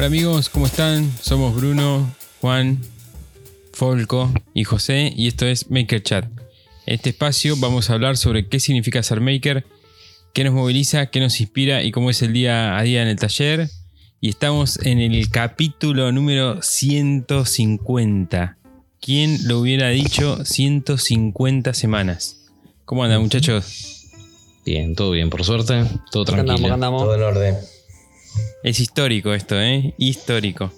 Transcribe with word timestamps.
Hola 0.00 0.06
amigos, 0.06 0.48
¿cómo 0.48 0.64
están? 0.64 1.12
Somos 1.20 1.54
Bruno, 1.54 2.10
Juan, 2.40 2.80
Folco 3.74 4.32
y 4.54 4.64
José 4.64 5.12
y 5.14 5.26
esto 5.26 5.44
es 5.44 5.70
Maker 5.70 6.02
Chat. 6.02 6.24
En 6.86 6.94
este 6.94 7.10
espacio 7.10 7.54
vamos 7.58 7.90
a 7.90 7.92
hablar 7.92 8.16
sobre 8.16 8.48
qué 8.48 8.60
significa 8.60 9.02
ser 9.02 9.20
maker, 9.20 9.66
qué 10.32 10.44
nos 10.44 10.54
moviliza, 10.54 11.10
qué 11.10 11.20
nos 11.20 11.38
inspira 11.42 11.82
y 11.82 11.92
cómo 11.92 12.08
es 12.08 12.22
el 12.22 12.32
día 12.32 12.78
a 12.78 12.82
día 12.82 13.02
en 13.02 13.08
el 13.08 13.18
taller. 13.18 13.68
Y 14.22 14.30
estamos 14.30 14.78
en 14.86 15.00
el 15.00 15.28
capítulo 15.28 16.10
número 16.12 16.62
150. 16.62 18.56
¿Quién 19.02 19.36
lo 19.48 19.58
hubiera 19.58 19.90
dicho 19.90 20.46
150 20.46 21.74
semanas? 21.74 22.46
¿Cómo 22.86 23.04
andan 23.04 23.20
muchachos? 23.20 24.06
Bien, 24.64 24.94
todo 24.94 25.10
bien, 25.10 25.28
por 25.28 25.44
suerte, 25.44 25.84
todo 26.10 26.22
andamos, 26.22 26.46
tranquilo. 26.46 26.66
acá 26.68 26.74
andamos. 26.74 27.02
Todo 27.02 27.14
en 27.16 27.22
orden. 27.22 27.56
Es 28.62 28.80
histórico 28.80 29.32
esto, 29.34 29.60
¿eh? 29.60 29.94
Histórico. 29.98 30.72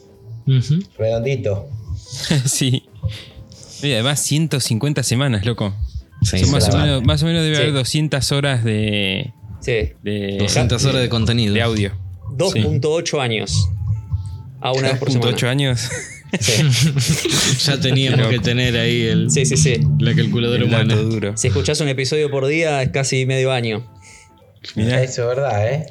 Redondito. 0.99 1.69
sí. 2.47 2.85
Y 3.83 3.93
además 3.93 4.21
150 4.21 5.03
semanas, 5.03 5.45
loco. 5.45 5.75
Sí, 6.23 6.39
Son 6.39 6.51
más, 6.53 6.69
o 6.69 6.79
menos, 6.79 7.03
más 7.05 7.23
o 7.23 7.27
menos 7.27 7.43
debe 7.43 7.57
Sí. 7.57 7.63
haber 7.63 7.75
200 7.75 8.33
horas 8.33 8.63
de, 8.65 9.33
Sí, 9.61 9.93
de, 10.03 10.37
200 10.39 10.85
horas 10.85 11.03
de 11.03 11.09
contenido. 11.09 11.53
de 11.55 11.63
audio. 11.63 11.93
2.8 12.37 13.21
años. 13.21 13.69
A 14.61 14.71
una 14.73 14.91
vez 14.91 14.99
por 14.99 15.11
semana. 15.11 15.33
2.8 15.33 15.49
años. 15.49 15.91
ya 17.65 17.81
teníamos 17.81 18.29
que 18.29 18.39
tener 18.39 18.77
ahí 18.77 19.03
el, 19.03 19.31
Sí, 19.31 19.45
sí, 19.45 19.57
sí. 19.57 19.81
la 19.99 20.15
calculadora 20.15 20.65
humana. 20.65 20.95
duro. 20.95 21.37
Si 21.37 21.49
escuchás 21.49 21.81
un 21.81 21.89
episodio 21.89 22.31
por 22.31 22.47
día, 22.47 22.81
es 22.83 22.91
casi 22.91 23.27
medio 23.27 23.51
año. 23.53 23.85
Mirá, 24.77 25.03
Eso 25.03 25.23
es 25.23 25.29
verdad, 25.37 25.73
¿eh? 25.73 25.87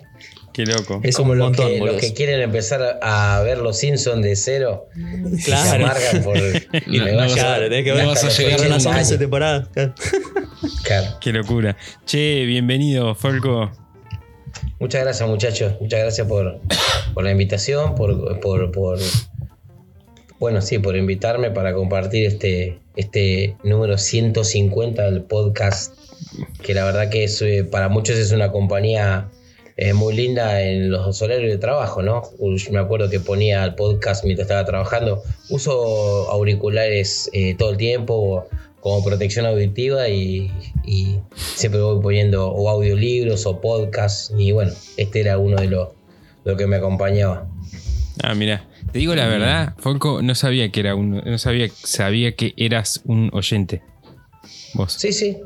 Qué 0.53 0.65
loco. 0.65 0.99
Es 1.03 1.15
Como 1.15 1.31
un 1.33 1.37
los 1.39 1.47
montón, 1.49 1.67
que, 1.69 1.77
los 1.79 1.95
que 1.95 2.13
quieren 2.13 2.41
empezar 2.41 2.99
a 3.01 3.41
ver 3.43 3.57
los 3.59 3.77
Simpsons 3.77 4.21
de 4.23 4.35
cero. 4.35 4.87
y 4.95 5.37
Se 5.37 5.51
Claro. 5.51 5.85
amargan 5.85 6.23
por. 6.23 6.37
y 6.87 6.97
No, 6.97 7.05
me 7.05 7.11
no 7.13 7.17
vas 7.19 7.31
a- 7.31 7.35
Claro, 7.35 7.63
tenés 7.69 7.83
que 7.83 7.89
no 7.91 7.95
ver. 7.97 8.05
vas 8.07 8.23
a 8.23 8.29
llegar 8.29 8.59
Son 8.59 8.69
las 8.69 8.83
nunca. 8.85 8.97
11 8.99 9.17
temporadas. 9.17 9.67
Claro. 9.73 9.93
Claro. 10.83 11.17
Qué 11.21 11.31
locura. 11.33 11.77
Che, 12.05 12.45
bienvenido, 12.45 13.15
Folco. 13.15 13.71
Muchas 14.79 15.03
gracias, 15.03 15.27
muchachos. 15.29 15.73
Muchas 15.79 15.99
gracias 16.01 16.27
por, 16.27 16.59
por 17.13 17.23
la 17.23 17.31
invitación, 17.31 17.95
por, 17.95 18.39
por, 18.39 18.71
por- 18.71 18.99
Bueno, 20.39 20.61
sí, 20.61 20.79
por 20.79 20.95
invitarme 20.95 21.51
para 21.51 21.73
compartir 21.73 22.25
este, 22.25 22.79
este 22.95 23.55
número 23.63 23.97
150 23.97 25.03
del 25.03 25.21
podcast. 25.23 25.93
Que 26.63 26.73
la 26.73 26.83
verdad 26.85 27.09
que 27.09 27.23
es, 27.23 27.41
eh, 27.41 27.63
para 27.63 27.89
muchos 27.89 28.15
es 28.17 28.31
una 28.31 28.51
compañía 28.51 29.29
eh, 29.81 29.95
muy 29.95 30.15
linda 30.15 30.61
en 30.61 30.91
los 30.91 31.19
horarios 31.23 31.51
de 31.51 31.57
trabajo, 31.57 32.03
¿no? 32.03 32.21
Yo 32.39 32.71
me 32.71 32.77
acuerdo 32.77 33.09
que 33.09 33.19
ponía 33.19 33.63
el 33.63 33.73
podcast 33.73 34.23
mientras 34.23 34.45
estaba 34.45 34.63
trabajando. 34.63 35.23
Uso 35.49 36.29
auriculares 36.29 37.31
eh, 37.33 37.55
todo 37.57 37.71
el 37.71 37.77
tiempo 37.77 38.47
como 38.79 39.03
protección 39.03 39.47
auditiva 39.47 40.07
y, 40.07 40.51
y 40.85 41.17
siempre 41.33 41.81
voy 41.81 41.99
poniendo 41.99 42.47
o 42.47 42.69
audiolibros 42.69 43.47
o 43.47 43.59
podcasts. 43.59 44.31
Y 44.37 44.51
bueno, 44.51 44.71
este 44.97 45.21
era 45.21 45.39
uno 45.39 45.59
de 45.59 45.65
los 45.65 45.89
lo 46.43 46.55
que 46.55 46.67
me 46.67 46.75
acompañaba. 46.75 47.47
Ah, 48.21 48.35
mira. 48.35 48.67
Te 48.91 48.99
digo 48.99 49.15
la 49.15 49.25
verdad, 49.25 49.73
Folco, 49.79 50.21
no 50.21 50.35
sabía 50.35 50.69
que 50.71 50.79
era 50.79 50.93
un. 50.93 51.23
No 51.25 51.37
sabía, 51.39 51.69
sabía 51.73 52.35
que 52.35 52.53
eras 52.55 53.01
un 53.05 53.31
oyente. 53.33 53.81
Vos. 54.75 54.93
Sí, 54.93 55.11
sí. 55.11 55.37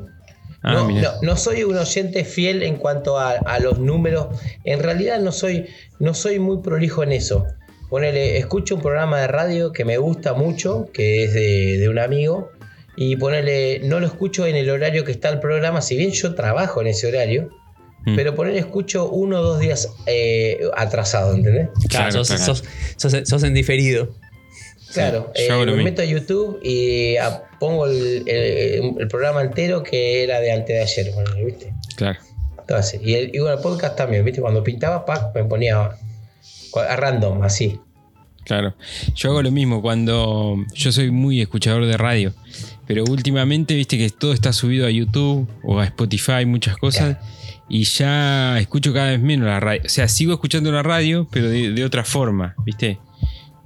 Ah, 0.66 0.74
no, 0.74 0.84
mira. 0.88 1.14
no, 1.22 1.30
no 1.30 1.36
soy 1.36 1.62
un 1.64 1.76
oyente 1.76 2.24
fiel 2.24 2.62
en 2.62 2.76
cuanto 2.76 3.18
a, 3.18 3.32
a 3.32 3.58
los 3.60 3.78
números. 3.78 4.26
En 4.64 4.80
realidad 4.82 5.20
no 5.20 5.30
soy, 5.32 5.66
no 6.00 6.12
soy 6.12 6.38
muy 6.40 6.58
prolijo 6.60 7.02
en 7.02 7.12
eso. 7.12 7.46
Ponele, 7.88 8.36
escucho 8.36 8.74
un 8.74 8.82
programa 8.82 9.20
de 9.20 9.28
radio 9.28 9.72
que 9.72 9.84
me 9.84 9.96
gusta 9.96 10.34
mucho, 10.34 10.88
que 10.92 11.22
es 11.24 11.32
de, 11.34 11.78
de 11.78 11.88
un 11.88 11.98
amigo, 12.00 12.50
y 12.96 13.14
ponele, 13.16 13.80
no 13.84 14.00
lo 14.00 14.06
escucho 14.06 14.44
en 14.46 14.56
el 14.56 14.68
horario 14.70 15.04
que 15.04 15.12
está 15.12 15.28
el 15.28 15.38
programa, 15.38 15.80
si 15.82 15.96
bien 15.96 16.10
yo 16.10 16.34
trabajo 16.34 16.80
en 16.80 16.88
ese 16.88 17.06
horario, 17.06 17.48
Mm. 18.08 18.14
pero 18.14 18.36
ponele, 18.36 18.60
escucho 18.60 19.08
uno 19.10 19.40
o 19.40 19.42
dos 19.42 19.58
días 19.58 19.88
eh, 20.06 20.60
atrasado, 20.76 21.34
¿entendés? 21.34 21.68
Claro, 21.88 22.10
Claro, 22.10 22.24
sos, 22.24 22.28
claro. 22.36 22.54
sos- 22.54 22.64
sos- 23.12 23.28
sos 23.28 23.42
en 23.42 23.52
diferido. 23.52 24.14
Claro, 24.92 25.32
yo 25.34 25.62
eh, 25.62 25.66
me 25.66 25.82
meto 25.82 26.02
a 26.02 26.04
YouTube 26.04 26.60
y 26.62 27.16
ah, 27.16 27.42
pongo 27.58 27.86
el, 27.86 28.24
el- 28.28 28.94
el 28.98 29.08
programa 29.08 29.42
entero 29.42 29.82
que 29.82 30.22
era 30.24 30.40
de 30.40 30.52
antes 30.52 30.68
de 30.76 30.82
ayer, 30.82 31.14
¿viste? 31.44 31.72
Claro. 31.96 32.18
Entonces, 32.60 33.00
y, 33.02 33.14
el, 33.14 33.30
y 33.34 33.38
bueno, 33.38 33.56
el 33.56 33.62
podcast 33.62 33.96
también, 33.96 34.24
¿viste? 34.24 34.40
Cuando 34.40 34.62
pintaba, 34.64 35.04
pack, 35.06 35.34
me 35.34 35.44
ponía 35.44 35.90
a 36.74 36.96
random, 36.96 37.42
así. 37.42 37.78
Claro. 38.44 38.74
Yo 39.14 39.30
hago 39.30 39.42
lo 39.42 39.50
mismo 39.50 39.82
cuando. 39.82 40.56
Yo 40.74 40.92
soy 40.92 41.10
muy 41.10 41.40
escuchador 41.40 41.84
de 41.86 41.96
radio. 41.96 42.32
Pero 42.86 43.02
últimamente, 43.04 43.74
viste 43.74 43.98
que 43.98 44.08
todo 44.10 44.32
está 44.32 44.52
subido 44.52 44.86
a 44.86 44.90
YouTube 44.90 45.48
o 45.64 45.80
a 45.80 45.84
Spotify, 45.86 46.44
muchas 46.46 46.76
cosas. 46.76 47.16
Y 47.68 47.82
ya 47.82 48.58
escucho 48.60 48.92
cada 48.92 49.10
vez 49.10 49.20
menos 49.20 49.48
la 49.48 49.58
radio. 49.58 49.82
O 49.84 49.88
sea, 49.88 50.06
sigo 50.06 50.32
escuchando 50.32 50.70
la 50.70 50.84
radio, 50.84 51.26
pero 51.30 51.48
de, 51.48 51.72
de 51.72 51.84
otra 51.84 52.04
forma, 52.04 52.54
¿viste? 52.64 52.98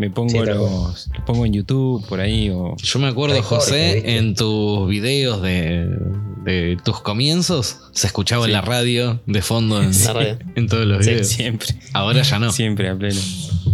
Me 0.00 0.08
pongo 0.08 0.30
Sí, 0.30 0.38
los, 0.38 1.10
los 1.12 1.24
pongo 1.26 1.44
en 1.44 1.52
YouTube 1.52 2.02
por 2.06 2.20
ahí 2.20 2.48
o. 2.48 2.74
Yo 2.78 2.98
me 2.98 3.08
acuerdo, 3.08 3.42
José, 3.42 4.16
en 4.16 4.34
tus 4.34 4.88
videos 4.88 5.42
de, 5.42 5.94
de 6.42 6.78
tus 6.82 7.02
comienzos, 7.02 7.80
se 7.92 8.06
escuchaba 8.06 8.46
en 8.46 8.54
la 8.54 8.62
radio 8.62 9.20
de 9.26 9.42
fondo 9.42 9.78
en, 9.82 10.68
todos 10.68 10.86
los 10.86 11.04
Sí, 11.04 11.10
videos. 11.10 11.28
Siempre. 11.28 11.68
Ahora 11.92 12.22
ya 12.22 12.38
no. 12.38 12.50
Siempre 12.50 12.88
a 12.88 12.96
pleno. 12.96 13.20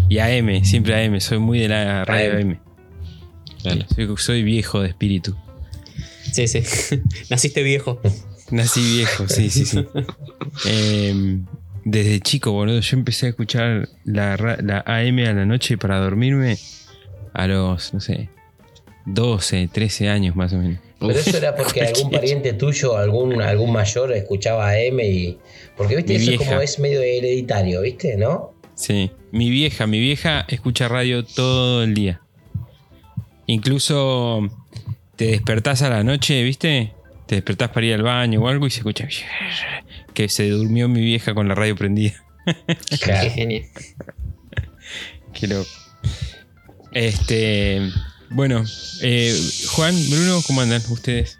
Y 0.08 0.18
AM, 0.18 0.64
siempre 0.64 1.04
AM. 1.06 1.20
Soy 1.20 1.38
muy 1.38 1.60
de 1.60 1.68
la 1.68 2.04
radio 2.04 2.38
AM. 2.40 2.58
Soy, 3.94 4.08
soy 4.16 4.42
viejo 4.42 4.80
de 4.80 4.88
espíritu. 4.88 5.36
Sí, 6.32 6.48
sí. 6.48 6.64
Naciste 7.30 7.62
viejo. 7.62 8.00
Nací 8.50 8.80
viejo, 8.80 9.28
sí, 9.28 9.48
sí, 9.48 9.64
sí. 9.64 9.78
Eh, 10.66 11.38
desde 11.86 12.18
chico, 12.18 12.50
boludo, 12.50 12.80
yo 12.80 12.96
empecé 12.96 13.26
a 13.26 13.28
escuchar 13.28 13.88
la, 14.04 14.36
la 14.36 14.82
AM 14.86 15.20
a 15.20 15.32
la 15.32 15.46
noche 15.46 15.78
para 15.78 15.98
dormirme 15.98 16.58
a 17.32 17.46
los, 17.46 17.94
no 17.94 18.00
sé, 18.00 18.28
12, 19.04 19.68
13 19.72 20.08
años 20.08 20.34
más 20.34 20.52
o 20.52 20.56
menos. 20.56 20.80
Pero 20.98 21.12
Uf, 21.12 21.28
eso 21.28 21.36
era 21.36 21.54
porque 21.54 21.82
algún 21.82 22.10
pariente 22.10 22.54
tuyo, 22.54 22.96
algún, 22.96 23.40
algún 23.40 23.72
mayor, 23.72 24.12
escuchaba 24.12 24.66
a 24.70 24.80
M 24.80 25.08
y. 25.08 25.38
Porque, 25.76 25.94
¿viste? 25.94 26.14
Mi 26.14 26.22
eso 26.22 26.32
es 26.32 26.38
vieja. 26.38 26.50
como 26.50 26.62
es 26.62 26.78
medio 26.80 27.02
hereditario, 27.02 27.82
¿viste? 27.82 28.16
¿No? 28.16 28.52
Sí, 28.74 29.12
mi 29.30 29.48
vieja, 29.48 29.86
mi 29.86 30.00
vieja 30.00 30.44
escucha 30.48 30.88
radio 30.88 31.24
todo 31.24 31.84
el 31.84 31.94
día. 31.94 32.20
Incluso 33.46 34.50
te 35.14 35.26
despertás 35.26 35.82
a 35.82 35.90
la 35.90 36.02
noche, 36.02 36.42
¿viste? 36.42 36.94
Te 37.26 37.36
despertás 37.36 37.68
para 37.68 37.86
ir 37.86 37.94
al 37.94 38.02
baño 38.02 38.42
o 38.42 38.48
algo 38.48 38.66
y 38.66 38.70
se 38.70 38.78
escucha 38.80 39.06
que 40.16 40.30
se 40.30 40.48
durmió 40.48 40.88
mi 40.88 41.02
vieja 41.02 41.34
con 41.34 41.46
la 41.46 41.54
radio 41.54 41.76
prendida. 41.76 42.14
Qué 42.88 42.98
Claro. 42.98 43.30
genio. 43.30 43.62
Qué 45.34 45.46
loco. 45.46 45.68
Este, 46.92 47.90
bueno, 48.30 48.64
eh, 49.02 49.38
Juan, 49.72 49.94
Bruno, 50.10 50.40
¿cómo 50.46 50.62
andan 50.62 50.80
ustedes? 50.88 51.38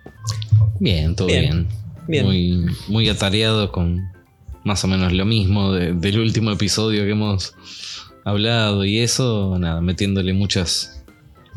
Bien, 0.79 1.17
todo 1.17 1.29
bien. 1.29 1.43
Bien, 1.51 1.69
bien. 2.07 2.25
Muy, 2.27 2.77
muy 2.89 3.09
atareado 3.09 3.73
con 3.73 4.03
más 4.65 4.85
o 4.85 4.89
menos 4.89 5.13
lo 5.13 5.25
mismo 5.25 5.73
de- 5.73 5.95
del 5.95 6.19
último 6.19 6.51
episodio 6.51 7.05
que 7.05 7.11
hemos 7.13 7.55
hablado 8.25 8.85
y 8.85 8.99
eso, 8.99 9.57
nada, 9.59 9.81
metiéndole 9.81 10.35
muchas 10.35 11.03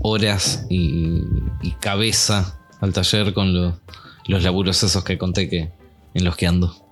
horas 0.02 0.66
y, 0.70 1.20
y 1.64 1.72
cabeza 1.82 2.58
al 2.80 2.94
taller 2.94 3.34
con 3.34 3.54
los, 3.54 3.74
los 4.28 4.42
laburos 4.44 4.82
esos 4.84 5.04
que 5.04 5.18
conté 5.18 5.50
que 5.50 5.72
en 6.14 6.24
los 6.24 6.38
que 6.38 6.48
ando. 6.48 6.89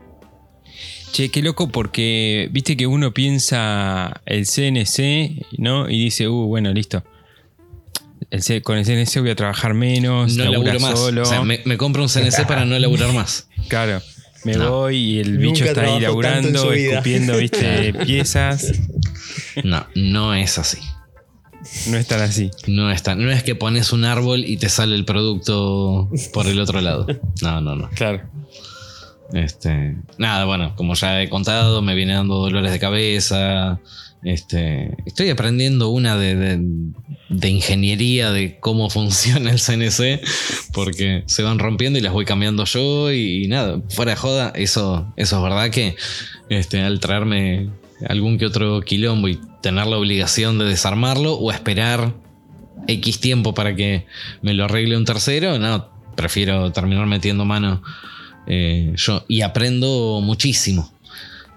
Che, 1.18 1.32
qué 1.32 1.42
loco 1.42 1.70
porque 1.70 2.48
viste 2.52 2.78
que 2.78 2.86
uno 2.86 3.12
piensa 3.12 4.22
el 4.28 4.46
CNC, 4.46 5.48
¿no? 5.58 5.90
Y 5.90 5.98
dice, 6.04 6.28
uh, 6.28 6.46
bueno, 6.46 6.72
listo. 6.72 7.04
El 8.30 8.44
C- 8.44 8.62
con 8.62 8.78
el 8.78 8.86
CNC 8.86 9.22
voy 9.22 9.32
a 9.32 9.36
trabajar 9.36 9.74
menos, 9.74 10.36
No 10.36 10.46
laburo 10.52 10.80
más. 10.80 11.00
solo. 11.00 11.24
O 11.24 11.26
sea, 11.26 11.42
me, 11.42 11.62
me 11.66 11.76
compro 11.76 12.04
un 12.04 12.08
CNC 12.10 12.46
para 12.46 12.66
no 12.66 12.78
laburar 12.78 13.14
más. 13.14 13.48
Claro, 13.68 14.00
me 14.46 14.54
No. 14.54 14.70
voy 14.70 14.96
y 14.98 15.20
el 15.20 15.40
Nunca 15.42 15.48
bicho 15.54 15.66
está 15.66 15.82
ahí 15.86 16.00
laburando, 16.02 16.72
escupiendo, 16.72 17.38
viste, 17.38 17.94
piezas. 18.06 18.74
No, 19.64 19.88
no 19.96 20.36
es 20.36 20.60
así. 20.60 20.78
No 21.90 21.98
es 21.98 22.06
tan 22.06 22.22
así. 22.22 22.52
No 22.68 22.92
es, 22.92 23.02
tan- 23.02 23.18
no 23.26 23.32
es 23.32 23.42
que 23.42 23.56
pones 23.56 23.92
un 23.92 24.06
árbol 24.06 24.46
y 24.46 24.58
te 24.58 24.70
sale 24.70 24.94
el 24.96 25.04
producto 25.04 26.12
por 26.32 26.46
el 26.46 26.60
otro 26.60 26.80
lado. 26.80 27.08
No, 27.42 27.60
no, 27.60 27.76
no. 27.76 27.90
Claro. 27.96 28.22
Este, 29.34 29.98
nada, 30.18 30.46
bueno, 30.46 30.74
como 30.76 30.94
ya 30.94 31.22
he 31.22 31.30
contado, 31.30 31.82
me 31.82 31.96
viene 31.96 32.14
dando 32.14 32.36
dolores 32.36 32.72
de 32.72 32.80
cabeza. 32.80 33.80
Este, 34.24 34.96
estoy 35.06 35.30
aprendiendo 35.30 35.90
una 35.90 36.18
de, 36.18 36.36
de- 37.30 37.50
ingeniería 37.50 38.32
de 38.32 38.60
cómo 38.60 38.90
funciona 38.90 39.52
el 39.52 39.60
CNC, 39.60 40.22
porque 40.74 41.24
se 41.28 41.44
van 41.44 41.60
rompiendo 41.60 42.00
y 42.00 42.02
las 42.02 42.14
voy 42.14 42.26
cambiando 42.26 42.64
yo 42.66 43.12
y, 43.12 43.48
nada, 43.48 43.80
fuera 43.90 44.12
de 44.12 44.18
joda, 44.18 44.52
eso, 44.56 45.14
eso 45.18 45.38
es 45.38 45.44
verdad 45.44 45.70
que 45.70 45.96
este, 46.50 46.82
al 46.82 47.00
traerme 47.00 47.70
algún 48.08 48.38
que 48.38 48.46
otro 48.46 48.82
quilombo 48.82 49.28
y 49.28 49.40
tener 49.62 49.88
la 49.88 49.98
obligación 49.98 50.58
de 50.58 50.66
desarmarlo 50.66 51.34
o 51.36 51.52
esperar 51.52 52.14
X 52.88 53.20
tiempo 53.20 53.54
para 53.54 53.76
que 53.76 54.06
me 54.42 54.54
lo 54.54 54.66
arregle 54.66 54.98
un 54.98 55.06
tercero, 55.06 55.60
no, 55.60 55.90
prefiero 56.16 56.72
terminar 56.72 57.06
metiendo 57.06 57.44
mano 57.46 57.82
eh, 58.48 58.94
yo 58.96 59.26
y 59.28 59.42
aprendo 59.42 60.22
muchísimo. 60.22 60.92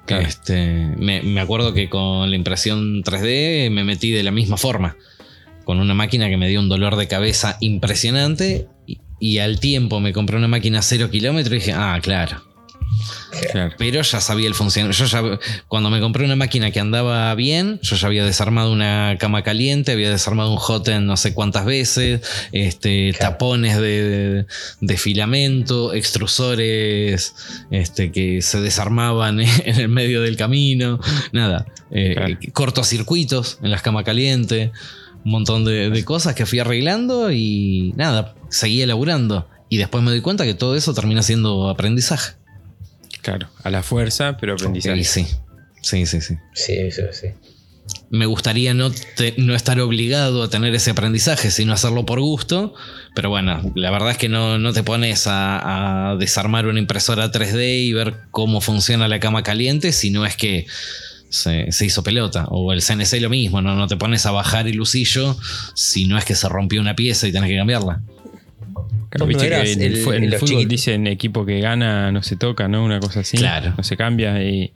Este, 0.09 0.57
me, 0.97 1.23
me 1.23 1.41
acuerdo 1.41 1.73
que 1.73 1.89
con 1.89 2.29
la 2.31 2.35
impresión 2.35 3.05
3D 3.05 3.71
me 3.71 3.85
metí 3.85 4.11
de 4.11 4.25
la 4.25 4.33
misma 4.33 4.57
forma, 4.57 4.97
con 5.65 5.79
una 5.79 5.95
máquina 5.95 6.29
que 6.29 6.37
me 6.37 6.49
dio 6.49 6.59
un 6.59 6.69
dolor 6.69 6.97
de 6.97 7.07
cabeza 7.07 7.57
impresionante 7.61 8.67
y, 8.89 8.99
y 9.21 9.39
al 9.39 9.61
tiempo 9.61 10.01
me 10.01 10.13
compré 10.13 10.37
una 10.37 10.49
máquina 10.49 10.83
cero 10.83 11.11
kilómetros 11.11 11.53
y 11.53 11.59
dije, 11.59 11.73
ah, 11.77 11.97
claro, 12.03 12.43
Claro. 13.53 13.75
pero 13.79 14.03
ya 14.03 14.21
sabía 14.21 14.49
el 14.49 14.55
funcionamiento. 14.55 15.05
Yo 15.05 15.07
ya, 15.07 15.39
cuando 15.69 15.89
me 15.91 16.01
compré 16.01 16.25
una 16.25 16.37
máquina 16.37 16.71
que 16.71 16.81
andaba 16.81 17.35
bien, 17.35 17.79
yo 17.83 17.97
ya 17.97 18.07
había 18.09 18.25
desarmado 18.25 18.73
una 18.73 19.17
cama 19.19 19.43
caliente, 19.43 19.93
había 19.93 20.11
desarmado 20.11 20.53
un 20.53 20.59
hoten 20.61 21.07
no 21.07 21.17
sé 21.17 21.33
cuántas 21.35 21.65
veces, 21.65 22.21
este, 22.53 23.13
Claro. 23.17 23.33
tapones 23.35 23.79
de, 23.81 24.47
de 24.81 24.97
filamento, 24.97 25.95
extrusores 25.95 27.35
este, 27.71 28.13
que 28.13 28.43
se 28.43 28.61
desarmaban 28.61 29.41
en 29.65 29.77
el 29.81 29.89
medio 29.89 30.21
del 30.23 30.37
camino, 30.37 31.01
nada, 31.33 31.67
eh, 31.91 32.15
Claro. 32.17 32.39
cortocircuitos 32.53 33.59
en 33.63 33.71
las 33.71 33.83
camas 33.83 34.05
calientes, 34.05 34.71
un 35.25 35.33
montón 35.33 35.65
de, 35.65 35.91
de 35.91 36.05
cosas 36.05 36.35
que 36.35 36.47
fui 36.47 36.59
arreglando 36.59 37.31
y 37.33 37.93
nada, 37.97 38.35
seguía 38.49 38.87
laburando. 38.87 39.49
Y 39.69 39.77
después 39.77 40.03
me 40.03 40.11
doy 40.11 40.21
cuenta 40.21 40.45
que 40.45 40.55
todo 40.55 40.75
eso 40.75 40.95
termina 40.95 41.23
siendo 41.23 41.69
aprendizaje. 41.69 42.33
Claro, 43.23 43.49
a 43.63 43.71
la 43.71 43.83
fuerza, 43.83 44.37
pero 44.39 44.55
aprendizaje. 44.55 45.05
Sí, 45.05 45.27
sí, 45.83 46.07
sí, 46.07 46.21
sí. 46.21 46.35
Sí, 46.55 46.73
eso 46.75 47.03
sí. 47.13 47.29
Me 48.11 48.27
gustaría 48.27 48.73
no, 48.75 48.91
te- 48.91 49.35
no 49.37 49.55
estar 49.55 49.81
obligado 49.81 50.43
a 50.43 50.51
tener 50.51 50.75
ese 50.75 50.91
aprendizaje, 50.91 51.51
sino 51.51 51.73
hacerlo 51.73 52.07
por 52.07 52.21
gusto. 52.21 52.75
Pero 53.15 53.31
bueno, 53.31 53.73
la 53.75 53.91
verdad 53.91 54.13
es 54.13 54.17
que 54.19 54.29
no, 54.29 54.59
no 54.59 54.73
te 54.73 54.83
pones 54.83 55.27
a, 55.27 56.11
a 56.13 56.17
desarmar 56.17 56.67
una 56.67 56.79
impresora 56.79 57.31
3D 57.33 57.85
y 57.87 57.93
ver 57.93 58.17
cómo 58.31 58.61
funciona 58.61 59.09
la 59.09 59.21
cama 59.21 59.43
caliente, 59.43 59.93
si 59.93 60.11
no 60.11 60.25
es 60.27 60.37
que 60.37 60.67
se, 61.29 61.71
se 61.73 61.87
hizo 61.87 62.03
pelota. 62.03 62.47
O 62.49 62.73
el 62.73 62.83
CNC 62.83 63.21
lo 63.21 63.31
mismo, 63.31 63.61
¿no? 63.63 63.75
no 63.77 63.87
te 63.87 63.97
pones 63.97 64.27
a 64.27 64.31
bajar 64.33 64.67
el 64.69 64.77
lucillo 64.77 65.37
si 65.75 66.07
no 66.07 66.17
es 66.19 66.25
que 66.25 66.35
se 66.37 66.49
rompió 66.49 66.81
una 66.81 66.95
pieza 66.97 67.27
y 67.29 67.33
tenés 67.33 67.51
que 67.51 67.57
cambiarla. 67.57 68.01
Claro, 69.11 69.27
viste 69.27 69.51
no 69.51 69.63
que 69.63 69.73
en 69.73 69.83
el, 69.83 70.39
fútbol 70.39 70.69
dicen 70.69 71.07
equipo 71.07 71.45
que 71.45 71.61
gana 71.61 72.13
no 72.13 72.23
se 72.23 72.37
toca, 72.37 72.69
¿no? 72.69 72.85
Una 72.85 73.01
cosa 73.01 73.21
así. 73.21 73.37
Claro. 73.37 73.75
No 73.77 73.83
se 73.83 73.97
cambia 73.97 74.43
y 74.43 74.73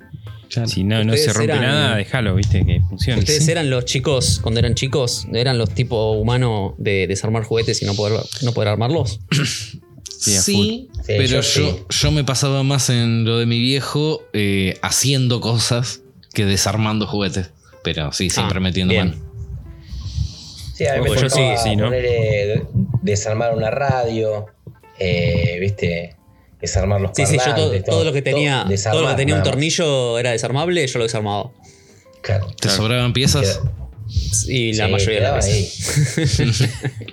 si 0.67 0.85
no, 0.85 1.03
no 1.05 1.17
se 1.17 1.33
rompe 1.33 1.45
eran- 1.53 1.63
nada, 1.63 1.97
déjalo, 1.97 2.35
viste, 2.37 2.65
que 2.65 2.81
funcione. 2.89 3.21
Ustedes 3.21 3.45
Sí. 3.45 3.51
eran 3.51 3.71
los 3.71 3.85
chicos, 3.87 4.39
cuando 4.41 4.61
eran 4.61 4.75
chicos, 4.75 5.27
eran 5.33 5.59
los 5.59 5.71
tipos 5.71 6.17
humanos 6.17 6.75
de 6.79 7.07
desarmar 7.07 7.43
juguetes 7.45 7.83
y 7.83 7.87
no 7.87 7.95
poder, 7.95 8.21
no 8.43 8.53
poder 8.53 8.69
armarlos. 8.69 9.21
Sí, 10.17 10.39
Sí, 10.41 10.89
pero 11.07 11.25
yo 11.25 11.37
yo, 11.37 11.43
sí. 11.43 11.77
yo 11.91 12.11
me 12.11 12.25
pasaba 12.25 12.63
más 12.63 12.89
en 12.89 13.27
lo 13.27 13.39
de 13.39 13.45
mi 13.45 13.59
viejo 13.59 14.23
eh, 14.33 14.79
haciendo 14.81 15.43
cosas 15.43 16.01
que 16.33 16.47
desarmando 16.47 17.07
juguetes. 17.07 17.51
Pero 17.83 18.11
sí, 18.11 18.31
siempre 18.31 18.57
Ah, 18.57 18.61
metiendo 18.61 18.93
bien. 18.93 19.09
mano. 19.11 19.23
Sí, 20.75 20.87
a 20.87 20.95
mí 21.03 21.11
me 21.11 21.21
yo 21.21 21.29
sí, 21.29 21.43
sí, 21.63 21.77
¿no? 21.77 21.91
Desarmar 23.05 23.55
una 23.55 23.71
radio, 23.71 24.47
eh, 24.99 25.59
viste, 25.61 26.17
desarmar 26.61 27.01
los 27.01 27.11
Sí, 27.15 27.27
sí, 27.27 27.37
yo 27.45 27.55
todo, 27.85 28.03
lo 28.05 28.13
que 28.13 28.23
tenía, 28.23 28.65
todo 28.91 29.03
lo 29.03 29.09
que 29.11 29.15
tenía 29.15 29.35
un 29.37 29.43
tornillo 29.43 30.19
era 30.19 30.31
desarmable, 30.33 30.87
yo 30.87 30.99
lo 30.99 31.05
desarmaba. 31.05 31.51
Claro. 32.23 32.47
¿Te 32.61 32.69
sobraban 32.71 33.13
piezas? 33.13 33.61
Y 34.49 34.73
la 34.75 34.87
sí, 34.87 34.93
mayoría 34.93 35.15
de 35.17 35.21
las 35.21 35.47
veces. 35.47 36.41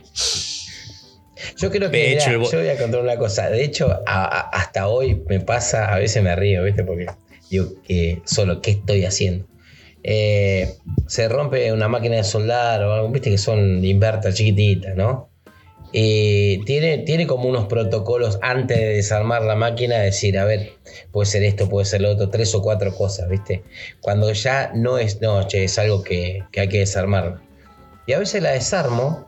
Yo 1.57 1.69
creo 1.71 1.89
que 1.91 1.97
De 1.97 2.13
hecho, 2.13 2.31
yo 2.31 2.59
voy 2.59 2.69
a 2.69 2.77
contar 2.77 3.01
una 3.01 3.17
cosa. 3.17 3.49
De 3.49 3.63
hecho, 3.63 3.91
a- 4.05 4.25
a- 4.25 4.49
hasta 4.49 4.87
hoy 4.87 5.21
me 5.27 5.39
pasa, 5.39 5.91
a 5.93 5.97
veces 5.97 6.21
me 6.23 6.35
río, 6.35 6.63
¿viste? 6.63 6.83
Porque 6.83 7.07
digo 7.49 7.73
que 7.83 8.21
solo, 8.25 8.61
¿qué 8.61 8.71
estoy 8.71 9.05
haciendo? 9.05 9.47
Eh, 10.03 10.75
se 11.07 11.27
rompe 11.29 11.71
una 11.73 11.87
máquina 11.87 12.15
de 12.17 12.23
soldar 12.23 12.83
o 12.83 12.93
algo, 12.93 13.09
viste 13.09 13.29
que 13.31 13.37
son 13.37 13.83
inverter 13.83 14.33
chiquititas, 14.33 14.95
¿no? 14.95 15.29
Y 15.93 16.63
tiene, 16.65 16.99
tiene 16.99 17.27
como 17.27 17.49
unos 17.49 17.65
protocolos 17.67 18.39
antes 18.41 18.77
de 18.77 18.85
desarmar 18.93 19.41
la 19.43 19.55
máquina, 19.55 19.97
decir, 19.99 20.37
a 20.39 20.45
ver, 20.45 20.71
puede 21.11 21.25
ser 21.29 21.43
esto, 21.43 21.67
puede 21.67 21.85
ser 21.85 22.01
lo 22.01 22.11
otro, 22.11 22.29
tres 22.29 22.55
o 22.55 22.61
cuatro 22.61 22.95
cosas, 22.95 23.27
¿viste? 23.29 23.63
Cuando 23.99 24.31
ya 24.31 24.71
no 24.73 24.97
es, 24.97 25.19
no, 25.21 25.45
che, 25.47 25.65
es 25.65 25.77
algo 25.77 26.01
que, 26.03 26.43
que 26.51 26.61
hay 26.61 26.69
que 26.69 26.79
desarmar. 26.79 27.39
Y 28.07 28.13
a 28.13 28.19
veces 28.19 28.41
la 28.41 28.51
desarmo 28.51 29.27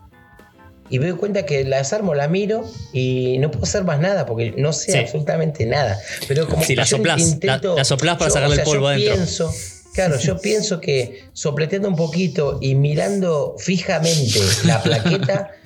y 0.89 0.99
me 0.99 1.07
doy 1.07 1.17
cuenta 1.17 1.45
que 1.45 1.63
la 1.65 1.77
desarmo, 1.77 2.13
la 2.15 2.27
miro 2.27 2.63
y 2.93 3.37
no 3.39 3.51
puedo 3.51 3.63
hacer 3.65 3.83
más 3.83 3.99
nada 3.99 4.25
porque 4.25 4.53
no 4.57 4.71
sé 4.73 4.91
Sí. 4.93 4.97
absolutamente 4.99 5.65
nada. 5.65 5.97
Pero 6.27 6.47
como 6.47 6.61
Sí, 6.63 6.69
que 6.69 6.75
la 6.77 6.85
soplás, 6.85 7.21
intento- 7.21 7.71
la- 7.71 7.75
la 7.77 7.83
soplás 7.83 8.17
para 8.17 8.29
yo, 8.29 8.33
sacarle 8.35 8.53
o 8.53 8.55
sea, 8.55 8.63
el 8.63 8.69
polvo 8.69 8.83
yo 8.83 8.87
adentro. 8.89 9.13
Pienso, 9.15 9.53
claro, 9.93 10.17
yo 10.19 10.39
pienso 10.39 10.79
que 10.79 11.23
sopleteando 11.33 11.87
un 11.89 11.95
poquito 11.95 12.57
y 12.61 12.75
mirando 12.75 13.55
fijamente 13.57 14.39
la 14.65 14.81
plaqueta, 14.81 15.51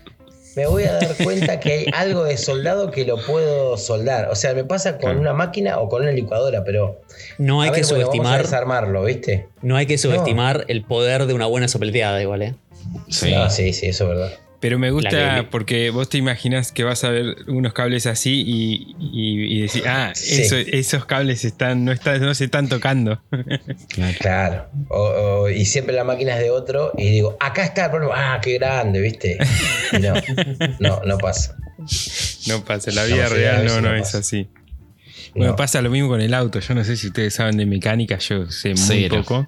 me 0.58 0.66
voy 0.68 0.84
a 0.84 0.94
dar 0.94 1.16
cuenta 1.24 1.60
que 1.60 1.72
hay 1.72 1.86
algo 1.94 2.24
de 2.24 2.36
soldado 2.36 2.92
que 2.92 3.06
lo 3.06 3.18
puedo 3.26 3.78
soldar. 3.78 4.28
O 4.30 4.36
sea, 4.36 4.54
me 4.56 4.64
pasa 4.66 4.94
con 4.94 5.02
Claro. 5.02 5.20
una 5.22 5.34
máquina 5.34 5.80
o 5.80 5.88
con 5.88 6.02
una 6.02 6.12
licuadora, 6.12 6.64
pero 6.66 7.00
No 7.38 7.62
hay 7.62 7.70
a 7.70 7.72
que 7.74 7.82
ver, 7.82 7.90
bueno, 7.90 8.08
vamos 8.08 8.10
a 8.10 8.18
subestimar, 8.18 8.42
desarmarlo, 8.42 9.04
¿viste? 9.04 9.48
no 9.62 9.78
hay 9.78 9.86
que 9.86 9.98
subestimar 9.98 10.66
el 10.68 10.84
poder 10.84 11.28
de 11.28 11.34
una 11.36 11.46
buena 11.46 11.68
sopleteada, 11.68 12.22
igual, 12.22 12.42
¿eh? 12.42 12.56
Sí. 13.08 13.32
No, 13.32 13.50
sí, 13.50 13.72
sí, 13.72 13.86
eso 13.88 14.04
es 14.06 14.10
verdad. 14.10 14.32
Pero 14.60 14.80
me 14.80 14.90
gusta 14.90 15.36
que- 15.36 15.44
porque 15.52 15.92
vos 15.92 16.10
te 16.10 16.18
imaginas 16.18 16.72
que 16.72 16.84
vas 16.84 17.04
a 17.04 17.10
ver 17.10 17.36
unos 17.48 17.74
cables 17.74 18.08
así 18.08 18.42
y, 18.46 18.96
y, 19.00 19.58
y 19.58 19.62
decir, 19.62 19.84
ah, 19.88 20.12
Sí. 20.16 20.42
eso- 20.42 20.56
esos 20.58 21.06
cables 21.06 21.46
están, 21.46 21.86
no, 21.86 21.92
están, 21.92 22.22
no 22.22 22.34
se 22.34 22.46
están 22.46 22.68
tocando. 22.68 23.22
Claro. 24.20 24.68
O- 24.90 25.42
o- 25.44 25.50
y 25.50 25.66
siempre 25.66 25.94
la 25.96 26.04
máquina 26.04 26.34
es 26.36 26.40
de 26.44 26.50
otro 26.50 26.92
y 26.98 27.10
digo, 27.10 27.38
acá 27.40 27.64
está 27.66 27.86
el 27.86 27.92
problema. 27.92 28.14
Ah, 28.36 28.42
qué 28.42 28.54
grande, 28.56 29.00
¿viste? 29.02 29.38
Y 29.94 29.98
no, 30.00 30.14
no, 30.80 31.02
no 31.06 31.18
pasa. 31.18 31.56
No 32.48 32.64
pasa, 32.66 32.92
la 32.92 33.04
vida 33.06 33.30
real 33.30 33.66
no, 33.66 33.82
no 33.82 33.90
no 33.90 33.96
es 33.96 34.16
así. 34.16 34.48
Bueno, 35.36 35.52
No. 35.52 35.56
pasa 35.56 35.82
lo 35.84 35.90
mismo 35.92 36.10
con 36.10 36.22
el 36.22 36.34
auto. 36.34 36.60
Yo 36.60 36.74
no 36.74 36.84
sé 36.84 36.98
si 36.98 37.08
ustedes 37.08 37.36
saben 37.36 37.58
de 37.58 37.66
mecánica, 37.68 38.18
yo 38.18 38.50
sé 38.50 38.70
muy 38.70 38.78
Cero. 38.78 39.18
poco. 39.24 39.48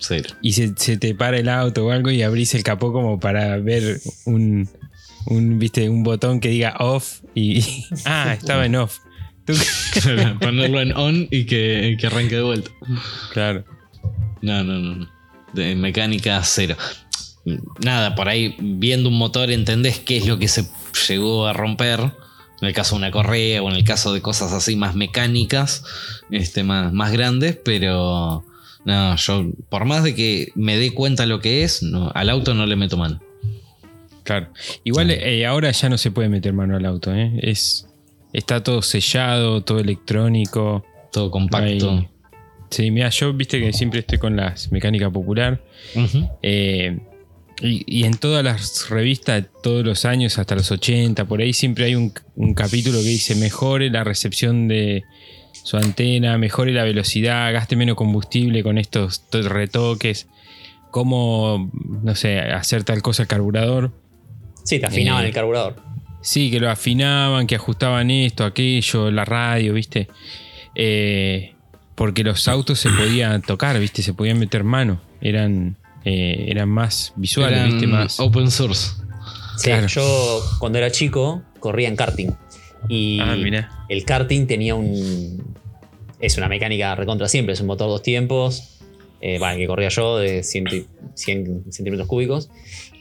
Cero. 0.00 0.30
Y 0.42 0.52
se, 0.54 0.72
se 0.76 0.96
te 0.96 1.14
para 1.14 1.38
el 1.38 1.48
auto 1.48 1.86
o 1.86 1.90
algo 1.90 2.10
y 2.10 2.22
abrís 2.22 2.54
el 2.54 2.62
capó 2.62 2.92
como 2.92 3.20
para 3.20 3.56
ver 3.58 4.00
un, 4.24 4.68
un, 5.26 5.58
¿viste? 5.58 5.88
un 5.88 6.02
botón 6.02 6.40
que 6.40 6.48
diga 6.48 6.74
off 6.80 7.20
y, 7.34 7.62
ah, 8.06 8.34
estaba 8.38 8.66
en 8.66 8.76
off. 8.76 8.98
Tú- 9.44 9.54
Ponerlo 10.40 10.80
en 10.80 10.96
on 10.96 11.28
y 11.30 11.44
que, 11.44 11.96
que 12.00 12.06
arranque 12.06 12.36
de 12.36 12.42
vuelta. 12.42 12.70
claro. 13.32 13.64
No, 14.42 14.64
no, 14.64 14.78
no. 14.78 14.96
no. 14.96 15.10
De 15.52 15.74
mecánica 15.74 16.40
cero. 16.44 16.76
Nada, 17.84 18.14
por 18.14 18.28
ahí 18.28 18.54
viendo 18.60 19.08
un 19.08 19.18
motor 19.18 19.50
entendés 19.50 19.98
qué 19.98 20.18
es 20.18 20.26
lo 20.26 20.38
que 20.38 20.46
se 20.48 20.66
llegó 21.08 21.46
a 21.46 21.52
romper. 21.52 22.00
En 22.62 22.68
el 22.68 22.74
caso 22.74 22.94
de 22.94 22.98
una 22.98 23.10
correa 23.10 23.62
o 23.62 23.70
en 23.70 23.76
el 23.76 23.84
caso 23.84 24.12
de 24.12 24.20
cosas 24.20 24.52
así 24.52 24.76
más 24.76 24.94
mecánicas, 24.94 25.82
este, 26.30 26.62
más, 26.62 26.92
más 26.92 27.10
grandes, 27.10 27.58
pero 27.64 28.44
no, 28.84 29.16
yo 29.16 29.50
por 29.68 29.84
más 29.84 30.04
de 30.04 30.14
que 30.14 30.52
me 30.54 30.76
dé 30.76 30.92
cuenta 30.92 31.26
lo 31.26 31.40
que 31.40 31.64
es, 31.64 31.82
no, 31.82 32.10
al 32.14 32.30
auto 32.30 32.54
no 32.54 32.66
le 32.66 32.76
meto 32.76 32.96
mano. 32.96 33.20
Claro. 34.22 34.48
Igual 34.84 35.10
eh, 35.10 35.46
ahora 35.46 35.70
ya 35.70 35.88
no 35.88 35.98
se 35.98 36.10
puede 36.10 36.28
meter 36.28 36.52
mano 36.52 36.76
al 36.76 36.84
auto, 36.84 37.14
¿eh? 37.14 37.32
Es, 37.42 37.88
está 38.32 38.62
todo 38.62 38.82
sellado, 38.82 39.62
todo 39.62 39.80
electrónico. 39.80 40.84
Todo 41.12 41.30
compacto. 41.30 42.08
Sí, 42.70 42.90
mira, 42.92 43.08
yo 43.10 43.32
viste 43.32 43.58
que 43.58 43.72
siempre 43.72 44.00
estoy 44.00 44.18
con 44.18 44.36
las 44.36 44.70
mecánica 44.70 45.10
popular. 45.10 45.60
Eh, 46.42 47.00
y, 47.60 47.84
y 47.86 48.04
en 48.04 48.16
todas 48.16 48.44
las 48.44 48.88
revistas, 48.88 49.46
todos 49.62 49.84
los 49.84 50.04
años, 50.04 50.38
hasta 50.38 50.54
los 50.54 50.70
80, 50.70 51.24
por 51.24 51.40
ahí 51.40 51.52
siempre 51.52 51.86
hay 51.86 51.96
un, 51.96 52.12
un 52.36 52.54
capítulo 52.54 52.98
que 52.98 53.08
dice 53.08 53.34
mejore 53.34 53.90
la 53.90 54.04
recepción 54.04 54.68
de 54.68 55.02
su 55.52 55.76
antena, 55.76 56.36
mejore 56.38 56.72
la 56.72 56.84
velocidad, 56.84 57.52
gaste 57.52 57.76
menos 57.76 57.96
combustible 57.96 58.62
con 58.62 58.78
estos 58.78 59.28
to- 59.28 59.42
retoques, 59.48 60.26
cómo, 60.90 61.70
no 62.02 62.14
sé, 62.14 62.40
hacer 62.40 62.84
tal 62.84 63.02
cosa 63.02 63.22
al 63.22 63.28
carburador. 63.28 63.92
Sí, 64.64 64.78
te 64.78 64.86
afinaban 64.86 65.24
Eh, 65.24 65.28
el 65.28 65.34
carburador. 65.34 65.76
Sí, 66.22 66.50
que 66.50 66.60
lo 66.60 66.70
afinaban, 66.70 67.46
que 67.46 67.54
ajustaban 67.56 68.10
esto, 68.10 68.44
aquello, 68.44 69.10
la 69.10 69.24
radio, 69.24 69.72
¿viste? 69.74 70.08
Eh, 70.74 71.54
porque 71.94 72.24
los 72.24 72.46
autos 72.48 72.78
se 72.78 72.90
podían 72.90 73.42
tocar, 73.42 73.78
¿viste? 73.78 74.02
Se 74.02 74.14
podían 74.14 74.38
meter 74.38 74.64
mano. 74.64 75.00
Eran, 75.20 75.76
eh, 76.04 76.46
eran 76.48 76.68
más 76.68 77.12
visuales, 77.16 77.58
Eran 77.58 77.70
¿viste? 77.72 77.86
Más. 77.86 78.20
open 78.20 78.50
source. 78.50 78.92
Sí, 79.58 79.64
claro. 79.70 79.86
yo 79.88 80.40
cuando 80.58 80.78
era 80.78 80.90
chico 80.90 81.42
corría 81.58 81.88
en 81.88 81.96
karting. 81.96 82.30
Y 82.88 83.20
Ah, 83.20 83.36
el 83.88 84.04
karting 84.04 84.46
tenía 84.46 84.74
un. 84.74 85.54
Es 86.20 86.36
una 86.36 86.48
mecánica 86.48 86.94
recontra 86.94 87.28
siempre, 87.28 87.54
es 87.54 87.60
un 87.60 87.66
motor 87.68 87.88
dos 87.88 88.02
tiempos. 88.02 88.76
eh, 89.22 89.38
bueno, 89.38 89.58
que 89.58 89.66
corría 89.66 89.90
yo 89.90 90.16
de 90.16 90.42
100, 90.42 90.66
y- 90.72 90.86
100 91.14 91.64
centímetros 91.70 92.08
cúbicos. 92.08 92.48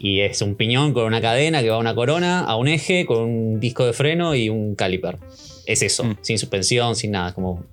Y 0.02 0.20
es 0.20 0.42
un 0.42 0.56
piñón 0.56 0.92
con 0.94 1.06
una 1.06 1.22
cadena 1.22 1.62
que 1.62 1.70
va 1.70 1.78
a 1.78 1.80
una 1.80 1.96
corona, 1.96 2.42
a 2.42 2.58
un 2.58 2.68
eje, 2.68 3.06
con 3.06 3.20
un 3.24 3.60
disco 3.62 3.86
de 3.86 3.94
freno 3.94 4.36
y 4.36 4.50
un 4.50 4.76
caliper. 4.76 5.18
Es 5.66 5.82
eso, 5.82 6.04
Mm. 6.04 6.18
sin 6.20 6.38
suspensión, 6.38 6.98
sin 6.98 7.12
nada, 7.12 7.34
como, 7.34 7.64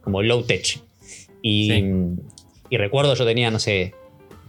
como 0.00 0.22
low 0.22 0.42
tech. 0.42 0.80
Y, 1.42 1.68
Sí. 1.70 1.84
y 2.70 2.76
recuerdo, 2.78 3.14
yo 3.14 3.26
tenía, 3.26 3.50
no 3.50 3.58
sé, 3.58 3.92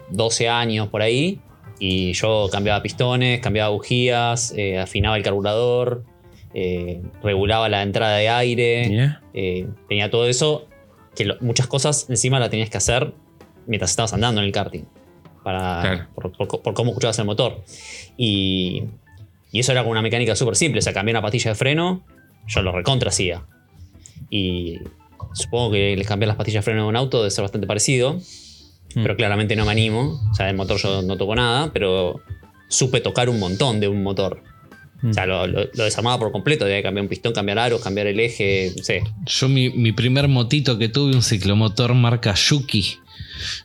12 0.10 0.48
años 0.48 0.88
por 0.88 1.02
ahí, 1.02 1.40
y 1.80 2.14
yo 2.14 2.48
cambiaba 2.50 2.82
pistones, 2.82 3.42
cambiaba 3.42 3.72
bujías, 3.72 4.54
eh, 4.56 4.80
afinaba 4.80 5.18
el 5.18 5.24
carburador, 5.24 6.06
eh, 6.54 7.02
regulaba 7.24 7.70
la 7.70 7.82
entrada 7.84 8.18
de 8.18 8.30
aire. 8.30 8.86
Mirá. 8.90 9.22
Eh, 9.34 9.68
tenía 9.88 10.10
todo 10.10 10.28
eso, 10.28 10.68
que 11.16 11.26
lo- 11.26 11.38
muchas 11.42 11.68
cosas 11.68 12.08
encima 12.10 12.40
las 12.40 12.50
tenías 12.50 12.70
que 12.70 12.78
hacer 12.78 13.14
mientras 13.68 13.92
estabas 13.92 14.14
andando 14.14 14.42
en 14.42 14.48
el 14.48 14.52
karting, 14.54 14.84
para, 15.44 15.82
Claro. 15.82 16.08
por, 16.16 16.32
por- 16.48 16.62
por 16.62 16.74
cómo 16.74 16.92
escuchabas 16.92 17.18
el 17.20 17.26
motor. 17.26 17.64
Y, 18.18 18.84
y 19.52 19.60
eso 19.60 19.72
era 19.72 19.82
como 19.82 19.92
una 19.92 20.02
mecánica 20.02 20.36
súper 20.36 20.56
simple, 20.56 20.80
o 20.80 20.82
sea, 20.82 20.94
cambié 20.94 21.14
una 21.14 21.22
pastilla 21.22 21.52
de 21.52 21.56
freno, 21.56 22.04
yo 22.48 22.62
lo 22.62 22.72
recontra 22.72 23.10
hacía. 23.10 23.44
Y 24.30 24.80
supongo 25.34 25.72
que 25.72 25.96
les 25.96 26.08
cambiar 26.08 26.28
las 26.28 26.38
pastillas 26.38 26.64
de 26.64 26.72
freno 26.72 26.84
de 26.84 26.90
un 26.90 26.96
auto 26.96 27.20
debe 27.20 27.32
ser 27.32 27.44
bastante 27.44 27.68
parecido, 27.68 28.20
pero 28.96 29.16
claramente 29.16 29.56
no 29.56 29.66
me 29.66 29.72
animo, 29.72 30.20
o 30.32 30.34
sea, 30.36 30.50
el 30.50 30.56
motor 30.56 30.78
yo 30.78 31.02
no 31.02 31.18
toco 31.18 31.36
nada, 31.36 31.72
pero 31.74 32.20
supe 32.68 33.02
tocar 33.02 33.30
un 33.30 33.40
montón 33.40 33.80
de 33.80 33.88
un 33.88 34.04
motor. 34.04 34.44
O 35.10 35.14
sea, 35.14 35.26
lo, 35.26 35.46
lo- 35.48 35.66
lo 35.74 35.84
desarmaba 35.84 36.18
por 36.20 36.32
completo, 36.32 36.64
debía 36.66 36.82
cambiar 36.82 37.04
un 37.04 37.10
pistón, 37.10 37.34
cambiar 37.34 37.60
aros, 37.60 37.82
cambiar 37.82 38.08
el 38.08 38.20
eje, 38.20 38.72
no 38.78 38.84
sé. 38.84 39.04
Yo 39.26 39.50
mi, 39.50 39.70
mi 39.70 39.92
primer 39.92 40.28
motito 40.30 40.78
que 40.78 40.88
tuve, 40.90 41.14
un 41.16 41.22
ciclomotor 41.24 41.94
marca 41.94 42.34
Yuki. 42.36 42.98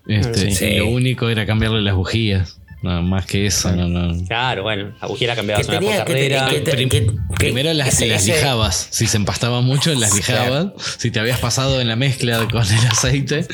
Este, 0.07 0.51
Sí. 0.51 0.65
y 0.65 0.79
Lo 0.79 0.89
único 0.89 1.29
era 1.29 1.47
cambiarle 1.47 1.81
las 1.83 1.95
bujías. 1.95 2.59
Nada 2.81 3.01
más 3.01 3.27
que 3.27 3.45
eso, 3.47 3.73
no, 3.73 3.89
no. 3.89 4.25
Claro, 4.27 4.63
bueno, 4.63 4.93
Que 5.19 5.27
cambiabas 5.27 5.67
una 5.67 5.79
por 5.79 5.85
tenía 5.85 6.05
que, 6.05 6.13
carrera. 6.13 6.47
que- 6.49 6.63
que- 6.63 6.71
Prim- 6.71 6.89
que- 6.89 7.07
que- 7.07 7.13
Primero 7.37 7.73
las, 7.75 8.01
las 8.01 8.25
lijabas. 8.27 8.87
Si 8.93 9.09
se 9.09 9.17
empastaba 9.17 9.61
mucho, 9.63 9.93
las 9.95 10.15
lijabas. 10.15 10.69
Si 10.99 11.11
te 11.11 11.19
habías 11.19 11.41
pasado 11.41 11.81
en 11.81 11.89
la 11.89 11.97
mezcla 11.97 12.47
con 12.49 12.63
el 12.65 12.87
aceite, 12.89 13.45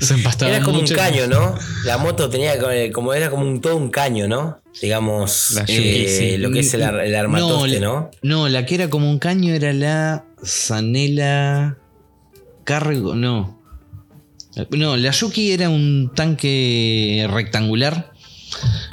se 0.00 0.14
empastaba 0.14 0.52
Era 0.56 0.62
como 0.64 0.80
mucho. 0.80 0.92
un 0.92 0.98
caño, 1.00 1.26
¿no? 1.26 1.54
La 1.86 1.96
moto 1.96 2.28
tenía 2.28 2.58
como, 2.58 2.72
como 2.92 3.14
era 3.14 3.30
como 3.30 3.46
un 3.46 3.62
todo 3.62 3.74
un 3.76 3.88
caño, 3.90 4.28
¿no? 4.28 4.60
Digamos, 4.82 5.52
La 5.52 5.62
eh, 5.62 5.66
Yuki, 5.68 6.08
sí. 6.08 6.36
lo 6.36 6.50
que 6.50 6.58
es 6.60 6.74
el, 6.74 6.82
el 6.82 7.14
armatoste, 7.14 7.80
la- 7.80 7.86
¿no? 7.86 8.10
No, 8.22 8.48
la 8.50 8.66
que 8.66 8.74
era 8.74 8.90
como 8.90 9.08
un 9.08 9.18
caño 9.18 9.54
era 9.54 9.72
la 9.72 10.24
Zanela 10.44 11.78
Cargo. 12.64 13.14
No. 13.14 13.62
No, 14.70 14.96
la 14.96 15.10
Yuki 15.10 15.52
era 15.52 15.68
un 15.68 16.12
tanque 16.14 17.26
rectangular. 17.30 18.12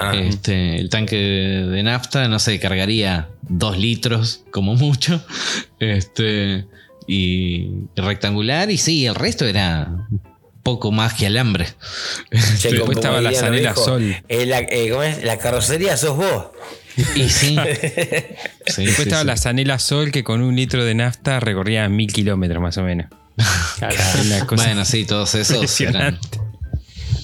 Ah, 0.01 0.15
Este, 0.15 0.77
el 0.77 0.89
tanque 0.89 1.15
de, 1.15 1.84
nafta, 1.84 2.27
no 2.27 2.39
sé, 2.39 2.60
cargaría 2.60 3.29
dos 3.43 3.77
litros 3.77 4.43
como 4.51 4.75
mucho. 4.75 5.24
Este, 5.79 6.65
y 7.08 7.70
rectangular, 7.96 8.70
y 8.72 8.77
sí, 8.77 9.05
el 9.05 9.15
resto 9.15 9.46
era 9.46 10.08
poco 10.63 10.91
más 10.91 11.13
que 11.15 11.27
alambre. 11.27 11.65
che, 12.31 12.38
después 12.70 12.79
como 12.81 12.91
estaba 12.93 13.22
la 13.22 13.34
Zanela 13.34 13.75
Sol. 13.75 14.15
eh, 14.27 14.46
la, 14.46 14.60
eh, 14.60 14.89
¿cómo 14.91 15.03
es? 15.03 15.24
La 15.24 15.38
carrocería 15.38 15.98
sos 15.98 16.17
vos. 16.17 16.46
Y 17.15 17.29
sí. 17.29 17.55
Sí, 18.67 18.86
Después 18.86 18.96
sí, 18.96 19.01
estaba 19.03 19.22
sí. 19.22 19.27
la 19.27 19.38
Zanela 19.38 19.79
Sol 19.79 20.12
que 20.12 20.24
con 20.24 20.41
un 20.41 20.55
litro 20.55 20.86
de 20.86 20.93
nafta 20.93 21.39
recorría 21.39 21.89
mil 21.89 22.12
kilómetros 22.13 22.62
más 22.62 22.77
o 22.77 22.84
menos. 22.84 23.08
Claro. 23.79 23.96
Una 24.25 24.46
cosa 24.46 24.63
Bueno, 24.65 24.86
sí, 24.86 25.05
todos 25.05 25.34
esos 25.36 25.81
eran. 25.81 26.20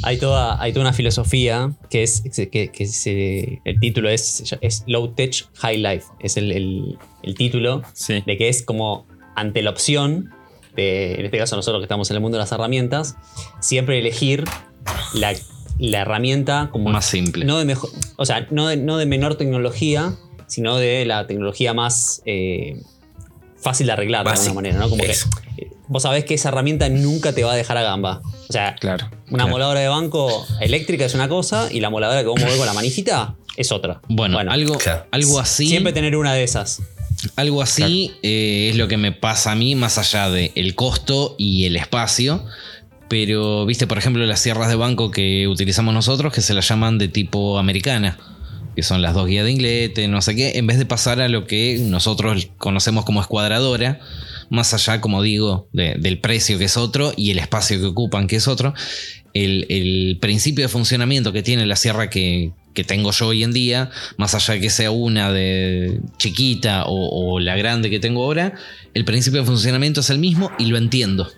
Hay, 0.04 0.18
toda, 0.18 0.62
hay 0.62 0.72
toda 0.74 0.86
una 0.86 0.94
filosofía 0.94 1.72
que 1.89 2.04
es 2.04 2.22
que, 2.51 2.70
que 2.72 2.86
se- 2.86 3.62
el 3.66 3.80
título 3.80 4.10
es, 4.10 4.56
es 4.62 4.84
Low 4.88 5.13
Tech 5.16 5.48
High 5.56 5.77
Life. 5.77 6.06
Es 6.20 6.38
el, 6.38 6.51
el- 6.51 6.98
el 7.24 7.36
título 7.36 7.82
Sí. 7.94 8.24
de 8.25 8.38
que 8.38 8.48
es 8.50 8.63
como 8.63 9.06
ante 9.36 9.62
la 9.62 9.72
opción 9.72 10.32
de, 10.75 11.16
en 11.16 11.25
este 11.25 11.38
caso 11.38 11.56
nosotros 11.56 11.82
que 11.82 11.86
estamos 11.86 12.10
en 12.12 12.16
el 12.18 12.22
mundo 12.22 12.38
de 12.38 12.44
las 12.44 12.51
herramientas, 12.51 13.16
siempre 13.60 13.98
elegir 14.00 14.44
la, 15.13 15.34
la 15.80 16.01
herramienta 16.01 16.70
como 16.72 16.89
Más 16.89 17.06
simple. 17.06 17.46
no 17.46 17.58
de 17.58 17.66
mejor, 17.66 17.89
o 18.16 18.25
sea, 18.25 18.48
no 18.51 18.68
de, 18.68 18.77
no 18.77 18.98
de 18.98 19.06
menor 19.08 19.36
tecnología, 19.36 20.16
sino 20.48 20.77
de 20.77 21.06
la 21.06 21.27
tecnología 21.27 21.74
más 21.74 22.22
eh, 22.25 22.80
fácil 23.58 23.88
de 23.88 23.94
arreglar 23.94 24.24
de 24.25 24.32
alguna 24.32 24.54
manera, 24.54 24.77
¿no? 24.80 24.89
Como 24.89 25.01
que 25.04 25.13
vos 25.88 26.03
sabés 26.03 26.25
que 26.25 26.34
esa 26.34 26.50
herramienta 26.50 26.89
nunca 26.89 27.34
te 27.34 27.44
va 27.44 27.53
a 27.53 27.56
dejar 27.56 27.77
a 27.77 27.82
gamba. 27.84 28.22
O 28.50 28.53
sea, 28.53 28.75
Claro. 28.79 29.10
una 29.29 29.44
claro. 29.44 29.48
moladora 29.50 29.79
de 29.79 29.88
banco 29.88 30.46
eléctrica 30.62 31.06
es 31.06 31.13
una 31.13 31.27
cosa 31.29 31.70
y 31.72 31.79
la 31.79 31.89
moladora 31.89 32.22
que 32.22 32.27
vos 32.27 32.39
movés 32.39 32.56
con 32.58 32.65
la 32.65 32.74
manijita 32.74 33.36
es 33.56 33.72
otra. 33.72 34.01
Bueno, 34.08 34.38
algo, 34.39 34.77
Claro. 34.77 35.06
algo 35.12 35.39
así. 35.39 35.67
Siempre 35.67 35.94
tener 35.94 36.15
una 36.15 36.34
de 36.34 36.44
esas. 36.44 36.82
Algo 37.36 37.62
así 37.63 38.12
eh, 38.22 38.70
es 38.72 38.77
lo 38.77 38.88
que 38.88 38.98
me 38.98 39.12
pasa 39.12 39.51
a 39.53 39.56
mí, 39.56 39.74
más 39.75 39.98
allá 39.98 40.29
del 40.29 40.51
el 40.56 40.75
costo 40.75 41.36
y 41.38 41.65
el 41.65 41.75
espacio. 41.75 42.44
Pero, 43.10 43.65
viste, 43.65 43.88
por 43.88 43.98
ejemplo, 43.98 44.24
las 44.25 44.41
sierras 44.41 44.67
de 44.67 44.75
banco 44.75 45.12
que 45.12 45.48
utilizamos 45.48 45.94
nosotros, 45.94 46.34
que 46.34 46.41
se 46.41 46.53
las 46.53 46.67
llaman 46.67 46.98
de 46.98 47.08
tipo 47.08 47.58
americana, 47.58 48.17
que 48.75 48.84
son 48.84 49.01
las 49.01 49.13
dos 49.13 49.27
guías 49.27 49.46
de 49.46 49.51
inglete, 49.51 50.08
no 50.10 50.22
sé 50.22 50.36
qué, 50.36 50.58
en 50.58 50.67
vez 50.67 50.77
de 50.77 50.86
pasar 50.86 51.22
a 51.22 51.29
lo 51.29 51.48
que 51.48 51.77
nosotros 51.82 52.50
conocemos 52.58 53.06
como 53.06 53.22
escuadradora, 53.22 54.00
más 54.50 54.74
allá, 54.74 55.01
como 55.01 55.22
digo, 55.22 55.68
de- 55.74 55.96
del 56.00 56.20
precio 56.20 56.58
que 56.58 56.66
es 56.66 56.77
otro 56.77 57.13
y 57.16 57.32
el 57.32 57.39
espacio 57.39 57.80
que 57.80 57.86
ocupan 57.86 58.27
que 58.27 58.38
es 58.38 58.48
otro, 58.48 58.74
el, 59.34 59.66
el 59.70 60.18
principio 60.20 60.63
de 60.66 60.70
funcionamiento 60.70 61.32
que 61.34 61.44
tiene 61.44 61.66
la 61.66 61.75
sierra 61.75 62.10
que, 62.10 62.51
que 62.74 62.84
tengo 62.84 63.12
yo 63.12 63.27
hoy 63.27 63.44
en 63.44 63.54
día, 63.54 63.89
más 64.18 64.34
allá 64.36 64.56
de 64.56 64.62
que 64.62 64.70
sea 64.70 64.92
una 64.92 65.32
de 65.32 66.00
chiquita 66.18 66.84
o, 66.88 67.39
la 67.39 67.56
grande 67.56 67.89
que 67.89 68.00
tengo 68.00 68.24
ahora, 68.24 68.54
el 68.94 69.06
principio 69.06 69.42
de 69.42 69.46
funcionamiento 69.48 70.00
es 70.01 70.10
el 70.10 70.20
mismo 70.20 70.51
y 70.58 70.66
lo 70.68 70.77
entiendo. 70.77 71.30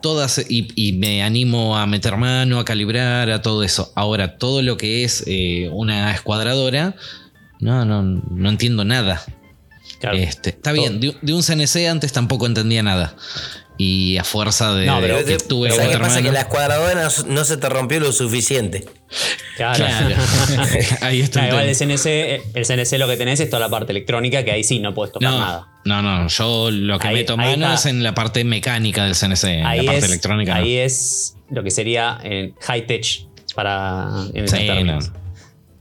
Todas, 0.00 0.44
y, 0.48 0.68
y 0.76 0.92
me 0.92 1.24
animo 1.24 1.76
a 1.76 1.84
meter 1.86 2.16
mano, 2.16 2.60
a 2.60 2.64
calibrar, 2.64 3.30
a 3.30 3.42
todo 3.42 3.64
eso. 3.64 3.92
Ahora, 3.96 4.38
todo 4.38 4.62
lo 4.62 4.76
que 4.76 5.02
es 5.02 5.24
eh, 5.26 5.68
una 5.72 6.12
escuadradora, 6.14 6.94
no, 7.58 7.84
no, 7.84 8.02
no 8.02 8.48
entiendo 8.48 8.84
nada. 8.84 9.22
Claro. 10.00 10.16
Este, 10.16 10.50
está 10.50 10.72
bien, 10.72 11.00
de, 11.00 11.14
de 11.20 11.32
un 11.34 11.42
CNC 11.42 11.88
antes 11.88 12.12
tampoco 12.12 12.46
entendía 12.46 12.82
nada. 12.82 13.14
Y 13.80 14.16
a 14.16 14.24
fuerza 14.24 14.74
de, 14.74 14.86
No, 14.86 15.00
pero 15.00 15.18
de 15.18 15.24
que 15.24 15.38
te- 15.38 15.44
tuve 15.46 15.68
que 15.68 15.76
¿sabes 15.76 15.90
qué 15.92 15.98
pasa? 15.98 16.20
Que 16.20 16.32
la 16.32 16.40
escuadradora 16.40 16.94
no, 17.04 17.24
no 17.32 17.44
se 17.44 17.56
te 17.58 17.68
rompió 17.68 18.00
lo 18.00 18.10
suficiente. 18.10 18.84
Claro. 19.56 19.76
Claro. 19.86 20.16
Ahí 21.00 21.20
está 21.20 21.42
el 21.42 21.48
igual 21.50 21.68
el 21.68 21.76
CNC, 21.76 22.06
el 22.54 22.66
CNC 22.66 22.98
lo 22.98 23.06
que 23.06 23.16
tenés 23.16 23.38
es 23.38 23.48
toda 23.48 23.60
la 23.60 23.68
parte 23.68 23.92
electrónica 23.92 24.44
que 24.44 24.50
ahí 24.50 24.64
sí 24.64 24.80
no 24.80 24.94
puedes 24.94 25.12
tocar 25.12 25.30
No, 25.30 25.38
nada. 25.38 25.66
no, 25.84 26.02
no, 26.02 26.26
yo 26.28 26.70
lo 26.72 26.98
que 26.98 27.06
Ahí- 27.08 27.14
meto 27.14 27.36
mano 27.36 27.72
es 27.72 27.86
en 27.86 28.02
la 28.02 28.14
parte 28.14 28.42
mecánica 28.44 29.04
del 29.04 29.14
CNC, 29.14 29.44
en 29.60 29.66
Ahí, 29.66 29.78
la 29.78 29.84
parte 29.92 29.98
es, 29.98 30.04
electrónica. 30.06 30.54
no. 30.56 30.60
ahí 30.64 30.76
es 30.76 31.36
lo 31.50 31.62
que 31.62 31.70
sería 31.70 32.18
eh, 32.24 32.52
high 32.62 32.84
tech 32.86 33.06
para 33.54 34.08
en 34.34 34.48
Sí, 34.48 34.56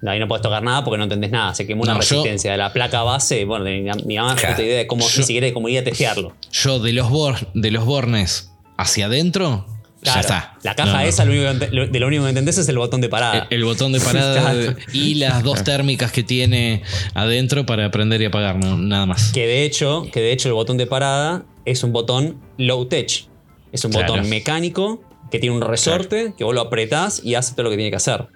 ahí 0.06 0.20
no 0.20 0.28
puedes 0.28 0.42
tocar 0.44 0.62
nada 0.64 0.84
porque 0.84 0.98
no 0.98 1.04
entendés 1.06 1.32
nada. 1.32 1.54
Se 1.56 1.66
quemó 1.66 1.84
una 1.84 1.94
No, 1.96 2.02
yo- 2.02 2.10
resistencia 2.18 2.52
de 2.52 2.58
la 2.58 2.72
placa 2.74 3.02
base. 3.04 3.46
Bueno, 3.46 3.66
ni, 3.66 3.82
ni 4.06 4.16
la 4.16 4.24
más 4.24 4.40
Claro. 4.40 4.62
idea 4.62 4.78
de 4.78 4.88
cómo, 4.88 5.08
Yo- 5.08 5.18
ni 5.20 5.24
siquiera 5.24 5.48
de 5.48 5.54
cómo 5.54 5.70
ir 5.70 5.80
a 5.80 5.84
testearlo. 5.84 6.34
Yo 6.52 6.80
de 6.80 6.94
los, 6.94 7.10
bor- 7.10 7.48
de 7.54 7.72
los 7.72 7.86
bornes 7.86 8.52
hacia 8.78 9.08
adentro, 9.08 9.66
ya 10.04 10.20
está. 10.20 10.56
La 10.64 10.76
caja 10.76 10.92
No, 10.92 10.98
no. 11.00 11.04
esa, 11.04 11.26
lo 11.26 11.32
único 11.32 11.66
lo- 11.72 11.88
de 11.88 12.00
lo 12.00 12.08
único 12.08 12.24
que 12.24 12.30
entendés 12.30 12.58
es 12.60 12.70
el 12.70 12.78
botón 12.78 13.02
de 13.02 13.10
parada. 13.10 13.48
El, 13.50 13.58
el 13.58 13.64
botón 13.66 13.92
de 13.92 14.00
parada 14.00 14.40
Claro. 14.54 14.76
y 14.94 15.16
las 15.16 15.42
dos 15.44 15.64
térmicas 15.64 16.12
que 16.12 16.22
tiene 16.24 16.84
adentro 17.16 17.66
para 17.66 17.90
prender 17.92 18.22
y 18.22 18.26
apagar, 18.26 18.58
no, 18.58 18.78
nada 18.78 19.06
más. 19.08 19.32
Que 19.32 19.48
de 19.48 19.64
hecho, 19.66 20.06
que 20.14 20.22
de 20.22 20.32
hecho 20.32 20.48
el 20.50 20.54
botón 20.54 20.78
de 20.78 20.86
parada 20.86 21.44
es 21.66 21.84
un 21.84 21.92
botón 21.92 22.40
low 22.58 22.86
tech. 22.86 23.26
Es 23.72 23.84
un 23.84 23.92
Claro. 23.92 24.14
botón 24.14 24.30
mecánico 24.30 25.02
que 25.32 25.40
tiene 25.40 25.56
un 25.56 25.62
resorte 25.62 26.34
que 26.38 26.44
vos 26.46 26.56
lo 26.56 26.62
apretás 26.62 27.22
y 27.24 27.36
hace 27.36 27.54
todo 27.54 27.64
lo 27.64 27.70
que 27.72 27.76
tiene 27.76 27.90
que 27.90 27.98
hacer. 27.98 28.28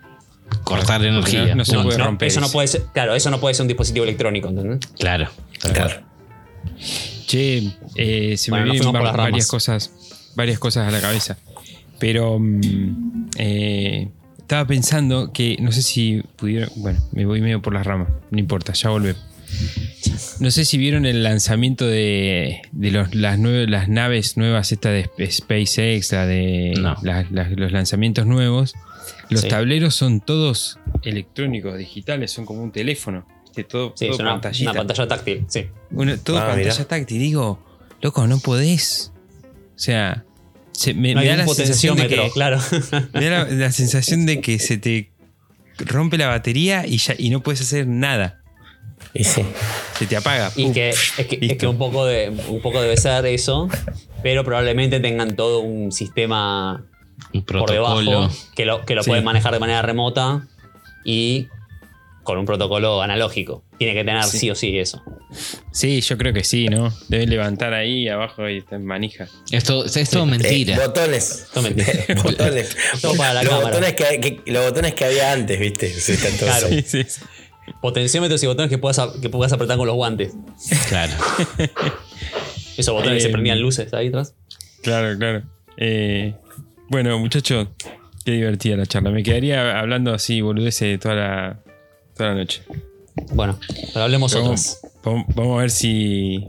Cortar 0.64 1.04
energía. 1.06 1.48
no- 1.48 1.56
no 1.56 1.66
se 1.66 1.78
puede 1.80 1.98
No, 1.98 2.06
romper 2.06 2.28
eso 2.28 2.40
no 2.42 2.50
puede 2.50 2.68
ser, 2.68 2.84
claro, 2.94 3.16
eso 3.16 3.30
no 3.30 3.40
puede 3.40 3.54
ser 3.56 3.64
un 3.64 3.68
dispositivo 3.68 4.04
electrónico, 4.04 4.50
¿entendés? 4.50 4.80
Claro. 5.00 5.30
Claro. 5.74 6.02
Che, 7.28 7.72
eh, 7.96 8.36
se 8.38 8.52
Bueno, 8.52 8.66
me 8.66 8.72
vienen 8.74 8.94
ramas. 8.94 9.16
varias 9.18 9.48
cosas, 9.48 9.92
varias 10.36 10.60
cosas 10.60 10.88
a 10.88 10.92
la 10.92 11.00
cabeza. 11.02 11.38
Pero 12.00 12.40
mm, 12.40 13.30
eh, 13.38 14.10
estaba 14.40 14.66
pensando 14.68 15.32
que 15.32 15.58
no 15.62 15.72
sé 15.72 15.82
si 15.82 16.22
pudieron. 16.36 16.70
Bueno, 16.78 17.00
me 17.14 17.26
voy 17.26 17.42
medio 17.42 17.62
por 17.62 17.74
las 17.74 17.86
ramas. 17.86 18.10
No 18.32 18.40
importa, 18.40 18.74
ya 18.74 18.90
volvé. 18.90 19.16
No 20.40 20.50
sé 20.50 20.66
si 20.66 20.78
vieron 20.78 21.06
el 21.06 21.24
lanzamiento 21.24 21.86
de, 21.86 22.62
de 22.72 22.92
los, 22.92 23.14
las, 23.14 23.38
nueve- 23.38 23.68
las 23.68 23.88
naves 23.90 24.36
nuevas, 24.38 24.72
esta 24.72 24.90
de 24.90 25.02
Sp- 25.08 25.30
SpaceX, 25.30 26.12
la 26.14 26.26
de 26.26 26.74
No. 26.80 26.96
la- 27.04 27.26
la- 27.30 27.50
los 27.50 27.72
lanzamientos 27.72 28.26
nuevos. 28.26 28.74
Los 29.30 29.42
Sí. 29.42 29.48
tableros 29.48 29.96
son 29.96 30.20
todos 30.22 30.80
electrónicos, 31.04 31.78
digitales, 31.78 32.32
son 32.32 32.46
como 32.46 32.62
un 32.64 32.72
teléfono. 32.72 33.26
¿viste? 33.46 33.64
Todo, 33.64 33.94
Sí, 33.96 34.06
todo 34.06 34.14
es 34.16 34.20
una, 34.22 34.42
pantalla 34.74 35.08
táctil, 35.08 35.46
sí. 35.50 35.68
Una- 35.92 36.18
todo 36.18 36.38
Ah, 36.38 36.48
pantalla 36.48 36.74
mirá. 36.74 36.86
táctil. 36.86 37.20
Digo, 37.20 37.60
loco, 38.02 38.28
no 38.28 38.40
podés. 38.40 39.12
O 39.76 39.80
sea, 39.80 40.24
se- 40.72 40.94
me, 40.94 41.14
No 41.14 41.22
me 41.22 41.30
hay 41.30 41.38
da 41.38 41.46
la 41.46 41.54
sensación 41.54 41.98
de 41.98 42.08
que 42.08 42.30
claro. 42.34 42.60
me 43.14 43.30
da 43.30 43.46
la, 43.46 43.50
la 43.50 43.72
sensación 43.72 44.26
de 44.26 44.42
que 44.42 44.60
se 44.60 44.78
te 44.78 45.12
rompe 45.80 46.18
la 46.18 46.28
batería 46.28 46.86
y 46.86 46.98
ya 46.98 47.16
y 47.18 47.30
no 47.30 47.42
puedes 47.42 47.62
hacer 47.62 47.88
nada. 47.88 48.38
Y 49.14 49.24
sí. 49.24 49.42
Se 49.98 50.06
te 50.06 50.16
apaga. 50.16 50.52
Y 50.56 50.72
que, 50.72 50.90
es 50.90 51.12
que, 51.28 51.38
es 51.42 51.58
que 51.58 51.68
un, 51.68 51.78
poco 51.78 52.06
de, 52.06 52.30
un 52.48 52.62
poco 52.62 52.82
debe 52.82 52.96
ser 52.98 53.26
eso, 53.26 53.68
pero 54.24 54.44
probablemente 54.46 55.00
tengan 55.00 55.36
todo 55.36 55.60
un 55.60 55.92
sistema 55.92 56.86
Un 57.34 57.42
por 57.44 57.66
protocolo. 57.66 58.02
debajo 58.12 58.36
que 58.56 58.66
lo, 58.66 58.86
que 58.86 58.96
lo 58.96 59.04
Sí. 59.04 59.10
pueden 59.10 59.24
manejar 59.24 59.54
de 59.54 59.60
manera 59.60 59.82
remota 59.82 60.48
y 61.06 61.48
con 62.24 62.38
un 62.38 62.46
protocolo 62.46 63.02
analógico. 63.02 63.64
Tiene 63.80 63.94
que 63.96 64.04
tener 64.04 64.24
Sí. 64.26 64.38
sí, 64.38 64.50
o 64.52 64.56
sí 64.56 64.78
eso. 64.78 65.02
Sí, 65.72 66.02
yo 66.02 66.18
creo 66.18 66.34
que 66.34 66.44
sí, 66.44 66.68
¿no? 66.68 66.94
Debes 67.08 67.28
levantar 67.30 67.74
ahí 67.74 68.08
abajo 68.10 68.48
y 68.48 68.64
en 68.70 68.86
manija. 68.86 69.28
Esto, 69.52 69.86
esto 69.86 70.00
es 70.22 70.26
mentira. 70.28 70.76
Eh, 70.76 70.80
botones. 70.86 71.48
Es 71.56 71.64
mentira. 71.64 71.92
botones. 72.22 72.78
Todo 73.02 73.16
para 73.16 73.34
la 73.34 73.44
los, 73.44 73.52
cámara. 73.54 73.70
botones 73.80 73.94
que, 73.96 74.20
que- 74.44 74.52
los 74.52 74.66
botones 74.66 74.94
que 74.94 75.06
había 75.06 75.32
antes, 75.32 75.60
¿viste? 75.60 75.90
Sí, 75.90 76.14
Claro. 76.38 76.68
ahí. 76.68 76.84
Sí, 76.86 77.04
sí. 77.08 77.22
Potenciómetros 77.82 78.44
y 78.44 78.48
botones 78.48 78.70
que 78.70 78.78
puedas, 78.78 79.00
que 79.22 79.30
puedas 79.30 79.54
apretar 79.54 79.78
con 79.78 79.88
los 79.88 79.96
guantes. 79.96 80.34
Claro. 80.90 81.14
Esos 82.78 82.94
botones 82.94 83.16
que 83.18 83.22
se 83.22 83.28
Eh, 83.30 83.32
prendían 83.32 83.60
luces 83.62 83.94
ahí 83.94 84.08
atrás. 84.10 84.36
Claro, 84.84 85.18
claro. 85.18 85.44
Eh, 85.78 86.36
bueno, 86.92 87.18
muchachos, 87.20 87.70
qué 88.26 88.32
divertida 88.34 88.76
la 88.78 88.86
charla. 88.86 89.12
Me 89.12 89.24
quedaría 89.24 89.80
hablando 89.80 90.14
así, 90.14 90.42
boludeces, 90.42 91.00
toda 91.00 91.16
la, 91.16 91.60
toda 92.16 92.30
la 92.32 92.36
noche. 92.36 92.62
Bueno, 93.34 93.58
pero 93.94 94.04
hablemos 94.06 94.34
Pero 94.34 94.46
otras. 94.46 94.82
Vamos, 95.04 95.58
a 95.58 95.62
ver 95.62 95.72
si, 95.72 96.48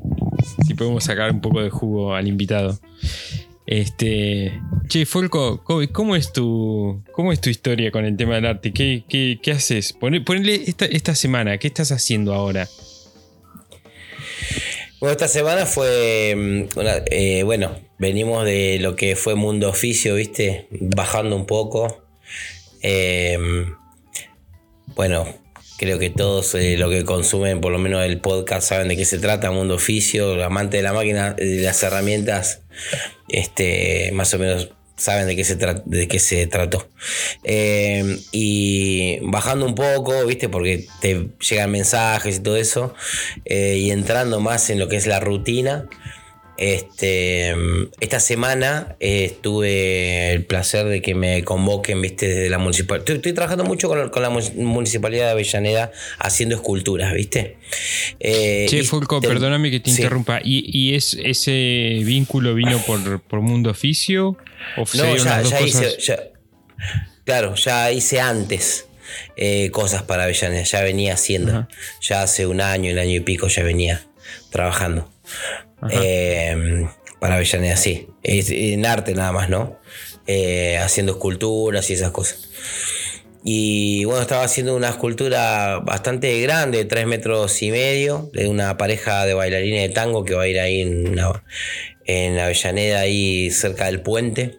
si 0.67 0.75
podemos 0.75 1.05
sacar 1.05 1.31
un 1.31 1.41
poco 1.41 1.63
de 1.63 1.71
jugo 1.71 2.15
al 2.15 2.27
invitado. 2.29 2.79
Este. 3.67 4.61
Che, 4.89 5.07
Folco, 5.07 5.63
¿cómo, 5.65 5.87
cómo 5.93 6.17
es 6.17 6.33
tu. 6.33 7.03
¿Cómo 7.13 7.33
es 7.33 7.41
tu 7.41 7.49
historia 7.49 7.91
con 7.93 8.05
el 8.05 8.17
tema 8.17 8.35
del 8.35 8.47
arte? 8.47 8.73
¿Qué, 8.73 9.05
qué- 9.09 9.39
qué 9.41 9.53
haces? 9.53 9.93
Ponele 9.95 10.55
esta, 10.67 10.85
esta 10.87 11.15
semana, 11.15 11.57
¿qué 11.59 11.69
estás 11.69 11.93
haciendo 11.93 12.35
ahora? 12.35 12.69
Bueno, 15.01 15.13
esta 15.13 15.29
semana 15.29 15.67
fue. 15.67 16.35
mm, 16.75 16.79
una- 16.79 17.03
eh, 17.11 17.43
bueno, 17.45 17.73
venimos 18.03 18.45
de 18.45 18.79
lo 18.81 18.97
que 18.97 19.15
fue 19.15 19.37
Mundo 19.37 19.69
Oficio, 19.69 20.17
¿viste? 20.17 20.67
Bajando 20.73 21.37
un 21.37 21.47
poco. 21.47 22.05
Eh, 22.83 23.39
bueno, 24.97 25.25
creo 25.79 26.01
que 26.01 26.11
todos 26.11 26.57
eh, 26.57 26.77
lo 26.77 26.91
que 26.91 27.05
consumen, 27.05 27.61
por 27.61 27.71
lo 27.71 27.79
menos 27.79 28.05
el 28.05 28.21
podcast, 28.21 28.69
saben 28.69 28.89
de 28.89 28.97
qué 28.97 29.05
se 29.05 29.21
trata. 29.21 29.53
Mundo 29.53 29.77
Oficio, 29.77 30.43
amante 30.45 30.79
de 30.79 30.83
la 30.83 30.93
máquina, 30.93 31.35
de 31.35 31.63
las 31.63 31.81
herramientas, 31.85 32.63
este, 33.29 34.11
más 34.13 34.35
o 34.35 34.41
menos 34.41 34.71
saben 34.97 35.29
de 35.29 35.37
qué 35.37 35.45
se, 35.45 35.55
de 35.55 36.09
qué 36.09 36.19
se 36.19 36.45
trató. 36.49 36.89
Eh, 37.45 38.19
y 38.33 39.21
bajando 39.23 39.65
un 39.65 39.77
poco, 39.77 40.27
¿viste? 40.27 40.49
Porque 40.49 40.87
te 41.01 41.29
llegan 41.49 41.71
mensajes 41.71 42.39
y 42.39 42.41
todo 42.41 42.57
eso, 42.57 42.95
eh, 43.45 43.77
y 43.79 43.93
entrando 43.93 44.41
más 44.41 44.71
en 44.71 44.81
lo 44.81 44.89
que 44.89 44.97
es 44.97 45.07
la 45.07 45.21
rutina. 45.21 45.89
Este, 46.59 47.55
esta 48.01 48.21
semana 48.21 48.97
eh, 49.01 49.37
tuve 49.41 50.33
el 50.33 50.45
placer 50.45 50.87
de 50.87 51.03
que 51.03 51.15
me 51.15 51.43
convoquen, 51.45 52.01
viste, 52.01 52.29
desde 52.29 52.51
la 52.51 52.59
municipalidad. 52.59 53.01
Estoy, 53.03 53.17
estoy 53.17 53.33
trabajando 53.33 53.65
mucho 53.65 53.89
con, 53.89 54.11
con 54.11 54.23
la 54.23 54.31
mu- 54.31 54.41
municipalidad 54.57 55.27
de 55.27 55.31
Avellaneda 55.33 55.91
haciendo 56.19 56.55
esculturas, 56.55 57.15
viste. 57.15 57.57
Eh, 58.21 58.67
Che, 58.69 58.83
te- 58.83 59.29
perdóname 59.29 59.71
que 59.71 59.81
te 59.81 59.91
sí. 59.91 59.97
interrumpa. 60.03 60.41
¿Y, 60.45 60.65
y 60.73 60.95
es, 60.95 61.15
ese 61.23 61.99
vínculo 62.05 62.55
vino 62.55 62.79
por, 62.87 63.21
por 63.23 63.41
Mundo 63.41 63.71
Oficio? 63.71 64.37
¿O 64.77 64.87
se 64.87 64.99
No, 64.99 65.17
ya, 65.17 65.43
ya 65.43 65.61
hice. 65.63 65.97
ya- 66.01 66.23
claro, 67.25 67.55
ya 67.57 67.91
hice 67.91 68.21
antes 68.21 68.87
eh, 69.37 69.71
cosas 69.73 70.03
para 70.03 70.25
Avellaneda. 70.25 70.63
Ya 70.63 70.83
venía 70.83 71.15
haciendo. 71.15 71.67
Ya 72.03 72.23
hace 72.23 72.47
un 72.47 72.61
año, 72.61 72.93
un 72.93 72.99
año 72.99 73.17
y 73.17 73.21
pico 73.21 73.49
ya 73.49 73.63
venía 73.63 74.07
trabajando. 74.51 75.11
Eh, 75.91 76.87
para 77.19 77.37
Avellaneda, 77.37 77.77
sí. 77.77 78.09
En 78.23 78.87
arte 78.87 79.15
nada 79.15 79.33
más, 79.33 79.49
¿no? 79.49 79.79
Eh, 80.27 80.79
haciendo 80.79 81.13
esculturas 81.13 81.89
y 81.91 81.95
esas 81.95 82.11
cosas. 82.11 82.49
Y 83.45 84.05
bueno, 84.05 84.23
estaba 84.23 84.45
haciendo 84.45 84.77
una 84.77 84.91
escultura 84.91 85.81
bastante 85.81 86.41
grande, 86.43 86.79
de 86.79 86.85
3 86.85 87.07
metros 87.07 87.61
y 87.63 87.71
medio, 87.73 88.31
de 88.33 88.47
una 88.47 88.77
pareja 88.77 89.27
de 89.27 89.35
bailarines 89.35 89.83
de 89.89 89.95
tango 89.95 90.25
que 90.25 90.35
va 90.35 90.45
a 90.45 90.49
ir 90.49 90.61
ahí 90.61 90.81
en, 90.83 91.09
una- 91.09 91.43
en 92.05 92.39
Avellaneda, 92.39 93.01
ahí 93.01 93.51
cerca 93.51 93.87
del 93.87 94.01
puente. 94.03 94.59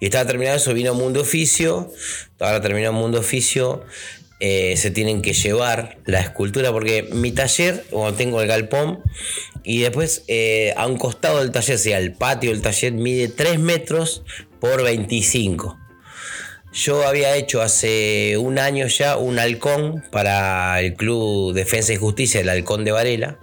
Y 0.00 0.06
estaba 0.06 0.26
terminando 0.26 0.56
eso, 0.58 0.72
vino 0.74 0.94
Mundo 0.94 1.20
Oficio, 1.22 1.92
ahora 2.38 2.60
terminó 2.60 2.92
Mundo 2.92 3.18
Oficio, 3.20 3.84
eh, 4.38 4.76
se 4.76 4.90
tienen 4.90 5.22
que 5.22 5.32
llevar 5.32 5.98
la 6.04 6.20
escultura, 6.20 6.72
porque 6.72 7.08
mi 7.12 7.32
taller, 7.32 7.84
bueno, 7.90 8.14
tengo 8.14 8.42
el 8.42 8.48
galpón, 8.48 9.00
y 9.64 9.80
después 9.80 10.24
eh, 10.28 10.74
a 10.76 10.86
un 10.86 10.98
costado 10.98 11.40
del 11.40 11.52
taller, 11.52 11.76
o 11.76 11.78
sea, 11.78 11.98
el 11.98 12.12
patio 12.12 12.50
del 12.50 12.62
taller 12.62 12.92
mide 12.92 13.28
3 13.28 13.58
metros 13.58 14.22
por 14.60 14.82
25. 14.82 15.78
Yo 16.72 17.06
había 17.06 17.34
hecho 17.36 17.62
hace 17.62 18.36
un 18.36 18.58
año 18.58 18.86
ya 18.86 19.16
un 19.16 19.38
halcón 19.38 20.04
para 20.12 20.78
el 20.80 20.94
Club 20.94 21.54
Defensa 21.54 21.94
y 21.94 21.96
Justicia, 21.96 22.40
el 22.42 22.50
Halcón 22.50 22.84
de 22.84 22.92
Varela, 22.92 23.38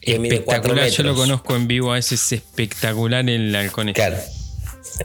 que 0.00 0.20
mide 0.20 0.42
4 0.42 0.52
Espectacular, 0.52 0.84
metros. 0.84 0.96
yo 0.96 1.02
lo 1.02 1.14
conozco 1.16 1.56
en 1.56 1.66
vivo, 1.66 1.96
ese 1.96 2.14
es 2.14 2.30
espectacular 2.30 3.28
el 3.28 3.54
halcón. 3.56 3.88
este. 3.88 4.00
Claro. 4.00 4.18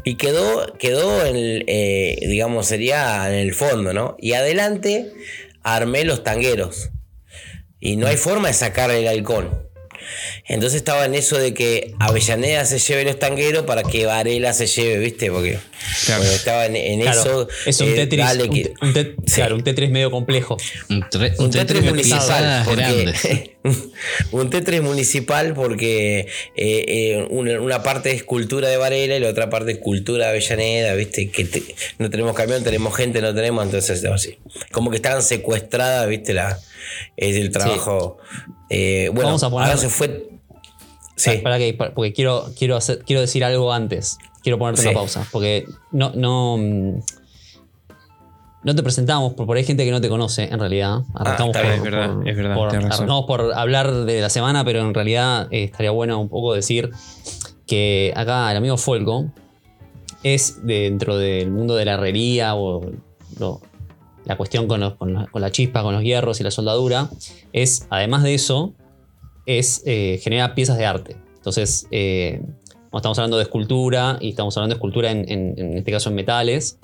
Y 0.04 0.16
quedó, 0.16 0.74
quedó 0.78 1.26
en, 1.26 1.36
el, 1.36 1.64
eh, 1.68 2.18
digamos, 2.28 2.68
sería 2.68 3.28
en 3.30 3.36
el 3.40 3.54
fondo, 3.54 3.94
¿no? 3.94 4.16
Y 4.20 4.34
adelante 4.34 5.12
armé 5.64 6.04
los 6.04 6.24
tangueros. 6.24 6.90
Y 7.80 7.96
no 7.98 8.08
hay 8.08 8.18
forma 8.18 8.48
de 8.48 8.54
sacar 8.54 8.90
el 8.92 9.08
halcón. 9.08 9.64
Entonces 10.48 10.78
estaba 10.78 11.06
en 11.06 11.16
eso 11.16 11.38
de 11.38 11.54
que 11.54 11.94
Avellaneda 12.00 12.66
se 12.66 12.78
lleve 12.80 13.06
los 13.06 13.20
tangueros 13.20 13.64
para 13.66 13.84
que 13.84 14.06
Varela 14.06 14.52
se 14.54 14.68
lleve, 14.68 14.98
¿viste? 15.00 15.32
Porque 15.32 15.58
Claro. 16.06 16.22
bueno, 16.24 16.36
estaba 16.36 16.66
en, 16.66 16.76
en 16.76 17.02
Claro, 17.02 17.22
eso. 17.22 17.48
es 17.66 17.80
un 17.80 17.88
eh, 17.90 17.94
Tetris. 17.96 18.26
dale 18.26 18.44
un, 18.44 18.50
que- 18.50 18.64
te- 18.64 18.74
un 18.86 18.94
te- 18.94 19.16
Sí. 19.26 19.36
Claro, 19.36 19.56
un 19.56 19.64
Tetris 19.64 19.90
medio 19.90 20.12
complejo. 20.12 20.58
Un, 20.90 21.02
tre- 21.04 21.34
un 21.38 21.46
un 21.46 21.52
Tetris 21.52 21.84
Tetris 21.84 22.10
grandes. 22.76 23.22
un 24.32 24.50
Tetris 24.50 24.82
municipal 24.82 25.54
porque 25.54 26.20
eh, 26.20 26.28
eh, 26.56 27.28
una, 27.30 27.60
una 27.62 27.82
parte 27.84 28.12
es 28.12 28.24
cultura 28.24 28.68
de 28.68 28.78
Varela 28.78 29.16
y 29.16 29.20
la 29.20 29.30
otra 29.30 29.50
parte 29.50 29.72
es 29.72 29.78
cultura 29.80 30.26
de 30.26 30.30
Avellaneda, 30.32 30.94
¿viste? 30.96 31.30
Que 31.30 31.46
te- 31.46 31.64
no 32.00 32.10
tenemos 32.10 32.36
camión, 32.36 32.64
tenemos 32.64 32.96
gente, 32.96 33.22
no 33.22 33.34
tenemos, 33.34 33.64
entonces 33.66 34.04
así. 34.06 34.38
Como 34.72 34.90
que 34.90 34.98
estaban 34.98 35.22
secuestradas, 35.24 36.08
¿viste? 36.10 36.34
La, 36.34 36.60
es 37.18 37.36
el 37.38 37.52
trabajo. 37.52 38.18
eh, 38.70 39.10
bueno, 39.14 39.28
Vamos 39.30 39.44
a 39.44 39.50
poner- 39.50 39.68
ahora 39.70 39.78
se 39.80 39.90
fue. 39.90 40.30
Sí. 41.16 41.38
Para 41.44 41.58
que, 41.58 41.74
para- 41.74 41.94
porque 41.94 42.12
quiero, 42.12 42.52
quiero, 42.58 42.76
hacer, 42.76 43.00
quiero 43.06 43.22
decir 43.22 43.44
algo 43.44 43.72
antes. 43.72 44.18
Quiero 44.42 44.58
ponerte 44.60 44.82
Sí. 44.82 44.88
una 44.90 44.96
pausa. 44.98 45.28
Porque 45.32 45.66
no, 45.92 46.12
no, 46.16 46.58
mm, 46.58 47.00
no 48.64 48.76
te 48.76 48.84
presentamos, 48.84 49.34
por, 49.34 49.46
por 49.46 49.58
ahí 49.58 49.62
hay 49.62 49.68
gente 49.68 49.84
que 49.86 49.92
no 49.92 50.00
te 50.02 50.10
conoce, 50.10 50.44
en 50.46 50.60
realidad. 50.60 51.00
Arrancamos 51.14 51.56
Ah, 51.58 51.62
por, 51.62 51.72
es 51.72 51.82
verdad, 51.84 52.14
por- 52.16 52.28
es 52.28 52.38
verdad, 52.38 52.56
por- 52.56 52.70
arrancamos 52.76 53.26
por 53.26 53.54
hablar 53.54 53.94
de 54.06 54.22
la 54.22 54.30
semana, 54.30 54.64
pero 54.64 54.80
en 54.82 54.94
realidad 54.94 55.48
eh, 55.52 55.66
estaría 55.66 55.92
bueno 55.92 56.20
un 56.20 56.30
poco 56.30 56.54
decir 56.54 56.92
que 57.68 58.14
acá 58.16 58.50
el 58.52 58.58
amigo 58.58 58.78
Folco 58.78 59.32
es 60.24 60.66
dentro 60.66 61.18
del 61.18 61.52
mundo 61.52 61.76
de 61.76 61.86
la 61.86 61.94
herrería 61.94 62.56
o 62.56 62.82
lo- 63.40 63.62
la 64.26 64.38
cuestión 64.38 64.68
con, 64.68 64.80
los- 64.80 64.94
con 64.96 65.14
la, 65.14 65.28
con 65.28 65.42
la 65.42 65.52
chispa, 65.52 65.84
con 65.84 65.94
los 65.94 66.04
hierros 66.04 66.40
y 66.40 66.44
la 66.44 66.52
soldadura, 66.52 67.10
es, 67.52 67.86
además 67.90 68.24
de 68.24 68.34
eso, 68.36 68.74
es 69.46 69.84
eh, 69.86 70.20
genera 70.24 70.56
piezas 70.56 70.78
de 70.78 70.86
arte. 70.86 71.18
Entonces, 71.36 71.88
eh, 71.92 72.42
estamos 72.94 73.18
hablando 73.20 73.36
de 73.36 73.44
escultura 73.44 74.18
y 74.22 74.30
estamos 74.30 74.56
hablando 74.56 74.76
de 74.76 74.78
escultura 74.78 75.12
en, 75.12 75.30
en- 75.30 75.56
en 75.58 75.78
este 75.78 75.92
caso 75.92 76.08
en 76.10 76.16
metales, 76.16 76.80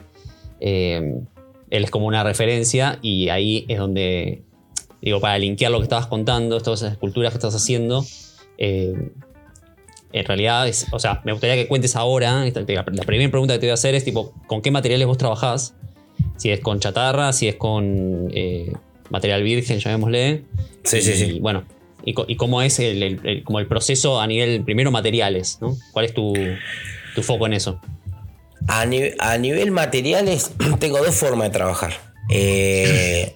eh, 0.60 1.22
él 1.70 1.84
es 1.84 1.92
como 1.92 2.08
una 2.08 2.24
referencia 2.24 3.00
y 3.02 3.30
ahí 3.30 3.66
es 3.68 3.78
donde, 3.78 4.44
digo, 5.02 5.20
para 5.20 5.38
linkear 5.38 5.72
lo 5.72 5.78
que 5.80 5.84
estabas 5.84 6.08
contando, 6.08 6.60
todas 6.62 6.82
esas 6.82 6.94
esculturas 6.94 7.32
que 7.32 7.38
estás 7.38 7.56
haciendo, 7.56 8.06
eh, 8.58 8.94
en 10.12 10.26
realidad, 10.26 10.68
es, 10.68 10.88
o 10.92 10.98
sea, 11.00 11.22
me 11.24 11.32
gustaría 11.34 11.56
que 11.56 11.68
cuentes 11.68 11.96
ahora, 11.96 12.44
la, 12.46 12.86
la 12.92 13.04
primera 13.04 13.30
pregunta 13.30 13.54
que 13.54 13.60
te 13.60 13.66
voy 13.68 13.72
a 13.72 13.76
hacer 13.76 13.94
es 13.94 14.04
tipo, 14.04 14.34
¿con 14.48 14.62
qué 14.62 14.72
materiales 14.72 15.06
vos 15.08 15.18
trabajás? 15.20 15.76
Si 16.38 16.50
es 16.50 16.60
con 16.62 16.80
chatarra, 16.80 17.32
si 17.32 17.48
es 17.48 17.56
con 17.56 18.30
eh, 18.34 18.74
material 19.12 19.44
virgen, 19.44 19.78
llamémosle. 19.80 20.46
Sí, 20.84 20.98
y, 20.98 21.02
sí, 21.02 21.14
sí. 21.14 21.40
Bueno, 21.40 21.64
y, 22.04 22.16
y 22.28 22.36
cómo 22.38 22.62
es 22.64 22.80
el, 22.80 23.04
el- 23.04 23.20
el- 23.24 23.44
como 23.44 23.60
el 23.60 23.68
proceso 23.68 24.20
a 24.20 24.26
nivel, 24.26 24.64
primero 24.64 24.90
materiales, 24.90 25.60
¿no? 25.62 25.78
¿Cuál 25.92 26.06
es 26.06 26.14
tu, 26.16 26.34
tu 27.14 27.22
foco 27.22 27.46
en 27.46 27.54
eso? 27.54 27.80
A, 28.68 28.82
a 28.82 29.38
nivel 29.38 29.72
materiales, 29.72 30.52
tengo 30.80 31.00
dos 31.00 31.16
formas 31.16 31.50
de 31.50 31.54
trabajar. 31.54 31.94
Eh, 32.30 33.34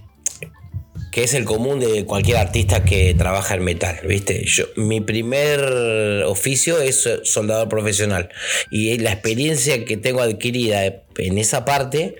que 1.14 1.24
es 1.24 1.36
el 1.36 1.46
común 1.46 1.80
de 1.80 2.06
cualquier 2.06 2.38
artista 2.38 2.84
que 2.84 3.14
trabaja 3.14 3.54
en 3.54 3.64
metal, 3.64 4.00
¿viste? 4.08 4.46
Yo, 4.46 4.66
mi 4.76 5.00
primer 5.00 6.24
oficio 6.26 6.82
es 6.82 7.08
soldador 7.24 7.70
profesional 7.70 8.30
y 8.72 8.98
la 8.98 9.12
experiencia 9.12 9.86
que 9.86 9.96
tengo 9.96 10.22
adquirida 10.22 10.84
en 10.86 11.38
esa 11.38 11.66
parte 11.66 12.16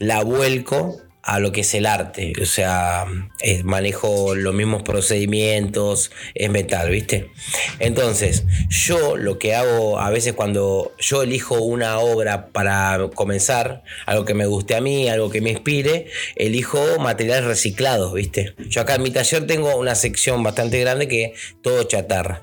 la 0.00 0.24
vuelco 0.24 1.00
a 1.22 1.38
lo 1.38 1.52
que 1.52 1.60
es 1.60 1.74
el 1.74 1.86
arte. 1.86 2.32
O 2.40 2.46
sea, 2.46 3.06
eh, 3.40 3.62
manejo 3.62 4.34
los 4.34 4.54
mismos 4.54 4.82
procedimientos, 4.82 6.10
es 6.34 6.50
metal, 6.50 6.90
¿viste? 6.90 7.30
Entonces, 7.78 8.44
yo 8.68 9.16
lo 9.16 9.38
que 9.38 9.54
hago 9.54 10.00
a 10.00 10.10
veces 10.10 10.34
cuando 10.34 10.92
yo 10.98 11.22
elijo 11.22 11.60
una 11.60 11.98
obra 11.98 12.48
para 12.48 12.98
comenzar, 13.14 13.82
algo 14.06 14.24
que 14.24 14.34
me 14.34 14.46
guste 14.46 14.74
a 14.74 14.80
mí, 14.80 15.08
algo 15.08 15.30
que 15.30 15.40
me 15.40 15.50
inspire, 15.50 16.06
elijo 16.36 16.98
materiales 16.98 17.44
reciclados, 17.44 18.12
¿viste? 18.12 18.54
Yo 18.68 18.80
acá 18.80 18.96
en 18.96 19.02
mi 19.02 19.10
taller 19.10 19.46
tengo 19.46 19.76
una 19.76 19.94
sección 19.94 20.42
bastante 20.42 20.80
grande 20.80 21.08
que 21.08 21.34
todo 21.62 21.84
chatarra. 21.84 22.42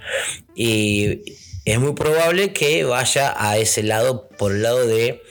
Y 0.56 1.22
es 1.72 1.80
muy 1.80 1.94
probable 1.94 2.52
que 2.52 2.84
vaya 2.84 3.34
a 3.38 3.58
ese 3.58 3.84
lado 3.84 4.28
por 4.38 4.54
el 4.54 4.64
lado 4.64 4.88
de 4.88 5.22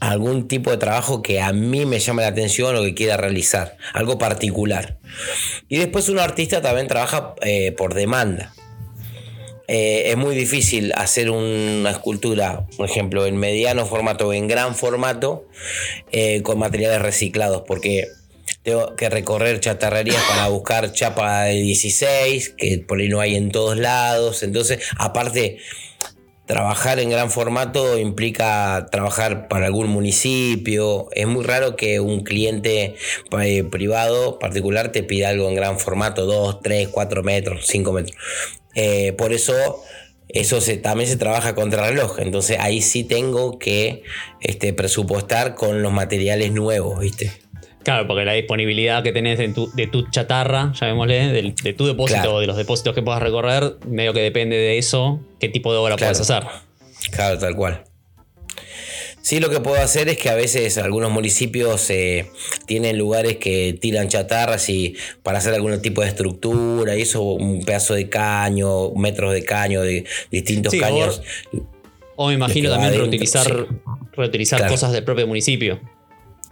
algún 0.00 0.48
tipo 0.48 0.70
de 0.70 0.78
trabajo 0.78 1.20
que 1.20 1.40
a 1.40 1.52
mí 1.52 1.84
me 1.84 1.98
llame 1.98 2.22
la 2.22 2.28
atención 2.28 2.74
o 2.76 2.82
que 2.82 2.94
quiera 2.94 3.16
realizar, 3.18 3.76
algo 3.92 4.16
particular. 4.16 4.98
Y 5.68 5.76
después 5.76 6.08
un 6.08 6.18
artista 6.18 6.62
también 6.62 6.88
trabaja 6.88 7.34
eh, 7.42 7.72
por 7.72 7.92
demanda. 7.92 8.54
Eh, 9.68 10.10
es 10.10 10.16
muy 10.16 10.34
difícil 10.34 10.92
hacer 10.94 11.30
una 11.30 11.90
escultura, 11.90 12.66
por 12.76 12.88
ejemplo, 12.88 13.26
en 13.26 13.36
mediano 13.36 13.84
formato 13.84 14.28
o 14.28 14.32
en 14.32 14.48
gran 14.48 14.74
formato 14.74 15.46
eh, 16.12 16.42
con 16.42 16.58
materiales 16.58 17.02
reciclados, 17.02 17.62
porque 17.66 18.08
tengo 18.64 18.96
que 18.96 19.10
recorrer 19.10 19.60
chatarrerías 19.60 20.22
para 20.22 20.48
buscar 20.48 20.90
chapa 20.92 21.42
de 21.44 21.60
16, 21.60 22.54
que 22.56 22.78
por 22.78 22.98
ahí 22.98 23.08
no 23.08 23.20
hay 23.20 23.36
en 23.36 23.52
todos 23.52 23.76
lados. 23.76 24.42
Entonces, 24.42 24.82
aparte, 24.96 25.58
trabajar 26.46 26.98
en 26.98 27.10
gran 27.10 27.30
formato 27.30 27.98
implica 27.98 28.88
trabajar 28.90 29.48
para 29.48 29.66
algún 29.66 29.88
municipio. 29.88 31.08
Es 31.12 31.26
muy 31.26 31.44
raro 31.44 31.76
que 31.76 32.00
un 32.00 32.24
cliente 32.24 32.96
eh, 33.38 33.64
privado 33.64 34.38
particular 34.38 34.92
te 34.92 35.02
pida 35.02 35.28
algo 35.28 35.46
en 35.50 35.56
gran 35.56 35.78
formato, 35.78 36.24
2, 36.24 36.62
3, 36.62 36.88
4 36.88 37.22
metros, 37.22 37.66
5 37.66 37.92
metros. 37.92 38.16
Eh, 38.74 39.12
por 39.12 39.34
eso 39.34 39.82
eso 40.30 40.60
se, 40.62 40.78
también 40.78 41.08
se 41.08 41.18
trabaja 41.18 41.54
contra 41.54 41.86
reloj. 41.86 42.18
Entonces 42.18 42.56
ahí 42.58 42.80
sí 42.80 43.04
tengo 43.04 43.58
que 43.58 44.02
este, 44.40 44.72
presupuestar 44.72 45.54
con 45.54 45.82
los 45.82 45.92
materiales 45.92 46.50
nuevos, 46.50 46.98
¿viste? 46.98 47.43
Claro, 47.84 48.06
porque 48.06 48.24
la 48.24 48.32
disponibilidad 48.32 49.02
que 49.02 49.12
tenés 49.12 49.38
de 49.38 49.48
tu, 49.50 49.70
de 49.74 49.86
tu 49.86 50.08
chatarra, 50.10 50.72
llamémosle, 50.72 51.28
de, 51.28 51.54
de 51.62 51.72
tu 51.74 51.86
depósito, 51.86 52.40
de 52.40 52.46
los 52.46 52.56
depósitos 52.56 52.94
que 52.94 53.02
puedas 53.02 53.22
recorrer, 53.22 53.76
medio 53.86 54.14
que 54.14 54.20
depende 54.20 54.56
de 54.56 54.78
eso, 54.78 55.20
qué 55.38 55.50
tipo 55.50 55.70
de 55.70 55.78
obra 55.78 55.96
puedes 55.96 56.18
hacer. 56.18 56.44
Claro, 57.10 57.38
tal 57.38 57.54
cual. 57.54 57.84
Sí, 59.20 59.40
lo 59.40 59.48
que 59.48 59.60
puedo 59.60 59.80
hacer 59.80 60.08
es 60.08 60.18
que 60.18 60.28
a 60.28 60.34
veces 60.34 60.76
algunos 60.76 61.10
municipios 61.10 61.88
eh, 61.88 62.30
tienen 62.66 62.98
lugares 62.98 63.36
que 63.36 63.76
tiran 63.80 64.08
chatarras 64.08 64.68
y 64.68 64.96
para 65.22 65.38
hacer 65.38 65.54
algún 65.54 65.80
tipo 65.80 66.02
de 66.02 66.08
estructura, 66.08 66.96
y 66.96 67.02
eso, 67.02 67.22
un 67.22 67.64
pedazo 67.64 67.94
de 67.94 68.08
caño, 68.08 68.90
metros 68.92 69.32
de 69.32 69.42
caño, 69.42 69.82
de 69.82 70.04
distintos 70.30 70.74
caños. 70.74 71.22
O, 72.16 72.28
me 72.28 72.34
imagino 72.34 72.70
también 72.70 72.94
reutilizar, 72.94 73.66
reutilizar 74.12 74.66
cosas 74.68 74.92
del 74.92 75.04
propio 75.04 75.26
municipio. 75.26 75.80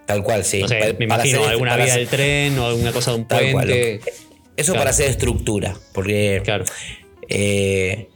Tal 0.07 0.23
cual, 0.23 0.45
sí. 0.45 0.65
me 0.99 1.05
imagino 1.05 1.47
alguna 1.47 1.77
vía 1.77 1.97
del 1.97 2.09
tren 2.09 2.59
o 2.59 2.67
alguna 2.67 2.93
cosa 2.93 3.13
de 3.13 3.17
un 3.19 3.25
puente. 3.27 4.01
Eso 4.57 4.75
para 4.75 4.91
hacer 4.91 5.09
estructura, 5.09 5.75
porque 5.95 6.43
claro. 6.45 6.65
eh, 7.29 8.09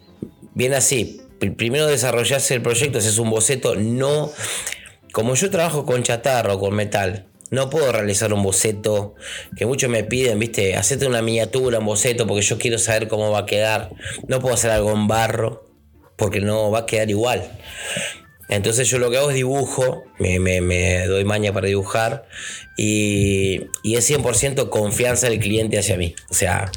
viene 0.55 0.77
así. 0.77 1.22
Primero 1.57 1.87
desarrollarse 1.87 2.55
el 2.55 2.62
proyecto, 2.62 2.99
es 2.99 3.18
un 3.18 3.31
boceto, 3.31 3.77
no... 3.77 4.31
Como 5.12 5.35
yo 5.35 5.51
trabajo 5.51 5.87
con 5.87 6.03
chatarro, 6.03 6.59
con 6.59 6.75
metal, 6.75 7.27
no 7.51 7.70
puedo 7.70 7.90
realizar 7.92 8.33
un 8.33 8.42
boceto 8.42 9.14
que 9.57 9.64
muchos 9.64 9.88
me 9.88 10.05
piden, 10.05 10.38
viste, 10.38 10.77
hacerte 10.77 11.07
una 11.07 11.22
miniatura, 11.22 11.79
un 11.79 11.87
boceto, 11.87 12.27
porque 12.27 12.42
yo 12.42 12.59
quiero 12.59 12.79
saber 12.79 13.09
cómo 13.09 13.31
va 13.31 13.40
a 13.40 13.46
quedar. 13.46 13.90
No 14.29 14.40
puedo 14.40 14.55
hacer 14.55 14.70
algo 14.70 14.92
en 14.92 15.07
barro, 15.07 15.70
porque 16.16 16.40
no 16.40 16.70
va 16.70 16.81
a 16.81 16.87
quedar 16.87 17.09
igual. 17.09 17.49
Entonces 18.48 18.88
yo 18.88 18.98
lo 18.98 19.11
que 19.11 19.18
hago 19.18 19.30
es 19.30 19.37
dibujo, 19.37 20.04
me, 20.18 21.06
doy 21.06 21.24
maña 21.24 21.52
para 21.52 21.66
dibujar 21.66 22.26
y, 22.76 23.62
es 23.82 24.11
100% 24.11 24.68
confianza 24.68 25.28
del 25.28 25.40
cliente 25.40 25.78
hacia 25.78 25.96
mí. 25.96 26.14
O 26.30 26.35
sea, 26.35 26.70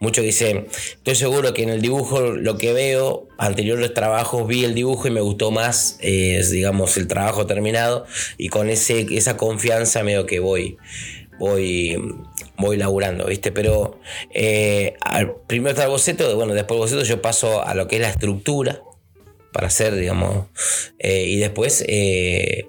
muchos 0.00 0.24
dicen, 0.24 0.66
estoy 0.96 1.14
seguro 1.14 1.54
que 1.54 1.62
en 1.62 1.70
el 1.70 1.80
dibujo 1.80 2.20
lo 2.20 2.58
que 2.58 2.72
veo, 2.72 3.26
anteriores 3.38 3.94
trabajos 3.94 4.46
vi 4.46 4.64
el 4.64 4.74
dibujo 4.74 5.08
y 5.08 5.10
me 5.10 5.20
gustó 5.20 5.50
más, 5.50 5.98
es, 6.00 6.50
digamos, 6.50 6.96
el 6.96 7.06
trabajo 7.06 7.46
terminado 7.46 8.04
y 8.36 8.48
con 8.48 8.68
ese, 8.68 9.06
esa 9.10 9.36
confianza 9.36 10.02
medio 10.02 10.26
que 10.26 10.40
voy, 10.40 10.76
voy, 11.38 11.96
voy 12.58 12.76
laburando, 12.76 13.26
¿viste? 13.26 13.50
Pero 13.50 13.98
eh, 14.34 14.94
primero 15.46 15.70
está 15.70 15.84
el 15.84 15.90
boceto, 15.90 16.36
bueno, 16.36 16.52
después 16.52 16.78
del 16.78 16.80
boceto 16.80 17.02
yo 17.08 17.22
paso 17.22 17.64
a 17.64 17.74
lo 17.74 17.88
que 17.88 17.96
es 17.96 18.02
la 18.02 18.10
estructura 18.10 18.82
para 19.52 19.68
hacer, 19.68 19.94
digamos. 19.94 20.46
Eh, 20.98 21.24
y 21.24 21.36
después 21.36 21.84
eh, 21.88 22.68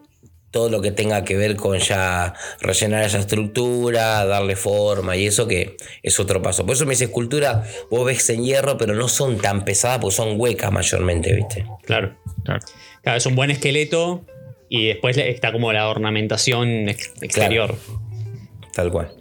todo 0.52 0.70
lo 0.70 0.82
que 0.82 0.92
tenga 0.92 1.24
que 1.24 1.36
ver 1.38 1.56
con 1.56 1.78
ya 1.78 2.34
rellenar 2.62 3.04
esa 3.04 3.20
estructura, 3.20 4.26
darle 4.26 4.56
forma 4.56 5.16
y 5.16 5.28
eso 5.28 5.48
que 5.48 5.78
es 6.02 6.20
otro 6.20 6.42
paso. 6.42 6.66
Por 6.66 6.76
eso 6.76 6.86
me 6.86 6.92
dice 6.92 7.06
escultura, 7.06 7.64
vos 7.92 8.06
ves 8.06 8.30
en 8.30 8.44
hierro, 8.44 8.78
pero 8.78 8.96
no 8.96 9.08
son 9.08 9.38
tan 9.38 9.64
pesadas 9.64 10.00
porque 10.00 10.16
son 10.16 10.40
huecas 10.40 10.72
mayormente, 10.72 11.34
¿viste? 11.34 11.66
Claro, 11.84 12.16
claro. 12.44 12.66
Claro, 13.04 13.18
es 13.18 13.26
un 13.26 13.36
buen 13.36 13.52
esqueleto 13.52 14.26
y 14.70 14.88
después 14.88 15.18
está 15.18 15.52
como 15.52 15.72
la 15.72 15.88
ornamentación 15.88 16.90
exterior. 16.90 17.76
Tal 18.74 18.92
cual. 18.92 19.12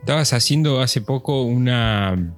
Estabas 0.00 0.32
haciendo 0.32 0.80
hace 0.80 1.00
poco 1.00 1.42
una. 1.42 2.36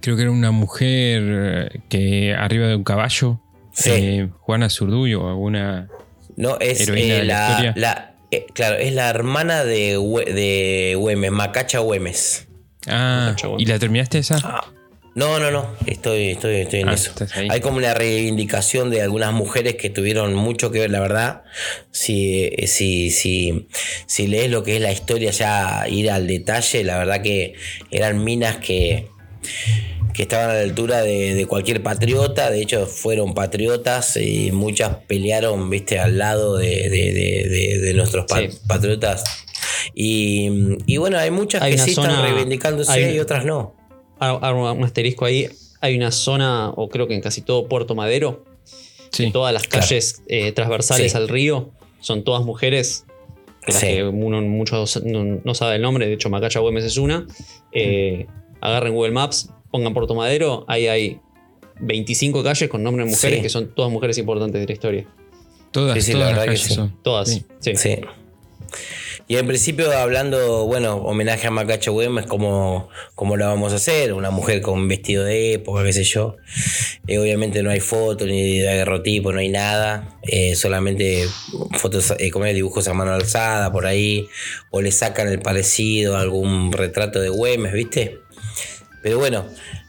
Creo 0.00 0.16
que 0.16 0.22
era 0.22 0.30
una 0.30 0.50
mujer 0.50 1.22
eh, 1.24 1.80
que 1.88 2.34
arriba 2.34 2.66
de 2.66 2.76
un 2.76 2.84
caballo 2.84 3.40
eh, 3.84 4.28
Juana 4.40 4.70
Zurduy 4.70 5.14
o 5.14 5.28
alguna. 5.28 5.88
No, 6.36 6.58
es 6.58 6.88
eh, 6.88 7.24
la, 7.24 8.14
eh, 8.30 8.46
claro, 8.52 8.76
es 8.76 8.92
la 8.92 9.08
hermana 9.08 9.64
de, 9.64 9.98
de 10.26 10.94
Güemes, 10.98 11.30
Macacha 11.30 11.78
Güemes. 11.78 12.48
Ah, 12.86 13.34
¿y 13.58 13.64
la 13.66 13.78
terminaste 13.78 14.18
esa? 14.18 14.38
Ah, 14.42 14.64
no, 15.14 15.38
no, 15.38 15.52
no, 15.52 15.76
estoy, 15.86 16.30
estoy, 16.30 16.56
estoy 16.56 16.80
en 16.80 16.88
ah, 16.88 16.94
eso. 16.94 17.12
Hay 17.48 17.60
como 17.60 17.76
una 17.76 17.94
reivindicación 17.94 18.90
de 18.90 19.00
algunas 19.00 19.32
mujeres 19.32 19.76
que 19.76 19.88
tuvieron 19.88 20.34
mucho 20.34 20.72
que 20.72 20.80
ver, 20.80 20.90
la 20.90 21.00
verdad. 21.00 21.44
Si, 21.92 22.50
si, 22.66 23.10
si, 23.10 23.68
si 24.06 24.26
lees 24.26 24.50
lo 24.50 24.64
que 24.64 24.76
es 24.76 24.82
la 24.82 24.90
historia, 24.90 25.30
ya 25.30 25.86
ir 25.88 26.10
al 26.10 26.26
detalle, 26.26 26.82
la 26.82 26.98
verdad 26.98 27.22
que 27.22 27.54
eran 27.92 28.24
minas 28.24 28.56
que 28.56 29.08
que 30.14 30.22
estaban 30.22 30.50
a 30.50 30.54
la 30.54 30.60
altura 30.60 31.02
de, 31.02 31.44
cualquier 31.48 31.82
patriota, 31.82 32.50
de 32.50 32.62
hecho 32.62 32.86
fueron 32.86 33.34
patriotas 33.34 34.16
y 34.16 34.52
muchas 34.52 34.96
pelearon, 35.08 35.68
viste, 35.68 35.98
al 35.98 36.18
lado 36.18 36.56
de, 36.56 37.92
nuestros 37.94 38.26
patriotas. 38.66 39.24
Y, 39.92 40.96
bueno, 40.98 41.18
hay 41.18 41.30
muchas 41.30 41.62
que 41.62 41.78
sí 41.78 41.90
están 41.90 42.22
reivindicándose 42.22 43.12
y 43.12 43.18
otras 43.18 43.44
no. 43.44 43.74
Un 44.20 44.84
asterisco 44.84 45.24
ahí, 45.24 45.48
hay 45.80 45.96
una 45.96 46.12
zona, 46.12 46.70
o 46.70 46.88
creo 46.88 47.08
que 47.08 47.14
en 47.14 47.20
casi 47.20 47.42
todo 47.42 47.68
Puerto 47.68 47.94
Madero, 47.94 48.44
todas 49.32 49.52
las 49.52 49.66
calles 49.66 50.22
eh, 50.28 50.52
transversales 50.52 51.14
al 51.14 51.28
río 51.28 51.70
son 52.00 52.24
todas 52.24 52.44
mujeres 52.44 53.04
que 53.66 54.04
uno 54.04 54.42
muchos 54.42 55.02
no, 55.04 55.54
sabe 55.54 55.76
el 55.76 55.82
nombre, 55.82 56.06
de 56.06 56.14
hecho 56.14 56.28
Macacha 56.30 56.60
Güemes 56.60 56.84
es 56.84 56.98
una. 56.98 57.26
Eh, 57.72 58.26
agarren 58.64 58.94
Google 58.94 59.12
Maps, 59.12 59.50
pongan 59.70 59.92
Puerto 59.92 60.14
Madero, 60.14 60.64
ahí 60.66 60.88
hay 60.88 61.20
25 61.80 62.42
calles 62.42 62.68
con 62.68 62.82
nombres 62.82 63.06
de 63.06 63.12
mujeres 63.12 63.42
que 63.42 63.48
son 63.48 63.74
todas 63.74 63.92
mujeres 63.92 64.16
importantes 64.18 64.60
de 64.60 64.66
la 64.66 64.72
historia. 64.72 65.06
Todas, 65.70 66.02
sí, 66.02 66.12
todas 66.12 66.34
las 66.34 66.44
calles 66.44 66.60
son. 66.62 66.96
Todas, 67.02 67.28
sí. 67.28 67.44
Y 69.26 69.36
en 69.36 69.46
principio 69.46 69.90
hablando, 69.90 70.66
bueno, 70.66 70.96
homenaje 70.96 71.46
a 71.46 71.50
Macacha 71.50 71.90
Güemes, 71.90 72.26
como, 72.26 72.90
como 73.14 73.38
la 73.38 73.46
vamos 73.46 73.72
a 73.72 73.76
hacer, 73.76 74.12
una 74.12 74.30
mujer 74.30 74.60
con 74.60 74.86
vestido 74.86 75.24
de 75.24 75.54
época, 75.54 75.82
qué 75.82 75.94
sé 75.94 76.04
yo. 76.04 76.36
Eh, 77.06 77.18
obviamente 77.18 77.62
no 77.62 77.70
hay 77.70 77.80
fotos 77.80 78.28
ni 78.28 78.58
de 78.58 78.68
agarrotipo, 78.68 79.32
no 79.32 79.40
hay 79.40 79.48
nada, 79.48 80.18
eh, 80.22 80.54
solamente 80.54 81.26
fotos, 81.72 82.12
eh, 82.18 82.30
como 82.30 82.44
dibujos 82.44 82.86
a 82.86 82.92
mano 82.92 83.14
alzada 83.14 83.72
por 83.72 83.86
ahí, 83.86 84.28
o 84.70 84.82
le 84.82 84.92
sacan 84.92 85.28
el 85.28 85.38
parecido 85.38 86.16
a 86.16 86.20
algún 86.20 86.70
retrato 86.70 87.18
de 87.18 87.30
Güemes, 87.30 87.72
¿viste? 87.72 88.18
Pero 89.04 89.18
bueno, 89.18 89.44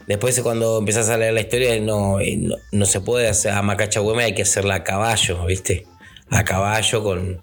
después 0.06 0.38
cuando 0.42 0.78
empezás 0.78 1.08
a 1.08 1.16
leer 1.16 1.32
la 1.32 1.40
historia, 1.40 1.80
no, 1.80 2.20
eh, 2.20 2.38
no, 2.70 2.84
se 2.84 3.00
puede 3.00 3.28
hacer 3.28 3.52
a 3.52 3.62
Macacha 3.62 4.00
hay 4.20 4.34
que 4.34 4.42
hacerla 4.42 4.74
a 4.74 4.84
caballo, 4.84 5.46
¿viste? 5.46 5.86
A 6.28 6.44
caballo 6.44 7.02
con 7.02 7.42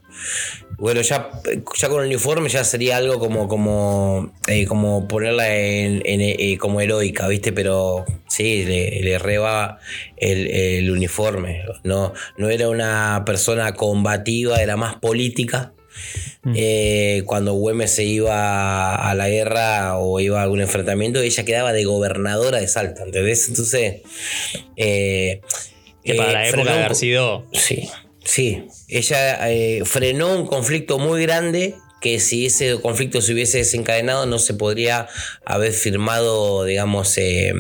Bueno, 0.78 1.02
ya, 1.02 1.32
ya 1.76 1.90
con 1.90 2.02
el 2.02 2.10
uniforme 2.10 2.50
ya 2.50 2.64
sería 2.64 2.98
algo 2.98 3.18
como, 3.18 3.48
como, 3.48 4.32
eh, 4.48 4.68
como 4.68 5.08
ponerla 5.08 5.52
en, 5.56 6.04
eh, 6.06 6.60
como 6.60 6.80
heroica, 6.80 7.28
¿viste? 7.28 7.52
Pero 7.52 8.06
sí, 8.28 8.66
le, 8.66 9.02
le 9.02 9.18
reba 9.18 9.80
el, 10.18 10.46
el 10.52 10.92
uniforme. 10.92 11.64
No, 11.84 12.14
no 12.38 12.50
era 12.52 12.70
una 12.70 13.24
persona 13.26 13.74
combativa, 13.74 14.62
era 14.62 14.78
más 14.78 14.98
política. 14.98 15.74
Eh, 16.56 17.24
cuando 17.26 17.54
Güemes 17.54 17.92
se 17.92 18.04
iba 18.04 18.96
a 18.96 19.16
la 19.16 19.30
guerra 19.30 19.98
o 19.98 20.20
iba 20.20 20.40
a 20.40 20.44
algún 20.44 20.62
enfrentamiento, 20.62 21.22
ella 21.22 21.46
quedaba 21.46 21.72
de 21.74 21.86
gobernadora 21.86 22.60
de 22.60 22.68
Salta, 22.68 23.04
¿entendés? 23.04 23.48
Entonces. 23.48 24.02
eh, 24.76 25.42
Que 26.04 26.16
para 26.16 26.32
eh, 26.32 26.34
la 26.34 26.48
época 26.48 26.64
frenó 26.64 26.78
de 26.78 26.84
haber 26.84 26.96
sido. 26.96 27.46
Sí, 27.54 27.90
sí. 28.24 28.66
Ella 28.90 29.50
eh, 29.52 29.84
frenó 29.86 30.36
un 30.36 30.46
conflicto 30.48 31.00
muy 31.00 31.22
grande 31.22 31.76
que 32.02 32.20
si 32.20 32.46
ese 32.48 32.76
conflicto 32.82 33.22
se 33.22 33.32
hubiese 33.32 33.60
desencadenado 33.60 34.26
no 34.26 34.38
se 34.38 34.54
podría 34.54 35.08
haber 35.46 35.72
firmado, 35.72 36.66
digamos, 36.66 37.18
eh, 37.18 37.54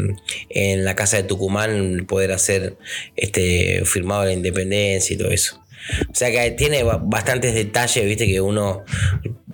en 0.50 0.84
la 0.84 0.96
casa 0.96 1.16
de 1.16 1.24
Tucumán, 1.24 2.06
poder 2.10 2.34
hacer 2.34 2.76
este, 3.16 3.84
firmado 3.86 4.26
la 4.26 4.34
independencia 4.34 5.14
y 5.14 5.18
todo 5.18 5.32
eso. 5.32 5.63
O 6.10 6.16
sea 6.16 6.32
que 6.32 6.52
tiene 6.52 6.84
ba- 6.84 7.02
bastantes 7.04 7.54
detalles, 7.54 8.06
viste, 8.06 8.26
que 8.28 8.40
uno, 8.42 8.84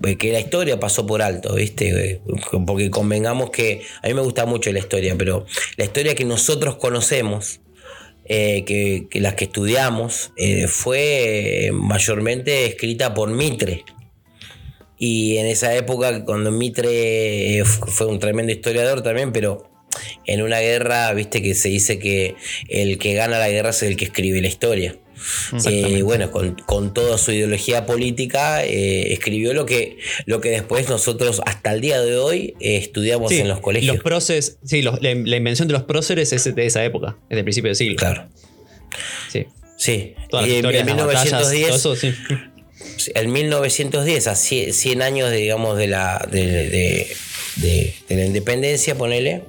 eh, 0.05 0.15
que 0.15 0.31
la 0.31 0.39
historia 0.39 0.79
pasó 0.79 1.05
por 1.05 1.21
alto, 1.21 1.55
viste, 1.55 1.89
Eh, 1.89 2.21
porque 2.65 2.89
convengamos 2.89 3.49
que 3.49 3.81
a 4.03 4.07
mí 4.07 4.13
me 4.13 4.21
gusta 4.21 4.45
mucho 4.45 4.71
la 4.71 4.79
historia, 4.79 5.15
pero 5.17 5.45
la 5.77 5.85
historia 5.85 6.15
que 6.15 6.25
nosotros 6.25 6.75
conocemos, 6.77 7.61
eh, 8.25 8.63
que, 8.65 9.07
las 9.19 9.33
que 9.35 9.45
estudiamos, 9.45 10.31
fue 10.67 11.71
mayormente 11.73 12.65
escrita 12.67 13.13
por 13.13 13.31
Mitre. 13.31 13.83
Y 15.01 15.37
en 15.37 15.45
esa 15.47 15.73
época, 15.75 16.25
cuando 16.25 16.51
Mitre 16.51 17.63
fue 17.65 18.05
un 18.07 18.19
tremendo 18.19 18.51
historiador 18.51 19.01
también, 19.01 19.31
pero 19.31 19.63
en 20.25 20.41
una 20.41 20.59
guerra, 20.59 21.11
viste 21.13 21.41
que 21.41 21.55
se 21.55 21.69
dice 21.69 21.97
que 21.97 22.35
el 22.67 22.97
que 22.99 23.13
gana 23.13 23.39
la 23.39 23.49
guerra 23.49 23.69
es 23.69 23.81
el 23.81 23.95
que 23.95 24.05
escribe 24.05 24.41
la 24.41 24.47
historia. 24.49 24.95
Eh, 25.65 26.01
bueno, 26.01 26.31
con, 26.31 26.55
con 26.65 26.93
toda 26.93 27.17
su 27.17 27.31
ideología 27.31 27.85
política, 27.85 28.63
eh, 28.63 29.13
escribió 29.13 29.53
lo 29.53 29.65
que, 29.65 29.97
lo 30.25 30.41
que 30.41 30.49
después 30.49 30.89
nosotros, 30.89 31.41
hasta 31.45 31.73
el 31.73 31.81
día 31.81 32.01
de 32.01 32.17
hoy, 32.17 32.55
eh, 32.59 32.77
estudiamos 32.77 33.29
Sí, 33.31 33.39
en 33.39 33.47
los 33.47 33.59
colegios. 33.59 33.95
Los 33.95 34.03
próceres, 34.03 34.57
sí, 34.63 34.81
los- 34.81 35.01
la, 35.01 35.13
la 35.15 35.35
invención 35.37 35.67
de 35.67 35.73
los 35.73 35.83
próceres 35.83 36.31
es 36.33 36.55
de 36.55 36.65
esa 36.65 36.83
época, 36.83 37.17
es 37.29 37.35
del 37.35 37.43
principio 37.43 37.69
del 37.69 37.75
siglo. 37.75 37.95
Claro, 37.97 38.27
Sí. 39.31 39.45
sí. 39.77 40.13
Todas 40.29 40.45
las 40.45 40.49
Y 40.49 40.51
en- 40.53 40.57
historias, 40.59 40.87
en 40.87 40.97
las 40.97 41.05
batallas, 41.05 41.25
1910, 41.51 41.81
todo 41.83 41.93
eso, 41.93 41.95
sí. 41.95 42.13
en 43.15 43.31
1910, 43.31 44.27
a 44.27 44.35
100, 44.35 44.73
100 44.73 45.01
años, 45.01 45.31
digamos, 45.31 45.77
de 45.77 45.87
la, 45.87 46.27
de, 46.31 46.69
de- 46.69 47.07
de- 47.61 47.93
la 48.09 48.25
independencia, 48.25 48.95
ponele, 48.95 49.43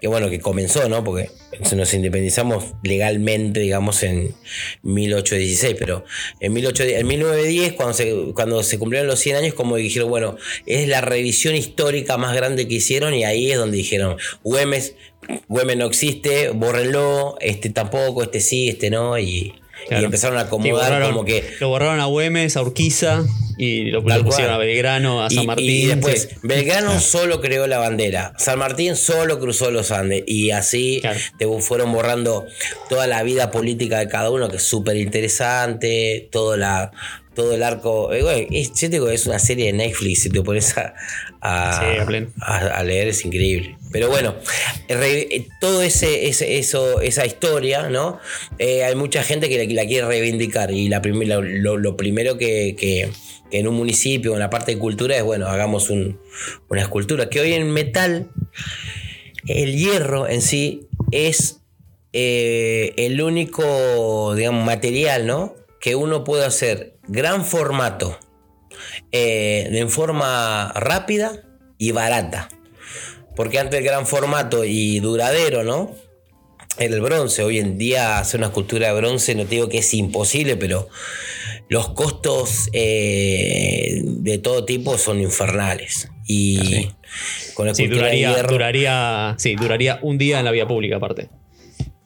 que 0.00 0.08
bueno, 0.08 0.28
que 0.30 0.40
comenzó, 0.40 0.88
¿no? 0.88 1.02
Porque 1.04 1.30
nos 1.74 1.94
independizamos 1.94 2.74
legalmente, 2.82 3.60
digamos, 3.60 4.02
en 4.02 4.34
1816, 4.82 5.76
pero 5.78 6.04
en, 6.40 6.52
1810 6.52 7.00
en 7.00 7.06
1910, 7.06 7.72
cuando 7.74 7.94
se, 7.94 8.14
cuando 8.34 8.62
se 8.62 8.78
cumplieron 8.78 9.06
los 9.08 9.18
100 9.20 9.36
años, 9.36 9.54
como 9.54 9.76
dijeron, 9.76 10.08
bueno, 10.10 10.36
es 10.66 10.88
la 10.88 11.00
revisión 11.00 11.54
histórica 11.54 12.16
más 12.16 12.34
grande 12.34 12.68
que 12.68 12.74
hicieron 12.74 13.14
y 13.14 13.24
ahí 13.24 13.50
es 13.50 13.58
donde 13.58 13.76
dijeron, 13.76 14.16
Güemes, 14.42 14.94
Güemes 15.48 15.76
no 15.76 15.86
existe, 15.86 16.50
bórrenlo, 16.50 17.36
este 17.40 17.70
tampoco, 17.70 18.22
este 18.22 18.40
sí, 18.40 18.68
este 18.68 18.90
no, 18.90 19.18
y, 19.18 19.54
y 19.90 19.94
empezaron 20.04 20.38
a 20.38 20.42
acomodar 20.42 20.92
borraron- 20.92 21.08
como 21.12 21.24
que 21.24 21.44
Lo 21.60 21.68
borraron 21.68 22.00
a 22.00 22.06
Güemes, 22.06 22.56
a 22.56 22.62
Urquiza 22.62 23.24
y 23.56 23.90
lo, 23.90 24.02
pusieron 24.02 24.24
cual. 24.26 24.50
a 24.50 24.56
Belgrano, 24.58 25.22
a 25.24 25.28
Y- 25.30 25.34
San 25.36 25.46
Martín. 25.46 25.70
Y, 25.70 25.86
después, 25.86 26.28
sí. 26.30 26.36
Belgrano 26.42 26.98
solo 27.00 27.40
creó 27.40 27.66
la 27.66 27.78
bandera. 27.78 28.32
San 28.38 28.58
Martín 28.58 28.96
solo 28.96 29.38
cruzó 29.38 29.70
los 29.70 29.90
Andes. 29.92 30.24
Y 30.26 30.50
así 30.50 30.98
Claro. 31.00 31.18
te 31.38 31.46
fueron 31.60 31.92
borrando 31.92 32.46
toda 32.88 33.06
la 33.06 33.22
vida 33.22 33.50
política 33.50 33.98
de 34.00 34.08
cada 34.08 34.30
uno, 34.30 34.48
que 34.48 34.56
es 34.56 34.62
súper 34.64 34.96
interesante. 34.96 36.28
Todo, 36.32 36.56
la, 36.56 36.90
todo 37.34 37.54
el 37.54 37.62
arco. 37.62 38.12
eh, 38.12 38.22
bueno, 38.22 38.46
es, 38.50 38.68
yo 38.70 38.88
te 38.88 38.88
digo, 38.90 39.08
es 39.10 39.26
una 39.26 39.38
serie 39.38 39.66
de 39.66 39.72
Netflix. 39.74 40.22
Si 40.22 40.30
te 40.30 40.40
pones 40.42 40.76
a, 40.76 40.94
a, 41.40 41.80
Sí, 41.80 42.00
a 42.00 42.06
pleno. 42.06 42.28
a- 42.40 42.58
a 42.58 42.82
leer, 42.82 43.08
es 43.08 43.24
increíble. 43.24 43.76
Pero 43.94 44.08
bueno, 44.10 44.34
re- 44.88 45.28
eh, 45.36 45.46
todo 45.60 45.80
ese, 45.80 46.26
eso, 46.28 47.00
esa 47.00 47.24
historia, 47.26 47.88
¿no? 47.88 48.18
Eh, 48.58 48.82
hay 48.82 48.96
mucha 48.96 49.22
gente 49.22 49.48
que 49.48 49.72
la, 49.72 49.86
quiere 49.86 50.04
reivindicar. 50.04 50.72
Y 50.72 50.88
la 50.88 51.00
prim- 51.00 51.22
lo, 51.22 51.96
primero 51.96 52.36
que, 52.36 52.74
que- 52.76 53.08
en 53.52 53.68
un 53.68 53.76
municipio, 53.76 54.32
en 54.32 54.40
la 54.40 54.50
parte 54.50 54.72
de 54.74 54.78
cultura, 54.80 55.16
es 55.16 55.22
bueno, 55.22 55.46
hagamos 55.46 55.90
un- 55.90 56.18
una 56.68 56.80
escultura. 56.82 57.30
Que 57.30 57.38
hoy 57.38 57.52
en 57.52 57.70
metal, 57.70 58.30
el 59.46 59.76
hierro 59.76 60.28
en 60.28 60.42
sí 60.42 60.88
es 61.12 61.60
eh, 62.12 62.94
el 62.96 63.22
único, 63.22 64.34
material, 64.50 65.24
¿no? 65.28 65.54
Que 65.80 65.94
uno 65.94 66.24
puede 66.24 66.44
hacer 66.44 66.96
gran 67.06 67.44
formato, 67.44 68.18
en 69.12 69.88
forma 69.88 70.72
rápida 70.74 71.44
y 71.78 71.92
barata. 71.92 72.48
Porque 73.36 73.58
antes 73.58 73.78
el 73.78 73.84
gran 73.84 74.06
formato 74.06 74.64
y 74.64 75.00
duradero, 75.00 75.64
¿no? 75.64 75.92
Era 76.78 76.94
el 76.94 77.00
bronce. 77.00 77.42
Hoy 77.42 77.58
en 77.58 77.78
día 77.78 78.18
hacer 78.18 78.38
una 78.40 78.48
escultura 78.48 78.88
de 78.88 78.94
bronce, 79.00 79.34
no 79.34 79.44
te 79.44 79.56
digo 79.56 79.68
que 79.68 79.78
es 79.78 79.94
imposible, 79.94 80.56
pero 80.56 80.88
los 81.68 81.90
costos 81.90 82.68
eh, 82.72 84.02
de 84.04 84.38
todo 84.38 84.64
tipo 84.64 84.98
son 84.98 85.20
infernales. 85.20 86.08
Y 86.26 86.88
con 87.54 87.66
la 87.66 87.74
Sí, 87.74 87.84
escultura 87.84 88.08
de 88.08 88.18
hierro- 88.18 88.48
duraría, 88.48 89.34
sí, 89.38 89.54
duraría 89.56 89.98
un 90.02 90.16
día 90.18 90.38
en 90.38 90.44
la 90.44 90.50
vía 90.50 90.66
pública 90.66 90.96
aparte. 90.96 91.28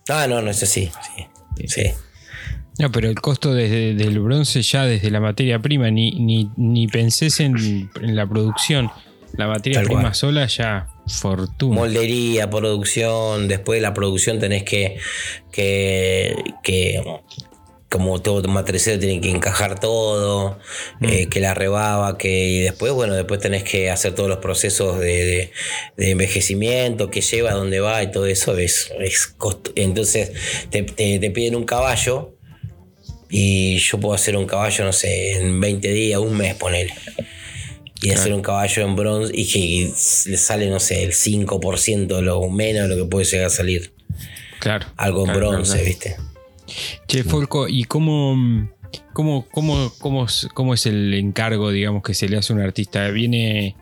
Ah, 0.08 0.26
no, 0.28 0.40
no, 0.42 0.50
eso 0.50 0.66
sí. 0.66 0.90
Sí. 1.56 1.68
sí. 1.68 1.82
No, 2.78 2.90
pero 2.92 3.08
el 3.08 3.16
costo 3.20 3.52
desde, 3.54 3.94
del 3.94 4.18
bronce 4.20 4.62
ya 4.62 4.84
desde 4.84 5.10
la 5.10 5.20
materia 5.20 5.58
prima, 5.58 5.90
ni, 5.90 6.12
ni, 6.12 6.50
ni 6.56 6.86
pensés 6.88 7.40
en, 7.40 7.56
en 8.00 8.16
la 8.16 8.26
producción. 8.26 8.90
La 9.36 9.46
materia 9.46 9.78
Tal 9.80 9.86
prima 9.86 10.00
cual. 10.02 10.14
sola 10.14 10.46
ya 10.46 10.88
fortuna. 11.08 11.74
Moldería, 11.74 12.48
producción, 12.50 13.48
después 13.48 13.78
de 13.78 13.82
la 13.82 13.94
producción 13.94 14.38
tenés 14.38 14.62
que, 14.64 14.98
que, 15.52 16.36
que 16.62 17.02
como 17.90 18.20
todo 18.20 18.46
matricero 18.48 18.98
tiene 18.98 19.20
que 19.20 19.30
encajar 19.30 19.80
todo, 19.80 20.58
eh, 21.00 21.26
que 21.28 21.40
la 21.40 21.54
rebaba, 21.54 22.18
que 22.18 22.46
y 22.48 22.58
después, 22.60 22.92
bueno, 22.92 23.14
después 23.14 23.40
tenés 23.40 23.64
que 23.64 23.90
hacer 23.90 24.14
todos 24.14 24.28
los 24.28 24.38
procesos 24.38 24.98
de, 24.98 25.06
de- 25.24 25.50
de 25.96 26.10
envejecimiento, 26.10 27.08
que 27.10 27.22
lleva, 27.22 27.52
dónde 27.52 27.80
va 27.80 28.02
y 28.02 28.10
todo 28.10 28.26
eso 28.26 28.56
es, 28.58 28.92
es 29.00 29.26
costo- 29.26 29.72
Entonces 29.74 30.32
te, 30.70 30.82
te- 30.82 31.18
te 31.18 31.30
piden 31.30 31.56
un 31.56 31.64
caballo 31.64 32.34
y 33.30 33.78
yo 33.78 33.98
puedo 34.00 34.14
hacer 34.14 34.36
un 34.36 34.46
caballo, 34.46 34.84
no 34.84 34.92
sé, 34.92 35.32
en 35.38 35.58
20 35.60 35.90
días, 35.92 36.20
un 36.20 36.36
mes, 36.36 36.54
ponele. 36.56 36.92
Y 38.00 38.10
hacer 38.10 38.32
un 38.32 38.42
caballo 38.42 38.82
en 38.86 38.94
bronce 38.94 39.32
y 39.34 39.46
que 39.50 39.92
le 40.30 40.36
sale, 40.36 40.70
no 40.70 40.78
sé, 40.78 41.02
el 41.02 41.12
5% 41.12 42.20
lo 42.22 42.48
menos 42.48 42.88
de 42.88 42.96
lo 42.96 43.04
que 43.04 43.10
puede 43.10 43.24
llegar 43.24 43.46
a 43.46 43.50
salir. 43.50 43.92
Claro. 44.60 44.86
Algo 44.96 45.20
en 45.26 45.32
claro, 45.32 45.48
bronce, 45.50 45.72
claro. 45.72 45.84
¿viste? 45.86 46.16
Che, 47.08 47.24
Folco, 47.24 47.66
¿y 47.68 47.84
cómo, 47.84 48.70
cómo, 49.12 49.46
cómo, 49.50 49.92
cómo, 49.98 50.24
es- 50.26 50.48
cómo 50.54 50.74
es 50.74 50.86
el 50.86 51.12
encargo, 51.14 51.70
digamos, 51.70 52.02
que 52.02 52.14
se 52.14 52.28
le 52.28 52.36
hace 52.36 52.52
a 52.52 52.56
un 52.56 52.62
artista? 52.62 53.08
¿Viene 53.08 53.74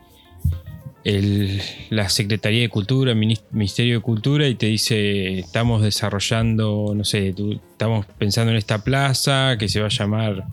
el- 1.03 1.61
la 1.89 2.09
Secretaría 2.09 2.61
de 2.61 2.69
Cultura, 2.69 3.11
el 3.11 3.17
Ministerio 3.51 3.95
de 3.95 4.01
Cultura, 4.01 4.47
y 4.47 4.55
te 4.55 4.65
dice, 4.65 5.39
estamos 5.39 5.81
desarrollando, 5.83 6.93
no 6.95 7.03
sé, 7.05 7.33
tú- 7.33 7.59
estamos 7.71 8.05
pensando 8.17 8.51
en 8.51 8.57
esta 8.57 8.83
plaza 8.83 9.57
que 9.59 9.69
se 9.69 9.79
va 9.79 9.87
a 9.87 9.89
llamar 9.89 10.43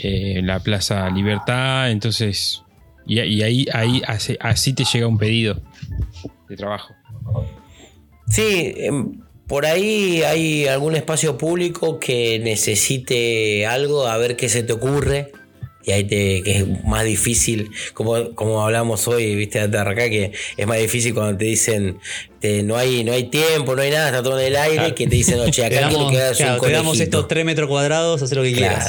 eh, 0.00 0.42
la 0.44 0.60
Plaza 0.60 1.10
Libertad, 1.10 1.90
entonces, 1.90 2.62
y, 3.08 3.20
y 3.20 3.42
ahí, 3.42 3.66
ahí 3.72 4.02
así, 4.06 4.36
así 4.40 4.72
te 4.74 4.84
llega 4.84 5.06
un 5.08 5.18
pedido 5.18 5.60
de 6.48 6.56
trabajo. 6.56 6.94
Sí, 8.28 8.74
em, 8.76 9.20
por 9.46 9.64
ahí 9.66 10.22
hay 10.22 10.66
algún 10.66 10.94
espacio 10.94 11.38
público 11.38 11.98
que 11.98 12.38
necesite 12.38 13.66
algo, 13.66 14.06
a 14.06 14.16
ver 14.18 14.36
qué 14.36 14.48
se 14.48 14.62
te 14.62 14.72
ocurre. 14.72 15.32
Y 15.84 15.92
ahí 15.92 16.04
te, 16.04 16.42
que 16.42 16.56
es 16.58 16.84
más 16.84 17.02
difícil, 17.04 17.70
como, 17.94 18.34
como 18.34 18.62
hablamos 18.62 19.08
hoy, 19.08 19.34
viste, 19.36 19.66
de 19.68 19.78
acá, 19.78 19.94
que 20.10 20.32
es 20.58 20.66
más 20.66 20.76
difícil 20.78 21.14
cuando 21.14 21.38
te 21.38 21.46
dicen 21.46 21.98
te- 22.40 22.62
no, 22.62 22.76
hay, 22.76 23.04
no 23.04 23.12
hay 23.12 23.24
tiempo, 23.30 23.74
no 23.74 23.80
hay 23.80 23.90
nada, 23.90 24.08
está 24.08 24.22
todo 24.22 24.38
en 24.38 24.48
el 24.48 24.56
aire, 24.56 24.76
Claro. 24.76 24.94
que 24.94 25.06
te 25.06 25.16
dicen, 25.16 25.40
oye, 25.40 25.50
Te 25.56 25.64
acá 25.64 25.88
quiero 25.88 25.92
damos, 25.94 26.12
que 26.12 26.18
hagas 26.20 26.36
claro, 26.36 26.54
un 26.56 26.60
te 26.60 26.70
damos 26.72 26.86
conejito". 26.92 27.16
estos 27.18 27.28
3 27.28 27.44
metros 27.46 27.68
cuadrados, 27.70 28.20
haz 28.22 28.32
lo 28.32 28.42
que 28.42 28.52
quieras. 28.52 28.88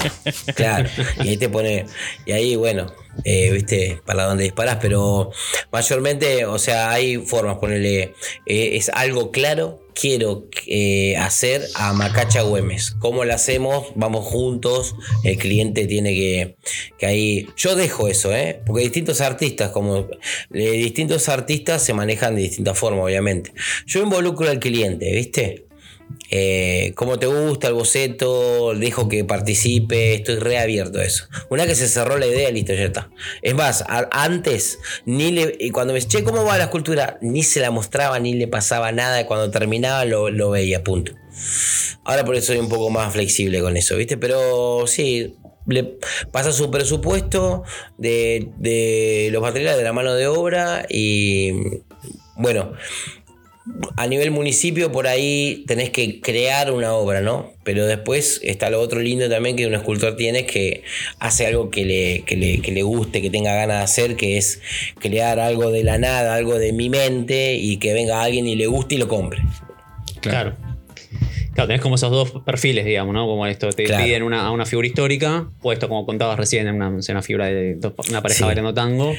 Claro, 0.55 0.89
claro. 0.95 1.10
Y 1.23 1.29
ahí 1.29 1.38
te 1.38 1.47
pone. 1.47 1.86
Y 2.25 2.32
ahí, 2.34 2.55
bueno, 2.58 2.91
eh, 3.23 3.51
viste, 3.51 4.01
para 4.05 4.25
dónde 4.25 4.43
disparas, 4.43 4.77
pero 4.81 5.31
mayormente, 5.71 6.45
o 6.45 6.59
sea, 6.59 6.91
hay 6.91 7.17
formas, 7.17 7.57
ponerle. 7.57 8.13
es 8.45 8.89
algo 8.89 9.31
claro 9.31 9.79
quiero 9.99 10.47
eh, 10.67 11.17
hacer 11.17 11.67
a 11.75 11.93
Macacha 11.93 12.41
Güemes. 12.41 12.91
¿Cómo 12.99 13.25
lo 13.25 13.33
hacemos? 13.33 13.87
Vamos 13.95 14.25
juntos. 14.25 14.95
El 15.23 15.37
cliente 15.37 15.85
tiene 15.87 16.13
que, 16.13 16.55
que 16.97 17.05
ahí. 17.05 17.47
Yo 17.57 17.75
dejo 17.75 18.07
eso, 18.07 18.33
¿eh? 18.33 18.61
Porque 18.65 18.83
distintos 18.83 19.21
artistas, 19.21 19.71
como 19.71 20.07
eh, 20.53 20.71
distintos 20.71 21.27
artistas 21.29 21.83
se 21.83 21.93
manejan 21.93 22.35
de 22.35 22.43
distinta 22.43 22.73
forma, 22.73 23.03
obviamente. 23.03 23.51
Yo 23.85 24.01
involucro 24.01 24.49
al 24.49 24.59
cliente, 24.59 25.11
¿viste? 25.11 25.68
Eh, 26.31 26.93
cómo 26.95 27.17
te 27.17 27.25
gusta 27.25 27.67
el 27.67 27.73
boceto, 27.73 28.73
dejo 28.75 29.09
que 29.09 29.25
participe, 29.25 30.13
estoy 30.13 30.35
reabierto 30.35 30.99
a 30.99 31.03
eso. 31.03 31.25
Una 31.49 31.65
que 31.65 31.75
se 31.75 31.87
cerró 31.87 32.17
la 32.17 32.27
idea, 32.27 32.51
listo, 32.51 32.73
ya 32.73 32.85
está. 32.85 33.09
Es 33.41 33.55
más, 33.55 33.83
antes, 34.11 34.79
ni 35.05 35.31
le, 35.31 35.71
cuando 35.71 35.93
me 35.93 36.01
che, 36.01 36.23
¿cómo 36.23 36.43
va 36.43 36.57
la 36.57 36.65
escultura? 36.65 37.17
Ni 37.21 37.43
se 37.43 37.59
la 37.59 37.71
mostraba, 37.71 38.19
ni 38.19 38.33
le 38.33 38.47
pasaba 38.47 38.91
nada, 38.91 39.25
cuando 39.25 39.49
terminaba 39.49 40.05
lo, 40.05 40.29
lo 40.29 40.51
veía, 40.51 40.83
punto. 40.83 41.13
Ahora 42.03 42.25
por 42.25 42.35
eso 42.35 42.47
soy 42.47 42.57
un 42.57 42.69
poco 42.69 42.89
más 42.89 43.11
flexible 43.13 43.61
con 43.61 43.77
eso, 43.77 43.95
¿viste? 43.95 44.17
Pero 44.17 44.85
sí, 44.85 45.35
le 45.67 45.97
pasa 46.31 46.51
su 46.51 46.69
presupuesto 46.69 47.63
de, 47.97 48.49
de 48.57 49.29
los 49.31 49.41
materiales 49.41 49.77
de 49.77 49.83
la 49.83 49.93
mano 49.93 50.13
de 50.13 50.27
obra 50.27 50.85
y 50.89 51.51
bueno, 52.35 52.73
a 53.97 54.08
nivel 54.08 54.32
municipio 54.32 54.91
por 54.91 55.08
ahí 55.08 55.63
tenés 55.67 55.89
que 55.89 56.21
crear 56.21 56.71
una 56.71 56.93
obra, 56.93 57.21
¿no? 57.21 57.51
Pero 57.63 57.86
después 57.86 58.39
está 58.43 58.69
lo 58.69 58.79
otro 58.82 58.99
lindo 58.99 59.29
también 59.29 59.55
que 59.55 59.67
un 59.67 59.75
escultor 59.75 60.15
tiene 60.15 60.45
que 60.45 60.84
hace 61.19 61.45
algo 61.45 61.69
que 61.69 61.86
le, 61.86 62.21
que 62.25 62.36
le, 62.36 62.62
que 62.62 62.71
le 62.71 62.82
guste, 62.84 63.21
que 63.21 63.29
tenga 63.29 63.53
ganas 63.53 63.77
de 63.77 63.84
hacer, 63.84 64.15
que 64.15 64.38
es 64.38 64.62
crear 64.99 65.39
algo 65.39 65.71
de 65.71 65.84
la 65.84 65.97
nada, 65.97 66.34
algo 66.36 66.58
de 66.58 66.73
mi 66.73 66.89
mente 66.89 67.55
y 67.55 67.77
que 67.77 67.93
venga 67.93 68.21
alguien 68.21 68.47
y 68.47 68.55
le 68.55 68.67
guste 68.67 68.95
y 68.95 68.97
lo 68.97 69.08
compre. 69.08 69.41
Claro. 70.21 70.55
Claro, 71.53 71.67
tenés 71.67 71.82
como 71.82 71.95
esos 71.95 72.10
dos 72.12 72.32
perfiles, 72.45 72.86
digamos, 72.86 73.13
¿no? 73.13 73.25
Como 73.25 73.45
esto, 73.45 73.69
te 73.71 73.84
Claro. 73.84 74.03
piden 74.05 74.23
una, 74.23 74.45
a 74.45 74.51
una 74.51 74.65
figura 74.65 74.88
histórica, 74.88 75.49
o 75.62 75.73
esto, 75.73 75.89
como 75.89 76.05
contabas 76.05 76.38
recién, 76.38 76.67
en 76.67 76.75
una, 76.75 76.88
en 76.88 76.95
una 77.10 77.21
figura 77.21 77.47
de 77.47 77.75
dos- 77.75 77.93
una 78.10 78.21
pareja 78.21 78.39
Sí. 78.39 78.43
bailando 78.45 78.73
tango, 78.73 79.13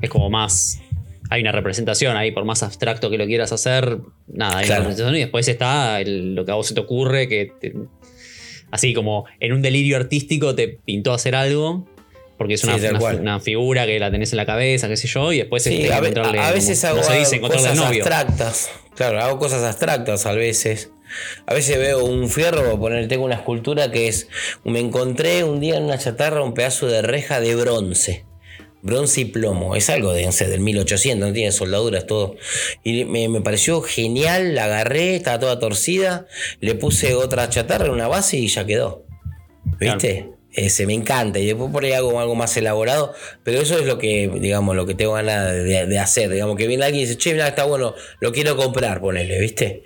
es 0.00 0.08
como 0.08 0.30
más. 0.30 0.80
Hay 1.30 1.40
una 1.40 1.52
representación 1.52 2.16
ahí, 2.16 2.30
por 2.32 2.44
más 2.44 2.62
abstracto 2.62 3.10
que 3.10 3.18
lo 3.18 3.26
quieras 3.26 3.50
hacer, 3.52 3.98
nada, 4.28 4.58
hay 4.58 4.66
Claro. 4.66 4.82
una 4.82 4.90
representación 4.90 5.16
y 5.16 5.20
después 5.20 5.48
está 5.48 6.00
el- 6.00 6.34
lo 6.34 6.44
que 6.44 6.52
a 6.52 6.54
vos 6.54 6.66
se 6.68 6.74
te 6.74 6.80
ocurre, 6.80 7.28
que 7.28 7.52
te- 7.60 7.74
así 8.70 8.92
como 8.94 9.24
en 9.40 9.52
un 9.52 9.62
delirio 9.62 9.96
artístico 9.96 10.54
te 10.54 10.68
pintó 10.68 11.12
hacer 11.12 11.34
algo, 11.34 11.86
porque 12.36 12.54
es 12.54 12.64
una, 12.64 13.40
figura 13.40 13.86
que 13.86 13.98
la 13.98 14.10
tenés 14.10 14.32
en 14.32 14.36
la 14.38 14.46
cabeza, 14.46 14.88
qué 14.88 14.96
sé 14.96 15.06
yo, 15.08 15.32
y 15.32 15.38
después 15.38 15.62
Sí, 15.62 15.82
este, 15.82 15.92
a, 15.94 15.98
encontrarle, 15.98 16.38
a 16.40 16.50
veces 16.52 16.80
como- 16.80 16.92
hago 16.92 17.00
no 17.00 17.04
se 17.04 17.18
dice, 17.18 17.36
encontrarle 17.36 17.68
el 17.68 17.74
cosas 17.74 17.88
novio. 17.88 18.02
abstractas. 18.04 18.70
Claro, 18.94 19.20
hago 19.20 19.38
cosas 19.38 19.62
abstractas 19.62 20.26
a 20.26 20.32
veces. 20.32 20.90
A 21.46 21.54
veces 21.54 21.78
veo 21.78 22.04
un 22.04 22.28
fierro, 22.28 22.78
poner, 22.78 23.06
tengo 23.08 23.24
una 23.24 23.36
escultura 23.36 23.90
que 23.92 24.08
es. 24.08 24.28
Me 24.64 24.80
encontré 24.80 25.44
un 25.44 25.60
día 25.60 25.76
en 25.76 25.84
una 25.84 25.96
chatarra 25.98 26.42
un 26.42 26.54
pedazo 26.54 26.86
de 26.88 27.02
reja 27.02 27.40
de 27.40 27.54
bronce. 27.54 28.24
Bronce 28.84 29.22
y 29.22 29.24
plomo. 29.24 29.74
Es 29.76 29.88
algo 29.88 30.12
de, 30.12 30.26
no 30.26 30.32
sé, 30.32 30.46
del 30.46 30.60
1800, 30.60 31.28
no 31.28 31.32
tiene 31.32 31.52
soldaduras, 31.52 32.06
todo. 32.06 32.36
Y 32.84 33.06
me, 33.06 33.30
me 33.30 33.40
pareció 33.40 33.80
genial, 33.80 34.54
la 34.54 34.64
agarré, 34.64 35.16
estaba 35.16 35.40
toda 35.40 35.58
torcida. 35.58 36.26
Le 36.60 36.74
puse 36.74 37.14
otra 37.14 37.48
chatarra 37.48 37.86
en 37.86 37.92
una 37.92 38.08
base 38.08 38.36
y 38.36 38.46
ya 38.46 38.66
quedó. 38.66 39.06
¿Viste? 39.80 40.28
Ese 40.52 40.86
me 40.86 40.92
encanta. 40.92 41.38
Y 41.38 41.46
después 41.46 41.70
por 41.72 41.82
ahí 41.82 41.92
hago 41.92 42.20
algo 42.20 42.34
más 42.34 42.54
elaborado. 42.58 43.14
Pero 43.42 43.58
eso 43.58 43.78
es 43.78 43.86
lo 43.86 43.96
que, 43.96 44.30
digamos, 44.38 44.76
lo 44.76 44.84
que 44.84 44.94
tengo 44.94 45.14
ganas 45.14 45.50
de, 45.50 45.86
de 45.86 45.98
hacer. 45.98 46.28
Digamos, 46.28 46.58
que 46.58 46.66
viene 46.66 46.84
alguien 46.84 47.04
y 47.04 47.06
dice, 47.06 47.16
che, 47.16 47.32
mira, 47.32 47.48
está 47.48 47.64
bueno, 47.64 47.94
lo 48.20 48.32
quiero 48.32 48.54
comprar, 48.54 49.00
ponele, 49.00 49.40
¿viste? 49.40 49.82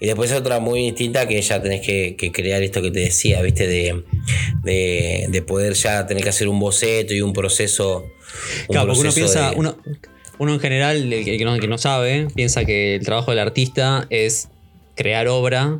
Y 0.00 0.06
después 0.06 0.32
otra 0.32 0.58
muy 0.60 0.80
distinta 0.82 1.26
que 1.28 1.40
ya 1.40 1.62
tenés 1.62 1.80
que, 1.80 2.16
que 2.16 2.32
crear 2.32 2.62
esto 2.62 2.82
que 2.82 2.90
te 2.90 3.00
decía, 3.00 3.40
¿viste? 3.42 3.66
De, 3.66 4.02
de, 4.62 5.26
de 5.28 5.42
poder 5.42 5.74
ya 5.74 6.06
tener 6.06 6.22
que 6.22 6.28
hacer 6.30 6.48
un 6.48 6.58
boceto 6.60 7.14
y 7.14 7.20
un 7.20 7.32
proceso. 7.32 8.04
un 8.68 8.72
Claro, 8.74 8.86
porque 8.88 9.00
uno 9.00 9.12
piensa, 9.12 9.50
de- 9.50 9.56
uno, 9.56 9.76
uno 10.38 10.54
en 10.54 10.60
general, 10.60 11.12
el 11.12 11.24
que, 11.24 11.44
no, 11.44 11.58
que 11.58 11.68
no 11.68 11.78
sabe, 11.78 12.26
piensa 12.34 12.64
que 12.64 12.96
el 12.96 13.04
trabajo 13.04 13.30
del 13.30 13.40
artista 13.40 14.06
es 14.10 14.48
crear 14.96 15.28
obra, 15.28 15.78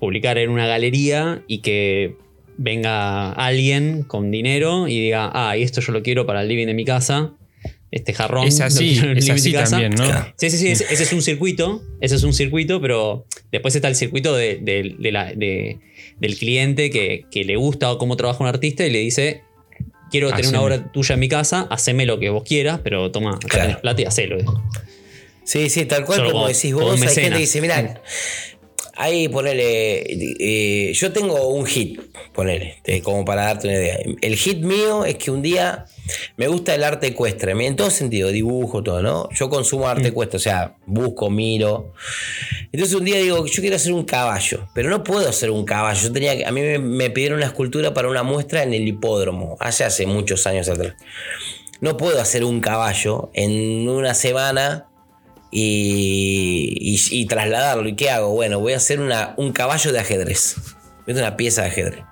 publicar 0.00 0.38
en 0.38 0.50
una 0.50 0.66
galería 0.66 1.42
y 1.46 1.58
que 1.58 2.16
venga 2.56 3.32
alguien 3.32 4.02
con 4.02 4.30
dinero 4.30 4.88
y 4.88 5.00
diga, 5.00 5.30
ah, 5.34 5.56
y 5.56 5.62
esto 5.62 5.80
yo 5.80 5.92
lo 5.92 6.02
quiero 6.02 6.26
para 6.26 6.42
el 6.42 6.48
living 6.48 6.66
de 6.66 6.74
mi 6.74 6.84
casa, 6.84 7.32
este 7.90 8.12
jarrón. 8.14 8.46
Es 8.48 8.60
así, 8.60 8.90
quiero 8.94 9.06
en 9.06 9.10
el 9.12 9.18
es 9.18 9.24
living 9.24 9.34
de 9.34 9.38
así 9.40 9.48
mi 9.48 9.54
casa". 9.54 9.70
también, 9.80 9.94
¿no? 9.94 10.32
Sí, 10.36 10.50
sí, 10.50 10.58
sí, 10.58 10.68
ese, 10.68 10.84
ese 10.92 11.02
es 11.04 11.12
un 11.12 11.22
circuito, 11.22 11.82
ese 12.00 12.16
es 12.16 12.22
un 12.24 12.32
circuito, 12.34 12.80
pero 12.80 13.26
después 13.52 13.74
está 13.76 13.88
el 13.88 13.96
circuito 13.96 14.34
de- 14.34 14.58
de- 14.60 14.96
de 14.98 15.12
la- 15.12 15.32
de- 15.32 15.78
del 16.20 16.36
cliente 16.36 16.90
que, 16.90 17.24
que 17.30 17.44
le 17.44 17.56
gusta 17.56 17.94
cómo 17.98 18.16
trabaja 18.16 18.42
un 18.42 18.48
artista 18.48 18.84
y 18.86 18.90
le 18.90 18.98
dice, 18.98 19.42
quiero 20.10 20.30
tener 20.30 20.48
una 20.48 20.62
obra 20.62 20.92
tuya 20.92 21.14
en 21.14 21.20
mi 21.20 21.28
casa, 21.28 21.66
haceme 21.70 22.06
lo 22.06 22.18
que 22.18 22.30
vos 22.30 22.42
quieras, 22.44 22.80
pero 22.82 23.10
toma, 23.10 23.30
acá 23.36 23.48
Claro. 23.48 23.66
tenés 23.68 23.80
plata 23.80 24.02
y 24.02 24.04
hacelo. 24.04 24.36
Sí, 25.44 25.70
sí, 25.70 25.84
tal 25.84 26.04
cual 26.04 26.18
Solo 26.18 26.32
como 26.32 26.48
decís 26.48 26.72
vos. 26.74 27.00
Hay 27.00 27.08
gente 27.08 27.30
que 27.30 27.38
dice, 27.38 27.60
mira, 27.60 28.02
ahí 28.96 29.28
ponele. 29.28 30.04
eh, 30.08 30.92
yo 30.94 31.12
tengo 31.12 31.48
un 31.48 31.66
hit, 31.66 32.00
ponele, 32.32 32.76
te- 32.82 33.02
como 33.02 33.24
para 33.24 33.44
darte 33.44 33.68
una 33.68 33.76
idea. 33.76 33.98
El 34.20 34.36
hit 34.36 34.58
mío 34.58 35.04
es 35.04 35.16
que 35.16 35.30
un 35.30 35.42
día 35.42 35.84
me 36.36 36.46
gusta 36.48 36.74
el 36.74 36.84
arte 36.84 37.08
ecuestre, 37.08 37.52
en 37.52 37.76
todo 37.76 37.90
sentido, 37.90 38.30
dibujo, 38.30 38.82
todo, 38.82 39.02
¿no? 39.02 39.28
Yo 39.34 39.48
consumo 39.48 39.88
arte 39.88 40.08
ecuestre, 40.08 40.36
o 40.36 40.40
sea, 40.40 40.76
busco, 40.86 41.30
miro. 41.30 41.92
Entonces 42.72 42.94
un 42.96 43.04
día 43.04 43.18
digo, 43.18 43.44
yo 43.46 43.60
quiero 43.60 43.76
hacer 43.76 43.92
un 43.92 44.04
caballo, 44.04 44.68
pero 44.74 44.88
no 44.90 45.02
puedo 45.04 45.28
hacer 45.28 45.50
un 45.50 45.64
caballo. 45.64 46.00
Yo 46.00 46.12
tenía 46.12 46.36
que, 46.36 46.44
a 46.44 46.50
mí 46.52 46.60
me, 46.60 46.78
me 46.78 47.10
pidieron 47.10 47.38
una 47.38 47.46
escultura 47.46 47.92
para 47.94 48.08
una 48.08 48.22
muestra 48.22 48.62
en 48.62 48.72
el 48.74 48.86
hipódromo, 48.86 49.56
allá 49.60 49.86
hace 49.86 50.06
muchos 50.06 50.46
años 50.46 50.68
atrás. 50.68 50.94
No 51.80 51.96
puedo 51.96 52.20
hacer 52.20 52.42
un 52.44 52.60
caballo 52.60 53.30
en 53.34 53.88
una 53.88 54.14
semana 54.14 54.86
y, 55.58 57.26
trasladarlo. 57.26 57.88
¿Y 57.88 57.96
qué 57.96 58.10
hago? 58.10 58.30
Bueno, 58.30 58.60
voy 58.60 58.74
a 58.74 58.76
hacer 58.76 59.00
un 59.00 59.52
caballo 59.52 59.92
de 59.92 59.98
ajedrez. 59.98 60.56
Es 61.06 61.16
una 61.16 61.36
pieza 61.36 61.62
de 61.62 61.68
ajedrez. 61.68 62.04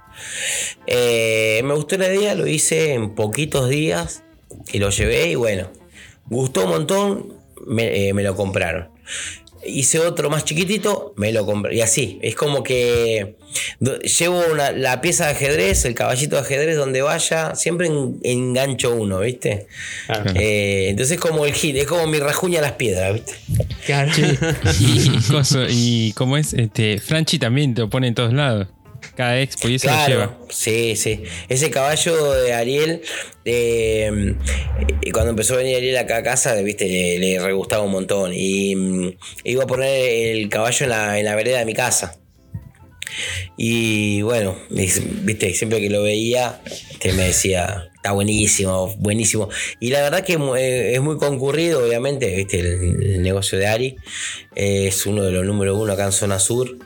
Eh, 0.86 1.60
me 1.64 1.74
gustó 1.74 1.96
la 1.98 2.12
idea, 2.12 2.34
lo 2.34 2.46
hice 2.46 2.94
en 2.94 3.14
poquitos 3.14 3.68
días 3.68 4.22
y 4.72 4.78
lo 4.78 4.90
llevé 4.90 5.30
y 5.30 5.34
bueno, 5.34 5.68
gustó 6.26 6.64
un 6.64 6.70
montón, 6.70 7.34
me, 7.66 8.08
eh, 8.08 8.14
me 8.14 8.22
lo 8.22 8.36
compraron. 8.36 8.88
Hice 9.66 9.98
otro 10.00 10.30
más 10.30 10.44
chiquitito, 10.44 11.14
me 11.16 11.32
lo 11.32 11.44
compré. 11.46 11.76
Y 11.76 11.80
así, 11.80 12.18
es 12.22 12.34
como 12.34 12.62
que 12.62 13.36
llevo 14.18 14.42
una- 14.52 14.72
la 14.72 15.00
pieza 15.00 15.26
de 15.26 15.32
ajedrez, 15.32 15.84
el 15.84 15.94
caballito 15.94 16.36
de 16.36 16.42
ajedrez 16.42 16.76
donde 16.76 17.02
vaya, 17.02 17.54
siempre 17.54 17.86
en- 17.86 18.18
engancho 18.22 18.94
uno, 18.94 19.20
¿viste? 19.20 19.66
Claro. 20.06 20.32
Eh, 20.34 20.88
entonces 20.90 21.16
es 21.16 21.20
como 21.20 21.46
el 21.46 21.52
hit, 21.54 21.76
es 21.76 21.86
como 21.86 22.06
mi 22.06 22.18
rajuña 22.18 22.58
a 22.58 22.62
las 22.62 22.72
piedras, 22.72 23.14
¿viste? 23.14 23.32
Claro. 23.86 24.10
Y, 24.80 25.08
y 25.68 26.08
y 26.08 26.12
como 26.12 26.36
es, 26.36 26.52
este, 26.54 26.98
Franchi 26.98 27.38
también 27.38 27.74
te 27.74 27.82
lo 27.82 27.90
pone 27.90 28.08
en 28.08 28.14
todos 28.14 28.32
lados. 28.32 28.68
Cada 29.16 29.40
expo 29.40 29.68
y 29.68 29.76
eso 29.76 29.86
lo 29.88 29.92
lleva. 30.06 30.26
Claro, 30.26 30.46
sí, 30.50 30.96
sí. 30.96 31.22
Ese 31.48 31.70
caballo 31.70 32.32
de 32.32 32.52
Ariel, 32.52 33.02
eh, 33.44 34.34
cuando 35.12 35.30
empezó 35.30 35.54
a 35.54 35.58
venir 35.58 35.76
Ariel 35.76 35.96
acá 35.98 36.18
a 36.18 36.22
casa, 36.22 36.54
viste, 36.56 36.88
le, 36.88 37.18
le 37.18 37.38
re 37.38 37.52
gustaba 37.52 37.84
un 37.84 37.92
montón. 37.92 38.32
Y 38.34 38.74
mm, 38.74 39.16
iba 39.44 39.64
a 39.64 39.66
poner 39.66 40.36
el 40.36 40.48
caballo 40.48 40.84
en 40.84 40.90
la, 40.90 41.18
en 41.18 41.24
la 41.24 41.34
vereda 41.36 41.58
de 41.60 41.64
mi 41.64 41.74
casa. 41.74 42.18
Y 43.56 44.22
bueno, 44.22 44.58
viste, 44.70 45.54
siempre 45.54 45.80
que 45.80 45.90
lo 45.90 46.02
veía, 46.02 46.60
este, 46.66 47.12
me 47.12 47.26
decía, 47.26 47.90
está 48.04 48.12
buenísimo, 48.12 48.94
buenísimo. 48.98 49.48
Y 49.80 49.88
la 49.88 50.02
verdad 50.02 50.22
que 50.22 50.34
eh, 50.34 50.92
es 50.94 51.00
muy 51.00 51.16
concurrido, 51.16 51.82
obviamente, 51.86 52.36
viste, 52.36 52.60
el, 52.60 53.02
el 53.02 53.22
negocio 53.22 53.58
de 53.58 53.66
Ari. 53.66 53.96
eh, 54.54 54.88
es 54.88 55.06
uno 55.06 55.22
de 55.22 55.32
los 55.32 55.46
número 55.46 55.74
uno 55.74 55.94
acá 55.94 56.04
en 56.04 56.12
zona 56.12 56.38
sur. 56.38 56.76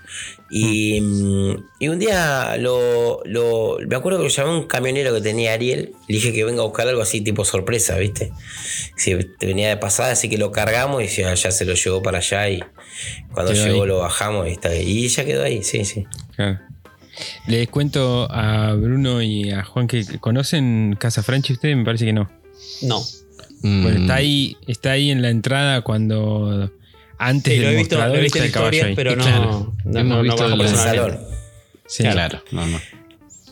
Y, 0.49 1.01
mm, 1.01 1.57
y 1.81 1.89
un 1.89 1.99
día 1.99 2.57
lo, 2.59 3.21
lo- 3.25 3.79
me 3.87 3.97
acuerdo 3.97 4.19
que 4.19 4.25
lo 4.25 4.31
llamé 4.31 4.51
a 4.51 4.53
un 4.55 4.67
camionero 4.69 5.13
que 5.13 5.21
tenía 5.21 5.55
Ariel. 5.55 5.91
Le 6.07 6.15
dije 6.15 6.33
que 6.33 6.45
venga 6.45 6.63
a 6.63 6.67
buscar 6.67 6.87
algo 6.87 7.03
así, 7.03 7.21
tipo 7.21 7.45
sorpresa, 7.45 7.99
¿viste? 7.99 8.31
Si 8.97 9.15
venía 9.41 9.71
de 9.71 9.77
pasada, 9.77 10.13
así 10.13 10.29
que 10.29 10.39
lo 10.39 10.53
cargamos 10.53 11.03
y 11.03 11.09
ya, 11.09 11.35
ya 11.35 11.51
se 11.51 11.65
lo 11.65 11.75
llevó 11.75 12.01
para 12.01 12.19
allá. 12.19 12.49
Y 12.49 12.63
cuando 13.35 13.53
Quedó 13.53 13.65
llegó 13.67 13.83
ahí. 13.83 13.89
lo 13.89 13.99
bajamos 13.99 14.47
y, 14.49 14.53
está, 14.53 14.73
y 14.77 15.09
ya 15.09 15.25
quedó 15.25 15.43
ahí, 15.43 15.65
sí, 15.65 15.85
sí. 15.85 16.07
Claro. 16.37 16.61
Les 17.47 17.69
cuento 17.69 18.29
a 18.31 18.73
Bruno 18.75 19.23
y 19.23 19.51
a 19.51 19.65
Juan 19.65 19.87
que 19.87 20.05
conocen 20.21 20.97
Casa 20.99 21.23
Franchi 21.23 21.53
ustedes, 21.55 21.77
me 21.77 21.85
parece 21.85 22.05
que 22.05 22.13
no. 22.13 22.31
No. 22.83 23.01
Mm, 23.63 23.83
Bueno, 23.83 24.01
está 24.03 24.15
ahí, 24.17 24.57
está 24.67 24.93
ahí 24.93 25.11
en 25.11 25.21
la 25.23 25.31
entrada 25.31 25.81
cuando 25.83 26.71
antes 27.19 27.53
Sí, 27.55 27.59
del 27.59 27.67
lo 27.67 27.73
he 27.73 27.77
visto, 27.77 27.97
mostrador 27.97 28.15
lo 28.17 28.21
he 28.21 28.23
visto 28.23 28.39
está 28.39 28.45
en 28.45 28.47
el 28.47 28.53
caballo 28.53 28.77
historias, 28.77 28.89
ahí. 28.89 28.95
pero 28.95 29.17
no, 29.17 29.25
Claro. 29.25 29.75
no, 29.85 29.99
Hemos 30.01 30.17
no, 30.17 30.23
visto 30.23 30.37
conozco 30.37 30.65
el-. 30.95 31.19
Sí. 31.87 32.03
Claro, 32.05 32.43
no, 32.53 32.67
no. 32.67 32.81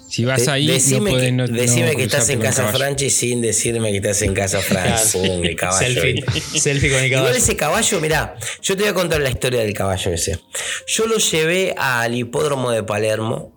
Si 0.08 0.24
vas 0.24 0.46
De- 0.46 0.52
ahí, 0.52 0.66
decime 0.68 1.10
no 1.10 1.16
podés 1.16 1.24
que, 1.26 1.32
no, 1.32 1.46
decime 1.48 1.90
no 1.90 1.96
que 1.96 2.04
estás 2.04 2.28
en 2.30 2.40
casa. 2.40 2.68
Franchi 2.68 3.10
sin 3.10 3.40
decirme 3.42 3.90
que 3.90 3.96
estás 3.96 4.22
en 4.22 4.34
casa 4.34 4.60
Franchi. 4.62 5.18
Pum, 5.18 5.44
el 5.44 5.56
caballo. 5.56 5.78
selfie, 6.00 6.24
selfie 6.60 6.90
con 6.90 7.00
el 7.00 7.06
Igual 7.06 7.22
caballo. 7.24 7.36
ese 7.36 7.56
caballo, 7.56 8.00
mirá, 8.00 8.36
yo 8.62 8.76
te 8.76 8.82
voy 8.84 8.90
a 8.90 8.94
contar 8.94 9.20
la 9.20 9.30
historia 9.30 9.60
del 9.60 9.72
caballo 9.74 10.12
ese. 10.12 10.38
Yo 10.86 11.06
lo 11.06 11.18
llevé 11.18 11.74
al 11.76 12.14
hipódromo 12.14 12.70
de 12.70 12.84
Palermo. 12.84 13.52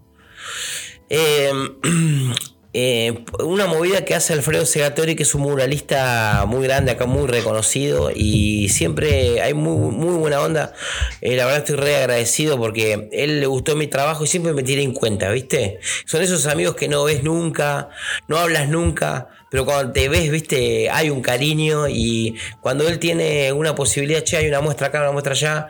Eh, 1.10 1.52
eh, 2.74 3.26
una 3.40 3.66
movida 3.66 4.06
que 4.06 4.14
hace 4.14 4.34
Alfredo 4.34 4.66
Segatori, 4.66 5.16
que 5.16 5.24
es 5.24 5.34
un 5.34 5.42
muralista 5.42 6.46
muy 6.48 6.64
grande 6.68 6.92
acá, 6.92 7.06
muy 7.08 7.28
reconocido 7.28 8.12
y 8.14 8.70
siempre 8.70 9.42
hay 9.42 9.54
muy, 9.54 9.92
muy 9.92 10.18
buena 10.18 10.42
onda. 10.42 10.74
Eh, 11.22 11.36
la 11.36 11.46
verdad 11.46 11.62
estoy 11.62 11.78
re 11.78 11.96
agradecido 11.98 12.58
porque 12.58 13.10
él 13.12 13.40
le 13.40 13.48
gustó 13.48 13.76
mi 13.76 13.88
trabajo 13.88 14.24
y 14.24 14.28
siempre 14.28 14.54
me 14.54 14.64
tiene 14.64 14.84
en 14.84 14.94
cuenta, 14.94 15.30
¿viste? 15.32 15.80
Son 16.06 16.22
esos 16.22 16.46
amigos 16.46 16.76
que 16.76 16.88
no 16.88 17.04
ves 17.04 17.24
nunca, 17.24 17.90
no 18.28 18.38
hablas 18.38 18.70
nunca. 18.70 19.30
Pero 19.50 19.66
cuando 19.66 19.92
te 19.92 20.10
ves, 20.10 20.30
viste, 20.30 20.92
hay 20.92 21.10
un 21.10 21.22
cariño 21.22 21.88
y 21.88 22.36
cuando 22.62 22.88
él 22.88 23.00
tiene 23.00 23.52
una 23.52 23.74
posibilidad, 23.74 24.22
che, 24.22 24.38
hay 24.38 24.48
una 24.48 24.62
muestra 24.62 24.88
acá, 24.88 25.02
una 25.02 25.12
muestra 25.12 25.34
allá, 25.34 25.68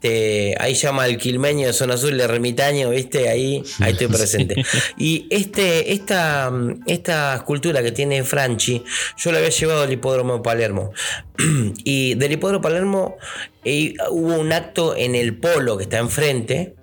este, 0.00 0.54
ahí 0.60 0.74
llama 0.74 1.02
al 1.02 1.16
quilmeño 1.16 1.66
de 1.66 1.72
Zona 1.72 1.94
Azul, 1.94 2.16
de 2.16 2.22
Ermitaño, 2.22 2.90
viste, 2.90 3.28
ahí, 3.28 3.64
ahí 3.80 3.92
estoy 3.92 4.06
presente. 4.06 4.54
Y 4.96 5.26
este, 5.30 5.92
esta, 5.92 6.52
esta 6.86 7.34
escultura 7.34 7.82
que 7.82 7.90
tiene 7.90 8.22
Franchi, 8.22 8.84
yo 9.16 9.32
la 9.32 9.38
había 9.38 9.50
llevado 9.50 9.82
al 9.82 9.92
hipódromo 9.92 10.34
de 10.34 10.40
Palermo. 10.40 10.92
y 11.84 12.14
del 12.14 12.32
hipódromo 12.32 12.60
de 12.60 12.62
Palermo 12.62 13.16
eh, 13.64 13.94
hubo 14.10 14.38
un 14.38 14.52
acto 14.52 14.94
en 14.96 15.16
el 15.16 15.36
polo 15.36 15.76
que 15.76 15.84
está 15.84 15.98
enfrente 15.98 16.76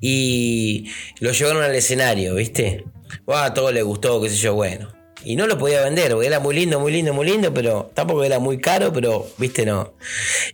y 0.00 0.90
lo 1.20 1.32
llevaron 1.32 1.62
al 1.62 1.74
escenario, 1.74 2.34
¿viste? 2.36 2.84
Buah, 3.26 3.46
a 3.46 3.54
todos 3.54 3.74
les 3.74 3.84
gustó, 3.84 4.20
qué 4.22 4.30
sé 4.30 4.36
yo, 4.36 4.54
bueno. 4.54 4.95
Y 5.24 5.34
no 5.34 5.46
lo 5.46 5.58
podía 5.58 5.80
vender, 5.82 6.12
porque 6.12 6.26
era 6.26 6.40
muy 6.40 6.54
lindo, 6.54 6.78
muy 6.78 6.92
lindo, 6.92 7.12
muy 7.12 7.26
lindo, 7.26 7.52
pero 7.52 7.90
tampoco 7.94 8.22
era 8.22 8.38
muy 8.38 8.58
caro, 8.58 8.92
pero, 8.92 9.26
viste, 9.38 9.64
no. 9.64 9.94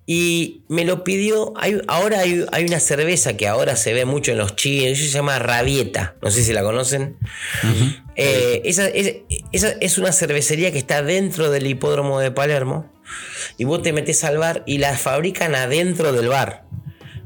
Y 0.07 0.63
me 0.69 0.85
lo 0.85 1.05
pidió, 1.05 1.53
hay, 1.57 1.81
ahora 1.89 2.21
hay, 2.21 2.47
hay 2.53 2.65
una 2.65 2.81
cerveza 2.81 3.37
que 3.37 3.49
ahora 3.49 3.77
se 3.77 3.93
ve 3.93 4.05
mucho 4.05 4.33
en 4.33 4.39
los 4.39 4.57
chiles, 4.57 4.99
se 4.99 5.09
llama 5.09 5.39
Rabieta, 5.39 6.15
no 6.23 6.31
sé 6.31 6.43
si 6.43 6.53
la 6.53 6.63
conocen. 6.63 7.19
Eh, 8.17 8.63
esa, 8.65 8.87
es, 8.89 9.17
esa 9.53 9.75
es 9.81 9.99
una 9.99 10.13
cervecería 10.13 10.71
que 10.73 10.79
está 10.79 11.03
dentro 11.03 11.51
del 11.51 11.67
hipódromo 11.67 12.21
de 12.21 12.31
Palermo, 12.31 12.91
y 13.59 13.65
vos 13.65 13.83
te 13.83 13.93
metes 13.93 14.25
al 14.25 14.39
bar 14.39 14.63
y 14.65 14.79
la 14.79 14.97
fabrican 14.97 15.55
adentro 15.55 16.13
del 16.13 16.29
bar. 16.29 16.65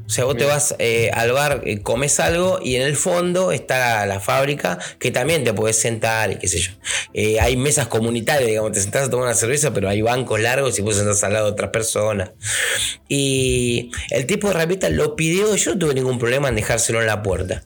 O 0.07 0.09
sea, 0.09 0.23
vos 0.23 0.37
te 0.37 0.45
vas 0.45 0.73
eh, 0.79 1.11
al 1.13 1.33
bar, 1.33 1.63
eh, 1.65 1.81
comes 1.81 2.21
algo 2.21 2.59
y 2.63 2.75
en 2.75 2.81
el 2.81 2.95
fondo 2.95 3.51
está 3.51 4.05
la 4.05 4.21
fábrica 4.21 4.79
que 4.99 5.11
también 5.11 5.43
te 5.43 5.53
puedes 5.53 5.77
sentar 5.77 6.31
y 6.31 6.35
qué 6.37 6.47
sé 6.47 6.59
yo. 6.59 6.71
Eh, 7.13 7.41
hay 7.41 7.57
mesas 7.57 7.87
comunitarias, 7.87 8.47
digamos, 8.47 8.71
te 8.71 8.79
sentás 8.79 9.07
a 9.07 9.09
tomar 9.09 9.25
una 9.25 9.35
cerveza, 9.35 9.73
pero 9.73 9.89
hay 9.89 10.01
bancos 10.01 10.39
largos 10.39 10.79
y 10.79 10.81
vos 10.81 10.95
sentás 10.95 11.23
al 11.25 11.33
lado 11.33 11.47
de 11.47 11.51
otras 11.51 11.71
personas. 11.71 12.31
Y 13.09 13.91
el 14.09 14.25
tipo 14.25 14.47
de 14.47 14.53
rabita 14.53 14.89
lo 14.89 15.17
pidió, 15.17 15.53
yo 15.57 15.73
no 15.73 15.79
tuve 15.79 15.93
ningún 15.93 16.19
problema 16.19 16.47
en 16.47 16.55
dejárselo 16.55 17.01
en 17.01 17.07
la 17.07 17.21
puerta. 17.21 17.63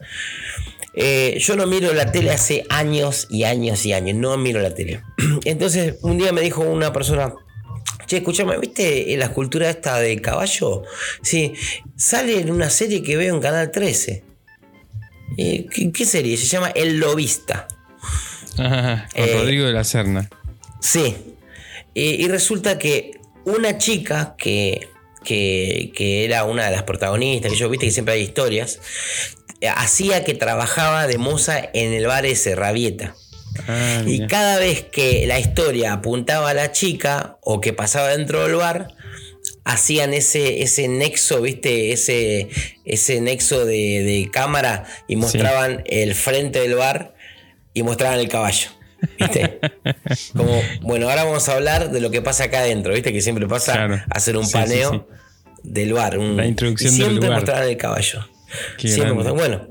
Eh, 0.94 1.38
yo 1.40 1.56
no 1.56 1.68
miro 1.68 1.94
la 1.94 2.12
tele 2.12 2.32
hace 2.32 2.66
años 2.70 3.28
y 3.30 3.44
años 3.44 3.86
y 3.86 3.94
años, 3.94 4.18
no 4.18 4.36
miro 4.38 4.60
la 4.60 4.74
tele. 4.74 5.04
Entonces, 5.46 5.96
un 6.02 6.18
día 6.18 6.32
me 6.32 6.42
dijo 6.42 6.62
una 6.62 6.92
persona, 6.92 7.34
Che, 8.12 8.18
escúchame, 8.18 8.58
¿viste 8.58 9.16
la 9.16 9.24
escultura 9.28 9.70
esta 9.70 9.98
de 9.98 10.20
caballo? 10.20 10.84
Sí, 11.22 11.54
sale 11.96 12.42
en 12.42 12.52
una 12.52 12.70
serie 12.70 13.02
que 13.02 13.16
veo 13.16 13.34
en 13.34 13.40
Canal 13.40 13.72
13. 13.72 14.22
Eh, 15.38 15.66
¿qué, 15.74 15.94
qué 15.94 16.06
serie? 16.06 16.36
Se 16.36 16.46
llama 16.46 16.74
El 16.76 16.98
Lobista. 16.98 17.70
Ah, 18.58 19.08
con 19.16 19.24
Eh, 19.24 19.34
Rodrigo 19.38 19.66
de 19.66 19.72
la 19.72 19.86
Serna. 19.86 20.30
Sí. 20.82 21.16
Eh, 21.96 22.18
y 22.20 22.28
resulta 22.28 22.78
que 22.78 23.12
una 23.46 23.78
chica 23.78 24.36
que, 24.38 24.90
que, 25.24 25.94
que 25.96 26.26
era 26.26 26.44
una 26.44 26.66
de 26.66 26.72
las 26.72 26.84
protagonistas, 26.84 27.54
que 27.54 27.58
yo 27.58 27.70
viste 27.70 27.86
que 27.86 27.94
siempre 27.94 28.16
hay 28.16 28.24
historias, 28.24 28.82
eh, 29.62 29.70
hacía 29.70 30.26
que 30.26 30.34
trabajaba 30.34 31.08
de 31.08 31.18
moza 31.18 31.62
en 31.74 31.94
el 31.94 32.08
bar 32.08 32.26
ese, 32.26 32.56
Rabieta. 32.56 33.16
Ah, 33.68 34.02
Y 34.06 34.28
cada 34.28 34.60
vez 34.60 34.84
que 34.84 35.26
la 35.28 35.40
historia 35.40 35.94
apuntaba 35.94 36.50
a 36.50 36.54
la 36.54 36.72
chica 36.72 37.38
o 37.42 37.60
que 37.62 37.74
pasaba 37.74 38.10
dentro 38.10 38.44
del 38.44 38.56
bar, 38.56 38.88
hacían 39.66 40.14
ese, 40.14 40.64
ese 40.64 40.88
nexo, 40.88 41.42
¿viste? 41.42 41.92
Ese, 41.92 42.50
ese 42.86 43.22
nexo 43.22 43.66
de, 43.66 43.74
de 44.04 44.30
cámara 44.32 44.86
y 45.08 45.16
mostraban 45.18 45.84
el 45.86 46.16
frente 46.16 46.60
del 46.62 46.76
bar 46.76 47.14
y 47.74 47.84
mostraban 47.84 48.20
el 48.20 48.28
caballo. 48.28 48.70
¿Viste? 49.20 49.60
Como, 50.36 50.62
bueno, 50.82 51.10
ahora 51.10 51.24
vamos 51.24 51.48
a 51.50 51.54
hablar 51.56 51.92
de 51.92 52.00
lo 52.02 52.12
que 52.12 52.22
pasa 52.22 52.46
acá 52.46 52.60
adentro, 52.60 52.94
¿viste? 52.94 53.12
Que 53.12 53.22
siempre 53.22 53.48
pasa 53.48 53.74
Claro. 53.74 54.02
hacer 54.10 54.38
un 54.38 54.46
Sí, 54.46 54.54
paneo 54.54 54.92
sí, 54.92 55.60
del 55.64 55.94
bar. 55.94 56.18
un- 56.18 56.38
La 56.38 56.46
introducción 56.46 56.94
y 56.94 56.98
del 56.98 57.06
siempre 57.08 57.28
lugar. 57.28 57.40
mostraban 57.42 57.68
el 57.70 57.78
caballo. 57.78 58.28
Siempre 58.78 59.14
mostraban- 59.14 59.38
bueno, 59.38 59.68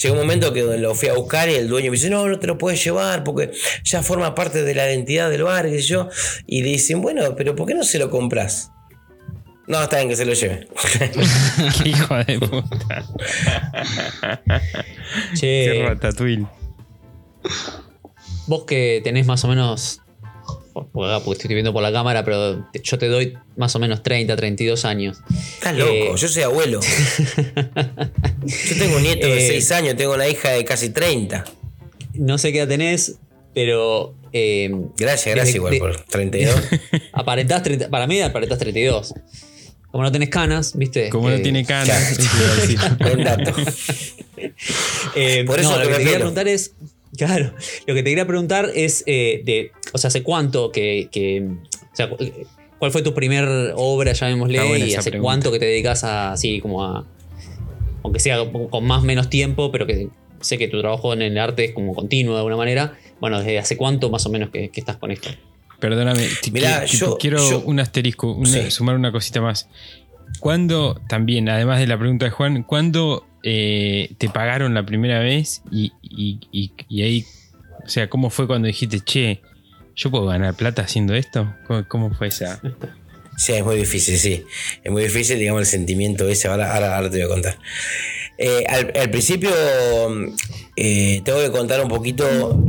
llegó 0.00 0.14
un 0.14 0.20
momento 0.20 0.52
que 0.52 0.62
lo 0.62 0.94
fui 0.94 1.08
a 1.08 1.14
buscar 1.14 1.48
y 1.48 1.54
el 1.54 1.68
dueño 1.68 1.90
me 1.90 1.96
dice, 1.96 2.10
no, 2.10 2.26
no 2.28 2.38
te 2.38 2.46
lo 2.46 2.58
puedes 2.58 2.82
llevar 2.82 3.24
porque 3.24 3.50
ya 3.84 4.02
forma 4.02 4.34
parte 4.34 4.62
de 4.62 4.74
la 4.74 4.90
identidad 4.90 5.30
del 5.30 5.44
bar, 5.44 5.66
y 5.66 5.72
qué 5.72 5.82
yo. 5.82 6.08
Y 6.46 6.62
le 6.62 6.70
dicen, 6.70 7.00
bueno, 7.00 7.34
pero 7.36 7.54
¿por 7.56 7.66
qué 7.66 7.74
no 7.74 7.84
se 7.84 7.98
lo 7.98 8.10
compras? 8.10 8.70
No, 9.66 9.82
está 9.82 9.96
bien 9.98 10.08
que 10.08 10.16
se 10.16 10.24
lo 10.24 10.32
lleve. 10.32 10.66
Qué 11.82 11.88
hijo 11.90 12.14
de 12.24 12.38
puta. 12.38 13.04
Qué 15.34 15.36
Che, 15.36 15.84
ratatouille. 15.86 16.46
vos 18.46 18.64
que 18.64 19.02
tenés 19.04 19.26
más 19.26 19.44
o 19.44 19.48
menos. 19.48 20.00
Porque 20.92 21.10
acá, 21.12 21.24
porque 21.24 21.38
estoy 21.42 21.54
viendo 21.54 21.72
por 21.72 21.82
la 21.82 21.92
cámara, 21.92 22.24
pero 22.24 22.66
yo 22.82 22.98
te 22.98 23.08
doy 23.08 23.34
más 23.56 23.74
o 23.74 23.78
menos 23.78 24.02
30, 24.02 24.36
32 24.36 24.84
años. 24.84 25.18
Estás 25.54 25.76
loco, 25.76 25.92
Eh, 25.92 26.10
yo 26.16 26.28
soy 26.28 26.42
abuelo. 26.42 26.80
yo 28.46 28.76
tengo 28.78 28.96
un 28.96 29.02
nieto 29.02 29.26
de 29.26 29.38
Eh, 29.46 29.48
6 29.60 29.72
años, 29.72 29.96
tengo 29.96 30.14
una 30.14 30.28
hija 30.28 30.50
de 30.50 30.64
casi 30.64 30.90
30. 30.90 31.44
No 32.14 32.38
sé 32.38 32.52
qué 32.52 32.58
edad 32.60 32.68
tenés, 32.68 33.16
pero. 33.54 34.14
eh, 34.32 34.70
Gracias, 34.96 35.34
gracias 35.34 35.56
igual 35.56 35.72
de- 35.72 35.78
por 35.80 35.96
32. 36.04 36.54
aparentás 37.12 37.62
30 37.62 37.88
para 37.88 38.06
mí 38.06 38.20
aparentás 38.20 38.58
32. 38.58 39.14
Como 39.90 40.02
no 40.04 40.12
tenés 40.12 40.28
canas, 40.28 40.76
¿viste? 40.76 41.08
Como 41.08 41.30
no 41.30 41.36
Eh, 41.36 41.40
tiene 41.40 41.64
canas. 41.64 42.18
Buen 42.98 43.24
dato. 43.24 43.52
Eh, 45.14 45.44
Por 45.46 45.58
eso 45.58 45.70
no, 45.70 45.78
lo 45.78 45.88
que 45.88 45.94
te 45.94 45.98
quería 46.00 46.16
preguntar 46.16 46.46
es. 46.46 46.72
Claro, 47.16 47.52
lo 47.86 47.94
que 47.94 48.02
te 48.02 48.10
quería 48.10 48.26
preguntar 48.26 48.70
es 48.74 49.02
eh, 49.06 49.42
de. 49.44 49.72
O 49.92 49.98
sea, 49.98 50.08
¿hace 50.08 50.22
cuánto 50.22 50.70
que. 50.72 51.08
que- 51.10 51.42
o 51.92 51.96
sea, 51.96 52.10
cu- 52.10 52.18
¿cuál 52.78 52.90
fue 52.92 53.02
tu 53.02 53.14
primer 53.14 53.72
obra, 53.76 54.12
llamémosle? 54.12 54.56
Y 54.78 54.94
hace 54.94 55.10
pregunta. 55.10 55.22
cuánto 55.24 55.52
que 55.52 55.58
te 55.58 55.66
dedicas 55.66 56.04
a. 56.04 56.32
Así 56.32 56.60
como 56.60 56.84
a. 56.84 57.06
Aunque 58.02 58.20
sea 58.20 58.38
con 58.70 58.84
más 58.86 59.02
o 59.02 59.06
menos 59.06 59.28
tiempo, 59.30 59.72
pero 59.72 59.86
que 59.86 60.08
sé 60.40 60.56
que 60.58 60.68
tu 60.68 60.80
trabajo 60.80 61.12
en 61.12 61.22
el 61.22 61.36
arte 61.38 61.64
es 61.64 61.72
como 61.72 61.94
continuo 61.94 62.34
de 62.34 62.38
alguna 62.38 62.56
manera. 62.56 62.96
Bueno, 63.20 63.38
¿desde 63.38 63.58
hace 63.58 63.76
cuánto 63.76 64.08
más 64.10 64.24
o 64.26 64.30
menos 64.30 64.50
que, 64.50 64.68
que 64.68 64.80
estás 64.80 64.96
con 64.96 65.10
esto? 65.10 65.30
Perdóname, 65.80 66.26
Mirá, 66.52 66.84
qui- 66.84 66.90
tipo, 66.90 67.06
yo- 67.06 67.18
quiero 67.18 67.50
yo- 67.50 67.60
un 67.60 67.80
asterisco, 67.80 68.32
una- 68.32 68.48
Sí. 68.64 68.70
sumar 68.70 68.94
una 68.96 69.10
cosita 69.12 69.40
más. 69.40 69.68
¿Cuándo, 70.40 71.00
también, 71.08 71.48
además 71.48 71.80
de 71.80 71.86
la 71.86 71.98
pregunta 71.98 72.26
de 72.26 72.30
Juan, 72.30 72.62
cuándo 72.62 73.26
eh, 73.42 74.10
te 74.18 74.28
pagaron 74.28 74.74
la 74.74 74.84
primera 74.84 75.20
vez? 75.20 75.62
Y, 75.70 75.92
y- 76.02 76.40
y- 76.88 77.02
ahí, 77.02 77.24
o 77.84 77.88
sea, 77.88 78.08
¿cómo 78.08 78.30
fue 78.30 78.46
cuando 78.46 78.66
dijiste, 78.66 79.00
che, 79.00 79.40
yo 79.96 80.10
puedo 80.10 80.26
ganar 80.26 80.54
plata 80.54 80.82
haciendo 80.82 81.14
esto? 81.14 81.54
¿Cómo, 81.88 82.12
fue 82.14 82.28
esa? 82.28 82.60
Sí, 83.36 83.52
es 83.52 83.64
muy 83.64 83.76
difícil, 83.76 84.18
sí. 84.18 84.44
Es 84.82 84.90
muy 84.90 85.04
difícil, 85.04 85.38
digamos, 85.38 85.60
el 85.60 85.66
sentimiento 85.66 86.28
ese. 86.28 86.48
Ahora, 86.48 86.74
ahora, 86.74 87.08
te 87.08 87.18
voy 87.18 87.26
a 87.26 87.28
contar. 87.28 87.58
Eh, 88.36 88.64
al, 88.68 89.10
principio, 89.10 89.50
eh, 90.76 91.22
tengo 91.24 91.40
que 91.40 91.50
contar 91.50 91.80
un 91.82 91.88
poquito 91.88 92.24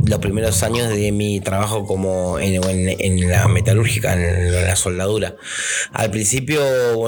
los 0.06 0.18
primeros 0.18 0.62
años 0.62 0.88
de 0.88 1.12
mi 1.12 1.40
trabajo 1.40 1.86
como 1.86 2.38
en, 2.38 2.62
en- 2.64 2.96
en 3.00 3.30
la 3.30 3.46
metalúrgica, 3.48 4.14
en 4.14 4.52
la 4.52 4.74
soldadura. 4.76 5.36
Al 5.92 6.10
principio, 6.10 6.60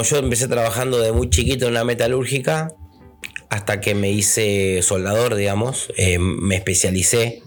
yo 0.03 0.17
empecé 0.17 0.47
trabajando 0.47 0.99
de 0.99 1.11
muy 1.11 1.29
chiquito 1.29 1.67
en 1.67 1.73
la 1.73 1.83
metalúrgica 1.83 2.69
hasta 3.53 3.79
que 3.81 3.93
me 3.93 4.09
hice 4.11 4.81
soldador, 4.81 5.35
digamos. 5.35 5.87
Eh, 5.95 6.17
me 6.19 6.55
especialicé. 6.55 7.43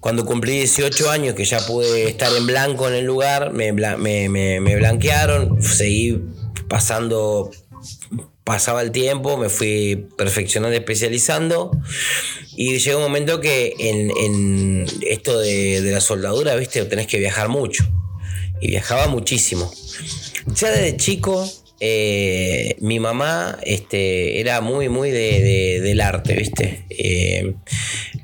Cuando 0.00 0.24
cumplí 0.26 0.52
18 0.58 1.10
años, 1.10 1.34
que 1.34 1.44
ya 1.44 1.64
pude 1.66 2.08
estar 2.08 2.34
en 2.36 2.46
blanco 2.46 2.88
en 2.88 2.94
el 2.94 3.04
lugar, 3.04 3.52
me, 3.52 3.72
bla- 3.72 3.96
me- 3.96 4.28
me- 4.28 4.60
me 4.60 4.76
blanquearon, 4.76 5.62
seguí 5.62 6.20
pasando, 6.68 7.50
pasaba 8.44 8.82
el 8.82 8.90
tiempo, 8.92 9.36
me 9.36 9.48
fui 9.48 10.06
perfeccionando, 10.16 10.76
especializando, 10.76 11.70
y 12.56 12.78
llegó 12.78 12.98
un 12.98 13.04
momento 13.04 13.40
que 13.40 13.74
en, 13.78 14.10
en 14.16 14.86
esto 15.08 15.38
de, 15.40 15.80
de 15.80 15.92
la 15.92 16.00
soldadura, 16.00 16.54
viste, 16.56 16.84
tenés 16.84 17.06
que 17.06 17.18
viajar 17.18 17.48
mucho, 17.48 17.84
y 18.60 18.68
viajaba 18.68 19.06
muchísimo. 19.08 19.72
Ya 20.54 20.70
desde 20.70 20.96
chico, 20.96 21.48
eh, 21.80 22.76
mi 22.80 23.00
mamá 23.00 23.58
este, 23.62 24.40
era 24.40 24.60
muy, 24.60 24.88
muy 24.88 25.10
de- 25.10 25.40
de- 25.42 25.80
del 25.82 26.00
arte, 26.00 26.34
¿viste? 26.34 26.84
Eh, 26.90 27.54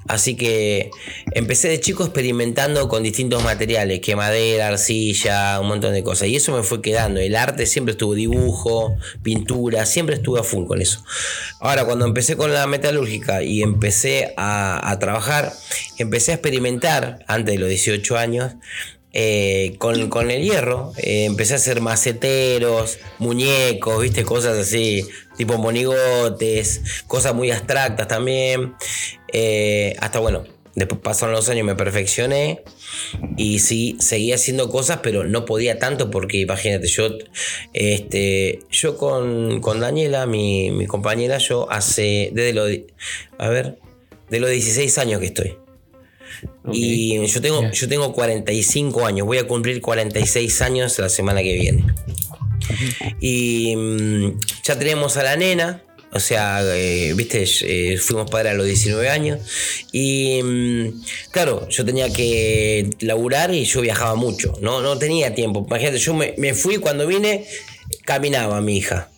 Así 0.08 0.34
que 0.36 0.90
empecé 1.32 1.68
de 1.68 1.80
chico 1.80 2.02
experimentando 2.04 2.88
con 2.88 3.02
distintos 3.02 3.42
materiales, 3.44 4.00
que 4.00 4.14
madera, 4.16 4.68
arcilla, 4.68 5.58
un 5.60 5.68
montón 5.68 5.94
de 5.94 6.02
cosas. 6.02 6.28
Y 6.28 6.36
eso 6.36 6.54
me 6.54 6.62
fue 6.64 6.82
quedando. 6.82 7.20
El 7.20 7.34
arte 7.36 7.64
siempre 7.66 7.92
estuvo 7.92 8.12
dibujo, 8.14 8.96
pintura, 9.22 9.86
siempre 9.86 10.16
estuve 10.16 10.40
a 10.40 10.42
full 10.42 10.66
con 10.66 10.82
eso. 10.82 11.02
Ahora, 11.60 11.84
cuando 11.86 12.04
empecé 12.04 12.36
con 12.36 12.52
la 12.52 12.66
metalúrgica 12.66 13.42
y 13.42 13.62
empecé 13.62 14.34
a, 14.36 14.90
a 14.90 14.98
trabajar, 14.98 15.52
empecé 15.98 16.32
a 16.32 16.34
experimentar, 16.34 17.24
antes 17.28 17.54
de 17.54 17.60
los 17.60 17.68
18 17.70 18.18
años, 18.18 18.52
eh, 19.12 19.74
con, 19.78 20.08
con, 20.08 20.30
el 20.30 20.42
hierro. 20.42 20.92
Eh, 20.96 21.24
empecé 21.24 21.54
a 21.54 21.56
hacer 21.56 21.80
maceteros, 21.80 22.98
muñecos, 23.18 24.02
viste, 24.02 24.24
cosas 24.24 24.58
así, 24.58 25.06
tipo 25.36 25.58
monigotes, 25.58 27.04
cosas 27.06 27.34
muy 27.34 27.50
abstractas 27.50 28.08
también. 28.08 28.74
Eh, 29.32 29.96
hasta 30.00 30.18
bueno, 30.18 30.44
después 30.74 31.00
pasaron 31.00 31.34
los 31.34 31.48
años, 31.48 31.66
me 31.66 31.74
perfeccioné 31.74 32.62
y 33.36 33.58
sí, 33.58 33.96
seguía 34.00 34.36
haciendo 34.36 34.70
cosas, 34.70 35.00
pero 35.02 35.24
no 35.24 35.44
podía 35.44 35.78
tanto 35.78 36.10
porque 36.10 36.38
imagínate, 36.38 36.86
yo, 36.88 37.10
este, 37.72 38.60
yo 38.70 38.96
con, 38.96 39.60
con 39.60 39.80
Daniela, 39.80 40.26
mi, 40.26 40.70
mi 40.70 40.86
compañera, 40.86 41.38
yo 41.38 41.70
hace, 41.70 42.30
desde 42.32 42.52
los, 42.52 42.70
a 43.38 43.48
ver, 43.48 43.78
de 44.30 44.40
los 44.40 44.50
16 44.50 44.96
años 44.98 45.20
que 45.20 45.26
estoy. 45.26 45.61
Y 46.72 47.26
yo 47.26 47.40
tengo, 47.40 47.70
yo 47.70 47.88
tengo 47.88 48.12
45 48.12 49.06
años, 49.06 49.26
voy 49.26 49.38
a 49.38 49.46
cumplir 49.46 49.80
46 49.80 50.62
años 50.62 50.98
la 50.98 51.08
semana 51.08 51.42
que 51.42 51.54
viene. 51.54 51.84
Y 53.20 53.74
mm, 53.76 54.40
ya 54.62 54.78
tenemos 54.78 55.16
a 55.16 55.22
la 55.22 55.36
nena, 55.36 55.82
o 56.12 56.20
sea, 56.20 56.60
eh, 56.62 57.14
viste, 57.14 57.44
eh, 57.62 57.98
fuimos 57.98 58.30
padres 58.30 58.52
a 58.52 58.54
los 58.54 58.66
19 58.66 59.08
años. 59.08 59.40
Y 59.92 60.42
mm, 60.42 61.02
claro, 61.30 61.68
yo 61.68 61.84
tenía 61.84 62.12
que 62.12 62.90
laburar 63.00 63.52
y 63.54 63.64
yo 63.64 63.80
viajaba 63.80 64.14
mucho. 64.14 64.54
No, 64.60 64.82
no 64.82 64.98
tenía 64.98 65.34
tiempo. 65.34 65.64
Imagínate, 65.66 65.98
yo 65.98 66.14
me, 66.14 66.34
me 66.36 66.54
fui 66.54 66.78
cuando 66.78 67.06
vine, 67.06 67.46
caminaba 68.04 68.60
mi 68.60 68.76
hija. 68.76 69.11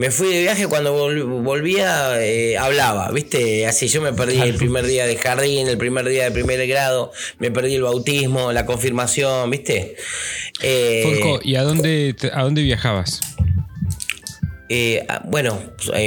Me 0.00 0.10
fui 0.10 0.28
de 0.28 0.40
viaje 0.40 0.66
cuando 0.66 0.94
volvía, 0.94 2.24
eh, 2.24 2.56
hablaba, 2.56 3.10
¿viste? 3.10 3.66
Así 3.66 3.86
yo 3.88 4.00
me 4.00 4.14
perdí 4.14 4.40
el 4.40 4.54
primer 4.54 4.86
día 4.86 5.04
de 5.04 5.14
jardín, 5.16 5.68
el 5.68 5.76
primer 5.76 6.08
día 6.08 6.24
de 6.24 6.30
primer 6.30 6.66
grado, 6.66 7.12
me 7.38 7.50
perdí 7.50 7.74
el 7.74 7.82
bautismo, 7.82 8.50
la 8.50 8.64
confirmación, 8.64 9.50
¿viste? 9.50 9.96
Eh, 10.62 11.02
Folco, 11.04 11.40
¿y 11.44 11.56
a 11.56 11.64
dónde, 11.64 12.16
a 12.32 12.42
dónde 12.44 12.62
viajabas? 12.62 13.20
Eh, 14.70 15.06
bueno, 15.26 15.60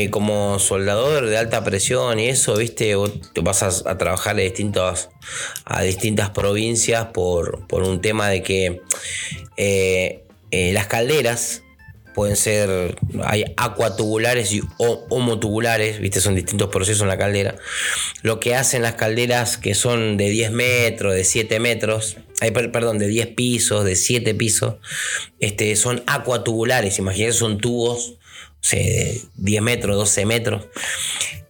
como 0.10 0.58
soldador 0.58 1.28
de 1.28 1.38
alta 1.38 1.64
presión 1.64 2.20
y 2.20 2.30
eso, 2.30 2.56
¿viste? 2.56 2.96
Vos 2.96 3.12
te 3.32 3.42
vas 3.42 3.62
a, 3.62 3.98
trabajar 4.00 4.38
a, 4.38 4.42
distintos, 4.42 5.10
a 5.66 5.84
distintas 5.84 6.32
provincias 6.32 7.10
por, 7.14 7.68
por 7.68 7.84
un 7.84 8.02
tema 8.02 8.28
de 8.30 8.42
que 8.42 8.82
las 10.52 10.88
calderas 10.88 11.62
pueden 12.14 12.36
ser, 12.36 12.96
hay 13.24 13.46
acuatubulares 13.58 14.52
y 14.54 14.62
homotubulares, 14.78 16.00
¿viste? 16.00 16.22
son 16.22 16.36
distintos 16.36 16.70
procesos 16.70 17.02
en 17.02 17.08
la 17.08 17.18
caldera. 17.18 17.56
Lo 18.22 18.40
que 18.40 18.56
hacen 18.56 18.82
las 18.82 18.96
calderas 18.96 19.58
que 19.58 19.76
son 19.76 20.18
de 20.18 20.30
10 20.30 20.52
metros, 20.52 21.14
de 21.14 21.24
7 21.24 21.60
metros, 21.60 22.18
hay, 22.42 22.52
perdón, 22.52 23.00
de 23.00 23.08
10 23.08 23.28
pisos, 23.28 23.86
de 23.86 23.96
7 23.96 24.34
pisos, 24.36 24.76
este, 25.40 25.76
son 25.76 26.04
acuatubulares, 26.08 27.00
imagínense, 27.00 27.40
son 27.40 27.58
tubos 27.58 28.18
de 28.72 29.22
10 29.36 29.62
metros, 29.62 29.96
12 29.96 30.26
metros. 30.26 30.66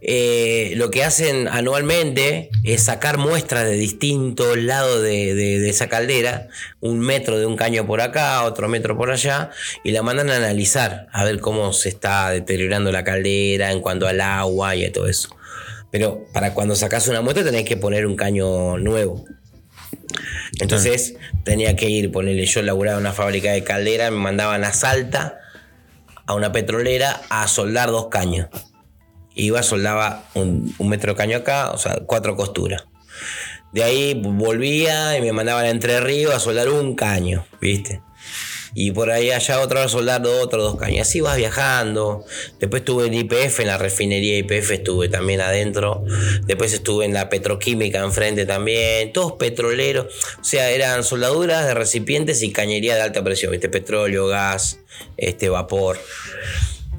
Eh, 0.05 0.73
lo 0.75 0.91
que 0.91 1.05
hacen 1.05 1.47
anualmente 1.47 2.49
es 2.65 2.83
sacar 2.83 3.17
muestras 3.17 3.63
de 3.63 3.75
distintos 3.75 4.57
lados 4.57 5.01
de, 5.01 5.69
esa 5.69 5.87
caldera, 5.87 6.49
un 6.81 6.99
metro 6.99 7.39
de 7.39 7.45
un 7.45 7.55
caño 7.55 7.87
por 7.87 8.01
acá, 8.01 8.43
otro 8.43 8.67
metro 8.67 8.97
por 8.97 9.11
allá, 9.11 9.51
y 9.83 9.91
la 9.91 10.03
mandan 10.03 10.29
a 10.29 10.35
analizar, 10.35 11.07
a 11.13 11.23
ver 11.23 11.39
cómo 11.39 11.71
se 11.71 11.87
está 11.87 12.31
deteriorando 12.31 12.91
la 12.91 13.05
caldera 13.05 13.71
en 13.71 13.79
cuanto 13.79 14.07
al 14.07 14.19
agua 14.19 14.75
y 14.75 14.83
a 14.83 14.91
todo 14.91 15.07
eso. 15.07 15.29
Pero 15.89 16.25
para 16.33 16.53
cuando 16.53 16.75
sacas 16.75 17.07
una 17.07 17.21
muestra 17.21 17.45
tenés 17.45 17.63
que 17.63 17.77
poner 17.77 18.05
un 18.05 18.17
caño 18.17 18.77
nuevo. 18.77 19.23
Entonces 20.59 21.15
tenía 21.45 21.75
que 21.77 21.89
ir, 21.89 22.11
ponerle, 22.11 22.45
yo 22.45 22.61
laburaba 22.61 22.97
en 22.97 23.05
una 23.05 23.13
fábrica 23.13 23.53
de 23.53 23.63
caldera, 23.63 24.11
me 24.11 24.17
mandaban 24.17 24.65
a 24.65 24.73
Salta, 24.73 25.42
a 26.25 26.33
una 26.35 26.51
petrolera, 26.51 27.21
a 27.29 27.47
soldar 27.47 27.91
dos 27.91 28.07
caños 28.07 28.47
iba, 29.35 29.63
soldaba 29.63 30.23
un, 30.33 30.75
metro 30.79 31.13
de 31.13 31.17
caño 31.17 31.37
acá, 31.37 31.71
o 31.71 31.77
sea, 31.77 31.99
cuatro 32.05 32.35
costuras. 32.35 32.85
De 33.71 33.83
ahí 33.83 34.13
volvía 34.13 35.17
y 35.17 35.21
me 35.21 35.31
mandaban 35.31 35.65
a 35.65 35.69
Entre 35.69 35.99
Ríos 35.99 36.33
a 36.33 36.39
soldar 36.39 36.69
un 36.69 36.95
caño, 36.95 37.45
¿viste? 37.59 38.01
Y 38.75 38.91
por 38.91 39.11
ahí 39.11 39.31
allá 39.31 39.59
otro 39.59 39.79
a 39.79 39.87
soldar 39.87 40.25
otro, 40.25 40.63
dos 40.63 40.77
caños. 40.77 41.07
Así 41.07 41.21
vas 41.21 41.37
viajando. 41.37 42.25
Después 42.59 42.81
estuve 42.81 43.07
en 43.07 43.13
IPF, 43.13 43.59
en 43.59 43.67
la 43.67 43.77
refinería 43.77 44.37
IPF 44.39 44.71
estuve 44.71 45.09
también 45.09 45.41
adentro. 45.41 46.03
Después 46.45 46.73
estuve 46.73 47.05
en 47.05 47.13
la 47.13 47.29
petroquímica 47.29 47.99
enfrente 47.99 48.45
también. 48.45 49.13
Todos 49.13 49.33
petroleros. 49.33 50.07
O 50.39 50.43
sea, 50.43 50.71
eran 50.71 51.03
soldaduras 51.03 51.65
de 51.65 51.73
recipientes 51.73 52.41
y 52.41 52.51
cañería 52.51 52.95
de 52.95 53.01
alta 53.01 53.23
presión, 53.23 53.51
¿viste? 53.51 53.69
Petróleo, 53.69 54.27
gas, 54.27 54.79
este, 55.17 55.49
vapor. 55.49 55.99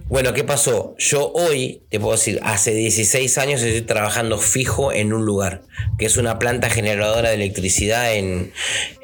Bueno, 0.07 0.35
¿qué 0.35 0.45
pasó? 0.45 0.95
Yo 0.99 1.33
hoy, 1.33 1.83
te 1.89 1.99
puedo 1.99 2.13
decir, 2.13 2.39
hace 2.43 2.75
16 2.75 3.39
años 3.39 3.63
estoy 3.63 3.81
trabajando 3.83 4.39
fijo 4.39 4.93
en 4.93 5.15
un 5.15 5.25
lugar, 5.25 5.63
que 5.99 6.05
es 6.05 6.19
una 6.19 6.39
planta 6.39 6.69
generadora 6.69 7.31
de 7.31 7.37
electricidad 7.37 8.15
en, 8.15 8.53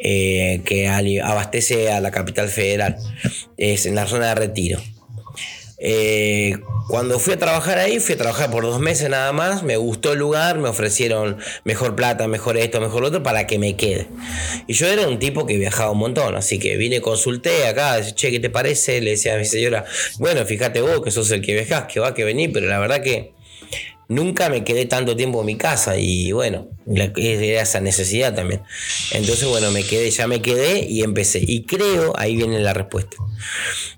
eh, 0.05 0.61
que 0.67 0.89
abastece 0.89 1.91
a 1.91 2.03
la 2.03 2.11
capital 2.11 2.49
federal. 2.49 2.97
Es 3.57 3.87
en 3.87 3.95
la 3.95 4.07
zona 4.07 4.29
de 4.29 4.35
retiro. 4.35 4.79
Eh, 5.83 6.59
cuando 6.89 7.19
fui 7.19 7.33
a 7.33 7.39
trabajar 7.39 7.79
ahí, 7.79 8.01
fui 8.01 8.15
a 8.15 8.19
trabajar 8.19 8.51
por 8.51 8.65
dos 8.65 8.81
meses 8.81 9.09
nada 9.09 9.33
más, 9.33 9.63
me 9.63 9.79
gustó 9.79 10.13
el 10.13 10.19
lugar, 10.19 10.59
me 10.59 10.69
ofrecieron 10.69 11.39
mejor 11.65 11.97
plata, 11.97 12.29
mejor 12.29 12.59
esto, 12.59 12.81
mejor 12.81 13.01
lo 13.01 13.09
otro, 13.09 13.23
para 13.23 13.47
que 13.47 13.59
me 13.59 13.77
quede. 13.77 14.09
Y 14.67 14.75
yo 14.75 14.87
era 14.87 15.09
un 15.09 15.19
tipo 15.19 15.47
que 15.47 15.57
viajaba 15.57 15.91
un 15.93 15.99
montón, 15.99 16.35
así 16.35 16.59
que 16.59 16.77
vine, 16.77 17.01
consulté 17.01 17.67
acá, 17.67 17.99
che, 18.15 18.31
¿qué 18.31 18.41
te 18.41 18.51
parece? 18.51 19.01
Le 19.01 19.13
decía 19.13 19.35
a 19.35 19.39
mi 19.39 19.47
señora, 19.47 19.87
bueno, 20.19 20.45
fíjate 20.45 20.83
vos 20.83 21.01
que 21.03 21.11
sos 21.11 21.31
el 21.31 21.41
que 21.41 21.55
viajás, 21.55 21.85
que 21.85 21.99
va, 21.99 22.13
que 22.13 22.25
venir, 22.25 22.51
pero 22.53 22.67
la 22.67 22.79
verdad 22.79 23.03
que 23.03 23.33
nunca 24.11 24.51
me 24.51 24.65
quedé 24.65 24.85
tanto 24.87 25.17
tiempo 25.17 25.41
en 25.41 25.47
mi 25.47 25.57
casa 25.57 25.97
y 25.97 26.33
bueno, 26.33 26.69
era 26.87 27.63
esa 27.63 27.81
necesidad 27.81 28.35
también. 28.35 28.61
Entonces, 29.13 29.49
bueno, 29.49 29.71
me 29.71 29.85
quedé, 29.85 30.11
ya 30.11 30.27
me 30.27 30.43
quedé 30.43 30.85
y 30.85 31.03
empecé. 31.03 31.41
Y 31.47 31.63
creo, 31.63 32.13
ahí 32.19 32.37
viene 32.37 32.59
la 32.59 32.75
respuesta. 32.75 33.17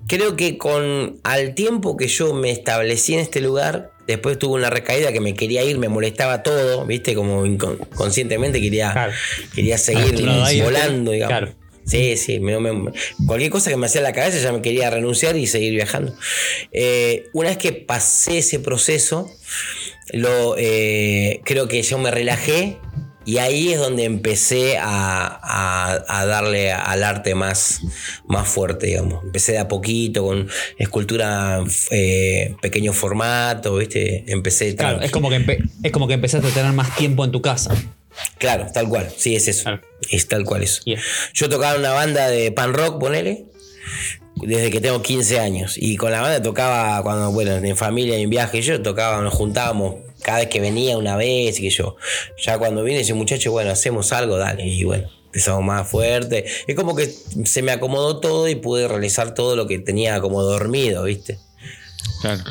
Creo 0.07 0.37
que 0.37 0.59
con 0.59 1.19
al 1.25 1.55
tiempo 1.55 1.97
que 1.97 2.09
yo 2.09 2.35
me 2.35 2.51
establecí 2.51 3.15
en 3.15 3.21
este 3.21 3.41
lugar, 3.41 3.93
después 4.07 4.39
tuve 4.39 4.55
una 4.55 4.69
recaída 4.69 5.13
que 5.13 5.21
me 5.21 5.35
quería 5.35 5.65
ir, 5.65 5.79
me 5.79 5.89
molestaba 5.89 6.43
todo, 6.43 6.85
viste, 6.85 7.15
como 7.15 7.47
inconscientemente 7.47 8.61
quería, 8.61 9.11
quería 9.55 9.79
seguir 9.79 10.15
volando, 10.63 11.13
digamos. 11.13 11.51
Sí, 11.85 12.17
sí, 12.17 12.41
cualquier 13.27 13.51
cosa 13.51 13.71
que 13.71 13.77
me 13.77 13.87
hacía 13.87 14.01
en 14.01 14.05
la 14.05 14.13
cabeza 14.13 14.39
ya 14.39 14.53
me 14.53 14.63
quería 14.63 14.89
renunciar 14.91 15.37
y 15.37 15.47
seguir 15.47 15.73
viajando. 15.73 16.15
Eh, 16.71 17.25
una 17.33 17.49
vez 17.49 17.59
que 17.59 17.73
pasé 17.73 18.39
ese 18.39 18.61
proceso, 18.61 19.29
lo, 20.13 20.57
eh, 20.59 21.41
creo 21.45 21.69
que 21.69 21.83
yo 21.83 21.99
me 21.99 22.11
relajé 22.11 22.79
y 23.25 23.39
ahí 23.39 23.73
es 23.73 23.79
donde 23.79 24.05
empecé 24.05 24.79
a, 24.81 26.05
darle 26.27 26.73
al 26.73 27.05
arte 27.05 27.35
más, 27.35 27.81
más 28.27 28.49
fuerte, 28.49 28.89
digamos. 28.89 29.23
Empecé 29.25 29.53
de 29.53 29.59
a 29.59 29.69
poquito 29.69 30.25
con 30.25 30.49
escultura 30.77 31.63
eh, 31.91 32.57
pequeño 32.61 32.93
formato, 32.93 33.77
¿viste? 33.77 34.25
Empecé... 34.27 34.75
Claro, 34.75 35.01
es 35.01 35.11
como, 35.11 35.31
que 35.31 35.63
es 35.83 35.93
como 35.93 36.09
que 36.09 36.15
empezaste 36.15 36.49
a 36.49 36.51
tener 36.51 36.73
más 36.73 36.97
tiempo 36.97 37.25
en 37.25 37.31
tu 37.31 37.41
casa. 37.43 37.75
Claro, 38.39 38.67
tal 38.73 38.89
cual, 38.89 39.09
sí, 39.17 39.37
es 39.37 39.49
eso. 39.49 39.81
Es 40.11 40.29
tal 40.29 40.45
cual 40.45 40.63
eso. 40.63 40.83
Yo 41.33 41.49
tocaba 41.49 41.79
una 41.79 41.93
banda 41.93 42.29
de 42.29 42.53
pan 42.53 42.75
rock, 42.75 42.99
ponele, 42.99 43.47
desde 44.37 44.71
que 44.71 44.81
tengo 44.81 45.03
15 45.03 45.41
años. 45.41 45.75
Y 45.77 45.97
con 45.97 46.11
la 46.13 46.21
banda 46.21 46.43
tocaba 46.43 47.03
cuando, 47.03 47.31
bueno, 47.33 47.53
en 47.53 47.77
familia 47.77 48.17
en 48.17 48.31
viaje, 48.31 48.63
yo 48.63 48.81
tocaba, 48.83 49.21
nos 49.23 49.35
juntábamos 49.35 49.97
cada 50.23 50.39
vez 50.39 50.49
que 50.49 50.61
venía 50.61 50.97
una 50.97 51.17
vez, 51.17 51.59
y 51.59 51.63
que 51.63 51.71
yo. 51.71 51.97
Ya 52.43 52.59
cuando 52.59 52.85
viene 52.85 53.01
ese 53.01 53.15
muchacho, 53.15 53.53
bueno, 53.53 53.71
hacemos 53.71 54.13
algo, 54.13 54.37
dale. 54.37 54.67
Y 54.67 54.85
bueno, 54.85 55.09
empezamos 55.27 55.65
más 55.65 55.89
fuerte. 55.89 56.45
Es 56.67 56.75
como 56.75 56.95
que 56.95 57.07
se 57.07 57.63
me 57.63 57.73
acomodó 57.73 58.21
todo 58.21 58.49
y 58.49 58.55
pude 58.55 58.89
realizar 58.89 59.35
todo 59.35 59.57
lo 59.57 59.67
que 59.67 59.79
tenía 59.79 60.21
como 60.21 60.43
dormido, 60.43 61.05
¿viste? 61.05 61.39
Claro. 62.21 62.43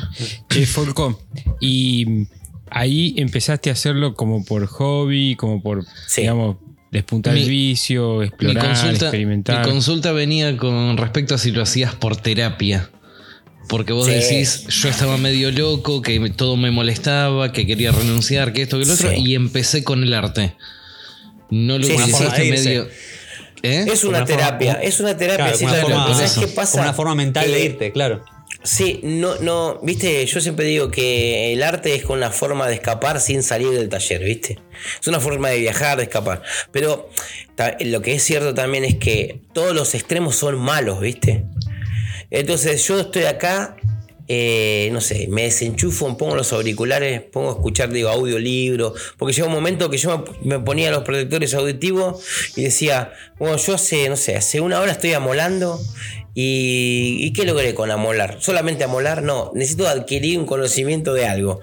Eh, 0.54 0.66
Folco, 0.66 1.18
y 1.60 2.26
ahí 2.70 3.14
empezaste 3.16 3.70
a 3.70 3.72
hacerlo 3.72 4.14
como 4.14 4.44
por 4.44 4.66
hobby, 4.66 5.36
como 5.36 5.62
por, 5.62 5.84
digamos, 6.14 6.56
despuntar 6.92 7.36
el 7.36 7.48
vicio, 7.48 8.22
explorar, 8.22 8.70
experimentar. 8.90 9.64
Mi 9.66 9.72
consulta 9.72 10.12
venía 10.12 10.56
con 10.56 10.96
respecto 10.96 11.34
a 11.34 11.38
si 11.38 11.50
lo 11.50 11.62
hacías 11.62 11.94
por 11.96 12.16
terapia. 12.16 12.90
Porque 13.68 13.92
vos 13.92 14.06
Sí. 14.06 14.12
decís, 14.12 14.66
yo 14.68 14.88
estaba 14.88 15.16
medio 15.16 15.50
loco, 15.50 16.02
que 16.02 16.20
me- 16.20 16.30
todo 16.30 16.56
me 16.56 16.70
molestaba, 16.70 17.52
que 17.52 17.66
quería 17.66 17.90
renunciar, 17.92 18.52
que 18.52 18.62
esto, 18.62 18.78
que 18.78 18.84
lo 18.84 18.92
otro, 18.92 19.10
Sí. 19.10 19.16
y 19.24 19.34
empecé 19.34 19.82
con 19.84 20.02
el 20.02 20.12
arte. 20.14 20.54
No 21.50 21.78
lo 21.78 21.84
Sí, 21.86 21.92
utilizaste 21.92 22.50
medio. 22.50 22.88
¿Eh? 23.62 23.86
Es 23.92 24.02
una 24.04 24.24
terapia, 24.24 24.72
es 24.74 24.98
una 25.00 25.16
terapia. 25.16 25.44
Claro, 25.52 25.56
sí, 25.56 25.64
como 25.64 25.74
una, 25.76 25.84
claro, 25.86 26.00
forma, 26.02 26.14
¿Sabes 26.16 26.32
qué 26.38 26.46
pasa? 26.54 26.72
como 26.72 26.82
una 26.82 26.92
forma 26.92 27.14
mental 27.14 27.46
de 27.46 27.52
Que- 27.52 27.64
irte, 27.64 27.92
claro. 27.92 28.24
Sí, 28.64 29.00
no, 29.02 29.34
no, 29.40 29.80
viste, 29.82 30.24
yo 30.24 30.40
siempre 30.40 30.66
digo 30.66 30.88
que 30.88 31.52
el 31.52 31.64
arte 31.64 31.96
es 31.96 32.04
una 32.04 32.30
forma 32.30 32.68
de 32.68 32.74
escapar 32.74 33.20
sin 33.20 33.42
salir 33.42 33.70
del 33.70 33.88
taller, 33.88 34.22
viste. 34.22 34.58
Es 35.00 35.08
una 35.08 35.18
forma 35.18 35.48
de 35.48 35.58
viajar, 35.58 35.96
de 35.96 36.04
escapar. 36.04 36.42
Pero 36.70 37.10
lo 37.80 38.02
que 38.02 38.14
es 38.14 38.22
cierto 38.22 38.54
también 38.54 38.84
es 38.84 38.96
que 38.96 39.40
todos 39.52 39.74
los 39.74 39.94
extremos 39.94 40.36
son 40.36 40.60
malos, 40.60 41.00
viste. 41.00 41.44
Entonces 42.30 42.86
yo 42.86 43.00
estoy 43.00 43.24
acá, 43.24 43.76
eh, 44.28 44.90
no 44.92 45.00
sé, 45.00 45.26
me 45.28 45.42
desenchufo, 45.42 46.16
pongo 46.16 46.36
los 46.36 46.52
auriculares, 46.52 47.20
pongo 47.20 47.50
a 47.50 47.52
escuchar, 47.54 47.90
digo, 47.90 48.10
audiolibro, 48.10 48.94
porque 49.18 49.34
llega 49.34 49.48
un 49.48 49.52
momento 49.52 49.90
que 49.90 49.98
yo 49.98 50.24
me 50.42 50.60
ponía 50.60 50.92
los 50.92 51.02
protectores 51.02 51.52
auditivos 51.54 52.24
y 52.54 52.62
decía, 52.62 53.12
bueno, 53.40 53.56
yo 53.56 53.74
hace, 53.74 54.08
no 54.08 54.16
sé, 54.16 54.36
hace 54.36 54.60
una 54.60 54.80
hora 54.80 54.92
estoy 54.92 55.14
amolando 55.14 55.80
y, 56.34 57.18
¿y 57.20 57.32
qué 57.32 57.44
logré 57.44 57.74
con 57.74 57.90
amolar? 57.90 58.38
¿Solamente 58.40 58.84
amolar? 58.84 59.22
No, 59.22 59.50
necesito 59.54 59.88
adquirir 59.88 60.38
un 60.38 60.46
conocimiento 60.46 61.14
de 61.14 61.26
algo. 61.26 61.60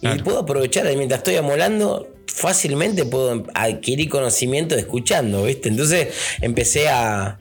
Y 0.00 0.08
puedo 0.22 0.40
aprovechar, 0.40 0.84
mientras 0.96 1.18
estoy 1.18 1.36
amolando, 1.36 2.08
fácilmente 2.26 3.04
puedo 3.04 3.44
adquirir 3.54 4.08
conocimiento 4.08 4.76
escuchando, 4.76 5.42
¿viste? 5.44 5.68
Entonces 5.68 6.08
empecé 6.40 6.88
a, 6.88 7.38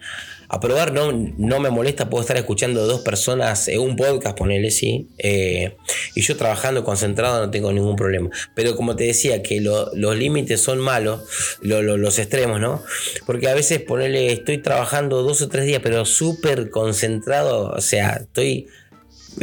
a 0.49 0.59
probar, 0.61 0.93
no, 0.93 1.11
no 1.11 1.59
me 1.59 1.69
molesta, 1.69 2.09
puedo 2.09 2.21
estar 2.21 2.37
escuchando 2.37 2.87
dos 2.87 3.01
personas, 3.01 3.67
eh, 3.67 3.77
un 3.79 3.95
podcast, 3.97 4.37
ponele, 4.37 4.71
sí, 4.71 5.09
eh, 5.17 5.75
y 6.15 6.21
yo 6.21 6.37
trabajando 6.37 6.85
concentrado 6.85 7.45
no 7.45 7.51
tengo 7.51 7.73
ningún 7.73 7.97
problema. 7.97 8.29
Pero 8.55 8.75
como 8.77 8.95
te 8.95 9.03
decía, 9.03 9.43
que 9.43 9.59
lo- 9.59 9.91
los 9.93 10.15
límites 10.15 10.61
son 10.61 10.79
malos, 10.79 11.21
lo- 11.61 11.81
lo- 11.81 11.97
los 11.97 12.17
extremos, 12.17 12.61
¿no? 12.61 12.81
Porque 13.25 13.49
a 13.49 13.53
veces, 13.53 13.81
ponele, 13.81 14.31
estoy 14.31 14.59
trabajando 14.59 15.21
dos 15.21 15.41
o 15.41 15.49
tres 15.49 15.65
días, 15.65 15.81
pero 15.83 16.05
súper 16.05 16.69
concentrado, 16.69 17.71
o 17.75 17.81
sea, 17.81 18.21
estoy 18.21 18.67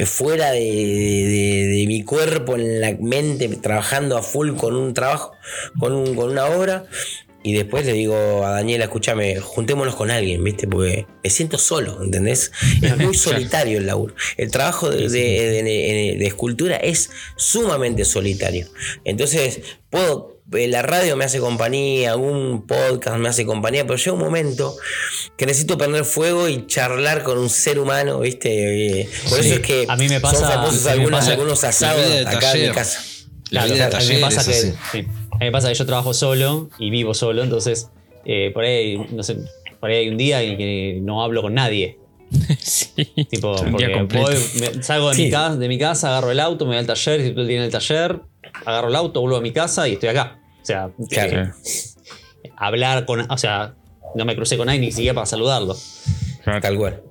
fuera 0.06 0.50
de, 0.50 0.60
de- 0.60 1.66
de 1.76 1.84
mi 1.86 2.02
cuerpo, 2.02 2.56
en 2.56 2.80
la 2.80 2.96
mente, 2.98 3.46
trabajando 3.62 4.16
a 4.16 4.22
full 4.22 4.54
con 4.56 4.74
un 4.74 4.92
trabajo, 4.94 5.32
con, 5.78 5.92
un- 5.92 6.14
con 6.16 6.30
una 6.30 6.46
obra. 6.46 6.86
Y 7.46 7.52
después 7.52 7.84
le 7.84 7.92
digo 7.92 8.16
a 8.44 8.52
Daniela, 8.52 8.84
escúchame, 8.84 9.38
juntémonos 9.38 9.94
con 9.94 10.10
alguien, 10.10 10.42
¿viste? 10.42 10.66
Porque 10.66 11.06
me 11.22 11.28
siento 11.28 11.58
solo, 11.58 12.02
¿entendés? 12.02 12.50
Es 12.80 12.96
muy 12.96 13.14
solitario 13.14 13.76
el 13.78 13.86
laburo. 13.86 14.14
El 14.38 14.50
trabajo 14.50 14.88
de, 14.90 15.08
de- 15.10 15.10
de- 15.10 15.62
de- 15.62 16.16
de 16.18 16.26
escultura 16.26 16.76
es 16.76 17.10
sumamente 17.36 18.06
solitario. 18.06 18.66
Entonces, 19.04 19.60
puedo, 19.90 20.40
eh, 20.52 20.68
la 20.68 20.80
radio 20.80 21.16
me 21.18 21.26
hace 21.26 21.38
compañía, 21.38 22.12
algún 22.12 22.66
podcast 22.66 23.18
me 23.18 23.28
hace 23.28 23.44
compañía, 23.44 23.86
pero 23.86 23.98
llega 23.98 24.12
un 24.12 24.20
momento 24.20 24.74
que 25.36 25.44
necesito 25.44 25.76
prender 25.76 26.06
fuego 26.06 26.48
y 26.48 26.66
charlar 26.66 27.24
con 27.24 27.36
un 27.36 27.50
ser 27.50 27.78
humano, 27.78 28.20
¿viste? 28.20 29.00
Eh, 29.02 29.08
Por 29.28 29.42
Sí. 29.42 29.48
eso 29.48 29.54
es 29.56 29.60
que 29.60 29.84
A 29.86 29.96
mí 29.96 30.08
me 30.08 30.18
pasa- 30.18 30.38
son 30.40 30.48
famosos 30.48 30.84
me 30.84 30.90
algunos, 30.92 31.20
pasa- 31.20 31.32
algunos 31.32 31.62
asados 31.64 32.26
acá 32.26 32.52
en 32.54 32.68
mi 32.68 32.74
casa. 32.74 33.02
La 33.50 33.66
Claro, 33.66 33.96
a 33.98 34.00
mí 34.00 34.06
me 34.14 34.20
pasa 34.20 34.44
que, 34.50 34.54
sí. 34.92 35.06
A 35.44 35.46
mí 35.46 35.48
me 35.48 35.52
pasa 35.52 35.68
que 35.68 35.74
yo 35.74 35.86
trabajo 35.86 36.14
solo 36.14 36.68
y 36.78 36.90
vivo 36.90 37.14
solo, 37.14 37.42
entonces 37.42 37.90
eh, 38.24 38.50
por 38.54 38.64
ahí, 38.64 38.98
no 39.12 39.22
sé, 39.22 39.36
por 39.80 39.90
ahí 39.90 39.96
hay 39.98 40.08
un 40.08 40.16
día 40.16 40.42
en 40.42 40.56
que 40.56 40.98
no 41.02 41.22
hablo 41.22 41.42
con 41.42 41.54
nadie. 41.54 41.98
sí. 42.60 43.04
Tipo, 43.30 43.52
Un 43.60 43.76
día 43.76 43.88
porque 43.88 43.92
completo. 43.92 44.26
voy- 44.26 44.60
me- 44.76 44.82
salgo 44.82 45.10
de, 45.10 45.14
Sí. 45.16 45.24
mi 45.24 45.30
casa, 45.30 45.56
de 45.56 45.68
mi 45.68 45.78
casa, 45.78 46.08
agarro 46.08 46.30
el 46.30 46.40
auto, 46.40 46.64
me 46.64 46.70
voy 46.70 46.78
al 46.78 46.86
taller, 46.86 47.22
si 47.22 47.30
tú 47.32 47.42
en 47.42 47.50
el 47.62 47.70
taller, 47.70 48.20
agarro 48.64 48.88
el 48.88 48.96
auto, 48.96 49.20
vuelvo 49.20 49.36
a 49.36 49.40
mi 49.40 49.52
casa 49.52 49.86
y 49.88 49.92
estoy 49.94 50.08
acá. 50.08 50.40
O 50.62 50.64
sea, 50.64 50.90
Claro. 51.10 51.42
eh, 51.42 51.50
hablar 52.56 53.04
con, 53.04 53.30
o 53.30 53.38
sea, 53.38 53.74
no 54.14 54.24
me 54.24 54.34
crucé 54.34 54.56
con 54.56 54.66
nadie 54.66 54.80
ni 54.80 54.90
siquiera 54.92 55.14
para 55.14 55.26
saludarlo. 55.26 55.76
Tal 56.44 56.76
cual. 56.78 57.02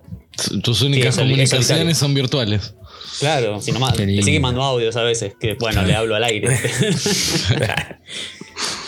Tus 0.64 0.82
únicas 0.82 1.16
comunicaciones 1.18 1.98
son 1.98 2.14
virtuales. 2.14 2.76
Claro, 3.24 3.62
si 3.62 3.72
nomás, 3.72 3.94
que 3.94 4.40
mando 4.40 4.62
audios 4.62 4.96
a 4.96 5.04
veces, 5.04 5.34
que 5.40 5.56
bueno, 5.56 5.84
le 5.84 5.96
hablo 5.96 6.16
al 6.16 6.24
aire. 6.24 6.50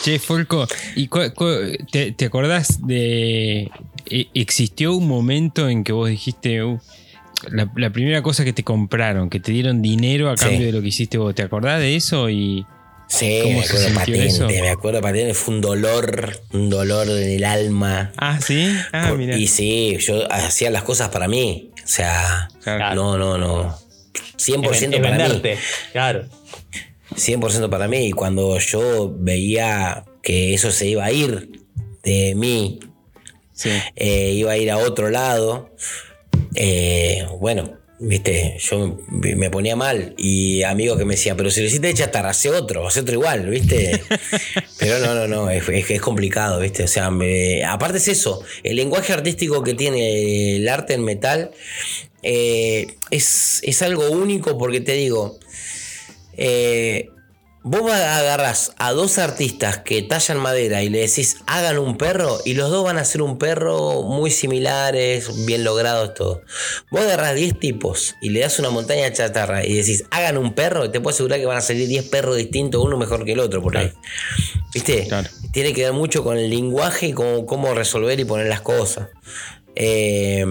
Che, 0.03 0.19
Folco, 0.19 0.67
¿y 0.95 1.07
cu- 1.07 1.33
cu- 1.33 1.75
te, 1.91 2.11
te 2.11 2.25
acordás 2.25 2.85
de. 2.85 3.71
e- 4.09 4.27
¿Existió 4.35 4.93
un 4.93 5.07
momento 5.07 5.67
en 5.67 5.83
que 5.83 5.91
vos 5.93 6.09
dijiste. 6.09 6.63
"Uh, 6.63 6.79
la, 7.49 7.71
la 7.75 7.89
primera 7.91 8.21
cosa 8.21 8.43
que 8.45 8.53
te 8.53 8.63
compraron, 8.63 9.29
que 9.29 9.39
te 9.39 9.51
dieron 9.51 9.81
dinero 9.81 10.29
a 10.29 10.37
Sí. 10.37 10.45
cambio 10.45 10.67
de 10.67 10.71
lo 10.73 10.81
que 10.81 10.89
hiciste 10.89 11.17
vos? 11.17 11.33
¿Te 11.33 11.41
acordás 11.43 11.79
de 11.79 11.95
eso? 11.95 12.29
Y. 12.29 12.65
Sí, 13.07 13.39
¿Cómo 13.43 13.59
me 13.59 13.65
acuerdo 13.65 13.93
patente, 13.93 14.25
eso? 14.25 14.47
me 14.47 14.69
acuerdo 14.69 15.01
patente, 15.01 15.33
fue 15.35 15.53
un 15.55 15.61
dolor, 15.61 16.39
un 16.53 16.69
dolor 16.71 17.07
en 17.09 17.29
el 17.31 17.43
alma. 17.43 18.11
Ah, 18.17 18.39
sí. 18.41 18.67
Ah, 18.93 19.07
Por- 19.09 19.17
mira. 19.19 19.37
y 19.37 19.45
sí, 19.47 19.97
yo 19.99 20.31
hacía 20.31 20.69
las 20.71 20.83
cosas 20.83 21.09
para 21.09 21.27
mí. 21.27 21.69
O 21.83 21.87
sea, 21.87 22.47
Claro. 22.63 22.95
no, 22.95 23.17
no, 23.17 23.37
no. 23.37 23.77
100% 24.37 24.71
Es 24.71 24.81
ven- 24.81 24.93
es 24.93 24.99
para 25.01 25.15
mí. 25.15 25.23
venderte, 25.23 25.57
claro. 25.91 26.25
100% 27.15 27.69
para 27.69 27.87
mí. 27.87 28.07
Y 28.07 28.11
cuando 28.11 28.59
yo 28.59 29.13
veía 29.17 30.03
que 30.21 30.53
eso 30.53 30.71
se 30.71 30.87
iba 30.87 31.05
a 31.05 31.11
ir 31.11 31.61
de 32.03 32.33
mí, 32.35 32.79
Sí. 33.53 33.69
eh, 33.95 34.31
iba 34.33 34.51
a 34.51 34.57
ir 34.57 34.69
a 34.71 34.77
otro 34.77 35.09
lado, 35.09 35.71
eh, 36.55 37.25
bueno, 37.39 37.77
viste, 37.99 38.57
yo 38.59 38.97
me 39.09 39.35
me 39.35 39.49
ponía 39.49 39.75
mal. 39.75 40.13
Y 40.17 40.63
amigos 40.63 40.97
que 40.97 41.05
me 41.05 41.13
decían, 41.15 41.37
pero 41.37 41.49
si 41.49 41.61
lo 41.61 41.67
hiciste 41.67 41.87
de 41.87 41.93
chatarra, 41.93 42.31
hace 42.31 42.49
otro, 42.49 42.85
hace 42.87 42.99
otro 42.99 43.13
igual, 43.13 43.49
viste. 43.49 44.01
pero 44.79 44.99
no, 44.99 45.15
no, 45.15 45.27
no, 45.27 45.49
es, 45.49 45.67
es- 45.69 45.89
es 45.89 46.01
complicado, 46.01 46.59
viste. 46.59 46.83
O 46.83 46.87
sea, 46.87 47.09
me- 47.11 47.63
aparte 47.63 47.97
es 47.99 48.07
eso, 48.09 48.43
el 48.63 48.75
lenguaje 48.75 49.13
artístico 49.13 49.63
que 49.63 49.73
tiene 49.73 50.57
el 50.57 50.67
arte 50.67 50.95
en 50.95 51.03
metal 51.05 51.51
eh, 52.27 52.97
es, 53.11 53.59
es 53.61 53.81
algo 53.83 54.09
único 54.09 54.57
porque 54.57 54.81
te 54.81 54.93
digo, 54.93 55.37
eh, 56.35 57.09
vos 57.61 57.91
agarrás 57.91 58.73
a 58.79 58.93
dos 58.93 59.19
artistas 59.19 59.77
que 59.77 60.01
tallan 60.01 60.39
madera 60.39 60.81
y 60.81 60.89
le 60.89 61.01
decís 61.01 61.37
hagan 61.45 61.77
un 61.77 61.99
perro 61.99 62.39
y 62.43 62.55
los 62.55 62.71
dos 62.71 62.83
van 62.83 62.97
a 62.97 63.01
hacer 63.01 63.21
un 63.21 63.37
perro 63.37 64.01
muy 64.01 64.31
similares, 64.31 65.45
bien 65.45 65.63
logrados 65.63 66.15
todo. 66.15 66.41
Vos 66.89 67.01
agarrás 67.01 67.35
10 67.35 67.59
tipos 67.59 68.15
y 68.23 68.29
le 68.29 68.39
das 68.39 68.57
una 68.57 68.71
montaña 68.71 69.03
de 69.03 69.13
chatarra 69.13 69.63
y 69.63 69.75
decís 69.75 70.05
hagan 70.09 70.39
un 70.39 70.55
perro, 70.55 70.89
te 70.89 70.99
puedo 71.01 71.13
asegurar 71.13 71.39
que 71.39 71.45
van 71.45 71.57
a 71.57 71.61
salir 71.61 71.87
10 71.87 72.09
perros 72.09 72.37
distintos, 72.37 72.83
uno 72.83 72.97
mejor 72.97 73.23
que 73.23 73.33
el 73.33 73.39
otro 73.39 73.61
por 73.61 73.77
ahí. 73.77 73.91
¿Viste? 74.73 75.05
Claro. 75.07 75.29
Tiene 75.51 75.73
que 75.73 75.83
ver 75.83 75.93
mucho 75.93 76.23
con 76.23 76.39
el 76.39 76.49
lenguaje 76.49 77.05
y 77.05 77.13
cómo, 77.13 77.45
cómo 77.45 77.75
resolver 77.75 78.19
y 78.19 78.25
poner 78.25 78.47
las 78.47 78.61
cosas. 78.61 79.09
Eh, 79.75 80.43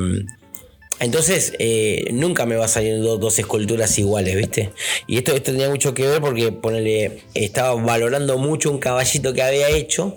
entonces, 1.01 1.53
eh, 1.59 2.07
nunca 2.13 2.47
me 2.47 2.57
va 2.57 2.67
a 2.67 2.69
salir 2.69 2.99
do- 3.01 3.19
dos 3.19 3.39
esculturas 3.39 3.99
iguales, 3.99 4.37
¿viste? 4.37 4.71
Y 5.07 5.19
esto, 5.19 5.33
esto 5.35 5.53
tenía 5.53 5.69
mucho 5.69 5.93
que 5.95 6.07
ver 6.07 6.21
porque, 6.21 6.53
ponele, 6.53 7.21
estaba 7.35 7.75
valorando 7.75 8.39
mucho 8.39 8.71
un 8.71 8.79
caballito 8.79 9.33
que 9.33 9.43
había 9.43 9.69
hecho. 9.71 10.15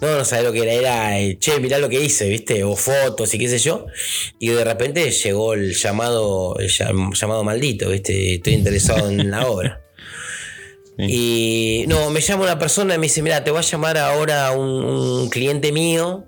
No, 0.00 0.14
no 0.18 0.24
sabía 0.26 0.44
lo 0.44 0.52
que 0.52 0.62
era, 0.62 0.72
era, 0.74 1.20
eh, 1.20 1.38
che, 1.38 1.58
mirá 1.58 1.78
lo 1.78 1.88
que 1.88 2.00
hice, 2.02 2.28
¿viste? 2.28 2.62
O 2.64 2.76
fotos 2.76 3.32
y 3.34 3.38
qué 3.38 3.48
sé 3.48 3.58
yo. 3.58 3.86
Y 4.38 4.48
de 4.50 4.62
repente 4.64 5.10
llegó 5.10 5.54
el 5.54 5.74
llamado, 5.74 6.56
el 6.58 6.68
llamado 6.68 7.42
maldito, 7.44 7.88
¿viste? 7.90 8.34
Estoy 8.34 8.52
interesado 8.54 9.08
en 9.08 9.30
la 9.30 9.46
obra. 9.46 9.80
Y 10.98 11.84
no, 11.88 12.08
me 12.08 12.22
llama 12.22 12.44
una 12.44 12.58
persona 12.58 12.94
y 12.94 12.98
me 12.98 13.04
dice, 13.06 13.20
mira, 13.20 13.44
te 13.44 13.50
va 13.50 13.58
a 13.58 13.62
llamar 13.62 13.98
ahora 13.98 14.52
un, 14.52 14.66
un 14.82 15.28
cliente 15.28 15.70
mío, 15.70 16.24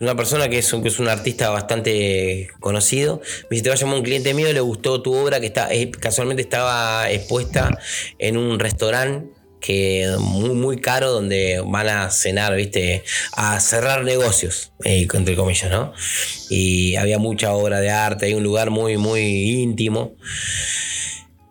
una 0.00 0.16
persona 0.16 0.48
que 0.48 0.58
es, 0.58 0.72
un, 0.72 0.82
que 0.82 0.88
es 0.88 0.98
un 0.98 1.08
artista 1.08 1.50
bastante 1.50 2.48
conocido. 2.60 3.20
Me 3.50 3.56
dice, 3.56 3.64
te 3.64 3.68
va 3.70 3.74
a 3.74 3.78
llamar 3.78 3.96
un 3.96 4.02
cliente 4.02 4.34
mío, 4.34 4.52
le 4.52 4.60
gustó 4.60 5.02
tu 5.02 5.14
obra, 5.14 5.40
que 5.40 5.46
está, 5.46 5.72
eh, 5.72 5.90
casualmente 5.90 6.42
estaba 6.42 7.10
expuesta 7.10 7.78
en 8.18 8.36
un 8.36 8.58
restaurante 8.58 9.38
que 9.60 10.14
muy, 10.20 10.50
muy 10.50 10.80
caro 10.80 11.10
donde 11.10 11.62
van 11.66 11.88
a 11.88 12.10
cenar, 12.10 12.54
viste, 12.54 13.02
a 13.32 13.58
cerrar 13.60 14.04
negocios, 14.04 14.72
eh, 14.84 15.06
entre 15.12 15.36
comillas, 15.36 15.70
¿no? 15.70 15.92
Y 16.48 16.96
había 16.96 17.18
mucha 17.18 17.52
obra 17.52 17.80
de 17.80 17.90
arte, 17.90 18.26
hay 18.26 18.34
un 18.34 18.44
lugar 18.44 18.70
muy, 18.70 18.96
muy 18.96 19.20
íntimo. 19.60 20.14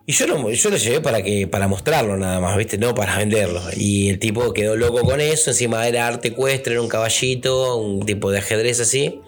Y 0.08 0.14
yo 0.14 0.26
lo, 0.26 0.50
yo 0.50 0.70
lo 0.70 0.76
llevé 0.78 1.02
para 1.02 1.22
que 1.22 1.46
para 1.46 1.68
mostrarlo 1.68 2.16
nada 2.16 2.40
más, 2.40 2.56
¿viste? 2.56 2.78
No 2.78 2.94
para 2.94 3.18
venderlo. 3.18 3.60
Y 3.76 4.08
el 4.08 4.18
tipo 4.18 4.54
quedó 4.54 4.74
loco 4.74 5.02
con 5.02 5.20
eso. 5.20 5.50
Encima 5.50 5.86
era 5.86 6.06
arte 6.06 6.28
ecuestre, 6.28 6.72
era 6.72 6.80
un 6.80 6.88
caballito, 6.88 7.76
un 7.76 8.06
tipo 8.06 8.30
de 8.30 8.38
ajedrez 8.38 8.80
así. 8.80 9.20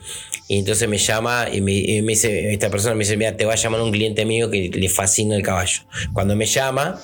Y 0.48 0.58
entonces 0.58 0.88
me 0.88 0.96
llama 0.96 1.48
y 1.52 1.60
me, 1.60 1.72
dice, 2.10 2.50
esta 2.50 2.70
persona 2.70 2.94
me 2.94 3.00
dice, 3.00 3.18
mira, 3.18 3.36
te 3.36 3.44
va 3.44 3.52
a 3.52 3.56
llamar 3.56 3.82
un 3.82 3.92
cliente 3.92 4.24
mío 4.24 4.50
que 4.50 4.70
le 4.72 4.88
fascina 4.88 5.36
el 5.36 5.42
caballo. 5.42 5.82
Cuando 6.14 6.34
me 6.34 6.46
llama, 6.46 6.98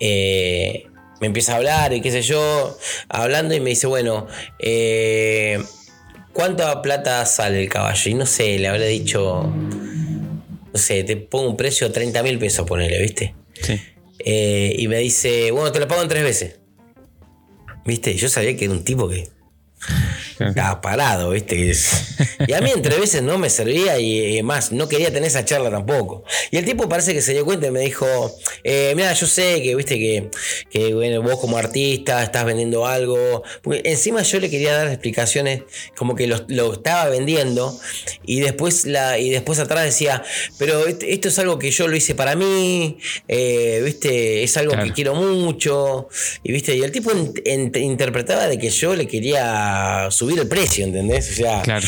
eh, 0.00 0.86
me 1.20 1.28
empieza 1.28 1.52
a 1.52 1.56
hablar 1.58 1.92
y 1.92 2.00
qué 2.00 2.10
sé 2.10 2.22
yo, 2.22 2.76
hablando 3.08 3.54
y 3.54 3.60
me 3.60 3.70
dice, 3.70 3.86
bueno, 3.86 4.26
eh, 4.58 5.62
¿cuánta 6.32 6.82
plata 6.82 7.24
sale 7.26 7.62
el 7.62 7.68
caballo? 7.68 8.10
Y 8.10 8.14
no 8.14 8.26
sé, 8.26 8.58
le 8.58 8.66
habré 8.66 8.88
dicho 8.88 9.52
no 10.74 10.80
sé, 10.80 11.04
te 11.04 11.16
pongo 11.16 11.48
un 11.48 11.56
precio 11.56 11.86
de 11.86 11.94
30 11.94 12.22
mil 12.24 12.36
pesos, 12.40 12.66
ponele, 12.66 13.00
¿viste? 13.00 13.32
Sí. 13.62 13.80
Eh, 14.18 14.74
y 14.76 14.88
me 14.88 14.98
dice, 14.98 15.52
bueno, 15.52 15.70
te 15.70 15.78
lo 15.78 15.86
pago 15.86 16.02
en 16.02 16.08
tres 16.08 16.24
veces. 16.24 16.58
¿Viste? 17.84 18.16
Yo 18.16 18.28
sabía 18.28 18.56
que 18.56 18.64
era 18.64 18.74
un 18.74 18.82
tipo 18.82 19.08
que 19.08 19.28
estaba 20.40 20.80
parado, 20.82 21.30
¿viste? 21.30 21.72
Y 22.46 22.52
a 22.52 22.60
mí 22.60 22.70
entre 22.70 22.98
veces 22.98 23.22
no 23.22 23.38
me 23.38 23.50
servía 23.50 23.98
y 23.98 24.42
más, 24.42 24.72
no 24.72 24.88
quería 24.88 25.08
tener 25.12 25.24
esa 25.28 25.44
charla 25.44 25.70
tampoco. 25.70 26.24
Y 26.50 26.56
el 26.56 26.64
tipo 26.64 26.88
parece 26.88 27.12
que 27.14 27.22
se 27.22 27.32
dio 27.32 27.44
cuenta 27.44 27.66
y 27.66 27.70
me 27.70 27.80
dijo, 27.80 28.06
eh, 28.62 28.92
mira, 28.96 29.12
yo 29.12 29.26
sé 29.26 29.62
que, 29.62 29.74
¿viste? 29.74 29.96
Que, 29.98 30.30
que 30.70 30.94
bueno, 30.94 31.22
vos 31.22 31.38
como 31.38 31.56
artista 31.56 32.22
estás 32.22 32.44
vendiendo 32.44 32.86
algo. 32.86 33.42
Porque 33.62 33.82
encima 33.84 34.22
yo 34.22 34.40
le 34.40 34.50
quería 34.50 34.74
dar 34.74 34.88
explicaciones 34.88 35.62
como 35.96 36.14
que 36.14 36.26
lo, 36.26 36.44
lo 36.48 36.72
estaba 36.72 37.08
vendiendo 37.08 37.78
y 38.24 38.40
después, 38.40 38.84
la, 38.86 39.18
y 39.18 39.30
después 39.30 39.58
atrás 39.58 39.84
decía, 39.84 40.22
pero 40.58 40.86
esto 40.86 41.28
es 41.28 41.38
algo 41.38 41.58
que 41.58 41.70
yo 41.70 41.88
lo 41.88 41.96
hice 41.96 42.14
para 42.14 42.36
mí, 42.36 42.98
eh, 43.28 43.80
¿viste? 43.84 44.42
Es 44.42 44.56
algo 44.56 44.72
Claro. 44.72 44.86
que 44.88 44.92
quiero 44.92 45.14
mucho. 45.14 46.08
Y, 46.42 46.52
¿viste? 46.52 46.76
Y 46.76 46.82
el 46.82 46.90
tipo 46.92 47.12
in- 47.12 47.32
in- 47.44 47.72
interpretaba 47.82 48.48
de 48.48 48.58
que 48.58 48.70
yo 48.70 48.94
le 48.96 49.06
quería 49.06 50.08
subir 50.24 50.38
el 50.40 50.48
precio, 50.48 50.84
¿entendés? 50.84 51.30
O 51.30 51.34
sea, 51.34 51.62
Claro. 51.62 51.86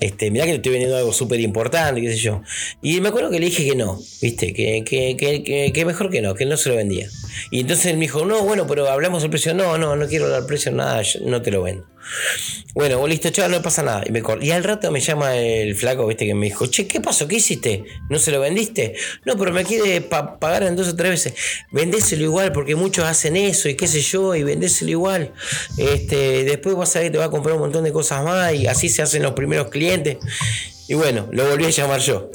este, 0.00 0.30
mirá 0.30 0.44
que 0.44 0.50
le 0.52 0.56
estoy 0.56 0.72
vendiendo 0.72 0.96
algo 0.96 1.12
súper 1.12 1.40
importante, 1.40 2.00
qué 2.00 2.10
sé 2.10 2.18
yo. 2.18 2.42
Y 2.82 3.00
me 3.00 3.08
acuerdo 3.08 3.30
que 3.30 3.38
le 3.40 3.46
dije 3.46 3.64
que 3.66 3.74
no, 3.76 3.98
¿viste? 4.22 4.52
Que, 4.52 4.82
que, 4.84 5.16
que, 5.16 5.42
que- 5.42 5.72
que 5.72 5.84
mejor 5.84 6.10
que 6.10 6.20
no, 6.20 6.34
que 6.34 6.44
no 6.46 6.56
se 6.56 6.68
lo 6.68 6.76
vendía. 6.76 7.08
Y 7.50 7.60
entonces 7.60 7.86
él 7.86 7.94
me 7.96 8.02
dijo, 8.02 8.24
no, 8.24 8.42
bueno, 8.44 8.66
pero 8.66 8.88
hablamos 8.88 9.22
del 9.22 9.30
precio. 9.30 9.54
No, 9.54 9.78
no, 9.78 9.96
no 9.96 10.06
quiero 10.06 10.26
hablar 10.26 10.46
precio, 10.46 10.70
nada, 10.72 11.02
yo 11.02 11.20
no 11.24 11.40
te 11.42 11.50
lo 11.50 11.62
vendo. 11.62 11.86
Bueno, 12.74 12.98
vos 12.98 13.08
listo, 13.08 13.30
chaval, 13.30 13.50
no 13.52 13.62
pasa 13.62 13.82
nada. 13.82 14.02
Y, 14.06 14.12
me 14.12 14.22
y 14.40 14.50
al 14.50 14.62
rato 14.64 14.90
me 14.90 15.00
llama 15.00 15.36
el 15.36 15.74
flaco, 15.74 16.06
viste, 16.06 16.26
que 16.26 16.34
me 16.34 16.46
dijo, 16.46 16.66
che, 16.66 16.86
¿qué 16.86 17.00
pasó? 17.00 17.26
¿Qué 17.26 17.36
hiciste? 17.36 17.84
¿No 18.08 18.18
se 18.18 18.30
lo 18.30 18.40
vendiste? 18.40 18.94
No, 19.24 19.36
pero 19.36 19.52
me 19.52 19.64
quiere 19.64 20.00
pa- 20.00 20.38
pagar 20.38 20.62
en 20.62 20.76
dos 20.76 20.88
o 20.88 20.96
tres 20.96 21.10
veces. 21.10 21.34
Vendéselo 21.72 22.22
igual, 22.24 22.52
porque 22.52 22.74
muchos 22.76 23.04
hacen 23.04 23.36
eso 23.36 23.68
y 23.68 23.74
qué 23.74 23.86
sé 23.86 24.00
yo, 24.00 24.34
y 24.34 24.42
vendéselo 24.42 24.90
igual. 24.90 25.32
Este, 25.76 26.44
después 26.44 26.76
vas 26.76 26.94
a 26.96 27.00
ver 27.00 27.12
te 27.12 27.18
va 27.18 27.24
a 27.26 27.30
comprar 27.30 27.54
un 27.54 27.60
montón 27.62 27.84
de 27.84 27.92
cosas 27.92 28.22
más 28.22 28.52
y 28.54 28.66
así 28.66 28.88
se 28.88 29.02
hacen 29.02 29.22
los 29.22 29.32
primeros 29.32 29.68
clientes. 29.68 30.18
Y 30.88 30.94
bueno, 30.94 31.28
lo 31.32 31.48
volví 31.48 31.64
a 31.64 31.70
llamar 31.70 32.00
yo. 32.00 32.30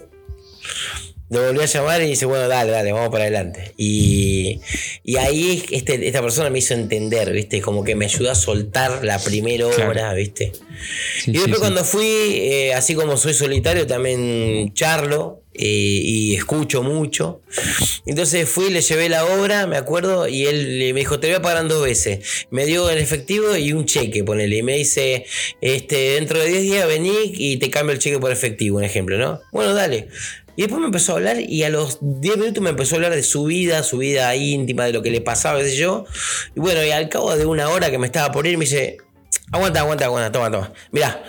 Lo 1.34 1.48
volví 1.48 1.62
a 1.62 1.66
llamar 1.66 2.02
y 2.04 2.08
dice, 2.10 2.26
bueno, 2.26 2.48
dale, 2.48 2.72
dale, 2.72 2.92
vamos 2.92 3.10
para 3.10 3.24
adelante. 3.24 3.74
Y, 3.78 4.62
y 5.04 5.18
ahí 5.18 5.64
este, 5.72 6.08
esta 6.08 6.22
persona 6.22 6.50
me 6.50 6.60
hizo 6.60 6.74
entender, 6.76 7.32
¿viste? 7.32 7.60
Como 7.60 7.84
que 7.84 7.96
me 7.96 8.06
ayudó 8.06 8.30
a 8.32 8.36
soltar 8.36 9.04
la 9.04 9.18
primera 9.20 9.68
Claro. 9.70 9.90
hora, 9.90 10.14
¿viste? 10.14 10.52
Sí, 11.24 11.32
y 11.32 11.34
después 11.34 11.56
sí. 11.56 11.60
cuando 11.60 11.84
fui, 11.84 12.06
eh, 12.06 12.74
así 12.74 12.94
como 12.96 13.18
soy 13.18 13.34
solitario, 13.34 13.88
también 13.88 14.74
charlo 14.74 15.42
eh, 15.56 15.64
y 15.66 16.36
escucho 16.36 16.82
mucho. 16.84 17.42
Entonces 18.06 18.50
fui, 18.50 18.70
le 18.72 18.82
llevé 18.82 19.10
la 19.10 19.26
obra, 19.26 19.68
me 19.68 19.78
acuerdo, 19.78 20.28
y 20.28 20.46
él 20.46 20.92
me 20.94 21.00
dijo, 21.00 21.20
te 21.20 21.28
voy 21.28 21.36
a 21.36 21.42
pagar 21.42 21.68
dos 21.68 21.84
veces. 21.84 22.48
Me 22.50 22.66
dio 22.66 22.90
el 22.90 22.98
efectivo 22.98 23.56
y 23.56 23.72
un 23.74 23.86
cheque, 23.86 24.24
ponele. 24.24 24.58
Y 24.58 24.64
me 24.64 24.76
dice, 24.76 25.26
este, 25.62 25.96
dentro 26.16 26.40
de 26.40 26.48
10 26.50 26.62
días 26.64 26.88
vení 26.88 27.14
y 27.34 27.58
te 27.58 27.70
cambio 27.70 27.94
el 27.94 28.00
cheque 28.00 28.20
por 28.20 28.32
efectivo, 28.32 28.78
un 28.78 28.84
ejemplo, 28.84 29.18
¿no? 29.18 29.42
Bueno, 29.52 29.74
dale. 29.74 30.08
Y 30.56 30.62
después 30.62 30.80
me 30.80 30.88
empezó 30.88 31.14
a 31.14 31.16
hablar 31.16 31.40
y 31.40 31.64
a 31.64 31.70
los 31.70 31.98
10 32.02 32.38
minutos 32.38 32.64
me 32.64 32.70
empezó 32.70 32.96
a 32.96 32.98
hablar 32.98 33.16
de 33.16 33.24
su 33.24 33.46
vida, 33.46 33.82
su 33.84 33.98
vida 33.98 34.36
íntima, 34.36 34.86
de 34.86 34.94
lo 34.94 35.02
que 35.02 35.10
le 35.10 35.22
pasaba, 35.22 35.60
qué 35.60 35.70
sé 35.70 35.76
yo. 35.76 36.06
Y 36.56 36.60
bueno, 36.60 36.84
y 36.84 36.92
al 36.92 37.10
cabo 37.10 37.36
de 37.36 37.46
una 37.46 37.70
hora 37.70 37.90
que 37.90 37.98
me 37.98 38.06
estaba 38.06 38.32
por 38.32 38.46
ir, 38.46 38.58
me 38.58 38.66
dice, 38.66 38.98
aguanta, 39.52 39.80
aguanta, 39.80 40.06
aguanta, 40.06 40.32
toma, 40.32 40.52
toma. 40.52 40.74
Mirá, 40.92 41.24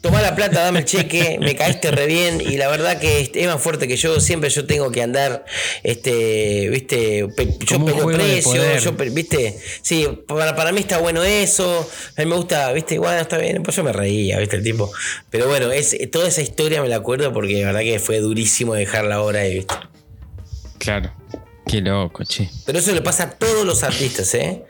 toma 0.00 0.22
la 0.22 0.34
plata, 0.36 0.60
dame 0.62 0.80
el 0.80 0.84
cheque, 0.84 1.38
me 1.40 1.56
caíste 1.56 1.90
re 1.90 2.06
bien 2.06 2.40
y 2.40 2.56
la 2.56 2.68
verdad 2.68 2.98
que 3.00 3.30
es 3.34 3.46
más 3.46 3.60
fuerte 3.60 3.88
que 3.88 3.96
yo, 3.96 4.20
siempre 4.20 4.48
yo 4.50 4.64
tengo 4.66 4.90
que 4.92 5.02
andar, 5.02 5.44
este, 5.82 6.68
viste, 6.70 7.26
pe- 7.36 7.56
yo 7.60 7.78
de 7.78 8.14
precio, 8.14 8.78
yo, 8.78 8.92
viste, 9.12 9.58
sí, 9.82 10.06
para, 10.26 10.54
para 10.54 10.72
mí 10.72 10.80
está 10.80 10.98
bueno 10.98 11.24
eso, 11.24 11.88
a 12.16 12.20
mí 12.22 12.26
me 12.26 12.36
gusta, 12.36 12.72
viste, 12.72 12.98
bueno, 12.98 13.20
está 13.20 13.38
bien, 13.38 13.62
pues 13.62 13.76
yo 13.76 13.82
me 13.84 13.92
reía, 13.92 14.38
viste, 14.38 14.56
el 14.56 14.62
tipo, 14.62 14.90
pero 15.30 15.48
bueno, 15.48 15.70
es, 15.72 15.96
toda 16.10 16.28
esa 16.28 16.42
historia 16.42 16.80
me 16.80 16.88
la 16.88 16.96
acuerdo 16.96 17.32
porque 17.32 17.60
la 17.60 17.66
verdad 17.66 17.80
que 17.80 17.98
fue 17.98 18.20
durísimo 18.20 18.74
dejar 18.74 19.04
la 19.04 19.20
obra 19.22 19.40
ahí, 19.40 19.54
viste. 19.54 19.74
Claro. 20.78 21.12
Qué 21.66 21.80
loco, 21.82 22.24
che. 22.24 22.48
Pero 22.64 22.78
eso 22.78 22.92
le 22.94 23.02
pasa 23.02 23.24
a 23.24 23.30
todos 23.32 23.66
los 23.66 23.82
artistas, 23.82 24.32
¿eh? 24.34 24.64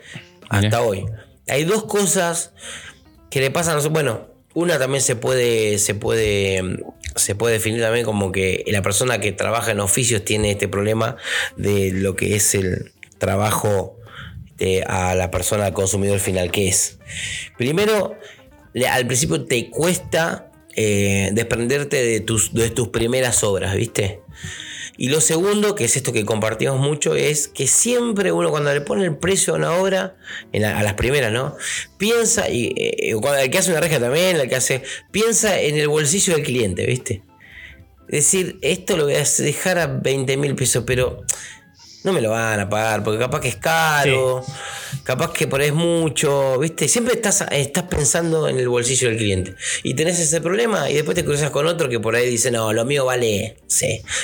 Hasta 0.49 0.59
Mirá. 0.67 0.81
hoy. 0.81 1.05
Hay 1.47 1.63
dos 1.63 1.85
cosas 1.85 2.51
que 3.29 3.39
le 3.39 3.51
pasan 3.51 3.73
a 3.73 3.75
los- 3.77 3.87
Bueno, 3.89 4.27
una 4.53 4.79
también 4.79 5.01
se 5.01 5.15
puede, 5.15 5.77
se 5.77 5.95
puede, 5.95 6.83
se 7.15 7.35
puede 7.35 7.53
definir 7.53 7.81
también 7.81 8.05
como 8.05 8.31
que 8.31 8.63
la 8.67 8.81
persona 8.81 9.19
que 9.19 9.31
trabaja 9.31 9.71
en 9.71 9.79
oficios 9.79 10.25
tiene 10.25 10.51
este 10.51 10.67
problema 10.67 11.17
de 11.55 11.91
lo 11.91 12.15
que 12.15 12.35
es 12.35 12.55
el 12.55 12.91
trabajo 13.17 13.99
este, 14.59 14.83
a 14.83 15.15
la 15.15 15.31
persona, 15.31 15.67
al 15.67 15.73
consumidor 15.73 16.19
final, 16.19 16.51
que 16.51 16.67
es. 16.67 16.99
Primero, 17.57 18.17
al 18.89 19.07
principio 19.07 19.45
te 19.45 19.69
cuesta 19.69 20.51
eh, 20.75 21.29
desprenderte 21.31 22.03
de 22.03 22.19
tus, 22.19 22.53
de 22.53 22.69
tus 22.69 22.89
primeras 22.89 23.41
obras, 23.45 23.73
¿viste? 23.75 24.19
Y 25.01 25.07
lo 25.07 25.21
segundo, 25.21 25.75
que 25.75 25.85
es 25.85 25.95
esto 25.95 26.11
que 26.11 26.25
compartimos 26.25 26.77
mucho, 26.77 27.15
es 27.15 27.47
que 27.47 27.67
siempre 27.67 28.33
uno 28.33 28.49
cuando 28.49 28.73
le 28.73 28.81
pone 28.81 29.05
el 29.05 29.15
precio 29.15 29.53
a 29.53 29.57
una 29.57 29.71
obra, 29.77 30.17
la- 30.51 30.77
a 30.77 30.83
las 30.83 30.95
primeras, 30.95 31.31
¿no? 31.31 31.55
Piensa, 31.97 32.49
y 32.49 32.73
eh, 32.75 33.13
cuando 33.21 33.39
el 33.39 33.49
que 33.49 33.59
hace 33.59 33.71
una 33.71 33.79
reja 33.79 33.97
también, 33.97 34.35
el 34.35 34.49
que 34.49 34.57
hace, 34.57 34.83
piensa 35.09 35.57
en 35.61 35.77
el 35.77 35.87
bolsillo 35.87 36.33
del 36.35 36.43
cliente, 36.43 36.85
¿viste? 36.85 37.23
Decir, 38.09 38.57
esto 38.61 38.97
lo 38.97 39.05
voy 39.05 39.13
a 39.15 39.23
dejar 39.23 39.79
a 39.79 39.87
20 39.87 40.35
mil 40.35 40.53
pesos, 40.55 40.83
pero 40.85 41.21
no 42.03 42.13
me 42.13 42.21
lo 42.21 42.29
van 42.31 42.59
a 42.59 42.69
pagar, 42.69 43.03
porque 43.03 43.19
capaz 43.19 43.41
que 43.41 43.49
es 43.49 43.55
caro, 43.57 44.43
capaz 45.03 45.33
que 45.33 45.47
por 45.47 45.59
ahí 45.61 45.67
es 45.67 45.73
mucho, 45.73 46.57
¿viste? 46.59 46.87
Siempre 46.87 47.13
estás, 47.15 47.43
estás 47.51 47.83
pensando 47.83 48.47
en 48.47 48.57
el 48.57 48.69
bolsillo 48.69 49.09
del 49.09 49.17
cliente. 49.17 49.55
Y 49.83 49.93
tenés 49.95 50.19
ese 50.19 50.39
problema 50.39 50.89
y 50.89 50.93
después 50.93 51.15
te 51.15 51.25
cruzas 51.25 51.49
con 51.49 51.67
otro 51.67 51.89
que 51.89 51.99
por 51.99 52.15
ahí 52.15 52.29
dice, 52.29 52.51
no, 52.51 52.71
lo 52.73 52.85
mío 52.85 53.05
vale, 53.05 53.57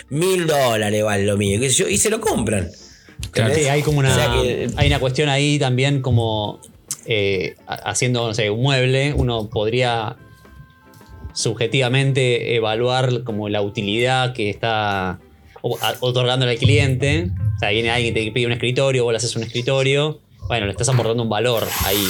mil 0.09 0.47
dólares 0.47 1.03
vale 1.03 1.23
lo 1.25 1.35
mío, 1.37 1.59
qué 1.59 1.69
sé 1.69 1.75
yo, 1.83 1.87
y 1.89 1.97
se 1.97 2.09
lo 2.09 2.21
compran. 2.21 2.69
Claro. 3.31 3.53
Hay 3.69 3.81
como 3.81 3.99
una, 3.99 4.11
O 4.11 4.15
sea 4.15 4.31
que- 4.41 4.69
hay 4.77 4.87
una 4.87 4.99
cuestión 4.99 5.29
ahí 5.29 5.57
también 5.59 6.01
como 6.01 6.61
eh, 7.07 7.55
ha- 7.67 7.89
haciendo, 7.91 8.27
no 8.27 8.33
sé, 8.33 8.49
un 8.49 8.61
mueble, 8.61 9.13
uno 9.15 9.49
podría 9.49 10.15
subjetivamente 11.33 12.55
evaluar 12.55 13.23
como 13.23 13.49
la 13.49 13.61
utilidad 13.61 14.33
que 14.33 14.49
está 14.49 15.19
otorgándole 15.61 16.53
al 16.53 16.57
cliente. 16.57 17.31
O 17.55 17.59
sea, 17.59 17.69
viene 17.69 17.89
alguien 17.89 18.13
que 18.13 18.23
te 18.25 18.31
pide 18.31 18.45
un 18.45 18.51
escritorio, 18.51 19.03
vos 19.03 19.13
le 19.13 19.17
haces 19.17 19.35
un 19.35 19.43
escritorio, 19.43 20.19
bueno, 20.47 20.65
le 20.65 20.71
estás 20.71 20.89
aportando 20.89 21.23
un 21.23 21.29
valor 21.29 21.67
ahí 21.85 22.05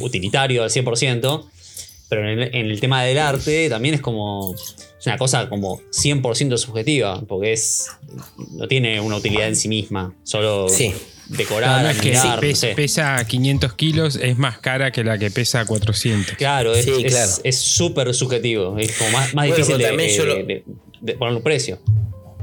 utilitario 0.00 0.62
al 0.62 0.70
100%, 0.70 1.46
pero 2.08 2.28
en 2.30 2.38
el, 2.40 2.54
en 2.54 2.66
el 2.70 2.80
tema 2.80 3.02
del 3.04 3.18
arte 3.18 3.68
también 3.68 3.94
es 3.94 4.00
como 4.00 4.54
es 4.54 5.06
una 5.06 5.16
cosa 5.16 5.48
como 5.48 5.80
100% 5.90 6.58
subjetiva, 6.58 7.22
porque 7.26 7.52
es 7.52 7.86
no 8.52 8.68
tiene 8.68 9.00
una 9.00 9.16
utilidad 9.16 9.48
en 9.48 9.56
sí 9.56 9.68
misma, 9.68 10.12
solo 10.24 10.68
Sí. 10.68 10.92
decorar, 11.28 11.78
No, 11.78 11.82
no 11.84 11.90
es 11.90 12.00
que 12.00 12.14
si 12.16 12.28
no 12.28 12.38
pes- 12.40 12.58
sé. 12.58 12.74
pesa 12.74 13.24
500 13.26 13.72
kilos, 13.74 14.16
es 14.16 14.36
más 14.36 14.58
cara 14.58 14.90
que 14.90 15.02
la 15.04 15.16
que 15.16 15.30
pesa 15.30 15.64
400. 15.64 16.34
Claro, 16.36 16.74
es 16.74 16.84
Sí, 16.84 17.04
claro. 17.04 17.32
es 17.44 17.56
súper 17.56 18.12
subjetivo, 18.12 18.76
es 18.78 18.92
como 18.98 19.10
más, 19.12 19.32
más 19.34 19.46
Bueno, 19.48 19.54
difícil 19.64 19.78
de 21.00 21.14
poner 21.14 21.34
un 21.36 21.42
precio. 21.42 21.78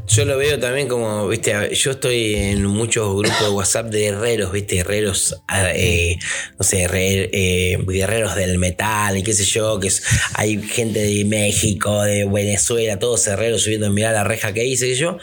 Yo 0.10 0.24
lo 0.24 0.38
veo 0.38 0.58
también 0.58 0.88
como, 0.88 1.28
viste, 1.28 1.54
yo 1.76 1.92
estoy 1.92 2.36
en 2.36 2.66
muchos 2.66 3.14
grupos 3.18 3.42
de 3.42 3.50
WhatsApp 3.50 3.88
de 3.88 4.06
herreros, 4.06 4.52
viste, 4.54 4.78
herreros, 4.78 5.36
eh, 5.76 6.18
no 6.58 6.64
sé, 6.64 6.88
eh, 6.94 7.78
guerreros 7.86 8.36
del 8.36 8.58
metal 8.58 9.18
y 9.18 9.24
qué 9.24 9.34
sé 9.34 9.44
yo, 9.44 9.80
que 9.80 9.90
es- 9.90 10.04
hay 10.34 10.62
gente 10.64 11.00
de 11.02 11.26
México, 11.26 12.04
de 12.04 12.24
Venezuela, 12.26 12.98
todos 13.00 13.28
herreros 13.28 13.64
subiendo, 13.64 13.90
mirá 13.92 14.14
la 14.14 14.24
reja 14.24 14.54
que 14.54 14.66
hice, 14.66 14.96
yo. 14.96 15.18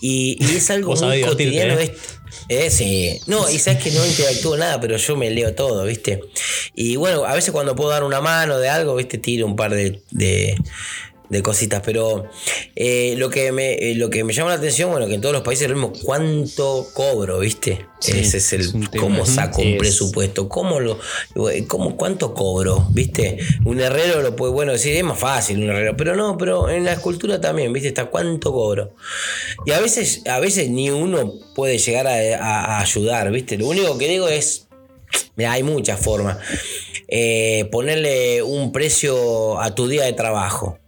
Y, 0.00 0.38
y 0.40 0.56
es 0.56 0.70
algo 0.70 0.94
muy 0.96 1.20
cotidiano. 1.20 1.78
¿eh? 1.78 1.84
esto. 1.84 1.98
Eh, 2.48 2.70
sí. 2.70 3.20
No, 3.26 3.48
y 3.50 3.58
sabes 3.58 3.82
que 3.82 3.90
no 3.90 4.04
interactúo 4.04 4.56
nada, 4.56 4.80
pero 4.80 4.96
yo 4.96 5.16
me 5.16 5.30
leo 5.30 5.54
todo, 5.54 5.84
¿viste? 5.84 6.20
Y 6.74 6.96
bueno, 6.96 7.24
a 7.24 7.34
veces 7.34 7.52
cuando 7.52 7.76
puedo 7.76 7.90
dar 7.90 8.04
una 8.04 8.20
mano 8.20 8.58
de 8.58 8.68
algo, 8.68 8.96
¿viste? 8.96 9.18
Tiro 9.18 9.46
un 9.46 9.54
par 9.56 9.72
de, 9.74 10.00
de, 10.10 10.56
de 11.30 11.42
cositas, 11.42 11.80
pero 11.84 12.28
eh, 12.76 13.14
lo, 13.16 13.30
que 13.30 13.50
me, 13.50 13.72
eh, 13.74 13.94
lo 13.94 14.10
que 14.10 14.24
me 14.24 14.32
llama 14.34 14.50
la 14.50 14.56
atención, 14.56 14.90
bueno, 14.90 15.06
que 15.06 15.14
en 15.14 15.20
todos 15.22 15.32
los 15.32 15.42
países 15.42 15.64
es 15.64 15.70
lo 15.70 15.76
mismo, 15.76 15.92
¿cuánto 16.04 16.86
cobro, 16.92 17.38
¿viste? 17.38 17.86
Sí, 17.98 18.18
Ese 18.18 18.36
es 18.36 18.52
el, 18.52 18.60
es 18.60 18.74
cómo 19.00 19.24
saco 19.24 19.62
un 19.62 19.68
es- 19.68 19.78
presupuesto, 19.78 20.48
cómo 20.50 20.80
lo, 20.80 20.98
cómo, 21.66 21.96
cuánto 21.96 22.34
cobro, 22.34 22.86
¿viste? 22.90 23.38
Un 23.64 23.80
herrero 23.80 24.20
lo 24.20 24.36
puede, 24.36 24.52
bueno, 24.52 24.72
decir, 24.72 24.94
es 24.94 25.02
más 25.02 25.18
fácil 25.18 25.58
un 25.62 25.70
herrero, 25.70 25.96
pero 25.96 26.14
no, 26.14 26.36
pero 26.36 26.68
en 26.68 26.84
la 26.84 26.92
escultura 26.92 27.40
también, 27.40 27.72
¿viste? 27.72 27.88
Está 27.88 28.04
cuánto 28.06 28.52
cobro. 28.52 28.94
Y 29.64 29.70
a 29.72 29.80
veces, 29.80 30.22
a 30.26 30.40
veces 30.40 30.68
ni 30.68 30.90
uno 30.90 31.32
puede 31.54 31.78
llegar 31.78 32.06
a, 32.06 32.12
a- 32.36 32.64
a 32.76 32.80
ayudar, 32.80 33.30
¿viste? 33.30 33.56
Lo 33.56 33.66
único 33.68 33.96
que 33.96 34.08
digo 34.08 34.28
es, 34.28 34.68
mira, 35.36 35.52
hay 35.52 35.62
muchas 35.62 35.98
formas. 35.98 36.36
Eh, 37.08 37.66
ponerle 37.72 38.42
un 38.42 38.72
precio 38.72 39.58
a 39.60 39.74
tu 39.74 39.88
día 39.88 40.04
de 40.04 40.12
trabajo. 40.12 40.78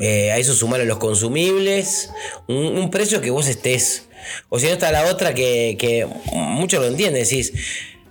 Eh, 0.00 0.32
a 0.32 0.38
eso 0.38 0.54
sumarle 0.54 0.86
los 0.86 0.98
consumibles, 0.98 2.10
un, 2.48 2.56
un 2.78 2.90
precio 2.90 3.20
que 3.20 3.30
vos 3.30 3.46
estés. 3.48 4.08
O 4.48 4.58
si 4.58 4.66
no 4.66 4.72
está 4.72 4.90
la 4.92 5.04
otra 5.06 5.34
que, 5.34 5.76
que 5.78 6.06
muchos 6.32 6.80
lo 6.80 6.86
entienden, 6.88 7.22
decís, 7.22 7.52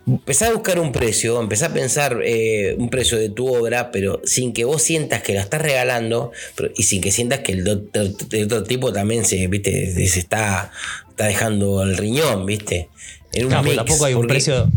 empezá 0.08 0.48
a 0.48 0.54
buscar 0.54 0.80
un 0.80 0.92
precio, 0.92 1.40
empezá 1.40 1.68
a 1.68 1.74
pensar 1.74 2.20
eh, 2.24 2.76
un 2.80 2.90
precio 2.90 3.18
de 3.18 3.30
tu 3.30 3.48
obra, 3.48 3.92
pero 3.92 4.22
sin 4.24 4.54
que 4.54 4.66
vos 4.66 4.82
sientas 4.82 5.22
que 5.22 5.34
la 5.34 5.42
estás 5.42 5.62
regalando 5.62 6.32
pero- 6.56 6.72
y 6.76 6.84
sin 6.84 7.00
que 7.02 7.12
sientas 7.12 7.40
que 7.40 7.52
el, 7.52 7.68
otro 7.68 8.64
tipo 8.64 8.92
también 8.92 9.24
se, 9.26 9.46
¿viste? 9.48 9.94
se 10.08 10.20
está, 10.20 10.72
está 11.10 11.26
dejando 11.26 11.84
el 11.84 11.96
riñón, 11.98 12.46
¿viste? 12.46 12.90
En 13.34 13.44
un 13.46 13.50
Claro, 13.50 13.64
mix, 13.66 13.76
tampoco 13.76 14.06
hay 14.06 14.14
un 14.16 14.22
porque- 14.22 14.34
precio. 14.34 14.70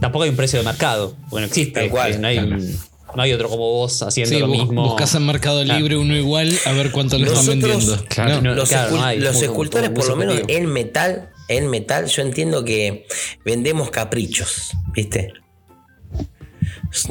Tampoco 0.00 0.24
hay 0.24 0.30
un 0.30 0.36
precio 0.36 0.58
de 0.58 0.64
mercado. 0.64 1.16
Bueno, 1.30 1.46
existe. 1.46 1.78
Tal 1.80 1.90
cual, 1.90 2.12
eh, 2.14 2.18
no, 2.18 2.26
hay, 2.26 2.38
un- 2.38 2.78
no 3.16 3.22
hay 3.22 3.32
otro 3.32 3.48
como 3.48 3.70
vos 3.70 4.02
haciendo 4.02 4.34
Sí, 4.34 4.40
lo 4.40 4.46
mismo. 4.48 4.84
buscas 4.88 5.14
en 5.14 5.26
Mercado 5.26 5.62
Claro. 5.64 5.78
Libre 5.80 5.96
uno 5.96 6.16
igual 6.16 6.52
a 6.64 6.72
ver 6.72 6.90
cuánto 6.90 7.18
le 7.18 7.26
están 7.26 7.46
vendiendo. 7.46 8.04
Claro, 8.08 8.36
No. 8.36 8.40
no, 8.42 8.54
los, 8.54 8.68
claro, 8.68 8.90
escul- 8.90 8.98
no 8.98 9.04
hay. 9.04 9.18
los 9.20 9.34
Muy- 9.36 9.44
escultores, 9.44 9.90
muy 9.90 9.98
por 9.98 10.08
lo 10.08 10.16
menos 10.16 10.40
en 10.48 10.66
metal, 10.66 11.30
en 11.48 11.68
metal, 11.68 12.06
yo 12.06 12.22
entiendo 12.22 12.64
que 12.64 13.06
vendemos 13.44 13.90
caprichos, 13.90 14.70
¿viste? 14.94 15.32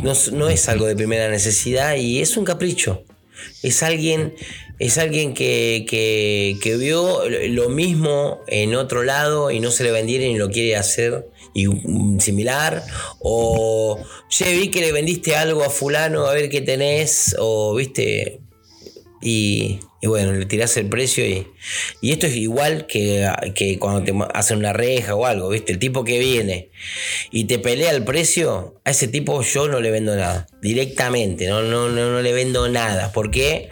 No, 0.01 0.14
no 0.32 0.49
es 0.49 0.70
algo 0.70 0.86
de 0.86 0.95
primera 0.95 1.30
necesidad 1.30 1.95
y 1.95 2.22
es 2.22 2.38
un 2.38 2.45
capricho. 2.45 3.04
Es 3.62 3.84
alguien, 3.84 4.34
es 4.80 4.97
alguien 4.97 5.34
que, 5.34 5.86
que- 5.89 6.58
que 6.62 6.78
vio 6.78 7.28
lo 7.49 7.70
mismo 7.70 8.39
en 8.47 8.76
otro 8.76 9.04
lado 9.04 9.51
y 9.51 9.60
no 9.60 9.72
se 9.72 9.84
le 9.84 9.91
vendieron 9.91 10.30
y 10.30 10.38
lo 10.38 10.49
quiere 10.49 10.76
hacer 10.78 11.28
y, 11.54 11.68
similar. 12.20 12.84
O, 13.20 13.99
che, 14.30 14.54
vi 14.54 14.70
que 14.70 14.82
le 14.82 14.91
vendiste 14.91 15.36
algo 15.36 15.64
a 15.64 15.70
fulano, 15.70 16.26
a 16.26 16.34
ver 16.34 16.49
qué 16.49 16.62
tenés. 16.62 17.36
O, 17.39 17.76
viste, 17.76 18.41
y, 19.22 19.80
y 20.01 20.08
bueno, 20.08 20.34
le 20.34 20.45
tirás 20.45 20.76
el 20.76 20.89
precio 20.89 21.26
y, 21.26 21.47
y 22.01 22.12
esto 22.12 22.28
es 22.28 22.36
igual 22.36 22.88
que, 22.88 23.26
que 23.56 23.80
cuando 23.80 24.04
te 24.04 24.14
hacen 24.34 24.58
una 24.58 24.74
reja 24.74 25.16
o 25.16 25.26
algo, 25.26 25.47
¿viste? 25.47 25.72
El 25.72 25.80
tipo 25.80 26.04
que 26.04 26.20
viene 26.20 26.72
y 27.32 27.45
te 27.45 27.58
pelea 27.58 27.91
el 27.91 28.04
precio, 28.04 28.82
a 28.84 28.91
ese 28.91 29.08
tipo 29.08 29.41
yo 29.41 29.70
no 29.70 29.80
le 29.80 29.91
vendo 29.91 30.14
nada, 30.18 30.47
directamente, 30.62 31.47
no, 31.47 31.62
no, 31.62 31.88
no, 31.88 32.12
no 32.12 32.22
le 32.22 32.34
vendo 32.34 32.68
nada, 32.68 33.14
porque 33.14 33.70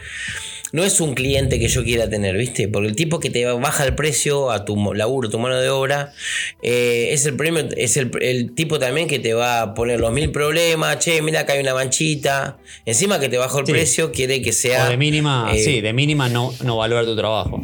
no 0.73 0.83
es 0.83 1.01
un 1.01 1.13
cliente 1.15 1.59
que 1.59 1.67
yo 1.67 1.83
quiera 1.83 2.09
tener, 2.09 2.37
¿viste? 2.37 2.67
Porque 2.67 2.87
el 2.87 2.95
tipo 2.95 3.19
que 3.19 3.29
te 3.29 3.45
baja 3.45 3.85
el 3.85 3.93
precio 3.95 4.51
a 4.51 4.63
tu 4.65 4.93
laburo, 4.93 5.29
tu 5.29 5.37
mano 5.39 5.59
de 5.59 5.69
obra, 5.69 6.13
eh, 6.61 7.09
es 7.11 7.25
el 7.25 7.35
premio, 7.35 7.67
es 7.75 7.97
el, 7.97 8.11
el 8.21 8.53
tipo 8.53 8.79
también 8.79 9.07
que 9.07 9.19
te 9.19 9.33
va 9.33 9.61
a 9.61 9.73
poner 9.73 9.99
los 9.99 10.11
mil 10.13 10.31
problemas, 10.31 10.99
che, 10.99 11.21
mira 11.21 11.45
que 11.45 11.51
hay 11.53 11.59
una 11.61 11.73
manchita, 11.73 12.57
encima 12.85 13.19
que 13.19 13.27
te 13.29 13.37
bajó 13.37 13.59
el 13.59 13.65
Sí. 13.65 13.71
precio, 13.73 14.11
quiere 14.11 14.41
que 14.41 14.53
sea... 14.53 14.87
O 14.87 14.89
de 14.89 14.97
mínima, 14.97 15.51
eh, 15.53 15.59
sí, 15.63 15.81
de 15.81 15.93
mínima 15.93 16.29
no, 16.29 16.53
no 16.63 16.77
valorar 16.77 17.05
tu 17.05 17.15
trabajo. 17.15 17.61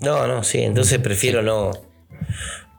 No, 0.00 0.26
no, 0.26 0.42
sí, 0.44 0.58
entonces 0.60 0.98
prefiero 0.98 1.42
no... 1.42 1.70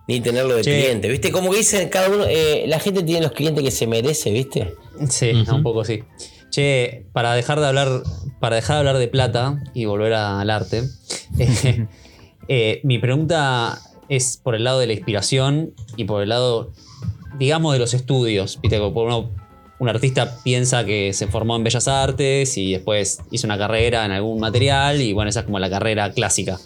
Ni 0.07 0.21
tenerlo 0.21 0.55
de 0.55 0.63
cliente, 0.63 1.07
¿viste? 1.07 1.31
Como 1.31 1.51
que 1.51 1.57
dicen 1.59 1.87
cada 1.89 2.09
uno, 2.09 2.25
eh, 2.27 2.63
la 2.67 2.79
gente 2.79 3.03
tiene 3.03 3.21
los 3.21 3.31
clientes 3.31 3.63
que 3.63 3.69
se 3.69 3.85
merece, 3.85 4.31
¿viste? 4.31 4.73
Sí, 5.07 5.29
un 5.31 5.61
poco 5.61 5.85
sí. 5.85 6.01
Che, 6.49 7.05
para 7.13 7.33
dejar 7.33 7.59
de 7.59 7.67
hablar, 7.67 8.01
para 8.39 8.55
dejar 8.55 8.75
de 8.75 8.79
hablar 8.79 8.97
de 8.97 9.07
plata 9.07 9.61
y 9.73 9.85
volver 9.85 10.13
al 10.13 10.49
arte, 10.49 10.83
eh, 11.39 11.85
eh, 12.47 12.81
mi 12.83 12.97
pregunta 12.97 13.79
es 14.09 14.37
por 14.41 14.55
el 14.55 14.63
lado 14.63 14.79
de 14.79 14.87
la 14.87 14.93
inspiración 14.93 15.73
y 15.95 16.05
por 16.05 16.23
el 16.23 16.29
lado, 16.29 16.71
digamos, 17.37 17.73
de 17.73 17.79
los 17.79 17.93
estudios. 17.93 18.59
Uno- 18.63 19.29
un 19.77 19.87
artista 19.87 20.35
piensa 20.43 20.83
que 20.83 21.13
se 21.13 21.27
formó 21.27 21.55
en 21.55 21.63
Bellas 21.63 21.87
Artes 21.87 22.57
y 22.57 22.73
después 22.73 23.19
hizo 23.31 23.47
una 23.47 23.57
carrera 23.57 24.03
en 24.03 24.11
algún 24.11 24.39
material 24.39 25.01
y 25.01 25.13
bueno, 25.13 25.29
esa 25.29 25.41
es 25.41 25.45
como 25.45 25.57
la 25.59 25.69
carrera 25.69 26.11
clásica. 26.11 26.59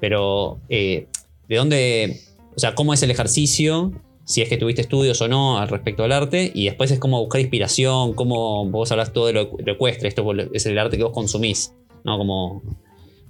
Pero, 0.00 0.58
eh, 0.68 1.06
¿de 1.48 1.56
dónde, 1.56 2.20
o 2.56 2.58
sea, 2.58 2.74
cómo 2.74 2.94
es 2.94 3.02
el 3.02 3.10
ejercicio? 3.12 3.92
Si 4.28 4.42
es 4.42 4.50
que 4.50 4.58
tuviste 4.58 4.82
estudios 4.82 5.22
o 5.22 5.26
no 5.26 5.58
al 5.58 5.68
respecto 5.68 6.04
al 6.04 6.12
arte, 6.12 6.52
y 6.54 6.66
después 6.66 6.90
es 6.90 6.98
cómo 6.98 7.18
buscar 7.18 7.40
inspiración, 7.40 8.12
cómo 8.12 8.66
vos 8.66 8.92
hablas 8.92 9.14
todo 9.14 9.26
de 9.26 9.32
lo 9.32 9.56
lo 9.58 9.72
ecuestre, 9.72 10.06
esto 10.06 10.30
es 10.52 10.66
el 10.66 10.78
arte 10.78 10.98
que 10.98 11.02
vos 11.02 11.14
consumís, 11.14 11.72
¿no? 12.04 12.18
Como, 12.18 12.62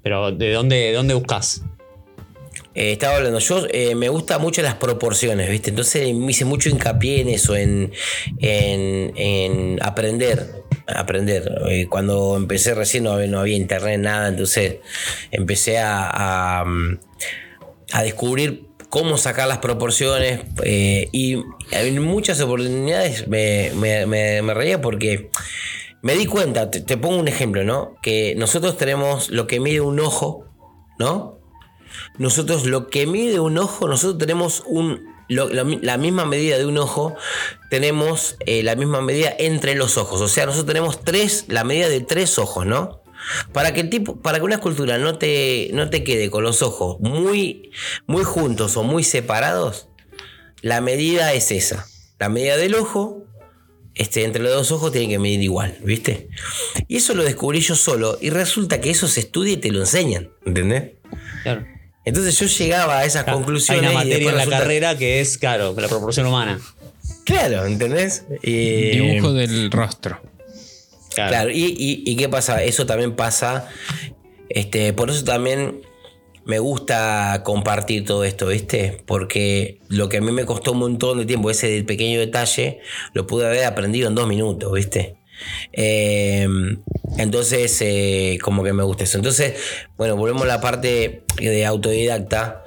pero 0.03 0.33
¿de 0.33 0.53
dónde, 0.53 0.75
de 0.75 0.93
dónde 0.95 1.15
buscás? 1.15 1.63
Eh, 2.75 2.91
estaba 2.91 3.19
hablando, 3.19 3.39
yo 3.39 3.65
eh, 3.71 3.95
me 3.95 4.09
gusta 4.09 4.41
mucho 4.41 4.61
las 4.61 4.75
proporciones, 4.75 5.49
¿viste? 5.49 5.71
Entonces 5.71 6.13
me 6.17 6.33
hice 6.33 6.45
mucho 6.45 6.69
hincapié 6.69 7.21
en 7.21 7.29
eso, 7.29 7.55
en, 7.55 7.93
en, 8.41 9.13
en 9.17 9.79
aprender. 9.81 10.65
Aprender. 10.89 11.61
Eh, 11.69 11.87
cuando 11.89 12.37
empecé 12.37 12.75
recién 12.75 13.05
no 13.05 13.13
había, 13.13 13.57
internet, 13.57 14.01
nada, 14.01 14.27
entonces 14.27 14.79
empecé 15.31 15.79
a, 15.79 16.65
a 17.93 18.03
descubrir 18.03 18.68
cómo 18.89 19.19
sacar 19.19 19.49
las 19.49 19.59
proporciones 19.59 20.41
eh, 20.65 21.09
y 21.13 21.43
en 21.71 22.03
muchas 22.03 22.41
oportunidades 22.41 23.29
me, 23.29 23.71
reía 24.55 24.81
porque 24.81 25.31
me 26.03 26.15
di 26.15 26.27
cuenta, 26.27 26.71
te, 26.71 26.97
pongo 26.97 27.19
un 27.19 27.29
ejemplo, 27.29 27.65
¿no? 27.65 27.97
Que 28.03 28.35
nosotros 28.37 28.77
tenemos 28.77 29.31
lo 29.31 29.47
que 29.47 29.61
mide 29.61 29.81
un 29.81 30.01
ojo, 30.01 30.45
¿no? 30.99 31.39
Nosotros 32.19 32.67
lo 32.67 32.89
que 32.89 33.07
mide 33.07 33.41
un 33.41 33.59
ojo, 33.59 33.89
nosotros 33.89 34.19
tenemos 34.19 34.63
un, 34.67 35.05
la 35.29 35.99
misma 35.99 36.25
medida 36.25 36.57
de 36.57 36.67
un 36.67 36.79
ojo, 36.79 37.17
tenemos 37.71 38.37
eh, 38.47 38.63
la 38.63 38.77
misma 38.77 39.01
medida 39.01 39.35
entre 39.39 39.75
los 39.75 39.97
ojos. 39.97 40.21
O 40.21 40.29
sea, 40.29 40.47
nosotros 40.47 40.67
tenemos 40.67 41.05
tres, 41.05 41.45
la 41.49 41.65
medida 41.65 41.89
de 41.89 42.01
tres 42.01 42.39
ojos, 42.39 42.65
¿no? 42.65 43.03
Para 43.53 43.73
que 43.75 43.81
el 43.81 43.91
tipo, 43.91 44.21
para 44.21 44.39
que 44.39 44.45
una 44.45 44.55
escultura 44.57 44.99
no 44.99 45.19
te, 45.19 45.71
no 45.73 45.91
te 45.91 46.05
quede 46.05 46.31
con 46.31 46.43
los 46.45 46.63
ojos 46.63 46.99
muy, 47.01 47.71
muy 48.07 48.25
juntos 48.25 48.77
o 48.77 48.83
muy 48.85 49.05
separados, 49.05 49.89
la 50.63 50.81
medida 50.81 51.33
es 51.33 51.51
esa. 51.53 51.87
La 52.19 52.29
medida 52.29 52.57
del 52.57 52.75
ojo, 52.75 53.25
este, 53.95 54.25
entre 54.25 54.43
los 54.43 54.53
dos 54.53 54.73
ojos 54.73 54.93
tiene 54.93 55.09
que 55.09 55.19
medir 55.19 55.43
igual, 55.43 55.77
¿viste? 55.85 56.29
Y 56.89 56.97
eso 56.97 57.15
lo 57.15 57.23
descubrí 57.25 57.61
yo 57.61 57.75
solo 57.77 58.19
y 58.21 58.31
resulta 58.31 58.81
que 58.81 58.91
eso 58.91 59.09
se 59.09 59.21
estudia 59.21 59.55
y 59.55 59.57
te 59.59 59.71
lo 59.71 59.81
enseñan, 59.81 60.31
¿entendés? 60.45 60.93
Claro. 61.43 61.65
Entonces 62.05 62.39
yo 62.39 62.47
llegaba 62.47 62.99
a 62.99 63.05
esas 63.05 63.27
Hay 63.29 63.35
conclusiones. 63.35 63.83
una 63.83 63.93
y 63.93 63.95
materia 64.07 64.31
en 64.31 64.37
la 64.37 64.45
resulta- 64.45 64.59
carrera 64.59 64.97
que 64.99 65.21
es, 65.21 65.37
claro, 65.39 65.75
la 65.79 65.89
proporción 65.89 66.27
humana. 66.27 66.59
Claro, 67.25 67.67
¿entendés? 67.67 68.25
Y- 68.43 68.91
Dibujo 68.99 69.33
del 69.35 69.71
rostro. 69.71 70.19
Claro. 71.27 71.51
Y, 71.51 71.75
y- 72.07 72.17
qué 72.17 72.29
pasa? 72.29 72.63
Eso 72.63 72.87
también 72.87 73.17
pasa. 73.17 73.69
Este, 74.49 74.93
por 74.93 75.11
eso 75.11 75.25
también 75.25 75.83
me 76.45 76.59
gusta 76.59 77.43
compartir 77.45 78.05
todo 78.07 78.25
esto, 78.25 78.47
¿viste? 78.49 79.03
Porque 79.07 79.81
lo 79.89 80.09
que 80.09 80.19
a 80.19 80.21
mí 80.21 80.33
me 80.33 80.47
costó 80.47 80.73
un 80.73 80.79
montón 80.79 81.19
de 81.19 81.27
tiempo, 81.27 81.51
ese 81.51 81.83
pequeño 81.85 82.19
detalle, 82.19 82.81
lo 83.13 83.27
pude 83.27 83.47
haber 83.47 83.65
aprendido 83.65 84.09
en 84.09 84.15
dos 84.15 84.27
minutos, 84.27 84.73
¿viste? 84.73 85.17
Eh, 85.73 86.49
entonces, 87.19 87.77
eh, 87.83 88.39
como 88.43 88.65
que 88.65 88.73
me 88.73 88.83
gusta 88.83 89.05
eso. 89.05 89.19
Entonces, 89.19 89.55
bueno, 89.97 90.17
volvemos 90.17 90.43
a 90.45 90.47
la 90.47 90.61
parte 90.61 91.25
de 91.37 91.67
autodidacta. 91.67 92.65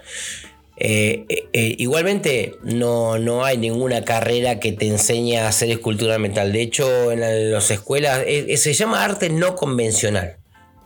Eh, 0.83 1.25
eh, 1.29 1.43
eh, 1.53 1.75
igualmente 1.77 2.55
no, 2.63 3.19
no 3.19 3.45
hay 3.45 3.55
ninguna 3.59 4.03
carrera 4.03 4.59
que 4.59 4.71
te 4.71 4.87
enseñe 4.87 5.37
a 5.37 5.47
hacer 5.47 5.69
escultura 5.69 6.17
metal. 6.17 6.51
De 6.51 6.63
hecho, 6.63 7.11
en 7.11 7.19
la- 7.19 7.35
en 7.35 7.51
las 7.51 7.69
escuelas 7.69 8.21
se 8.55 8.73
llama 8.73 9.03
arte 9.03 9.29
no 9.29 9.55
convencional. 9.55 10.37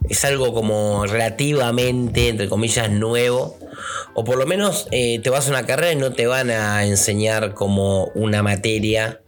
Es 0.09 0.25
algo 0.25 0.53
como 0.53 1.05
relativamente, 1.05 2.27
entre 2.27 2.49
comillas, 2.49 2.91
nuevo. 2.91 3.57
O 4.13 4.25
por 4.25 4.37
lo 4.37 4.45
menos 4.45 4.87
te 4.91 5.29
vas 5.29 5.47
a 5.47 5.51
una 5.51 5.65
carrera 5.65 5.93
y 5.93 5.95
no 5.95 6.11
te 6.11 6.27
van 6.27 6.49
a 6.51 6.85
enseñar 6.85 7.53
como 7.53 8.07
una 8.15 8.43
materia. 8.43 9.21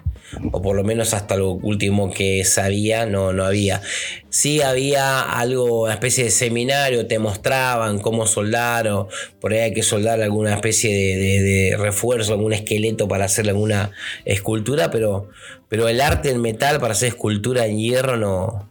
O 0.52 0.62
por 0.62 0.76
lo 0.76 0.84
menos 0.84 1.14
hasta 1.14 1.38
lo 1.38 1.52
último 1.52 2.12
que 2.12 2.44
sabía, 2.44 3.06
no, 3.06 3.32
no 3.32 3.46
había. 3.46 3.82
Sí 4.30 4.62
había 4.62 5.22
algo, 5.22 5.84
una 5.84 5.94
especie 5.94 6.26
de 6.26 6.32
seminario, 6.32 7.08
te 7.08 7.18
mostraban 7.18 8.00
cómo 8.00 8.28
soldar, 8.28 8.88
o 8.90 9.08
por 9.40 9.54
ahí 9.54 9.60
hay 9.60 9.74
que 9.74 9.84
soldar 9.84 10.22
alguna 10.22 10.54
especie 10.54 10.92
de, 10.94 11.78
refuerzo, 11.78 12.34
algún 12.34 12.54
esqueleto 12.54 13.08
para 13.08 13.26
hacer 13.26 13.48
alguna 13.48 13.92
escultura, 14.26 14.92
pero, 14.92 15.30
pero 15.70 15.88
el 15.88 16.02
arte 16.02 16.30
en 16.30 16.42
metal 16.42 16.80
para 16.80 16.94
hacer 16.94 17.10
escultura 17.10 17.66
en 17.66 17.78
hierro 17.78 18.18
no, 18.18 18.70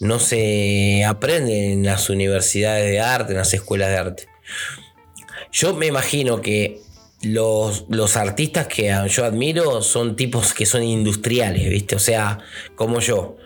no 0.00 0.18
se 0.20 1.04
aprende 1.04 1.72
en 1.72 1.84
las 1.84 2.08
universidades 2.08 2.90
de 2.90 3.00
arte, 3.00 3.32
en 3.32 3.38
las 3.38 3.52
escuelas 3.52 3.88
de 3.88 3.96
arte. 3.96 4.28
Yo 5.50 5.74
me 5.74 5.86
imagino 5.86 6.40
que 6.40 6.80
los, 7.24 7.86
los 7.88 8.16
artistas 8.16 8.66
que 8.66 8.94
yo 9.08 9.24
admiro 9.24 9.82
son 9.82 10.16
tipos 10.16 10.54
que 10.54 10.66
son 10.66 10.82
industriales, 10.82 11.68
¿viste? 11.68 11.96
O 11.96 12.00
sea, 12.00 12.38
como 12.76 13.00
yo. 13.00 13.36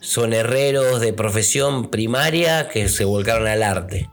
Son 0.00 0.32
herreros 0.32 1.00
de 1.00 1.12
profesión 1.12 1.90
primaria 1.90 2.68
que 2.68 2.88
se 2.88 3.04
volcaron 3.04 3.48
al 3.48 3.62
arte. 3.62 4.08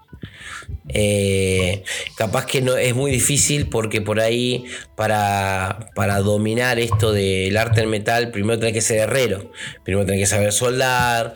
Eh, 0.89 1.84
capaz 2.17 2.45
que 2.45 2.61
no 2.61 2.76
es 2.76 2.93
muy 2.93 3.11
difícil 3.11 3.69
porque 3.69 4.01
por 4.01 4.19
ahí 4.19 4.65
para, 4.95 5.89
para 5.95 6.19
dominar 6.19 6.78
esto 6.78 7.13
del 7.13 7.55
arte 7.57 7.80
del 7.80 7.89
metal 7.89 8.32
primero 8.32 8.59
tenés 8.59 8.74
que 8.74 8.82
ser 8.82 8.99
herrero, 8.99 9.51
primero 9.84 10.05
tenés 10.05 10.21
que 10.21 10.36
saber 10.36 10.51
soldar, 10.51 11.36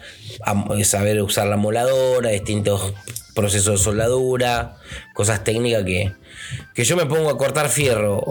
saber 0.84 1.22
usar 1.22 1.48
la 1.48 1.56
moladora, 1.56 2.30
distintos 2.30 2.94
procesos 3.36 3.80
de 3.80 3.84
soldadura, 3.84 4.76
cosas 5.14 5.44
técnicas 5.44 5.84
que, 5.86 6.12
que 6.74 6.84
yo 6.84 6.96
me 6.96 7.06
pongo 7.06 7.30
a 7.30 7.38
cortar 7.38 7.70
fierro 7.70 8.24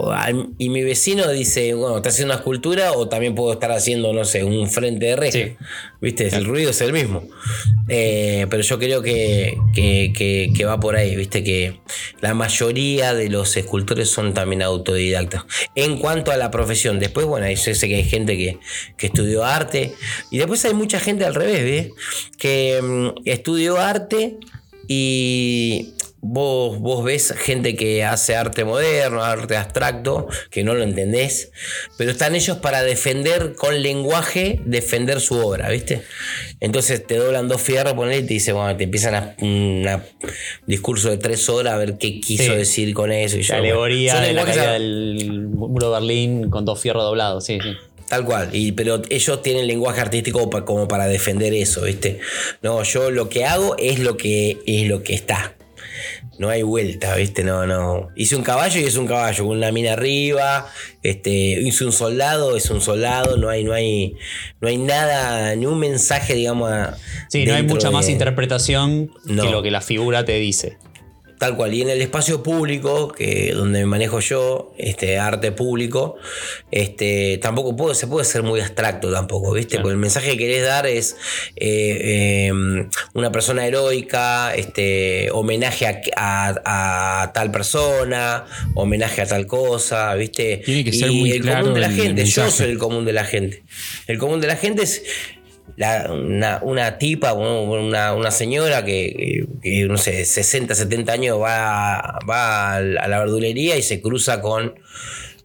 y 0.57 0.69
mi 0.69 0.83
vecino 0.83 1.29
dice, 1.29 1.73
bueno, 1.73 1.97
está 1.97 2.09
haciendo 2.09 2.33
una 2.33 2.39
escultura 2.39 2.93
o 2.93 3.07
también 3.09 3.35
puedo 3.35 3.53
estar 3.53 3.71
haciendo, 3.71 4.13
no 4.13 4.25
sé, 4.25 4.43
un 4.43 4.69
frente 4.69 5.05
de 5.05 5.15
reja. 5.15 5.31
Sí. 5.37 5.55
¿Viste? 5.99 6.27
El 6.27 6.45
ruido 6.45 6.69
es 6.69 6.81
el 6.81 6.93
mismo. 6.93 7.27
Eh, 7.89 8.45
pero 8.49 8.61
yo 8.61 8.77
creo 8.77 9.01
que, 9.01 9.57
que- 9.73 10.13
que- 10.15 10.51
que 10.55 10.65
va 10.65 10.79
por 10.79 10.95
ahí, 10.95 11.15
¿viste? 11.15 11.43
Que 11.43 11.79
la 12.21 12.33
mayoría 12.33 13.13
de 13.13 13.29
los 13.29 13.57
escultores 13.57 14.09
son 14.09 14.33
también 14.33 14.61
autodidactas. 14.61 15.43
En 15.75 15.97
cuanto 15.97 16.31
a 16.31 16.37
la 16.37 16.51
profesión, 16.51 16.99
después, 16.99 17.25
bueno, 17.25 17.49
yo 17.49 17.75
sé 17.75 17.87
que 17.87 17.95
hay 17.95 18.03
gente 18.03 18.37
que, 18.37 18.59
que 18.97 19.07
estudió 19.07 19.43
arte 19.43 19.93
y 20.31 20.37
después 20.37 20.63
hay 20.65 20.73
mucha 20.73 20.99
gente 20.99 21.25
al 21.25 21.33
revés, 21.35 21.63
¿ves? 21.63 21.91
Que 22.37 22.79
mm, 22.81 23.21
estudió 23.25 23.77
arte 23.79 24.37
y 24.87 25.93
vos, 26.21 26.79
vos 26.79 27.03
ves 27.03 27.33
gente 27.37 27.75
que 27.75 28.03
hace 28.03 28.35
arte 28.35 28.63
moderno, 28.65 29.23
arte 29.23 29.55
abstracto, 29.55 30.27
que 30.49 30.63
no 30.63 30.73
lo 30.73 30.83
entendés, 30.83 31.51
pero 31.97 32.11
están 32.11 32.35
ellos 32.35 32.57
para 32.57 32.81
defender 32.83 33.53
con 33.55 33.81
lenguaje, 33.81 34.61
defender 34.65 35.21
su 35.21 35.35
obra, 35.35 35.69
¿viste? 35.69 36.01
Entonces 36.59 37.05
te 37.05 37.15
doblan 37.17 37.47
dos 37.47 37.61
fierros, 37.61 37.93
ponele, 37.93 38.19
y 38.19 38.23
te 38.23 38.33
dicen, 38.33 38.55
bueno, 38.55 38.75
te 38.75 38.85
empiezan 38.85 39.15
a 39.15 39.35
un 39.41 39.85
discurso 40.65 41.09
de 41.09 41.17
tres 41.17 41.47
horas 41.49 41.73
a 41.73 41.77
ver 41.77 41.97
qué 41.97 42.19
quiso 42.19 42.43
Sí. 42.51 42.55
decir 42.57 42.93
con 42.93 43.11
eso. 43.11 43.37
Y 43.37 43.43
La 43.43 43.57
alegoría 43.57 44.19
de 44.19 44.33
la 44.33 44.45
caída 44.45 44.73
del 44.73 45.47
muro 45.49 45.87
de 45.91 45.93
Berlín 45.99 46.49
con 46.49 46.65
dos 46.65 46.79
fierros 46.81 47.03
doblados, 47.03 47.45
sí, 47.45 47.59
sí. 47.61 47.73
Tal 48.09 48.23
cual, 48.23 48.49
y, 48.53 48.71
pero 48.71 49.01
ellos 49.09 49.41
tienen 49.41 49.67
lenguaje 49.67 49.99
artístico 49.99 50.49
pa- 50.49 50.63
como 50.63 50.87
para 50.87 51.07
defender 51.07 51.53
eso, 51.53 51.81
¿viste? 51.81 52.21
No, 52.61 52.81
yo 52.83 53.11
lo 53.11 53.27
que 53.27 53.43
hago 53.43 53.75
es 53.77 53.99
lo 53.99 54.15
que 54.15 54.59
es 54.65 54.87
lo 54.87 55.03
que 55.03 55.13
está. 55.13 55.56
No 56.39 56.49
hay 56.49 56.61
vuelta, 56.63 57.15
¿viste? 57.15 57.43
No, 57.43 57.65
no. 57.65 58.09
Hice 58.15 58.35
un 58.35 58.43
caballo 58.43 58.79
y 58.79 58.83
es 58.83 58.95
un 58.97 59.07
caballo, 59.07 59.45
con 59.47 59.57
una 59.57 59.71
mina 59.71 59.93
arriba. 59.93 60.67
Este, 61.03 61.29
hice 61.31 61.85
un 61.85 61.91
soldado, 61.91 62.55
es 62.55 62.69
un 62.69 62.81
soldado. 62.81 63.37
No 63.37 63.49
hay, 63.49 63.63
no 63.63 63.73
hay, 63.73 64.15
no 64.61 64.67
hay 64.67 64.77
nada, 64.77 65.55
ni 65.55 65.65
un 65.65 65.79
mensaje, 65.79 66.33
digamos. 66.35 66.71
a- 66.71 66.97
Sí, 67.29 67.45
no 67.45 67.55
hay 67.55 67.63
mucha 67.63 67.91
más 67.91 68.07
interpretación 68.09 69.11
No. 69.25 69.43
que 69.43 69.49
lo 69.49 69.61
que 69.63 69.71
la 69.71 69.81
figura 69.81 70.25
te 70.25 70.33
dice. 70.37 70.77
Tal 71.37 71.55
cual. 71.55 71.73
Y 71.73 71.83
en 71.83 71.89
el 71.91 72.01
espacio 72.01 72.41
público, 72.41 73.09
que 73.11 73.53
donde 73.53 73.79
me 73.81 73.85
manejo 73.85 74.19
yo, 74.19 74.73
este 74.77 75.19
arte 75.19 75.51
público, 75.51 76.15
este, 76.71 77.37
tampoco 77.41 77.75
puedo, 77.75 77.93
se 77.93 78.07
puede 78.07 78.25
ser 78.25 78.41
muy 78.43 78.59
abstracto 78.59 79.11
tampoco, 79.11 79.53
¿viste? 79.53 79.71
Claro. 79.75 79.83
Porque 79.83 79.93
el 79.93 79.99
mensaje 79.99 80.31
que 80.31 80.37
querés 80.37 80.63
dar 80.65 80.87
es 80.87 81.15
eh, 81.55 82.49
eh, 82.49 82.87
una 83.13 83.31
persona 83.31 83.67
heroica, 83.67 84.55
este, 84.55 85.29
homenaje 85.31 85.85
a, 85.85 86.01
a- 86.15 87.21
a 87.23 87.33
tal 87.33 87.51
persona, 87.51 88.45
homenaje 88.73 89.21
a 89.21 89.27
tal 89.27 89.45
cosa, 89.45 90.13
¿viste? 90.15 90.61
Tiene 90.65 90.83
que 90.83 90.93
ser 90.93 91.11
y 91.11 91.19
muy 91.19 91.31
el 91.31 91.41
claro 91.41 91.61
común 91.61 91.73
de 91.75 91.81
la 91.81 91.89
gente, 91.91 92.25
yo 92.25 92.49
soy 92.49 92.69
el 92.71 92.77
común 92.79 93.05
de 93.05 93.13
la 93.13 93.23
gente. 93.25 93.63
El 94.07 94.17
común 94.17 94.41
de 94.41 94.47
la 94.47 94.55
gente 94.55 94.83
es 94.83 95.03
la- 95.77 96.11
una, 96.11 96.59
una 96.63 96.97
tipa, 96.97 97.31
una, 97.33 98.13
una 98.13 98.31
señora 98.31 98.83
que, 98.83 99.45
que, 99.61 99.85
no 99.85 99.97
sé, 99.97 100.25
60, 100.25 100.75
70 100.75 101.13
años 101.13 101.39
va, 101.39 102.19
va 102.29 102.75
a 102.75 102.81
la 102.81 103.19
verdulería 103.19 103.77
y 103.77 103.81
se 103.83 104.01
cruza 104.01 104.41
con, 104.41 104.73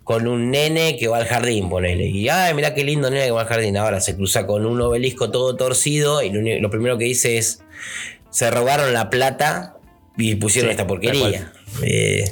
con 0.04 0.26
un 0.26 0.50
nene 0.50 0.96
que 0.98 1.06
va 1.06 1.18
al 1.18 1.26
jardín, 1.26 1.68
ponele. 1.68 2.06
Y, 2.06 2.28
ay, 2.28 2.54
mirá 2.54 2.74
qué 2.74 2.82
lindo 2.82 3.08
nene 3.10 3.26
que 3.26 3.30
va 3.30 3.42
al 3.42 3.46
jardín. 3.46 3.76
Ahora 3.76 4.00
se 4.00 4.16
cruza 4.16 4.46
con 4.46 4.66
un 4.66 4.80
obelisco 4.80 5.30
todo 5.30 5.54
torcido 5.54 6.22
y 6.22 6.30
lo, 6.60 6.70
primero 6.70 6.98
que 6.98 7.04
dice 7.04 7.38
es, 7.38 7.62
se 8.30 8.50
robaron 8.50 8.92
la 8.92 9.10
plata 9.10 9.76
y 10.16 10.34
pusieron 10.34 10.70
Sí, 10.70 10.72
esta 10.72 10.86
porquería. 10.86 11.52
Eh, 11.82 12.24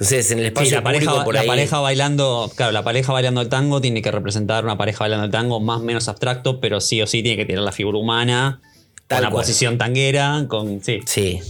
entonces, 0.00 0.30
en 0.30 0.38
el 0.38 0.44
Sí, 0.44 0.48
espacio 0.48 0.76
la 0.76 0.82
pareja, 0.82 1.04
público 1.06 1.24
por 1.24 1.34
la 1.34 1.40
ahí... 1.42 1.46
pareja 1.46 1.78
bailando, 1.80 2.50
claro, 2.56 2.72
la 2.72 2.82
pareja 2.82 3.12
bailando 3.12 3.40
el 3.40 3.48
tango 3.48 3.80
tiene 3.80 4.00
que 4.02 4.10
representar 4.10 4.64
una 4.64 4.76
pareja 4.78 5.00
bailando 5.00 5.26
el 5.26 5.30
tango 5.30 5.60
más 5.60 5.80
o 5.80 5.84
menos 5.84 6.08
abstracto, 6.08 6.58
pero 6.60 6.80
sí 6.80 7.00
o 7.02 7.06
sí 7.06 7.22
tiene 7.22 7.36
que 7.36 7.44
tener 7.46 7.60
la 7.62 7.72
figura 7.72 7.98
humana, 7.98 8.60
Tal 9.06 9.18
con 9.18 9.24
la 9.24 9.30
posición 9.30 9.76
tanguera, 9.78 10.44
con 10.48 10.82
sí. 10.82 11.00
Sí. 11.06 11.40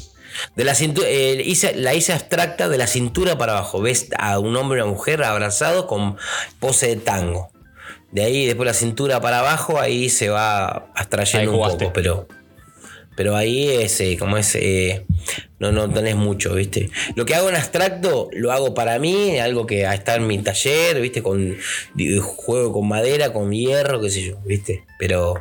De 0.56 0.64
la, 0.64 0.74
cintu- 0.74 1.04
eh, 1.04 1.42
hice- 1.44 1.74
la 1.74 1.94
hice 1.94 2.12
abstracta 2.12 2.68
de 2.68 2.78
la 2.78 2.86
cintura 2.86 3.36
para 3.36 3.52
abajo. 3.58 3.80
Ves 3.80 4.08
a 4.18 4.38
un 4.38 4.56
hombre 4.56 4.78
y 4.78 4.82
una 4.82 4.90
mujer 4.92 5.22
abrazados 5.24 5.86
con 5.86 6.16
pose 6.60 6.86
de 6.88 6.96
tango. 6.96 7.50
De 8.12 8.22
ahí, 8.22 8.46
después 8.46 8.66
la 8.66 8.74
cintura 8.74 9.20
para 9.20 9.40
abajo, 9.40 9.78
ahí 9.80 10.08
se 10.08 10.28
va 10.28 10.68
Ahí 10.68 10.82
abstrayendo 10.96 11.52
un 11.52 11.58
poco, 11.68 11.92
pero. 11.92 12.28
Pero 13.16 13.36
ahí 13.36 13.68
es 13.68 14.00
eh, 14.00 14.16
como 14.18 14.36
es. 14.38 14.54
eh, 14.54 15.04
no, 15.58 15.72
no 15.72 15.90
tenés 15.90 16.16
mucho, 16.16 16.54
¿viste? 16.54 16.90
Lo 17.16 17.26
que 17.26 17.34
hago 17.34 17.48
en 17.50 17.56
abstracto 17.56 18.28
lo 18.32 18.50
hago 18.52 18.72
para 18.72 18.98
mí, 18.98 19.38
algo 19.38 19.66
que 19.66 19.82
está 19.82 20.14
en 20.16 20.26
mi 20.26 20.38
taller, 20.38 21.00
¿viste? 21.00 21.22
Con 21.22 21.56
juego 22.22 22.72
con 22.72 22.88
madera, 22.88 23.32
con 23.32 23.50
hierro, 23.52 24.00
qué 24.00 24.10
sé 24.10 24.22
yo, 24.24 24.38
¿viste? 24.46 24.84
Pero 24.98 25.34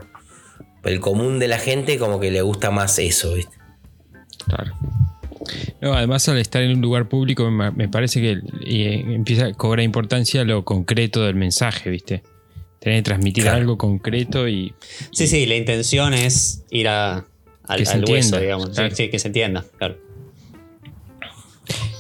el 0.84 1.00
común 1.00 1.40
de 1.40 1.48
la 1.48 1.58
gente 1.60 1.98
como 1.98 2.20
que 2.20 2.32
le 2.32 2.42
gusta 2.42 2.70
más 2.72 3.00
eso, 3.00 3.34
¿viste? 3.36 3.56
Claro. 4.46 4.74
No, 5.82 5.94
además 5.94 6.28
al 6.28 6.38
estar 6.38 6.62
en 6.62 6.72
un 6.72 6.82
lugar 6.82 7.08
público 7.08 7.50
me, 7.50 7.72
me 7.72 7.88
parece 7.88 8.20
que 8.22 8.32
eh, 8.66 9.04
empieza 9.08 9.46
a 9.48 9.54
cobrar 9.54 9.84
importancia 9.86 10.44
lo 10.44 10.66
concreto 10.66 11.24
del 11.24 11.36
mensaje, 11.36 11.90
¿viste? 11.90 12.24
Tener 12.80 13.00
que 13.00 13.04
transmitir 13.04 13.44
Claro. 13.44 13.58
algo 13.58 13.78
concreto 13.78 14.48
y 14.50 14.74
Sí, 15.12 15.28
sí, 15.28 15.46
la 15.46 15.56
intención 15.56 16.14
es 16.14 16.64
ir 16.72 16.88
a, 16.90 17.26
al, 17.70 17.80
hueso, 17.80 17.94
entienda, 17.98 18.40
digamos. 18.40 18.70
Sí, 18.70 18.76
claro. 18.76 18.96
Sí, 18.96 19.10
que 19.10 19.20
se 19.20 19.28
entienda, 19.28 19.66
claro. 19.78 19.98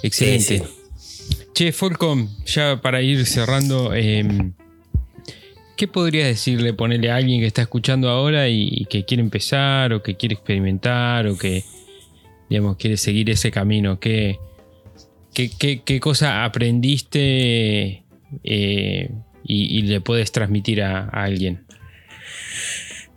excelente. 0.03 0.63
Sí, 0.95 1.43
Che, 1.53 1.71
Folcom, 1.73 2.29
ya 2.45 2.79
para 2.81 3.01
ir 3.01 3.25
cerrando, 3.25 3.93
eh, 3.93 4.25
¿qué 5.75 5.87
podrías 5.87 6.27
decirle, 6.27 6.73
ponerle 6.73 7.11
a 7.11 7.17
alguien 7.17 7.41
que 7.41 7.47
está 7.47 7.61
escuchando 7.61 8.09
ahora 8.09 8.47
y, 8.47 8.69
y 8.71 8.85
que 8.85 9.03
quiere 9.03 9.21
empezar 9.21 9.91
o 9.93 10.01
que 10.01 10.15
quiere 10.15 10.35
experimentar 10.35 11.27
o 11.27 11.37
que, 11.37 11.63
digamos, 12.49 12.77
quiere 12.77 12.95
seguir 12.97 13.29
ese 13.29 13.51
camino? 13.51 13.99
¿Qué, 13.99 14.37
qué, 15.33 15.49
qué- 15.49 15.81
qué 15.83 15.99
cosa 15.99 16.45
aprendiste 16.45 18.03
eh, 18.43 19.09
y, 19.43 19.79
y 19.79 19.81
le 19.81 19.99
puedes 19.99 20.31
transmitir 20.31 20.81
a, 20.81 21.09
a 21.09 21.23
alguien? 21.25 21.65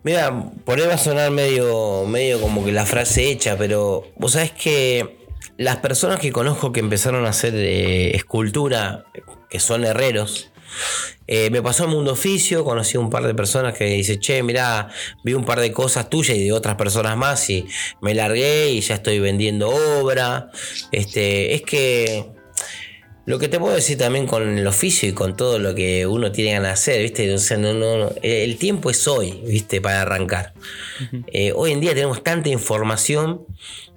Mira, 0.05 0.51
por 0.65 0.79
ahí 0.79 0.87
va 0.87 0.95
a 0.95 0.99
sonar 0.99 1.31
medio, 1.31 2.05
medio 2.07 2.41
como 2.41 2.65
que 2.65 2.73
la 2.73 2.85
frase 2.87 3.31
hecha, 3.31 3.57
pero 3.57 4.09
vos 4.17 4.33
sabés 4.33 4.51
que 4.51 5.27
las 5.57 5.77
personas 5.77 6.19
que 6.19 6.33
conozco 6.33 6.73
que 6.73 6.81
empezaron 6.81 7.25
a 7.25 7.31
hacer 7.31 7.55
eh, 7.55 8.17
escultura, 8.17 9.05
que 9.49 9.61
son 9.61 9.85
herreros, 9.85 10.51
eh, 11.29 11.51
me 11.51 11.63
pasó 11.63 11.85
en 11.85 11.91
Mundo 11.91 12.13
Oficio, 12.13 12.65
conocí 12.65 12.97
un 12.97 13.11
par 13.11 13.25
de 13.25 13.35
personas 13.35 13.77
que 13.77 13.85
dice, 13.85 14.19
che, 14.19 14.43
mirá, 14.43 14.89
vi 15.23 15.35
un 15.35 15.45
par 15.45 15.61
de 15.61 15.71
cosas 15.73 16.11
tuyas 16.11 16.37
y 16.37 16.45
de 16.45 16.53
otras 16.53 16.75
personas 16.75 17.17
más 17.17 17.49
y 17.49 17.67
me 18.01 18.15
largué 18.15 18.71
y 18.71 18.81
ya 18.81 18.97
estoy 18.97 19.21
vendiendo 19.21 19.71
obra. 19.71 20.51
Este, 20.91 21.55
es 21.55 21.63
que 21.63 22.27
lo 23.33 23.39
que 23.39 23.49
te 23.49 23.59
puedo 23.59 23.75
decir 23.75 23.97
también 23.97 24.27
con 24.27 24.59
el 24.59 24.67
oficio 24.67 25.09
y 25.09 25.13
con 25.13 25.37
todo 25.37 25.59
lo 25.59 25.75
que 25.75 26.07
uno 26.07 26.31
tiene 26.33 26.53
ganas 26.53 26.69
de 26.69 26.73
hacer, 26.75 27.03
¿viste? 27.03 27.33
O 27.33 27.39
sea, 27.39 27.57
no, 27.57 27.73
no, 27.73 28.13
el 28.23 28.59
tiempo 28.59 28.91
es 28.91 29.09
hoy, 29.09 29.43
¿viste? 29.47 29.81
Para 29.81 30.03
arrancar. 30.03 30.53
Eh, 31.29 31.53
hoy 31.57 31.73
en 31.73 31.81
día 31.81 31.95
tenemos 31.95 32.23
tanta 32.23 32.51
información 32.51 33.47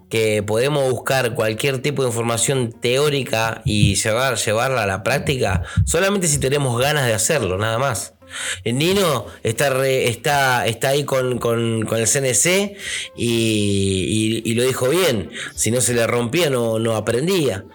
que 0.10 0.42
podemos 0.42 0.90
buscar 0.90 1.34
cualquier 1.36 1.82
tipo 1.82 2.04
de 2.04 2.08
información 2.10 2.72
teórica 2.80 3.62
y 3.66 3.96
llevar, 3.96 4.38
llevarla 4.38 4.84
a 4.84 4.88
la 4.88 5.04
práctica 5.04 5.64
solamente 5.86 6.28
si 6.28 6.38
tenemos 6.38 6.80
ganas 6.80 7.06
de 7.06 7.14
hacerlo, 7.14 7.58
nada 7.58 7.78
más. 7.78 8.14
El 8.64 8.78
Nino 8.78 9.26
está, 9.44 9.70
re- 9.70 10.08
está, 10.08 10.66
está 10.66 10.90
ahí 10.90 11.04
con, 11.04 11.40
con- 11.40 11.86
con 11.86 12.00
el 12.00 12.08
CNC 12.08 12.76
y, 13.16 14.42
y- 14.46 14.52
y 14.52 14.54
lo 14.56 14.64
dijo 14.64 14.90
bien. 14.90 15.30
Si 15.56 15.72
no 15.72 15.82
se 15.82 15.94
le 15.94 16.08
rompía, 16.08 16.50
no, 16.50 16.80
no 16.80 16.96
aprendía. 16.96 17.66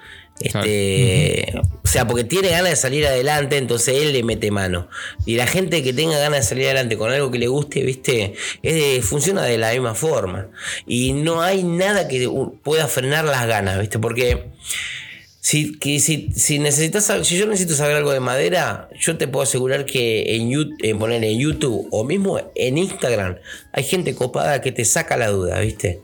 Este, 0.41 1.53
O 1.85 1.87
sea, 1.89 2.07
porque 2.07 2.25
tiene 2.25 2.49
ganas 2.51 2.71
de 2.71 2.77
salir 2.77 3.07
adelante, 3.07 3.57
entonces 3.57 3.95
él 4.03 4.13
le 4.13 4.23
mete 4.23 4.51
mano. 4.51 4.89
Y 5.27 5.37
la 5.37 5.47
gente 5.47 5.83
que 5.83 5.93
tenga 5.93 6.19
ganas 6.19 6.41
de 6.41 6.47
salir 6.47 6.65
adelante 6.67 6.97
con 6.97 7.11
algo 7.13 7.31
que 7.31 7.39
le 7.39 7.49
guste, 7.49 7.83
viste, 7.83 8.35
es 8.63 8.75
de- 8.75 9.03
funciona 9.03 9.43
de 9.45 9.59
la 9.59 9.73
misma 9.73 9.95
forma. 9.95 10.49
Y 10.87 11.13
no 11.13 11.43
hay 11.43 11.63
nada 11.65 12.09
que 12.09 12.29
pueda 12.63 12.87
frenar 12.89 13.25
las 13.25 13.47
ganas, 13.47 13.79
viste, 13.81 13.99
porque 13.99 14.47
si, 15.41 15.79
que 15.79 15.99
si, 16.01 16.31
si 16.35 16.59
necesitas, 16.59 17.11
si 17.27 17.37
yo 17.37 17.47
necesito 17.47 17.75
saber 17.75 17.97
algo 17.97 18.13
de 18.13 18.21
madera, 18.21 18.89
yo 19.01 19.17
te 19.17 19.27
puedo 19.27 19.43
asegurar 19.43 19.85
que 19.87 20.37
en, 20.37 20.53
en 20.83 20.99
poner 20.99 21.25
en 21.25 21.39
YouTube 21.39 21.89
o 21.91 22.05
mismo 22.05 22.41
en 22.55 22.79
Instagram 22.79 23.37
hay 23.73 23.85
gente 23.85 24.15
copada 24.15 24.61
que 24.61 24.71
te 24.71 24.85
saca 24.85 25.17
la 25.17 25.29
duda, 25.29 25.59
viste. 25.61 26.01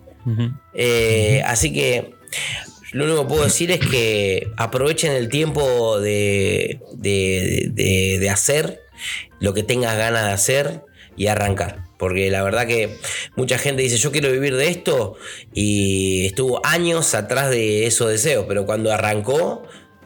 Eh, 0.75 1.43
Así 1.47 1.73
que 1.73 2.11
lo 2.97 3.05
único 3.05 3.23
que 3.23 3.29
puedo 3.29 3.45
decir 3.45 3.71
es 3.71 3.81
que 3.81 4.49
aprovechen 4.57 5.13
el 5.13 5.29
tiempo 5.29 6.01
de, 6.01 6.81
de, 6.95 7.71
de- 7.73 8.19
de 8.19 8.31
hacer 8.31 8.81
lo 9.41 9.55
que 9.55 9.63
tengas 9.63 9.97
ganas 9.97 10.25
de 10.27 10.33
hacer 10.33 10.83
y 11.17 11.27
arrancar. 11.29 11.85
Porque 11.99 12.31
la 12.31 12.43
verdad 12.43 12.67
que 12.67 12.95
mucha 13.37 13.57
gente 13.59 13.83
dice, 13.83 13.97
yo 13.97 14.13
quiero 14.13 14.31
vivir 14.31 14.55
de 14.57 14.69
esto 14.69 15.15
y 15.55 16.27
estuvo 16.27 16.61
años 16.65 17.15
atrás 17.15 17.51
de 17.51 17.87
esos 17.87 18.11
deseos, 18.11 18.45
pero 18.47 18.67
cuando 18.67 18.93
arrancó, 18.93 19.63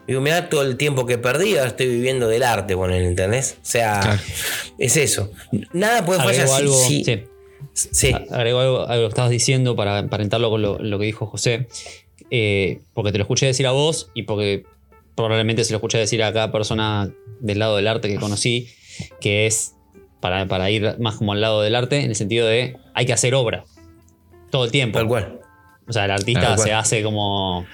digo, 0.07 0.21
mira 0.21 0.49
todo 0.49 0.63
el 0.63 0.77
tiempo 0.77 1.07
que 1.07 1.19
perdí, 1.19 1.57
ahora 1.57 1.71
estoy 1.71 1.89
viviendo 1.89 2.29
del 2.29 2.45
arte, 2.45 2.75
bueno, 2.75 2.95
¿entendés? 2.95 3.57
O 3.63 3.65
sea, 3.67 3.99
Claro. 4.01 4.21
es 4.79 4.97
eso. 4.97 5.33
Nada 5.73 6.05
puede 6.05 6.21
fallar 6.21 6.49
si- 6.49 7.03
sí. 7.05 7.25
sí. 7.75 8.13
Agrego 8.31 8.61
algo, 8.61 8.87
algo 8.89 9.05
que 9.07 9.09
estabas 9.09 9.31
diciendo 9.31 9.75
para 9.75 9.99
emparentarlo 9.99 10.49
con 10.51 10.63
lo, 10.63 10.79
lo 10.79 10.99
que 10.99 11.07
dijo 11.07 11.27
José. 11.27 11.67
Eh, 12.31 12.81
porque 12.95 13.13
te 13.13 13.19
lo 13.19 13.23
escuché 13.25 13.47
decir 13.47 13.67
a 13.67 13.73
vos 13.73 14.11
y 14.15 14.23
porque 14.23 14.65
probablemente 15.15 15.65
se 15.65 15.73
lo 15.73 15.79
escuché 15.79 15.99
decir 15.99 16.23
a 16.23 16.33
cada 16.33 16.53
persona 16.53 17.11
del 17.41 17.59
lado 17.59 17.77
del 17.77 17.89
arte 17.89 18.09
que 18.09 18.17
conocí, 18.17 18.69
que 19.21 19.47
es 19.47 19.75
para, 20.21 20.47
para 20.47 20.71
ir 20.71 20.97
más 20.99 21.17
como 21.17 21.33
al 21.33 21.41
lado 21.41 21.63
del 21.63 21.75
arte, 21.75 22.01
en 22.01 22.11
el 22.11 22.15
sentido 22.17 22.47
de 22.47 22.77
hay 22.95 23.07
que 23.07 23.13
hacer 23.13 23.35
obra 23.35 23.65
todo 24.51 24.65
el 24.65 24.71
tiempo. 24.71 24.99
Tal 24.99 25.09
cual. 25.09 25.41
O 25.89 25.93
sea, 25.93 26.05
el 26.05 26.11
artista 26.13 26.57
se 26.57 26.73
hace 26.73 27.03
como 27.03 27.67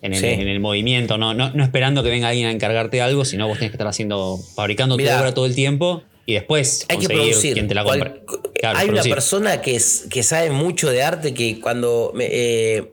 en 0.00 0.14
el, 0.14 0.20
Sí. 0.20 0.26
en 0.26 0.48
el 0.48 0.60
movimiento, 0.60 1.18
no, 1.18 1.34
no, 1.34 1.50
no 1.50 1.62
esperando 1.64 2.02
que 2.02 2.08
venga 2.10 2.28
alguien 2.28 2.46
a 2.46 2.50
encargarte 2.52 3.02
algo, 3.02 3.24
sino 3.24 3.46
vos 3.46 3.58
tenés 3.58 3.72
que 3.72 3.76
estar 3.76 3.88
haciendo, 3.88 4.38
fabricando 4.54 4.96
Mirá. 4.96 5.16
tu 5.16 5.20
obra 5.20 5.34
todo 5.34 5.46
el 5.46 5.54
tiempo 5.54 6.02
y 6.24 6.34
después 6.34 6.86
Hay 6.88 6.98
que 6.98 7.08
producir. 7.08 7.54
quien 7.54 7.68
te 7.68 7.74
la 7.74 7.84
Cual- 7.84 8.00
compre. 8.00 8.22
Claro, 8.60 8.78
hay 8.78 8.86
producir. 8.86 9.10
una 9.10 9.14
persona 9.16 9.60
que, 9.60 9.76
es, 9.76 10.06
que 10.10 10.22
sabe 10.22 10.50
mucho 10.50 10.90
de 10.90 11.02
arte 11.02 11.34
que 11.34 11.60
cuando... 11.60 12.12
me- 12.14 12.28
eh, 12.30 12.92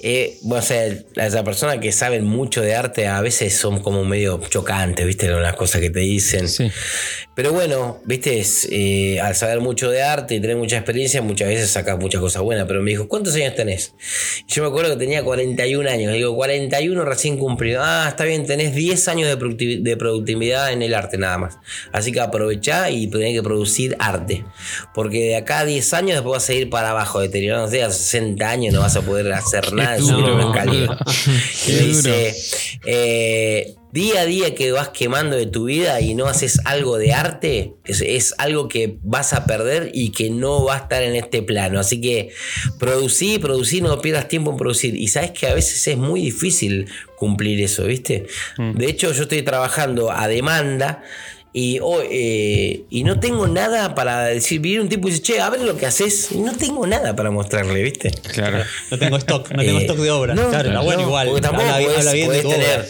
eh, 0.00 0.38
bueno, 0.42 0.62
o 0.62 0.66
sea, 0.66 0.86
esa 1.16 1.44
persona 1.44 1.80
que 1.80 1.92
saben 1.92 2.24
mucho 2.24 2.62
de 2.62 2.74
arte 2.74 3.06
a 3.06 3.20
veces 3.20 3.54
son 3.54 3.80
como 3.80 4.04
medio 4.04 4.40
chocantes, 4.48 5.06
¿viste? 5.06 5.28
Las 5.28 5.54
cosas 5.54 5.80
que 5.80 5.90
te 5.90 6.00
dicen. 6.00 6.48
Sí. 6.48 6.70
Pero 7.36 7.52
bueno, 7.52 8.00
viste, 8.06 8.42
eh, 8.70 9.20
al 9.20 9.34
saber 9.34 9.60
mucho 9.60 9.90
de 9.90 10.02
arte 10.02 10.36
y 10.36 10.40
tener 10.40 10.56
mucha 10.56 10.76
experiencia, 10.76 11.20
muchas 11.20 11.48
veces 11.48 11.68
sacas 11.68 11.98
muchas 11.98 12.22
cosas 12.22 12.40
buenas. 12.40 12.66
Pero 12.66 12.80
me 12.80 12.92
dijo, 12.92 13.08
¿cuántos 13.08 13.34
años 13.34 13.54
tenés? 13.54 13.92
Y 14.48 14.54
yo 14.54 14.62
me 14.62 14.70
acuerdo 14.70 14.92
que 14.92 14.96
tenía 14.96 15.22
41 15.22 15.90
años. 15.90 16.12
Le 16.12 16.16
digo, 16.16 16.34
41 16.34 17.04
recién 17.04 17.36
cumplido. 17.36 17.82
Ah, 17.84 18.06
está 18.08 18.24
bien, 18.24 18.46
tenés 18.46 18.74
10 18.74 19.08
años 19.08 19.28
de, 19.28 19.80
de 19.82 19.96
productividad 19.98 20.72
en 20.72 20.80
el 20.80 20.94
arte 20.94 21.18
nada 21.18 21.36
más. 21.36 21.58
Así 21.92 22.10
que 22.10 22.20
aprovechá 22.20 22.88
y 22.88 23.06
tenés 23.08 23.34
que 23.34 23.42
producir 23.42 23.96
arte. 23.98 24.42
Porque 24.94 25.24
de 25.24 25.36
acá 25.36 25.58
a 25.58 25.64
10 25.66 25.92
años 25.92 26.14
después 26.14 26.32
vas 26.32 26.48
a 26.48 26.54
ir 26.54 26.70
para 26.70 26.88
abajo, 26.88 27.20
deteriorándose. 27.20 27.82
A 27.82 27.90
60 27.90 28.48
años 28.48 28.72
no 28.72 28.80
vas 28.80 28.96
a 28.96 29.02
poder 29.02 29.30
hacer 29.34 29.74
nada, 29.74 29.75
Una 29.82 29.94
escalera. 29.94 30.98
Qué 31.64 31.72
Y 31.72 31.86
dice, 31.86 32.36
eh, 32.84 33.74
día 33.92 34.20
a 34.20 34.24
día 34.26 34.54
que 34.54 34.72
vas 34.72 34.90
quemando 34.90 35.36
de 35.36 35.46
tu 35.46 35.64
vida 35.64 36.00
y 36.00 36.14
no 36.14 36.26
haces 36.26 36.60
algo 36.64 36.98
de 36.98 37.14
arte, 37.14 37.74
es, 37.84 38.02
es 38.02 38.34
algo 38.38 38.68
que 38.68 38.98
vas 39.02 39.32
a 39.32 39.46
perder 39.46 39.90
y 39.94 40.10
que 40.10 40.30
no 40.30 40.64
va 40.64 40.74
a 40.74 40.78
estar 40.78 41.02
en 41.02 41.14
este 41.14 41.42
plano. 41.42 41.80
Así 41.80 42.00
que 42.00 42.30
producí, 42.78 43.38
producí, 43.38 43.80
no 43.80 44.00
pierdas 44.00 44.28
tiempo 44.28 44.50
en 44.50 44.56
producir. 44.56 44.96
Y 44.96 45.08
sabes 45.08 45.30
que 45.30 45.46
a 45.46 45.54
veces 45.54 45.86
es 45.86 45.96
muy 45.96 46.20
difícil 46.20 46.88
cumplir 47.16 47.62
eso, 47.62 47.84
¿viste? 47.84 48.26
De 48.58 48.86
hecho, 48.86 49.12
yo 49.12 49.22
estoy 49.22 49.42
trabajando 49.42 50.12
a 50.12 50.28
demanda. 50.28 51.02
Y, 51.58 51.78
oh, 51.80 52.02
eh, 52.02 52.82
y 52.90 53.02
no 53.04 53.18
tengo 53.18 53.48
nada 53.48 53.94
para 53.94 54.24
decir, 54.26 54.60
viene 54.60 54.82
un 54.82 54.90
tipo 54.90 55.08
y 55.08 55.12
dice, 55.12 55.22
che, 55.22 55.40
a 55.40 55.48
ver 55.48 55.62
lo 55.62 55.74
que 55.78 55.86
haces. 55.86 56.30
Y 56.32 56.38
no 56.40 56.52
tengo 56.52 56.86
nada 56.86 57.16
para 57.16 57.30
mostrarle, 57.30 57.82
¿viste? 57.82 58.10
Claro. 58.10 58.58
No 58.90 58.98
tengo 58.98 59.16
stock, 59.16 59.50
no 59.52 59.62
tengo 59.62 59.78
Eh, 59.78 59.82
stock 59.86 59.96
de 59.96 60.10
obra. 60.10 60.34
no, 60.34 60.50
claro, 60.50 60.82
bueno 60.82 61.00
no, 61.00 61.08
igual. 61.08 61.28
porque 61.28 61.40
tampoco 61.40 61.66
habla, 61.66 61.86
podés- 61.88 61.98
habla 62.00 62.12
bien 62.12 62.26
podés 62.26 62.42
tener, 62.42 62.80
obra. 62.80 62.84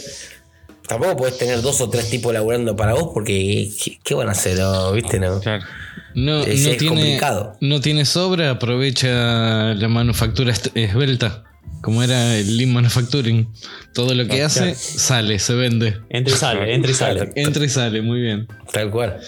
Tampoco 0.88 1.16
puedes 1.16 1.38
tener 1.38 1.62
dos 1.62 1.80
o 1.80 1.88
tres 1.90 2.10
tipos 2.10 2.32
laburando 2.32 2.74
para 2.74 2.94
vos 2.94 3.10
porque 3.14 3.70
¿qué, 3.84 3.98
qué 4.02 4.14
van 4.14 4.28
a 4.28 4.32
hacer? 4.32 4.58
No, 4.58 4.90
¿Viste? 4.92 5.20
No. 5.20 5.40
Claro. 5.40 5.64
No, 6.14 6.40
Es- 6.42 6.60
no 6.64 6.70
es 6.70 6.76
tiene, 6.78 6.88
complicado. 6.96 7.56
no 7.60 7.80
tiene 7.80 8.04
sobra, 8.04 8.50
aprovecha 8.50 9.74
la 9.74 9.86
manufactura 9.88 10.52
esbelta, 10.74 11.44
como 11.82 12.02
era 12.02 12.36
el 12.36 12.56
Lean 12.56 12.72
Manufacturing. 12.72 13.48
Todo 13.92 14.14
lo 14.14 14.26
que 14.26 14.42
hace 14.42 14.74
sale, 14.74 15.38
se 15.38 15.54
vende. 15.54 15.96
Entra 16.10 16.34
y 16.34 16.36
sale, 16.36 16.74
entra 16.74 16.90
y 16.90 16.94
sale. 16.96 17.32
Entra 17.34 17.64
y 17.64 17.68
sale, 17.68 18.02
muy 18.02 18.20
bien. 18.20 18.46
Tal 18.72 18.90
cual. 18.90 19.18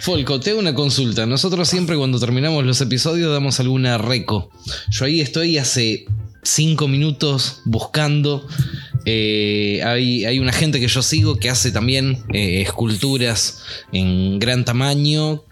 Folco, 0.00 0.40
te 0.40 0.50
hago 0.50 0.58
una 0.58 0.74
consulta. 0.74 1.26
Nosotros 1.26 1.68
siempre 1.68 1.96
cuando 1.96 2.18
terminamos 2.18 2.64
los 2.64 2.80
episodios 2.80 3.32
damos 3.32 3.60
alguna 3.60 3.98
reco. 3.98 4.50
Yo 4.90 5.04
ahí 5.04 5.20
estoy 5.20 5.58
hace 5.58 6.06
cinco 6.42 6.88
minutos 6.88 7.60
buscando. 7.64 8.46
Eh, 9.04 9.82
hay, 9.84 10.24
hay 10.24 10.38
una 10.38 10.52
gente 10.52 10.80
que 10.80 10.88
yo 10.88 11.02
sigo 11.02 11.36
que 11.36 11.50
hace 11.50 11.70
también 11.70 12.24
eh, 12.32 12.62
esculturas 12.62 13.62
en 13.92 14.38
gran 14.38 14.64
tamaño. 14.64 15.44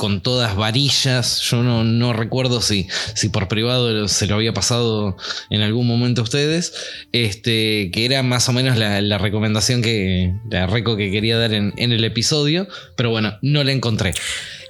Con 0.00 0.22
todas 0.22 0.56
varillas. 0.56 1.40
Yo 1.42 1.62
no, 1.62 1.84
no 1.84 2.14
recuerdo 2.14 2.62
si, 2.62 2.88
si 3.14 3.28
por 3.28 3.48
privado 3.48 4.08
se 4.08 4.26
lo 4.26 4.36
había 4.36 4.54
pasado 4.54 5.18
en 5.50 5.60
algún 5.60 5.86
momento 5.86 6.22
a 6.22 6.24
ustedes. 6.24 6.72
Este, 7.12 7.90
que 7.92 8.06
era 8.06 8.22
más 8.22 8.48
o 8.48 8.54
menos 8.54 8.78
la, 8.78 9.02
la 9.02 9.18
recomendación 9.18 9.82
que. 9.82 10.32
La 10.50 10.66
reco 10.66 10.96
que 10.96 11.10
quería 11.10 11.36
dar 11.36 11.52
en, 11.52 11.74
en 11.76 11.92
el 11.92 12.02
episodio. 12.04 12.66
Pero 12.96 13.10
bueno, 13.10 13.34
no 13.42 13.62
la 13.62 13.72
encontré. 13.72 14.14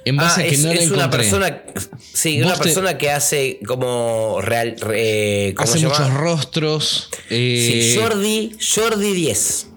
En 0.03 0.17
base 0.17 0.41
Ah, 0.41 0.45
a 0.45 0.49
que 0.49 0.55
es, 0.55 0.63
no 0.65 0.73
la 0.73 0.81
es 0.81 0.91
una 0.91 1.05
encontré. 1.05 1.19
persona. 1.19 1.63
Sí, 2.13 2.41
una 2.41 2.55
te- 2.55 2.63
persona 2.63 2.97
que 2.97 3.09
hace 3.11 3.59
como 3.65 4.41
real. 4.41 4.75
re- 4.81 5.53
¿Cómo 5.55 5.71
hace 5.71 5.79
muchos 5.87 6.13
rostros. 6.13 7.09
eh, 7.29 7.93
Sí, 7.93 7.99
Jordi, 8.01 8.57
Jordi 8.75 9.13
10. 9.13 9.67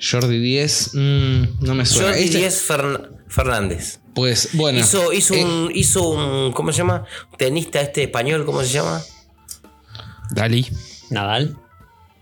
Jordi 0.00 0.38
10. 0.38 0.90
mm, 0.94 1.42
no 1.60 1.74
me 1.74 1.84
suena. 1.84 2.08
Jordi 2.08 2.24
Este- 2.24 2.38
10 2.38 2.68
Fern- 2.68 3.10
Fernández. 3.28 3.99
Pues 4.14 4.50
bueno. 4.54 4.78
hizo, 4.80 5.12
hizo, 5.12 5.34
eh, 5.34 5.44
un, 5.44 5.70
hizo 5.74 6.08
un. 6.08 6.52
¿Cómo 6.52 6.72
se 6.72 6.78
llama? 6.78 7.04
Tenista 7.38 7.80
este 7.80 8.02
español, 8.04 8.44
¿cómo 8.44 8.62
se 8.62 8.72
llama? 8.72 9.00
Dalí. 10.30 10.66
Nadal. 11.10 11.56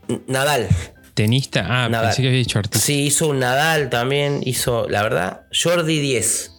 N- 0.09 0.20
Nadal. 0.26 0.68
Tenista. 1.14 1.66
Ah, 1.68 1.89
Nadal. 1.89 2.09
pensé 2.09 2.22
que 2.22 2.28
había 2.28 2.39
dicho 2.41 2.59
artista. 2.59 2.78
Sí, 2.86 3.07
hizo 3.07 3.28
un 3.28 3.39
Nadal 3.41 3.91
también. 3.91 4.41
Hizo, 4.45 4.89
la 4.89 5.03
verdad, 5.03 5.41
Jordi 5.53 5.99
10. 6.01 6.53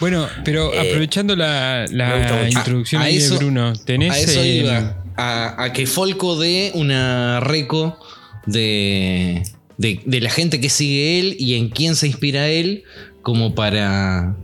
Bueno, 0.00 0.28
pero 0.44 0.72
Eh, 0.74 0.80
aprovechando 0.90 1.36
la, 1.36 1.86
la 1.90 2.48
introducción 2.48 3.02
A- 3.02 3.04
a 3.04 3.08
ahí 3.08 3.16
eso- 3.16 3.34
de 3.34 3.38
Bruno, 3.38 3.72
tenés. 3.74 4.12
A 4.12 4.18
eso 4.18 4.44
iba. 4.44 4.96
A, 5.16 5.64
a 5.64 5.72
que 5.72 5.86
Folco 5.86 6.38
dé 6.38 6.72
una 6.74 7.40
reco 7.40 7.98
de, 8.46 9.42
de, 9.76 10.00
de 10.04 10.20
la 10.20 10.30
gente 10.30 10.60
que 10.60 10.70
sigue 10.70 11.20
él 11.20 11.36
y 11.38 11.54
en 11.54 11.68
quién 11.68 11.94
se 11.94 12.06
inspira 12.06 12.48
él, 12.48 12.84
como 13.22 13.54
para, 13.54 14.36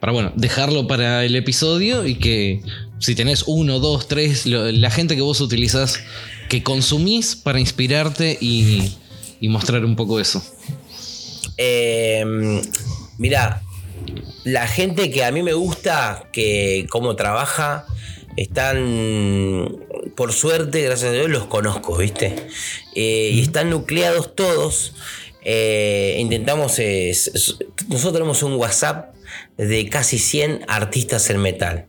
para 0.00 0.12
bueno, 0.12 0.32
dejarlo 0.36 0.86
para 0.86 1.24
el 1.24 1.36
episodio 1.36 2.06
y 2.06 2.16
que 2.16 2.60
si 2.98 3.14
tenés 3.14 3.44
uno, 3.46 3.78
dos, 3.80 4.08
tres, 4.08 4.46
lo- 4.46 4.70
la 4.72 4.90
gente 4.90 5.14
que 5.16 5.22
vos 5.22 5.40
utilizás, 5.40 6.00
que 6.48 6.62
consumís 6.62 7.36
para 7.36 7.60
inspirarte 7.60 8.36
y, 8.40 8.94
y 9.40 9.48
mostrar 9.48 9.84
un 9.84 9.96
poco 9.96 10.20
eso. 10.20 10.42
Eh, 11.56 12.24
mira, 13.18 13.62
la 14.44 14.66
gente 14.66 15.10
que 15.10 15.24
a 15.24 15.32
mí 15.32 15.42
me 15.42 15.52
gusta, 15.52 16.28
que 16.32 16.86
cómo 16.90 17.16
trabaja, 17.16 17.86
están, 18.36 19.76
por 20.16 20.32
suerte, 20.32 20.82
gracias 20.82 21.10
a 21.10 21.14
Dios, 21.14 21.30
los 21.30 21.46
conozco, 21.46 21.96
¿viste? 21.96 22.34
Eh, 22.94 23.30
y 23.34 23.40
están 23.40 23.70
nucleados 23.70 24.34
todos. 24.34 24.94
Eh, 25.44 26.16
intentamos, 26.18 26.78
eh, 26.78 27.12
nosotros 27.88 28.12
tenemos 28.12 28.42
un 28.42 28.54
WhatsApp 28.54 29.14
de 29.56 29.88
casi 29.88 30.18
100 30.18 30.64
artistas 30.68 31.28
en 31.30 31.40
metal. 31.40 31.86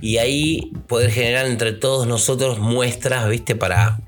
Y 0.00 0.18
ahí 0.18 0.70
poder 0.86 1.10
generar 1.10 1.46
entre 1.46 1.72
todos 1.72 2.06
nosotros 2.06 2.58
muestras, 2.58 3.28
¿viste? 3.28 3.56
Para, 3.56 4.00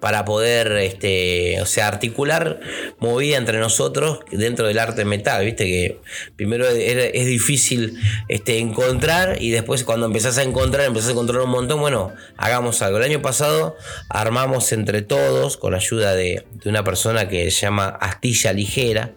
para 0.00 0.24
poder, 0.24 0.72
este, 0.78 1.60
o 1.60 1.66
sea, 1.66 1.88
articular 1.88 2.60
movida 2.98 3.36
entre 3.36 3.58
nosotros 3.58 4.20
dentro 4.30 4.66
del 4.66 4.78
arte 4.78 5.04
metal, 5.04 5.44
¿viste? 5.44 5.64
Que 5.64 6.00
primero 6.36 6.68
es, 6.68 7.26
difícil 7.26 7.98
este, 8.28 8.58
encontrar 8.58 9.42
y 9.42 9.50
después 9.50 9.84
cuando 9.84 10.06
empezás 10.06 10.38
a 10.38 10.42
encontrar, 10.42 10.86
empezás 10.86 11.08
a 11.08 11.12
encontrar 11.12 11.42
un 11.42 11.50
montón, 11.50 11.80
bueno, 11.80 12.12
hagamos 12.36 12.82
algo. 12.82 12.98
El 12.98 13.04
año 13.04 13.22
pasado 13.22 13.76
armamos 14.08 14.72
entre 14.72 15.02
todos, 15.02 15.56
con 15.56 15.74
ayuda 15.74 16.14
de, 16.14 16.44
de 16.62 16.70
una 16.70 16.84
persona 16.84 17.28
que 17.28 17.50
se 17.50 17.62
llama 17.62 17.88
Astilla 17.88 18.52
Ligera, 18.52 19.14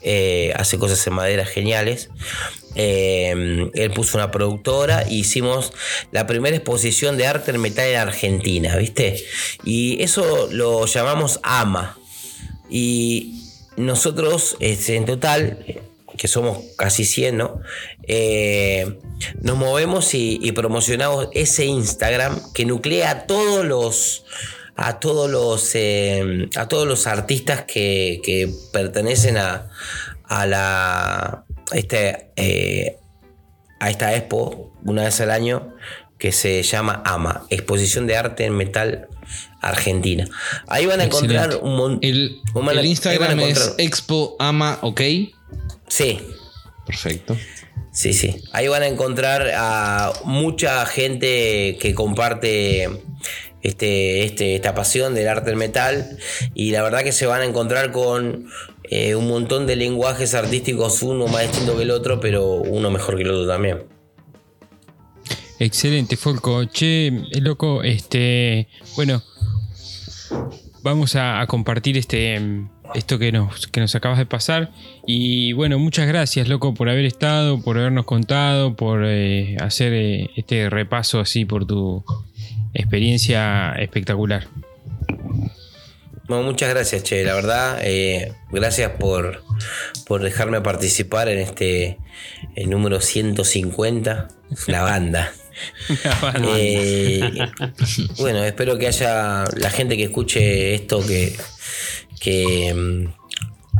eh, 0.00 0.52
hace 0.56 0.78
cosas 0.78 1.04
en 1.06 1.14
madera 1.14 1.44
geniales. 1.44 2.10
Eh, 2.74 3.70
él 3.74 3.90
puso 3.92 4.18
una 4.18 4.30
productora 4.30 5.02
e 5.02 5.14
hicimos 5.14 5.72
la 6.12 6.26
primera 6.26 6.56
exposición 6.56 7.16
de 7.16 7.26
arte 7.26 7.50
en 7.50 7.60
metal 7.60 7.86
en 7.86 7.96
Argentina, 7.96 8.76
¿viste? 8.76 9.24
Y 9.64 10.02
eso 10.02 10.48
lo 10.50 10.86
llamamos 10.86 11.40
AMA. 11.42 11.98
Y 12.70 13.42
nosotros, 13.76 14.56
en 14.60 15.06
total, 15.06 15.64
que 16.18 16.28
somos 16.28 16.58
casi 16.76 17.04
100, 17.04 17.36
¿no? 17.36 17.60
Eh, 18.02 18.98
nos 19.40 19.56
movemos 19.56 20.14
y, 20.14 20.52
promocionamos 20.52 21.28
ese 21.32 21.64
Instagram 21.64 22.52
que 22.52 22.66
nuclea 22.66 23.10
a 23.10 23.26
todos 23.26 23.64
los 23.64 24.24
a 24.76 25.00
todos 25.00 25.28
los 25.28 25.74
eh, 25.74 26.48
a 26.56 26.68
todos 26.68 26.86
los 26.86 27.06
artistas 27.06 27.62
que, 27.62 28.20
que 28.22 28.52
pertenecen 28.72 29.36
a, 29.36 29.70
a 30.24 30.46
la 30.46 31.44
este, 31.72 32.30
eh, 32.36 32.98
a 33.80 33.90
esta 33.90 34.14
expo 34.14 34.72
una 34.84 35.04
vez 35.04 35.20
al 35.20 35.30
año 35.30 35.74
que 36.18 36.32
se 36.32 36.62
llama 36.62 37.02
AMA, 37.04 37.46
Exposición 37.48 38.06
de 38.06 38.16
Arte 38.16 38.44
en 38.44 38.56
Metal 38.56 39.08
Argentina. 39.60 40.28
Ahí 40.66 40.86
van 40.86 41.00
a 41.00 41.04
encontrar 41.04 41.56
un 41.62 41.76
montón. 41.76 42.00
El, 42.02 42.40
Instagram 42.84 43.40
es 43.40 43.74
Expo 43.78 44.36
Ama 44.38 44.78
OK. 44.82 45.00
Sí, 45.86 46.20
Perfecto. 46.88 47.36
Sí, 47.92 48.14
sí. 48.14 48.42
Ahí 48.52 48.66
van 48.66 48.82
a 48.82 48.86
encontrar 48.86 49.50
a 49.54 50.10
mucha 50.24 50.86
gente 50.86 51.76
que 51.78 51.92
comparte 51.94 52.88
este, 53.62 54.24
este, 54.24 54.54
esta 54.54 54.74
pasión 54.74 55.14
del 55.14 55.28
arte 55.28 55.50
del 55.50 55.56
metal. 55.56 56.16
Y 56.54 56.70
la 56.70 56.82
verdad 56.82 57.02
que 57.02 57.12
se 57.12 57.26
van 57.26 57.42
a 57.42 57.44
encontrar 57.44 57.92
con 57.92 58.48
eh, 58.90 59.14
un 59.14 59.28
montón 59.28 59.66
de 59.66 59.76
lenguajes 59.76 60.34
artísticos, 60.34 61.02
uno 61.02 61.26
más 61.26 61.42
distinto 61.42 61.76
que 61.76 61.82
el 61.82 61.90
otro, 61.90 62.20
pero 62.20 62.56
uno 62.56 62.90
mejor 62.90 63.16
que 63.16 63.22
el 63.22 63.30
otro 63.30 63.46
también. 63.46 63.84
Excelente, 65.58 66.16
Folco. 66.16 66.64
Che, 66.64 67.08
eh, 67.08 67.40
loco, 67.40 67.82
este. 67.82 68.68
Bueno, 68.96 69.22
vamos 70.82 71.16
a, 71.16 71.44
compartir 71.48 71.98
este. 71.98 72.38
mm, 72.38 72.70
Esto 72.94 73.18
que 73.18 73.32
nos, 73.32 73.66
que 73.66 73.80
nos 73.80 73.94
acabas 73.94 74.18
de 74.18 74.26
pasar. 74.26 74.70
Y 75.06 75.52
bueno, 75.52 75.78
muchas 75.78 76.06
gracias, 76.06 76.48
loco, 76.48 76.74
por 76.74 76.88
haber 76.88 77.04
estado, 77.04 77.60
por 77.60 77.76
habernos 77.76 78.06
contado, 78.06 78.76
por 78.76 79.04
eh, 79.04 79.56
hacer 79.60 79.92
este 80.36 80.70
repaso 80.70 81.20
así 81.20 81.44
por 81.44 81.66
tu 81.66 82.04
experiencia 82.72 83.72
espectacular. 83.72 84.46
Bueno, 86.28 86.42
muchas 86.44 86.68
gracias, 86.70 87.02
Che. 87.04 87.24
La 87.24 87.34
verdad, 87.34 87.78
eh, 87.82 88.34
gracias 88.50 88.92
por, 88.98 89.42
por 90.06 90.22
dejarme 90.22 90.60
participar 90.60 91.28
en 91.28 91.38
este 91.38 91.98
el 92.54 92.68
número 92.70 93.00
150, 93.00 94.28
la 94.66 94.82
banda. 94.82 95.32
Eh, 96.46 97.20
bueno, 98.18 98.44
espero 98.44 98.78
que 98.78 98.86
haya 98.88 99.44
la 99.56 99.70
gente 99.70 99.96
que 99.96 100.04
escuche 100.04 100.74
esto 100.74 101.04
que, 101.04 101.36
que, 102.20 102.74
mm, 102.74 103.08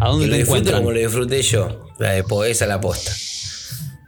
¿A 0.00 0.04
que 0.06 0.10
dónde 0.10 0.26
lo 0.28 0.34
te 0.36 0.40
encuentran? 0.42 0.78
como 0.78 0.92
lo 0.92 0.98
disfruté 1.00 1.42
yo. 1.42 1.86
La 1.98 2.12
de 2.12 2.24
Poesa 2.24 2.66
la 2.66 2.80
posta. 2.80 3.12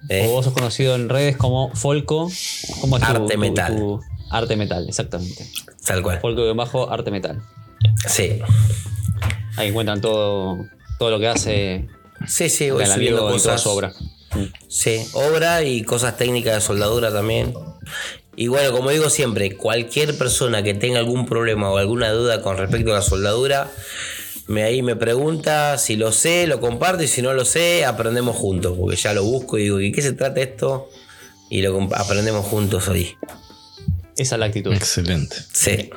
Eh, 0.08 0.24
O 0.26 0.30
vos 0.30 0.44
sos 0.46 0.54
conocido 0.54 0.94
en 0.94 1.08
redes 1.08 1.36
como 1.36 1.74
Folco. 1.74 2.30
¿Cómo 2.80 2.96
es 2.96 3.02
tu- 3.02 3.08
Arte 3.10 3.34
tu- 3.34 3.38
Metal. 3.40 3.76
tu- 3.76 4.00
arte 4.30 4.56
Metal, 4.56 4.86
exactamente. 4.88 5.46
Tal 5.84 6.02
cual. 6.02 6.20
Folco 6.20 6.44
de 6.44 6.52
bajo 6.54 6.90
Arte 6.90 7.10
Metal. 7.10 7.40
Sí. 8.06 8.40
Ahí 9.56 9.68
encuentran 9.68 10.00
todo, 10.00 10.66
todo 10.98 11.10
lo 11.10 11.18
que 11.18 11.28
hace 11.28 11.88
Sí, 12.26 12.48
sí, 12.48 12.68
subiendo 12.68 13.20
toda 13.20 13.32
cosas. 13.32 13.62
su 13.62 13.70
obra. 13.70 13.92
Sí, 14.68 15.04
obra 15.14 15.62
y 15.62 15.82
cosas 15.82 16.16
técnicas 16.16 16.54
de 16.54 16.60
soldadura 16.60 17.12
también. 17.12 17.54
Y 18.36 18.48
bueno, 18.48 18.72
como 18.72 18.90
digo 18.90 19.10
siempre, 19.10 19.56
cualquier 19.56 20.16
persona 20.16 20.62
que 20.62 20.74
tenga 20.74 20.98
algún 20.98 21.26
problema 21.26 21.70
o 21.70 21.78
alguna 21.78 22.10
duda 22.10 22.42
con 22.42 22.56
respecto 22.56 22.92
a 22.92 22.96
la 22.96 23.02
soldadura, 23.02 23.70
me 24.46 24.62
ahí 24.62 24.82
me 24.82 24.96
pregunta 24.96 25.78
si 25.78 25.96
lo 25.96 26.12
sé, 26.12 26.46
lo 26.46 26.60
comparto 26.60 27.02
y 27.02 27.08
si 27.08 27.22
no 27.22 27.32
lo 27.34 27.44
sé, 27.44 27.84
aprendemos 27.84 28.36
juntos, 28.36 28.76
porque 28.78 28.96
ya 28.96 29.12
lo 29.12 29.24
busco 29.24 29.58
y 29.58 29.64
digo, 29.64 29.80
¿y 29.80 29.92
qué 29.92 30.02
se 30.02 30.12
trata 30.12 30.40
esto? 30.40 30.88
Y 31.50 31.62
lo 31.62 31.88
aprendemos 31.94 32.46
juntos 32.46 32.86
hoy. 32.88 33.16
Esa 34.16 34.36
es 34.36 34.38
la 34.38 34.46
actitud. 34.46 34.72
Excelente. 34.72 35.36
Sí. 35.52 35.90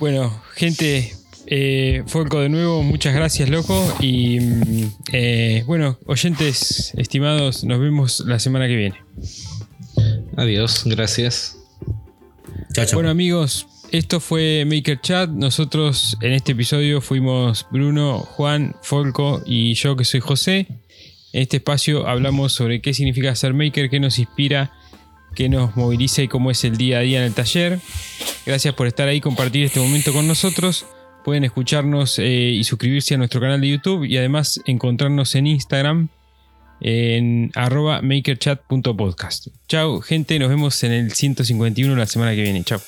Bueno, 0.00 0.42
gente, 0.54 1.12
eh, 1.46 2.02
Folco 2.06 2.40
de 2.40 2.48
nuevo, 2.48 2.82
muchas 2.82 3.14
gracias, 3.14 3.50
loco. 3.50 3.86
Y 4.00 4.40
mm, 4.40 4.92
eh, 5.12 5.62
bueno, 5.66 5.98
oyentes 6.06 6.94
estimados, 6.96 7.64
nos 7.64 7.78
vemos 7.78 8.20
la 8.20 8.38
semana 8.38 8.66
que 8.66 8.76
viene. 8.76 8.96
Adiós, 10.38 10.84
gracias. 10.86 11.58
Chao, 12.72 12.86
chao. 12.86 12.94
Bueno 12.94 13.10
amigos, 13.10 13.66
esto 13.92 14.20
fue 14.20 14.64
Maker 14.66 15.02
Chat. 15.02 15.28
Nosotros 15.28 16.16
en 16.22 16.32
este 16.32 16.52
episodio 16.52 17.02
fuimos 17.02 17.66
Bruno, 17.70 18.20
Juan, 18.20 18.74
Folco 18.80 19.42
y 19.44 19.74
yo 19.74 19.96
que 19.96 20.06
soy 20.06 20.20
José. 20.20 20.66
En 21.34 21.42
este 21.42 21.58
espacio 21.58 22.08
hablamos 22.08 22.54
sobre 22.54 22.80
qué 22.80 22.94
significa 22.94 23.34
ser 23.34 23.52
maker, 23.52 23.90
qué 23.90 24.00
nos 24.00 24.18
inspira, 24.18 24.72
qué 25.34 25.48
nos 25.48 25.76
moviliza 25.76 26.22
y 26.22 26.28
cómo 26.28 26.50
es 26.50 26.64
el 26.64 26.76
día 26.76 26.98
a 26.98 27.00
día 27.00 27.18
en 27.18 27.24
el 27.24 27.34
taller. 27.34 27.78
Gracias 28.46 28.74
por 28.74 28.86
estar 28.86 29.08
ahí 29.08 29.20
compartir 29.20 29.64
este 29.64 29.80
momento 29.80 30.12
con 30.12 30.26
nosotros. 30.26 30.86
Pueden 31.24 31.44
escucharnos 31.44 32.18
eh, 32.18 32.28
y 32.28 32.64
suscribirse 32.64 33.14
a 33.14 33.18
nuestro 33.18 33.40
canal 33.40 33.60
de 33.60 33.68
YouTube 33.68 34.04
y 34.04 34.16
además 34.16 34.60
encontrarnos 34.64 35.34
en 35.34 35.46
Instagram 35.46 36.08
en 36.80 37.52
arroba 37.54 38.00
makerchat.podcast. 38.02 39.48
Chao 39.68 40.00
gente, 40.00 40.38
nos 40.38 40.48
vemos 40.48 40.82
en 40.82 40.92
el 40.92 41.12
151 41.12 41.94
la 41.94 42.06
semana 42.06 42.34
que 42.34 42.42
viene. 42.42 42.64
Chao. 42.64 42.80